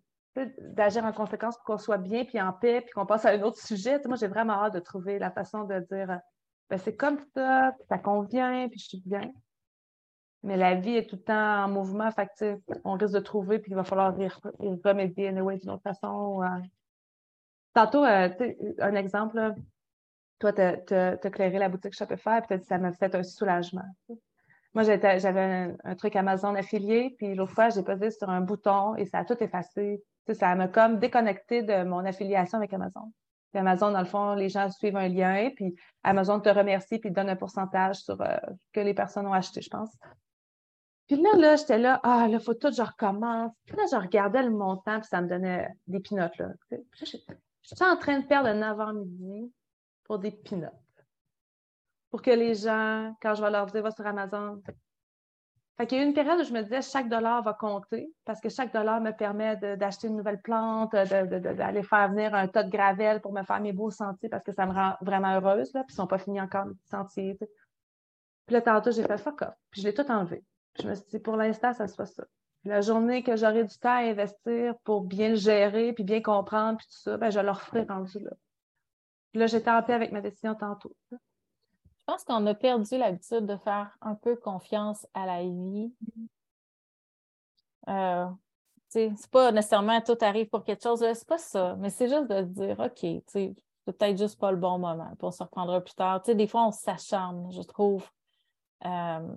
d'agir 0.59 1.05
en 1.05 1.13
conséquence 1.13 1.57
pour 1.57 1.65
qu'on 1.65 1.79
soit 1.79 1.99
bien, 1.99 2.25
puis 2.25 2.41
en 2.41 2.53
paix, 2.53 2.81
puis 2.81 2.91
qu'on 2.91 3.07
passe 3.07 3.25
à 3.25 3.31
un 3.31 3.43
autre 3.43 3.59
sujet? 3.59 4.01
moi, 4.07 4.17
j'ai 4.17 4.27
vraiment 4.27 4.55
hâte 4.55 4.75
de 4.75 4.81
trouver 4.81 5.19
la 5.19 5.31
façon 5.31 5.63
de 5.65 5.79
dire 5.91 6.21
ben, 6.71 6.79
c'est 6.79 6.97
comme 6.97 7.19
ça, 7.35 7.73
puis 7.77 7.87
ça 7.89 7.99
convient, 7.99 8.69
puis 8.69 8.79
je 8.79 8.89
suis 8.89 9.03
bien. 9.05 9.33
Mais 10.43 10.57
la 10.57 10.75
vie 10.75 10.97
est 10.97 11.09
tout 11.09 11.17
le 11.17 11.23
temps 11.23 11.65
en 11.65 11.69
mouvement, 11.69 12.11
fait 12.11 12.29
on 12.85 12.93
risque 12.95 13.15
de 13.15 13.21
trouver, 13.21 13.59
puis 13.59 13.73
il 13.73 13.75
va 13.75 13.85
falloir 13.85 14.15
y, 14.21 14.29
remédier 14.85 15.29
anyway, 15.29 15.59
d'une 15.59 15.71
autre 15.71 15.83
façon. 15.83 16.43
Tantôt, 17.73 18.05
euh, 18.05 18.29
un 18.79 18.95
exemple, 18.95 19.55
toi, 20.39 20.53
tu 20.53 20.95
as, 20.95 21.17
clairé 21.17 21.59
la 21.59 21.69
boutique 21.69 21.95
Shopify, 21.95 22.41
puis 22.47 22.63
ça 22.65 22.79
m'a 22.79 22.93
fait 22.93 23.15
un 23.15 23.23
soulagement. 23.23 23.89
Moi, 24.75 24.83
j'avais 24.83 25.77
un, 25.85 25.95
truc 25.95 26.17
Amazon 26.17 26.55
affilié, 26.55 27.15
puis 27.17 27.35
l'autre 27.35 27.53
fois, 27.53 27.71
j'ai 27.71 27.83
posé 27.83 28.11
sur 28.11 28.29
un 28.29 28.41
bouton 28.41 28.97
et 28.97 29.07
ça 29.07 29.19
a 29.19 29.25
tout 29.25 29.43
effacé. 29.43 30.03
ça 30.33 30.55
m'a 30.57 30.69
comme 30.69 30.99
déconnecté 30.99 31.63
de 31.63 31.85
mon 31.85 32.05
affiliation 32.05 32.59
avec 32.59 32.73
Amazon. 32.73 33.13
Amazon, 33.59 33.91
dans 33.93 34.01
le 34.01 34.07
fond, 34.07 34.35
les 34.35 34.49
gens 34.49 34.71
suivent 34.71 34.97
un 34.97 35.09
lien, 35.09 35.51
puis 35.55 35.75
Amazon 36.03 36.41
te 36.41 36.49
remercie, 36.49 36.99
puis 36.99 37.11
te 37.11 37.15
donne 37.15 37.29
un 37.29 37.37
pourcentage 37.37 37.97
sur 37.97 38.21
euh, 38.21 38.37
que 38.73 38.81
les 38.81 38.95
personnes 38.95 39.27
ont 39.27 39.33
acheté, 39.33 39.61
je 39.61 39.71
pense. 39.71 39.91
Puis 41.07 41.21
là, 41.21 41.31
là, 41.37 41.57
j'étais 41.57 41.79
là, 41.79 42.01
ah, 42.03 42.27
là, 42.29 42.39
faut 42.39 42.55
tout, 42.55 42.73
je 42.73 42.83
recommence. 42.83 43.53
Puis 43.67 43.77
là, 43.77 43.85
je 43.91 43.97
regardais 43.97 44.43
le 44.43 44.51
montant, 44.51 45.01
puis 45.01 45.09
ça 45.09 45.21
me 45.21 45.29
donnait 45.29 45.69
des 45.87 46.01
pinottes, 46.01 46.37
là. 46.39 46.49
Je 47.03 47.07
suis 47.07 47.85
en 47.85 47.97
train 47.97 48.21
de 48.21 48.27
faire 48.27 48.43
le 48.43 48.55
9 48.55 48.95
midi 48.95 49.53
pour 50.05 50.19
des 50.19 50.31
pinottes. 50.31 50.73
Pour 52.11 52.23
que 52.23 52.31
les 52.31 52.55
gens, 52.55 53.15
quand 53.21 53.35
je 53.35 53.43
vais 53.43 53.51
leur 53.51 53.67
dire, 53.67 53.83
va 53.83 53.91
sur 53.91 54.07
Amazon, 54.07 54.63
fait 55.77 55.89
qu'il 55.89 55.99
y 55.99 56.01
a 56.01 56.05
eu 56.05 56.07
une 56.07 56.15
période 56.15 56.39
où 56.39 56.45
je 56.45 56.53
me 56.53 56.63
disais 56.63 56.83
chaque 56.83 57.09
dollar 57.09 57.43
va 57.43 57.53
compter 57.53 58.13
parce 58.25 58.41
que 58.41 58.49
chaque 58.49 58.73
dollar 58.73 59.01
me 59.01 59.11
permet 59.11 59.57
d'acheter 59.77 60.07
une 60.07 60.17
nouvelle 60.17 60.41
plante, 60.41 60.93
d'aller 60.93 61.83
faire 61.83 62.11
venir 62.11 62.33
un 62.35 62.47
tas 62.47 62.63
de 62.63 62.71
gravelle 62.71 63.21
pour 63.21 63.33
me 63.33 63.43
faire 63.43 63.61
mes 63.61 63.73
beaux 63.73 63.91
sentiers 63.91 64.29
parce 64.29 64.45
que 64.45 64.53
ça 64.53 64.67
me 64.67 64.73
rend 64.73 64.95
vraiment 65.01 65.35
heureuse. 65.35 65.73
Là, 65.75 65.83
puis 65.83 65.93
ils 65.93 65.97
sont 65.97 66.07
pas 66.07 66.19
finis 66.19 66.41
encore 66.41 66.67
mes 66.67 66.75
sentiers. 66.85 67.37
Puis 68.47 68.55
là, 68.55 68.61
tantôt, 68.61 68.93
j'ai 68.93 69.03
fait 69.03 69.19
fuck 69.19 69.43
off. 69.43 69.55
Puis 69.71 69.81
je 69.81 69.89
l'ai 69.89 69.95
tout 69.95 70.09
enlevé. 70.09 70.45
je 70.81 70.89
me 70.89 70.95
suis 70.95 71.07
dit, 71.11 71.19
pour 71.19 71.37
l'instant, 71.37 71.73
ça 71.73 71.89
soit 71.89 72.07
ça. 72.07 72.25
la 72.65 72.81
journée 72.81 73.25
que 73.25 73.35
j'aurai 73.35 73.65
du 73.65 73.77
temps 73.77 73.97
à 73.97 74.03
investir 74.03 74.75
pour 74.85 75.03
bien 75.03 75.31
le 75.31 75.35
gérer, 75.35 75.93
puis 75.93 76.05
bien 76.05 76.23
comprendre, 76.23 76.79
puis 76.79 76.87
tout 76.87 76.99
ça, 76.99 77.17
ben, 77.17 77.31
je 77.31 77.41
leur 77.41 77.61
ferai 77.63 77.83
rendu 77.83 78.21
là. 78.21 78.31
Puis 79.33 79.41
là, 79.41 79.47
j'étais 79.49 79.71
en 79.71 79.83
paix 79.83 79.95
avec 79.95 80.13
ma 80.13 80.21
décision 80.21 80.55
tantôt. 80.55 80.95
Je 82.07 82.13
pense 82.13 82.25
qu'on 82.25 82.45
a 82.47 82.55
perdu 82.55 82.99
l'habitude 82.99 83.47
de 83.47 83.57
faire 83.57 83.97
un 84.03 84.15
peu 84.15 84.37
confiance 84.37 85.07
à 85.15 85.25
la 85.25 85.43
vie. 85.43 85.91
Euh, 87.89 88.27
c'est 88.89 89.31
pas 89.31 89.51
nécessairement 89.53 90.03
tout 90.03 90.19
arrive 90.21 90.49
pour 90.49 90.65
quelque 90.65 90.83
chose, 90.83 91.01
c'est 91.01 91.27
pas 91.27 91.39
ça, 91.39 91.77
mais 91.79 91.89
c'est 91.89 92.09
juste 92.09 92.29
de 92.29 92.43
dire, 92.43 92.79
OK, 92.79 93.23
c'est 93.27 93.55
peut-être 93.87 94.19
juste 94.19 94.39
pas 94.39 94.51
le 94.53 94.59
bon 94.59 94.79
moment, 94.79 95.09
puis 95.19 95.27
on 95.27 95.31
se 95.31 95.43
reprendra 95.43 95.81
plus 95.81 95.95
tard. 95.95 96.21
des 96.23 96.47
fois, 96.47 96.67
on 96.67 96.73
s'acharne, 96.73 97.51
je 97.53 97.63
trouve. 97.63 98.07
Euh, 98.85 99.37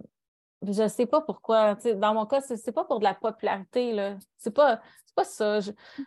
je 0.61 0.83
ne 0.83 0.87
sais 0.89 1.05
pas 1.05 1.21
pourquoi. 1.21 1.75
Dans 1.75 2.13
mon 2.13 2.25
cas, 2.25 2.41
ce 2.41 2.53
n'est 2.53 2.73
pas 2.73 2.83
pour 2.83 2.99
de 2.99 3.05
la 3.05 3.13
popularité. 3.13 3.93
Ce 4.37 4.49
n'est 4.49 4.53
pas, 4.53 4.81
pas 5.15 5.23
ça. 5.23 5.59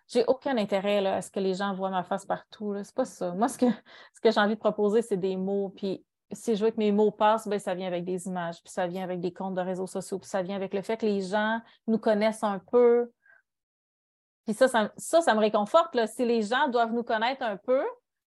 J'ai 0.09 0.25
aucun 0.27 0.57
intérêt 0.59 1.07
à 1.07 1.23
ce 1.23 1.31
que 1.31 1.41
les 1.41 1.55
gens 1.55 1.73
voient 1.75 1.91
ma 1.91 2.03
face 2.05 2.27
partout. 2.27 2.75
Ce 2.75 2.79
n'est 2.79 2.95
pas 2.95 3.05
ça. 3.05 3.33
Moi, 3.33 3.49
ce 3.49 3.59
que, 3.59 3.67
ce 4.15 4.21
que 4.21 4.31
j'ai 4.31 4.41
envie 4.41 4.55
de 4.55 4.61
proposer, 4.61 5.03
c'est 5.03 5.17
des 5.17 5.37
mots. 5.37 5.71
Puis 5.71 6.05
si 6.33 6.57
je 6.57 6.65
veux 6.65 6.71
que 6.71 6.79
mes 6.79 6.93
mots 6.93 7.11
passent, 7.11 7.49
ben, 7.49 7.59
ça 7.59 7.75
vient 7.75 7.87
avec 7.87 8.05
des 8.05 8.27
images, 8.27 8.63
puis 8.63 8.73
ça 8.73 8.87
vient 8.87 9.03
avec 9.03 9.21
des 9.21 9.33
comptes 9.33 9.55
de 9.55 9.61
réseaux 9.61 9.87
sociaux, 9.87 10.19
puis 10.19 10.29
ça 10.29 10.43
vient 10.43 10.57
avec 10.57 10.75
le 10.75 10.83
fait 10.83 10.97
que 10.97 11.07
les 11.07 11.23
gens 11.23 11.61
nous 11.87 11.99
connaissent 11.99 12.45
un 12.45 12.59
peu. 12.59 13.11
Puis 14.45 14.55
ça, 14.55 14.69
ça, 14.69 15.21
ça, 15.21 15.35
me 15.35 15.41
réconforte. 15.41 15.95
Là. 15.95 16.07
Si 16.07 16.25
les 16.25 16.43
gens 16.43 16.69
doivent 16.69 16.93
nous 16.93 17.03
connaître 17.03 17.43
un 17.43 17.57
peu 17.57 17.83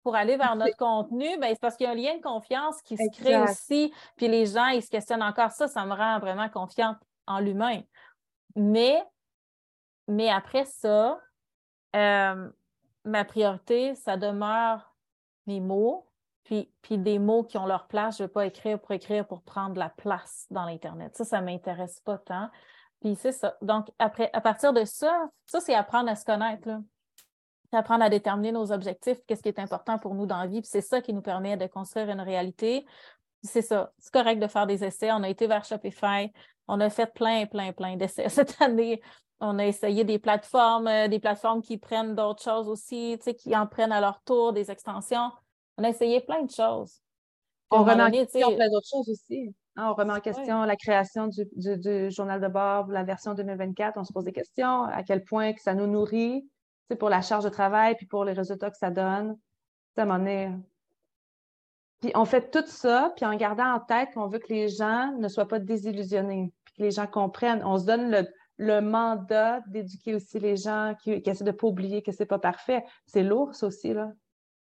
pour 0.03 0.15
aller 0.15 0.37
vers 0.37 0.55
notre 0.55 0.77
contenu, 0.77 1.37
ben, 1.39 1.49
c'est 1.49 1.59
parce 1.59 1.75
qu'il 1.75 1.85
y 1.85 1.89
a 1.89 1.93
un 1.93 1.95
lien 1.95 2.15
de 2.15 2.21
confiance 2.21 2.81
qui 2.81 2.95
se 2.97 3.09
crée 3.19 3.37
aussi. 3.41 3.93
Puis 4.15 4.27
les 4.27 4.45
gens, 4.45 4.67
ils 4.67 4.83
se 4.83 4.89
questionnent 4.89 5.23
encore. 5.23 5.51
Ça, 5.51 5.67
ça 5.67 5.85
me 5.85 5.93
rend 5.93 6.19
vraiment 6.19 6.47
confiante 6.49 6.97
en 7.25 7.39
l'humain. 7.39 7.81
Mais, 8.55 9.03
mais 10.07 10.29
après 10.29 10.65
ça, 10.65 11.19
euh, 11.95 12.49
ma 13.03 13.25
priorité, 13.25 13.95
ça 13.95 14.17
demeure 14.17 14.95
mes 15.47 15.59
mots, 15.59 16.05
puis, 16.45 16.71
puis 16.83 16.97
des 16.99 17.19
mots 17.19 17.43
qui 17.43 17.57
ont 17.57 17.65
leur 17.65 17.87
place, 17.87 18.17
je 18.17 18.23
ne 18.23 18.27
veux 18.27 18.31
pas 18.31 18.45
écrire 18.45 18.79
pour 18.79 18.91
écrire 18.91 19.27
pour 19.27 19.41
prendre 19.41 19.77
la 19.77 19.89
place 19.89 20.45
dans 20.51 20.63
l'Internet. 20.65 21.15
Ça, 21.15 21.25
ça 21.25 21.41
ne 21.41 21.45
m'intéresse 21.45 21.99
pas 22.01 22.19
tant. 22.19 22.49
Puis 23.01 23.15
c'est 23.15 23.31
ça. 23.31 23.57
Donc, 23.61 23.91
après, 23.97 24.29
à 24.31 24.41
partir 24.41 24.71
de 24.71 24.85
ça, 24.85 25.27
ça, 25.47 25.59
c'est 25.59 25.73
apprendre 25.73 26.09
à 26.09 26.15
se 26.15 26.23
connaître. 26.23 26.69
Apprendre 27.71 28.05
à 28.05 28.09
déterminer 28.09 28.51
nos 28.51 28.71
objectifs, 28.71 29.17
qu'est-ce 29.27 29.41
qui 29.41 29.49
est 29.49 29.59
important 29.59 29.97
pour 29.97 30.13
nous 30.13 30.27
dans 30.27 30.37
la 30.37 30.45
vie. 30.45 30.61
Puis 30.61 30.69
c'est 30.71 30.81
ça 30.81 31.01
qui 31.01 31.13
nous 31.13 31.21
permet 31.21 31.57
de 31.57 31.65
construire 31.65 32.09
une 32.09 32.21
réalité. 32.21 32.85
C'est 33.41 33.63
ça. 33.63 33.91
C'est 33.97 34.13
correct 34.13 34.39
de 34.39 34.47
faire 34.47 34.67
des 34.67 34.83
essais. 34.83 35.11
On 35.11 35.23
a 35.23 35.29
été 35.29 35.47
vers 35.47 35.65
Shopify. 35.65 36.31
On 36.67 36.79
a 36.79 36.89
fait 36.91 37.11
plein, 37.11 37.47
plein, 37.47 37.73
plein 37.73 37.97
d'essais 37.97 38.29
cette 38.29 38.61
année. 38.61 39.01
On 39.39 39.57
a 39.57 39.65
essayé 39.65 40.03
des 40.03 40.19
plateformes, 40.19 40.87
euh, 40.87 41.07
des 41.07 41.19
plateformes 41.19 41.61
qui 41.61 41.77
prennent 41.77 42.15
d'autres 42.15 42.43
choses 42.43 42.69
aussi, 42.69 43.19
qui 43.37 43.55
en 43.55 43.65
prennent 43.65 43.91
à 43.91 43.99
leur 43.99 44.21
tour, 44.21 44.53
des 44.53 44.69
extensions. 44.71 45.31
On 45.77 45.83
a 45.83 45.89
essayé 45.89 46.21
plein 46.21 46.43
de 46.43 46.51
choses. 46.51 47.01
On 47.71 47.83
remet 47.83 48.03
en 48.03 48.11
question 48.11 48.55
plein 48.55 48.69
d'autres 48.69 48.87
choses 48.89 49.09
aussi. 49.09 49.53
Hein, 49.75 49.89
on 49.89 49.93
remet 49.93 50.13
en 50.13 50.19
question 50.19 50.63
la 50.63 50.75
création 50.75 51.27
du, 51.27 52.11
journal 52.11 52.39
de 52.39 52.47
bord, 52.47 52.87
la 52.87 53.03
version 53.03 53.33
2024. 53.33 53.97
On 53.97 54.03
se 54.03 54.13
pose 54.13 54.23
des 54.23 54.31
questions. 54.31 54.83
À 54.83 55.03
quel 55.03 55.23
point 55.23 55.53
que 55.53 55.61
ça 55.61 55.73
nous 55.73 55.87
nourrit 55.87 56.47
pour 56.99 57.09
la 57.09 57.21
charge 57.21 57.43
de 57.43 57.49
travail 57.49 57.95
puis 57.95 58.05
pour 58.05 58.23
les 58.23 58.33
résultats 58.33 58.69
que 58.69 58.77
ça 58.77 58.91
donne. 58.91 59.37
À 59.97 60.01
un 60.01 60.05
moment 60.05 60.59
Puis 62.01 62.11
on 62.15 62.25
fait 62.25 62.51
tout 62.51 62.67
ça, 62.67 63.13
puis 63.15 63.25
en 63.25 63.35
gardant 63.35 63.73
en 63.73 63.79
tête 63.79 64.09
qu'on 64.13 64.27
veut 64.27 64.39
que 64.39 64.53
les 64.53 64.69
gens 64.69 65.13
ne 65.17 65.27
soient 65.27 65.47
pas 65.47 65.59
désillusionnés, 65.59 66.53
puis 66.65 66.75
que 66.75 66.83
les 66.83 66.91
gens 66.91 67.07
comprennent. 67.07 67.63
On 67.65 67.77
se 67.77 67.85
donne 67.85 68.27
le, 68.57 68.81
mandat 68.81 69.61
d'éduquer 69.67 70.15
aussi 70.15 70.39
les 70.39 70.55
gens 70.55 70.95
qui, 71.01 71.21
qui 71.21 71.29
essaient 71.29 71.43
de 71.43 71.51
ne 71.51 71.55
pas 71.55 71.67
oublier 71.67 72.01
que 72.01 72.11
ce 72.11 72.23
n'est 72.23 72.27
pas 72.27 72.39
parfait. 72.39 72.85
C'est 73.05 73.23
lourd, 73.23 73.55
ça 73.55 73.67
aussi, 73.67 73.93
là 73.93 74.11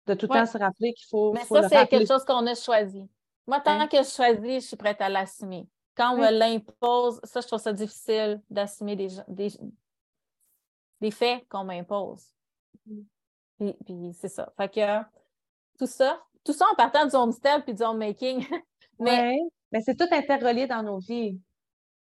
de 0.09 0.15
tout 0.15 0.27
le 0.27 0.35
temps 0.35 0.47
se 0.47 0.59
rappeler 0.59 0.93
qu'il 0.95 1.07
faut. 1.09 1.33
Mais 1.33 1.45
ça, 1.45 1.69
c'est 1.69 1.87
quelque 1.87 2.09
chose 2.09 2.25
qu'on 2.25 2.47
a 2.47 2.55
choisi. 2.55 3.09
Moi, 3.47 3.61
tant 3.61 3.87
que 3.87 3.99
je 3.99 4.09
choisis, 4.09 4.63
je 4.63 4.69
suis 4.69 4.77
prête 4.77 5.01
à 5.01 5.09
l'assumer. 5.09 5.67
Quand 5.95 6.15
on 6.15 6.19
me 6.19 6.31
l'impose, 6.31 7.21
ça, 7.25 7.41
je 7.41 7.47
trouve 7.47 7.61
ça 7.61 7.73
difficile 7.73 8.41
d'assumer 8.51 8.95
des, 8.95 9.09
des, 11.01 11.11
faits 11.11 11.47
qu'on 11.49 11.65
m'impose. 11.65 12.25
Mm. 12.87 13.73
Puis, 13.85 14.13
c'est 14.13 14.29
ça. 14.29 14.53
Fait 14.57 14.73
que 14.73 15.01
tout 15.79 15.87
ça, 15.87 16.23
tout 16.45 16.53
ça 16.53 16.67
en 16.73 16.77
partant 16.77 17.07
du 17.07 17.15
homestyle 17.17 17.63
puis 17.65 17.75
du 17.75 17.83
homemaking. 17.83 18.47
mais 19.01 19.37
mais 19.73 19.81
c'est 19.81 19.97
tout 19.97 20.09
interrelié 20.11 20.67
dans 20.67 20.83
nos 20.83 20.99
vies. 20.99 21.39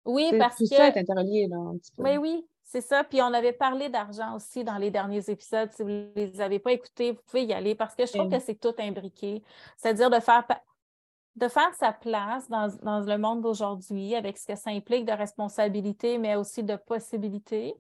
Oui, 0.06 0.32
parce 0.38 0.58
que. 0.58 0.64
Tout 0.64 0.76
ça 0.76 0.88
est 0.88 0.98
interrelié, 0.98 1.48
là, 1.48 1.58
un 1.58 1.78
petit 1.78 1.92
peu. 1.96 2.04
Mais 2.04 2.18
oui, 2.18 2.46
c'est 2.64 2.82
ça. 2.82 3.04
Puis 3.04 3.22
on 3.22 3.34
avait 3.34 3.54
parlé 3.54 3.90
d'argent 3.90 4.36
aussi 4.36 4.64
dans 4.64 4.78
les 4.78 4.92
derniers 4.92 5.30
épisodes. 5.30 5.72
Si 5.72 5.84
vous 5.84 5.90
ne 5.90 6.14
les 6.16 6.42
avez 6.42 6.60
pas 6.60 6.72
écoutés, 6.72 7.12
vous 7.12 7.22
pouvez 7.26 7.46
y 7.46 7.54
aller 7.54 7.76
parce 7.76 7.96
que 7.96 8.06
je 8.06 8.14
trouve 8.14 8.30
que 8.30 8.40
c'est 8.40 8.60
tout 8.60 8.74
imbriqué. 8.80 9.44
C'est-à-dire 9.78 10.10
de 10.10 10.20
faire. 10.20 10.46
de 11.36 11.48
faire 11.48 11.74
sa 11.76 11.92
place 11.92 12.48
dans, 12.50 12.68
dans 12.84 13.00
le 13.00 13.18
monde 13.18 13.42
d'aujourd'hui 13.42 14.16
avec 14.16 14.38
ce 14.38 14.46
que 14.46 14.56
ça 14.56 14.70
implique 14.70 15.06
de 15.06 15.12
responsabilité, 15.12 16.20
mais 16.20 16.36
aussi 16.36 16.64
de 16.64 16.76
possibilités, 16.76 17.76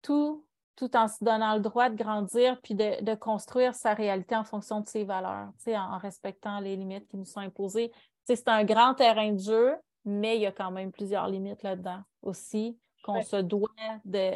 tout, 0.00 0.46
tout 0.74 0.96
en 0.96 1.06
se 1.06 1.22
donnant 1.22 1.54
le 1.54 1.60
droit 1.60 1.90
de 1.90 1.96
grandir 1.96 2.58
puis 2.62 2.74
de, 2.74 3.02
de 3.04 3.14
construire 3.14 3.74
sa 3.74 3.92
réalité 3.92 4.36
en 4.36 4.44
fonction 4.44 4.80
de 4.80 4.88
ses 4.88 5.04
valeurs, 5.04 5.50
en, 5.66 5.72
en 5.72 5.98
respectant 5.98 6.60
les 6.60 6.76
limites 6.76 7.06
qui 7.08 7.18
nous 7.18 7.26
sont 7.26 7.40
imposées. 7.40 7.92
C'est 8.24 8.48
un 8.48 8.64
grand 8.64 8.94
terrain 8.94 9.32
de 9.32 9.38
jeu, 9.38 9.76
mais 10.04 10.36
il 10.36 10.42
y 10.42 10.46
a 10.46 10.52
quand 10.52 10.70
même 10.70 10.92
plusieurs 10.92 11.28
limites 11.28 11.62
là-dedans 11.62 12.00
aussi 12.22 12.78
qu'on 13.02 13.22
se 13.22 13.36
doit 13.36 13.70
de, 14.04 14.32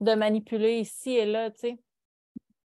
de 0.00 0.14
manipuler 0.14 0.80
ici 0.80 1.10
et 1.10 1.26
là, 1.26 1.50
tu 1.50 1.58
sais. 1.58 1.78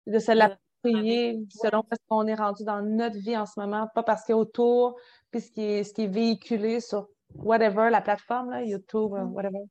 De 0.05 0.19
se 0.19 0.31
l'approprier 0.31 1.39
selon 1.49 1.83
ce 1.91 1.97
qu'on 2.09 2.27
est 2.27 2.35
rendu 2.35 2.63
dans 2.63 2.81
notre 2.81 3.17
vie 3.17 3.37
en 3.37 3.45
ce 3.45 3.59
moment, 3.59 3.87
pas 3.95 4.03
parce 4.03 4.25
qu'il 4.25 4.33
y 4.33 4.35
a 4.35 4.37
autour, 4.37 4.97
puis 5.31 5.41
ce 5.41 5.51
qui 5.51 5.61
est, 5.61 5.83
ce 5.83 5.93
qui 5.93 6.03
est 6.03 6.07
véhiculé 6.07 6.81
sur 6.81 7.07
whatever, 7.35 7.89
la 7.89 8.01
plateforme, 8.01 8.51
là, 8.51 8.63
YouTube, 8.63 9.11
whatever. 9.31 9.63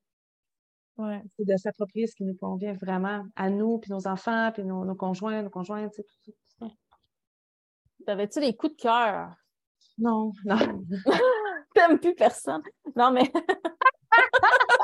Ouais. 0.97 1.23
C'est 1.37 1.47
de 1.47 1.57
s'approprier 1.57 2.07
ce 2.07 2.15
qui 2.15 2.25
nous 2.25 2.35
convient 2.35 2.75
vraiment 2.75 3.25
à 3.37 3.51
nous, 3.51 3.79
puis 3.79 3.91
nos 3.91 4.07
enfants, 4.07 4.51
puis 4.53 4.65
nos, 4.65 4.85
nos 4.85 4.95
conjoints, 4.95 5.43
nos 5.43 5.51
conjointes, 5.51 5.93
tout 5.95 6.03
ça. 6.25 6.33
Tout 6.33 6.33
ça. 6.61 6.67
T'avais-tu 8.07 8.41
des 8.41 8.55
coups 8.57 8.77
de 8.77 8.83
cœur? 8.83 9.35
Non, 9.99 10.33
non. 10.45 10.57
T'aimes 11.75 11.99
plus 11.99 12.15
personne. 12.15 12.63
Non, 12.97 13.11
mais. 13.11 13.31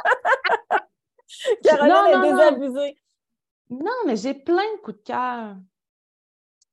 Caroline 1.64 1.92
non, 1.92 2.24
est 2.24 2.32
désabusée. 2.32 2.96
Non. 3.70 3.92
mais 4.06 4.16
j'ai 4.16 4.34
plein 4.34 4.64
de 4.76 4.80
coups 4.80 4.98
de 4.98 5.02
cœur. 5.02 5.56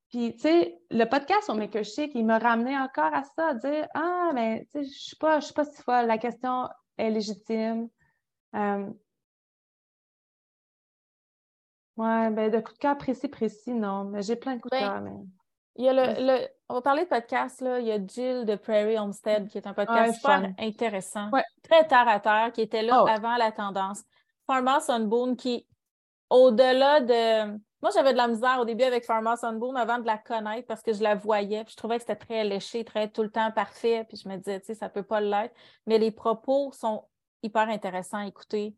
Puis, 0.09 0.33
tu 0.35 0.41
sais, 0.41 0.79
le 0.91 1.05
podcast 1.05 1.49
au 1.49 1.55
Maker 1.55 1.83
Chic, 1.83 2.11
il 2.15 2.25
m'a 2.25 2.39
ramené 2.39 2.77
encore 2.77 3.13
à 3.13 3.23
ça, 3.23 3.49
à 3.49 3.53
dire 3.53 3.87
Ah, 3.93 4.31
mais 4.33 4.65
tu 4.71 4.83
sais, 4.83 4.83
je 4.85 4.97
suis 4.97 5.15
pas, 5.17 5.39
je 5.39 5.45
suis 5.45 5.53
pas 5.53 5.65
si 5.65 5.81
folle, 5.81 6.05
la 6.05 6.17
question 6.17 6.69
est 6.97 7.09
légitime. 7.09 7.89
Euh... 8.55 8.89
Ouais, 11.97 12.29
ben 12.29 12.51
de 12.51 12.59
coups 12.59 12.73
de 12.73 12.79
cœur 12.79 12.97
précis, 12.97 13.27
précis, 13.29 13.73
non, 13.73 14.03
mais 14.05 14.21
j'ai 14.21 14.35
plein 14.35 14.55
de 14.55 14.61
coups 14.61 14.71
de 14.73 14.79
ben, 14.79 14.87
cœur. 14.87 15.01
Mais... 15.01 15.25
Il 15.75 15.85
y 15.85 15.89
a 15.89 15.93
le, 15.93 16.47
on 16.69 16.75
va 16.75 16.81
parler 16.81 17.03
de 17.03 17.09
podcast, 17.09 17.61
là. 17.61 17.79
Il 17.79 17.87
y 17.87 17.91
a 17.91 17.97
Jill 17.97 18.45
de 18.45 18.55
Prairie 18.55 18.97
Homestead, 18.97 19.47
qui 19.49 19.57
est 19.57 19.67
un 19.67 19.73
podcast 19.73 20.15
super 20.15 20.49
intéressant, 20.57 21.29
très 21.63 21.85
terre 21.87 22.07
à 22.07 22.19
terre, 22.19 22.51
qui 22.53 22.61
était 22.61 22.81
là 22.81 23.03
oh. 23.03 23.07
avant 23.07 23.35
la 23.35 23.51
tendance. 23.51 24.01
Farmer 24.47 24.79
Sunboom, 24.79 25.35
qui, 25.35 25.67
au-delà 26.29 27.01
de. 27.01 27.59
Moi, 27.81 27.91
j'avais 27.93 28.13
de 28.13 28.17
la 28.17 28.27
misère 28.27 28.57
au 28.59 28.65
début 28.65 28.83
avec 28.83 29.05
Farmer 29.05 29.35
Sunboom 29.39 29.75
avant 29.75 29.99
de 29.99 30.05
la 30.05 30.17
connaître 30.17 30.65
parce 30.65 30.81
que 30.81 30.93
je 30.93 31.03
la 31.03 31.13
voyais, 31.13 31.63
puis 31.63 31.73
je 31.73 31.77
trouvais 31.77 31.97
que 31.97 32.01
c'était 32.01 32.15
très 32.15 32.43
léché, 32.43 32.83
très 32.83 33.09
tout 33.09 33.21
le 33.21 33.29
temps 33.29 33.51
parfait, 33.51 34.05
puis 34.07 34.17
je 34.17 34.27
me 34.27 34.37
disais, 34.37 34.59
tu 34.59 34.67
sais, 34.67 34.75
ça 34.75 34.89
peut 34.89 35.03
pas 35.03 35.21
l'être. 35.21 35.53
Mais 35.85 35.99
les 35.99 36.09
propos 36.09 36.71
sont 36.71 37.03
hyper 37.43 37.69
intéressants 37.69 38.19
à 38.19 38.27
écouter. 38.27 38.75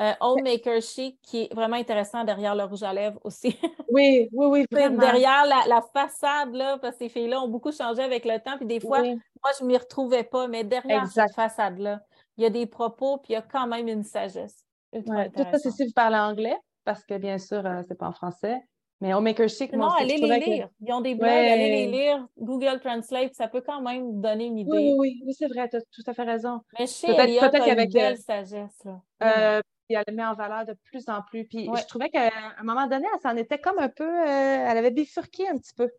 Euh, 0.00 0.12
Homemaker 0.20 0.80
Chic, 0.80 1.18
qui 1.22 1.42
est 1.42 1.54
vraiment 1.54 1.76
intéressant 1.76 2.24
derrière 2.24 2.54
le 2.54 2.64
rouge 2.64 2.82
à 2.82 2.94
lèvres 2.94 3.20
aussi. 3.24 3.58
oui, 3.90 4.28
oui, 4.32 4.46
oui, 4.46 4.66
vraiment. 4.70 4.98
Derrière 4.98 5.44
la, 5.44 5.82
façade, 5.82 6.54
là, 6.54 6.78
parce 6.78 6.96
que 6.96 7.04
ces 7.04 7.08
filles-là 7.10 7.42
ont 7.42 7.48
beaucoup 7.48 7.72
changé 7.72 8.02
avec 8.02 8.24
le 8.24 8.38
temps, 8.38 8.56
puis 8.56 8.66
des 8.66 8.80
fois, 8.80 9.02
moi, 9.02 9.50
je 9.58 9.64
ne 9.64 9.68
m'y 9.68 9.76
retrouvais 9.76 10.24
pas, 10.24 10.48
mais 10.48 10.64
derrière 10.64 11.06
cette 11.06 11.34
façade-là, 11.34 12.00
il 12.38 12.42
y 12.42 12.46
a 12.46 12.50
des 12.50 12.66
propos, 12.66 13.18
puis 13.18 13.30
il 13.30 13.32
y 13.34 13.36
a 13.36 13.42
quand 13.42 13.66
même 13.66 13.86
une 13.86 14.02
sagesse. 14.02 14.64
Ouais, 14.94 15.30
tout 15.30 15.42
ça, 15.42 15.58
c'est 15.58 15.70
si 15.70 15.84
vous 15.84 15.92
parlez 15.94 16.16
anglais, 16.16 16.56
parce 16.84 17.04
que 17.04 17.18
bien 17.18 17.36
sûr, 17.36 17.64
euh, 17.66 17.82
c'est 17.86 17.98
pas 17.98 18.08
en 18.08 18.12
français. 18.12 18.60
Mais 19.02 19.14
Homemaker 19.14 19.48
Chic, 19.48 19.72
non, 19.72 19.88
allez 19.88 20.16
les 20.16 20.38
lire. 20.38 20.68
Ils 20.80 20.92
ont 20.92 21.00
des 21.00 21.16
blogs, 21.16 21.28
allez 21.28 21.70
les 21.70 21.86
lire. 21.88 22.24
Google 22.38 22.78
Translate, 22.80 23.34
ça 23.34 23.48
peut 23.48 23.60
quand 23.60 23.82
même 23.82 24.20
donner 24.20 24.46
une 24.46 24.58
idée. 24.58 24.70
Oui, 24.70 24.94
oui, 24.96 25.22
oui, 25.26 25.34
c'est 25.34 25.48
vrai, 25.48 25.68
tu 25.68 25.76
as 25.76 25.80
tout 25.80 26.04
à 26.06 26.14
fait 26.14 26.22
raison. 26.22 26.60
Mais 26.78 26.86
chez 26.86 27.10
Elliot, 27.10 27.40
peut-être 27.40 27.64
qu'avec 27.64 27.88
une 27.88 28.00
belle 28.00 28.16
sagesse. 28.16 28.84
Là. 28.84 29.00
Euh, 29.24 29.60
elle 29.94 30.04
le 30.08 30.14
met 30.14 30.24
en 30.24 30.34
valeur 30.34 30.64
de 30.64 30.74
plus 30.84 31.08
en 31.08 31.22
plus. 31.22 31.44
Puis 31.44 31.66
je 31.66 31.86
trouvais 31.86 32.10
qu'à 32.10 32.30
un 32.58 32.62
moment 32.62 32.86
donné, 32.86 33.06
elle 33.12 33.20
s'en 33.20 33.36
était 33.36 33.58
comme 33.58 33.78
un 33.78 33.88
peu, 33.88 34.08
euh, 34.08 34.26
elle 34.26 34.78
avait 34.78 34.90
bifurqué 34.90 35.48
un 35.48 35.58
petit 35.58 35.74
peu. 35.74 35.90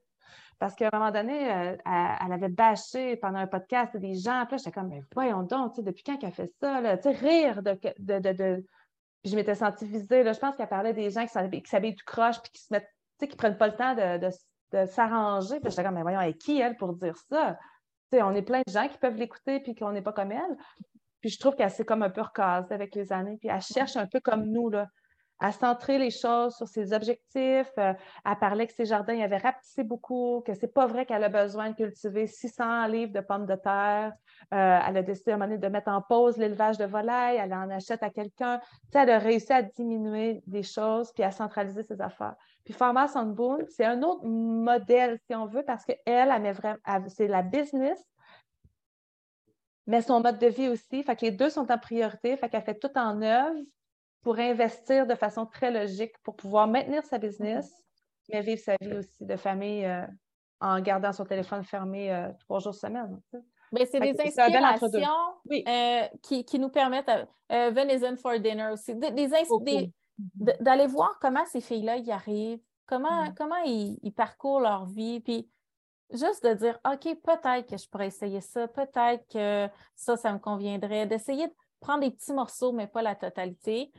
Parce 0.59 0.75
qu'à 0.75 0.89
un 0.91 0.97
moment 0.97 1.11
donné, 1.11 1.51
euh, 1.51 1.75
elle, 1.85 2.31
avait 2.31 2.49
bâché 2.49 3.17
pendant 3.17 3.39
un 3.39 3.47
podcast 3.47 3.97
des 3.97 4.15
gens. 4.15 4.45
Puis 4.45 4.55
là, 4.55 4.57
j'étais 4.57 4.71
comme, 4.71 4.89
mais 4.89 5.01
voyons 5.13 5.43
donc, 5.43 5.79
depuis 5.81 6.03
quand 6.03 6.17
qu'elle 6.17 6.31
fait 6.31 6.53
ça? 6.61 6.79
Là? 6.79 6.97
Rire 7.03 7.63
de. 7.63 7.77
de, 7.99 8.19
de, 8.19 8.65
Puis 9.21 9.31
je 9.31 9.35
m'étais 9.35 9.55
sentie 9.55 9.85
visée. 9.85 10.23
Là. 10.23 10.33
Je 10.33 10.39
pense 10.39 10.55
qu'elle 10.55 10.69
parlait 10.69 10.93
des 10.93 11.09
gens 11.11 11.25
qui 11.25 11.67
s'habillent 11.67 11.95
tout 11.95 12.05
croche 12.05 12.41
puis 12.41 12.51
qui 12.51 12.61
se 12.61 12.73
mettent, 12.73 12.87
qui 13.19 13.27
ne 13.27 13.35
prennent 13.35 13.57
pas 13.57 13.67
le 13.67 13.75
temps 13.75 13.95
de, 13.95 14.85
s'arranger. 14.85 15.59
Puis 15.59 15.69
j'étais 15.71 15.83
comme, 15.83 15.95
mais 15.95 16.01
voyons, 16.01 16.21
elle 16.21 16.29
est 16.29 16.37
qui, 16.37 16.59
elle, 16.59 16.77
pour 16.77 16.93
dire 16.93 17.17
ça? 17.29 17.57
on 18.21 18.35
est 18.35 18.43
plein 18.43 18.61
de 18.65 18.71
gens 18.71 18.87
qui 18.87 18.97
peuvent 18.97 19.15
l'écouter 19.15 19.59
puis 19.59 19.75
qu'on 19.75 19.91
n'est 19.91 20.01
pas 20.01 20.13
comme 20.13 20.31
elle. 20.31 20.57
Puis 21.24 21.30
je 21.30 21.39
trouve 21.39 21.55
qu'elle 21.55 21.71
s'est 21.71 21.86
comme 21.86 22.03
un 22.03 22.09
peu 22.09 22.19
recasée 22.19 22.74
avec 22.74 22.93
les 22.95 23.13
années. 23.13 23.38
Puis 23.39 23.47
elle 23.47 23.61
cherche 23.61 23.95
un 23.95 24.07
peu 24.07 24.19
comme 24.19 24.43
nous, 24.43 24.69
là, 24.69 24.89
à 25.39 25.53
centrer 25.53 25.97
les 25.97 26.11
choses 26.11 26.53
sur 26.57 26.67
ses 26.67 26.91
objectifs. 26.91 27.71
Euh, 27.78 27.93
elle 28.26 28.39
parlait 28.41 28.67
que 28.67 28.74
ses 28.74 28.84
jardins 28.84 29.17
avaient 29.21 29.38
rapetissé 29.38 29.86
beaucoup, 29.86 30.43
que 30.45 30.53
c'est 30.53 30.74
pas 30.74 30.86
vrai 30.86 31.05
qu'elle 31.05 31.24
a 31.24 31.30
besoin 31.30 31.69
de 31.69 31.76
cultiver 31.78 32.28
600 32.28 32.88
livres 32.88 33.13
de 33.13 33.21
pommes 33.21 33.45
de 33.45 33.55
terre. 33.55 34.11
Euh, 34.53 34.80
elle 34.86 34.97
a 34.97 35.01
décidé 35.01 35.32
à 35.32 35.36
un 35.36 35.38
moment 35.38 35.47
donné 35.47 35.59
de 35.59 35.67
mettre 35.69 35.89
en 35.89 36.01
pause 36.01 36.36
l'élevage 36.36 36.78
de 36.78 36.86
volailles. 36.86 37.38
Elle 37.38 37.53
en 37.53 37.69
achète 37.69 38.03
à 38.03 38.09
quelqu'un. 38.09 38.59
Tu 38.59 38.67
sais, 38.91 38.99
elle 38.99 39.09
a 39.11 39.19
réussi 39.19 39.53
à 39.53 39.61
diminuer 39.61 40.43
des 40.45 40.63
choses 40.63 41.13
puis 41.13 41.24
à 41.24 41.32
centraliser 41.32 41.84
ses 41.84 42.01
affaires. 42.01 42.36
Puis 42.65 42.74
Farmers 42.74 43.11
on 43.15 43.28
Boone, 43.28 43.63
c'est 43.69 43.86
un 43.86 44.01
autre 44.03 44.26
modèle, 44.26 45.19
si 45.26 45.34
on 45.36 45.45
veut, 45.45 45.63
parce 45.63 45.86
qu'elle, 45.86 45.99
elle 46.05 46.51
vraiment, 46.51 47.07
c'est 47.07 47.30
la 47.30 47.43
business 47.43 47.97
mais 49.88 50.01
son 50.01 50.21
mode 50.21 50.39
de 50.39 50.47
vie 50.47 50.69
aussi. 50.69 51.03
Fait 51.03 51.15
que 51.15 51.25
les 51.25 51.31
deux 51.31 51.49
sont 51.49 51.71
en 51.71 51.77
priorité. 51.77 52.38
Fait 52.38 52.49
qu'elle 52.49 52.63
fait 52.63 52.79
tout 52.79 52.95
en 52.97 53.21
œuvre 53.21 53.59
pour 54.21 54.39
investir 54.39 55.05
de 55.05 55.15
façon 55.15 55.45
très 55.45 55.71
logique 55.71 56.13
pour 56.23 56.36
pouvoir 56.36 56.67
maintenir 56.67 57.03
sa 57.05 57.17
business, 57.17 57.69
mais 58.31 58.41
vivre 58.41 58.61
sa 58.61 58.77
vie 58.79 58.93
aussi 58.93 59.25
de 59.25 59.36
famille 59.36 59.86
euh, 59.86 60.05
en 60.61 60.79
gardant 60.79 61.11
son 61.11 61.25
téléphone 61.25 61.63
fermé 61.63 62.11
euh, 62.11 62.29
trois 62.39 62.59
jours 62.59 62.73
semaine. 62.73 63.19
Ben, 63.73 63.86
c'est 63.89 63.99
des 63.99 64.15
inspirations 64.21 65.01
euh, 65.51 66.01
qui, 66.21 66.45
qui, 66.45 66.59
nous 66.59 66.69
permettent, 66.69 67.11
Venison 67.49 68.15
for 68.15 68.39
Dinner 68.39 68.69
aussi, 68.71 68.95
des, 68.95 69.91
d'aller 70.38 70.88
voir 70.88 71.17
comment 71.19 71.45
ces 71.45 71.59
filles-là 71.59 71.97
y 71.97 72.11
arrivent, 72.11 72.61
comment, 72.86 73.25
mm. 73.25 73.34
comment 73.36 73.57
ils, 73.65 73.97
ils, 74.03 74.13
parcourent 74.13 74.61
leur 74.61 74.86
vie, 74.86 75.19
puis 75.19 75.49
juste 76.14 76.45
de 76.45 76.53
dire, 76.53 76.80
OK, 76.86 77.03
peut-être 77.24 77.70
que 77.70 77.78
je 77.78 77.88
pourrais 77.89 78.07
essayer 78.07 78.41
ça, 78.41 78.68
peut-être 78.68 79.26
que 79.32 79.68
ça, 79.95 80.18
ça 80.18 80.32
me 80.34 80.39
conviendrait, 80.39 81.05
d'essayer 81.05 81.47
de 81.47 81.53
prendre 81.80 82.01
des 82.01 82.11
petits 82.11 82.34
morceaux, 82.34 82.72
mais 82.72 82.88
pas 82.88 83.01
la 83.01 83.16
totalité, 83.16 83.91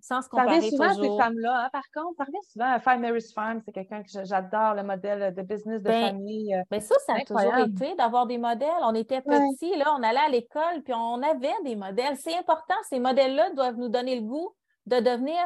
sans 0.00 0.22
se 0.22 0.28
comparer 0.28 0.48
Ça 0.48 0.56
revient 0.56 0.70
souvent 0.70 0.94
toujours. 0.94 1.16
ces 1.16 1.22
femmes-là, 1.22 1.64
hein, 1.64 1.68
par 1.72 1.84
contre, 1.94 2.16
ça 2.16 2.24
revient 2.24 2.46
souvent 2.50 2.72
à 2.72 2.80
Five 2.80 3.00
Mary's 3.00 3.32
Farm, 3.32 3.60
c'est 3.64 3.72
quelqu'un 3.72 4.02
que 4.02 4.24
j'adore, 4.24 4.74
le 4.74 4.82
modèle 4.82 5.34
de 5.34 5.42
business 5.42 5.82
de 5.82 5.88
ben, 5.88 6.08
famille. 6.08 6.48
Mais 6.48 6.58
euh, 6.58 6.62
ben 6.70 6.80
ça, 6.80 6.94
ça 7.06 7.14
a 7.14 7.24
toujours 7.24 7.56
été 7.58 7.94
d'avoir 7.94 8.26
des 8.26 8.38
modèles. 8.38 8.68
On 8.82 8.94
était 8.94 9.20
petits, 9.20 9.76
là, 9.76 9.94
on 9.98 10.02
allait 10.02 10.18
à 10.18 10.28
l'école, 10.28 10.82
puis 10.82 10.94
on 10.94 11.22
avait 11.22 11.54
des 11.64 11.76
modèles. 11.76 12.16
C'est 12.16 12.36
important, 12.36 12.74
ces 12.88 12.98
modèles-là 12.98 13.50
doivent 13.50 13.76
nous 13.76 13.88
donner 13.88 14.16
le 14.16 14.26
goût 14.26 14.54
de 14.86 14.96
devenir 14.96 15.38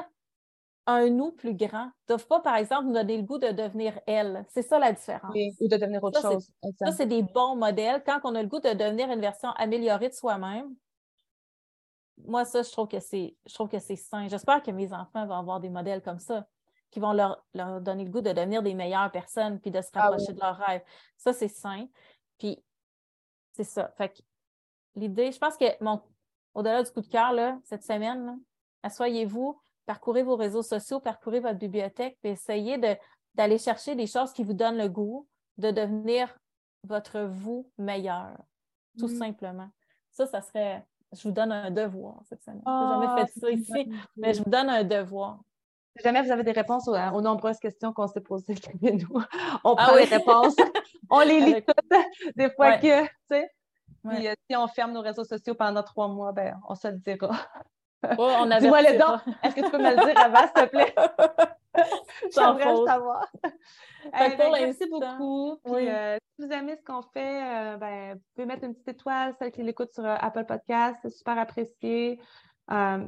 un 0.89 1.11
nous 1.11 1.33
plus 1.33 1.55
grand. 1.55 1.85
ne 1.85 1.91
doivent 2.09 2.27
pas, 2.27 2.41
par 2.41 2.57
exemple, 2.57 2.87
nous 2.87 2.95
donner 2.95 3.19
le 3.19 3.23
goût 3.23 3.39
de 3.39 3.49
devenir 3.49 4.01
elle. 4.07 4.47
C'est 4.49 4.63
ça 4.63 4.79
la 4.79 4.93
différence. 4.93 5.35
ou 5.35 5.69
de 5.69 5.77
devenir 5.77 6.03
autre 6.03 6.21
chose. 6.23 6.51
Ça, 6.79 6.93
c'est 6.93 7.07
des 7.07 7.23
bons 7.23 7.57
modèles. 7.57 8.03
Quand 8.05 8.21
on 8.25 8.35
a 8.35 8.43
le 8.43 8.49
goût 8.49 8.61
de 8.61 8.73
devenir 8.73 9.11
une 9.11 9.21
version 9.21 9.51
améliorée 9.51 10.09
de 10.09 10.15
soi-même, 10.15 10.75
moi, 12.25 12.45
ça, 12.47 12.63
je 12.63 12.73
trouve 12.73 12.89
que 12.89 13.01
c'est, 13.01 13.37
je 13.47 13.55
trouve 13.55 13.69
que 13.69 13.79
c'est 13.79 13.97
sain. 13.97 14.29
J'espère 14.29 14.63
que 14.63 14.71
mes 14.71 14.93
enfants 14.93 15.27
vont 15.27 15.37
avoir 15.37 15.61
des 15.61 15.69
modèles 15.69 16.03
comme 16.03 16.19
ça, 16.19 16.49
qui 16.91 17.01
vont 17.01 17.13
leur, 17.13 17.45
leur 17.53 17.81
donner 17.83 18.05
le 18.05 18.11
goût 18.11 18.23
de 18.23 18.33
devenir 18.33 18.63
des 18.63 18.75
meilleures 18.75 19.11
personnes 19.13 19.61
puis 19.61 19.71
de 19.71 19.83
se 19.83 19.91
ah 19.93 20.09
rapprocher 20.09 20.33
de 20.33 20.41
leurs 20.41 20.57
rêves. 20.57 20.83
Ça, 21.19 21.35
c'est 21.35 21.49
sain. 21.49 21.87
Puis, 22.39 22.65
c'est 23.53 23.65
ça. 23.65 23.93
Fait 23.99 24.09
que 24.09 24.23
l'idée, 24.97 25.33
je 25.33 25.39
pense 25.39 25.57
que 25.57 25.67
mon, 25.85 26.01
au-delà 26.55 26.83
du 26.83 26.91
coup 26.91 27.03
de 27.03 27.09
cœur, 27.09 27.33
là, 27.33 27.59
cette 27.65 27.85
semaine, 27.85 28.41
asseyez-vous, 28.83 29.61
parcourez 29.89 30.23
vos 30.23 30.37
réseaux 30.37 30.63
sociaux, 30.63 31.01
parcourez 31.01 31.41
votre 31.41 31.59
bibliothèque, 31.59 32.19
puis 32.21 32.33
essayez 32.33 32.79
d'aller 33.35 33.57
chercher 33.57 33.95
des 33.95 34.07
choses 34.07 34.35
qui 34.35 34.45
vous 34.45 34.53
donnent 34.53 34.77
le 34.77 34.91
goût 34.91 35.27
de 35.57 35.71
devenir 35.71 36.37
votre 36.85 37.21
vous 37.21 37.71
meilleur, 37.79 38.37
tout 38.99 39.09
mm. 39.09 39.17
simplement. 39.17 39.71
Ça, 40.11 40.27
ça 40.27 40.43
serait, 40.43 40.87
je 41.17 41.23
vous 41.23 41.33
donne 41.33 41.53
un 41.53 41.71
devoir 41.71 42.21
cette 42.29 42.43
semaine. 42.43 42.61
je 42.67 42.71
n'ai 42.71 42.89
jamais 42.91 43.07
ah, 43.09 43.27
fait 43.27 43.41
ça 43.41 43.51
ici, 43.51 43.91
mais 44.19 44.35
je 44.35 44.43
vous 44.43 44.51
donne 44.51 44.69
un 44.69 44.85
devoir. 44.85 45.41
Si 45.97 46.03
jamais 46.05 46.21
vous 46.21 46.31
avez 46.31 46.45
des 46.45 46.53
réponses 46.53 46.87
aux, 46.87 47.21
nombreuses 47.23 47.59
questions 47.59 47.95
qu'on 47.95 48.09
s'est 48.09 48.21
posées, 48.21 48.57
nous 48.83 49.23
on 49.65 49.75
ah 49.75 49.87
prend 49.87 49.97
les 49.97 50.05
réponses, 50.05 50.55
on 51.11 51.21
les 51.21 51.41
lit 51.41 51.65
toutes, 51.65 52.37
des 52.37 52.51
fois 52.51 52.77
que, 52.77 53.05
tu 53.05 53.11
sais. 53.31 53.51
Euh, 54.05 54.35
si 54.49 54.55
on 54.55 54.69
ferme 54.69 54.93
nos 54.93 55.01
réseaux 55.01 55.25
sociaux 55.25 55.55
pendant 55.55 55.83
trois 55.83 56.09
mois, 56.09 56.33
ben, 56.33 56.61
on 56.69 56.75
se 56.75 56.89
le 56.89 56.99
dira. 56.99 57.31
Oh, 58.19 58.45
Dis-moi 58.61 58.83
le 58.83 58.99
don. 58.99 59.33
Est-ce 59.43 59.55
que 59.55 59.61
tu 59.63 59.71
peux 59.71 59.79
me 59.79 59.91
le 59.91 60.05
dire 60.05 60.19
avant, 60.19 60.47
s'il 60.47 60.53
te 60.53 60.71
plaît? 60.71 60.95
J'aimerais 62.35 62.73
le 62.73 62.87
savoir. 62.87 63.27
Ben, 64.13 64.37
merci 64.39 64.89
beaucoup. 64.89 65.59
Euh, 65.67 66.17
si 66.17 66.47
vous 66.47 66.53
aimez 66.53 66.77
ce 66.77 66.85
qu'on 66.85 67.03
fait, 67.03 67.43
euh, 67.43 67.77
ben, 67.77 68.15
vous 68.15 68.21
pouvez 68.35 68.47
mettre 68.47 68.65
une 68.65 68.75
petite 68.75 68.89
étoile, 68.89 69.35
celle 69.39 69.53
qui 69.53 69.63
l'écoute 69.63 69.93
sur 69.93 70.05
Apple 70.07 70.45
Podcast. 70.45 70.97
C'est 71.03 71.11
super 71.11 71.39
apprécié. 71.39 72.21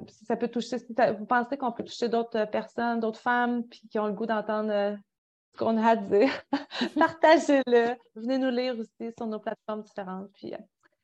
si 0.09 0.25
ça 0.25 0.37
peut 0.37 0.49
toucher, 0.49 0.79
si 0.79 0.95
vous 1.19 1.27
pensez 1.27 1.57
qu'on 1.57 1.73
peut 1.73 1.85
toucher 1.85 2.09
d'autres 2.09 2.45
personnes, 2.47 3.01
d'autres 3.01 3.21
femmes, 3.21 3.65
puis 3.65 3.81
qui 3.91 3.99
ont 3.99 4.07
le 4.07 4.13
goût 4.13 4.27
d'entendre 4.27 4.97
ce 5.53 5.59
qu'on 5.59 5.77
a 5.79 5.91
à 5.91 5.97
dire, 5.97 6.31
partagez-le. 6.99 7.97
Venez 8.15 8.39
nous 8.39 8.51
lire 8.51 8.79
aussi 8.79 9.13
sur 9.17 9.27
nos 9.27 9.41
plateformes 9.41 9.83
différentes. 9.83 10.31
Puis, 10.35 10.53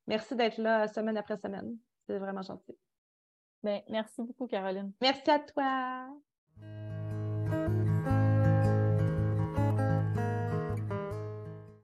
merci 0.06 0.36
d'être 0.36 0.58
là 0.58 0.86
semaine 0.88 1.16
après 1.16 1.36
semaine. 1.36 1.76
C'est 2.06 2.18
vraiment 2.18 2.42
gentil. 2.42 2.76
Ben, 3.62 3.82
merci 3.88 4.22
beaucoup, 4.22 4.46
Caroline. 4.46 4.92
Merci 5.00 5.30
à 5.30 5.38
toi. 5.38 6.08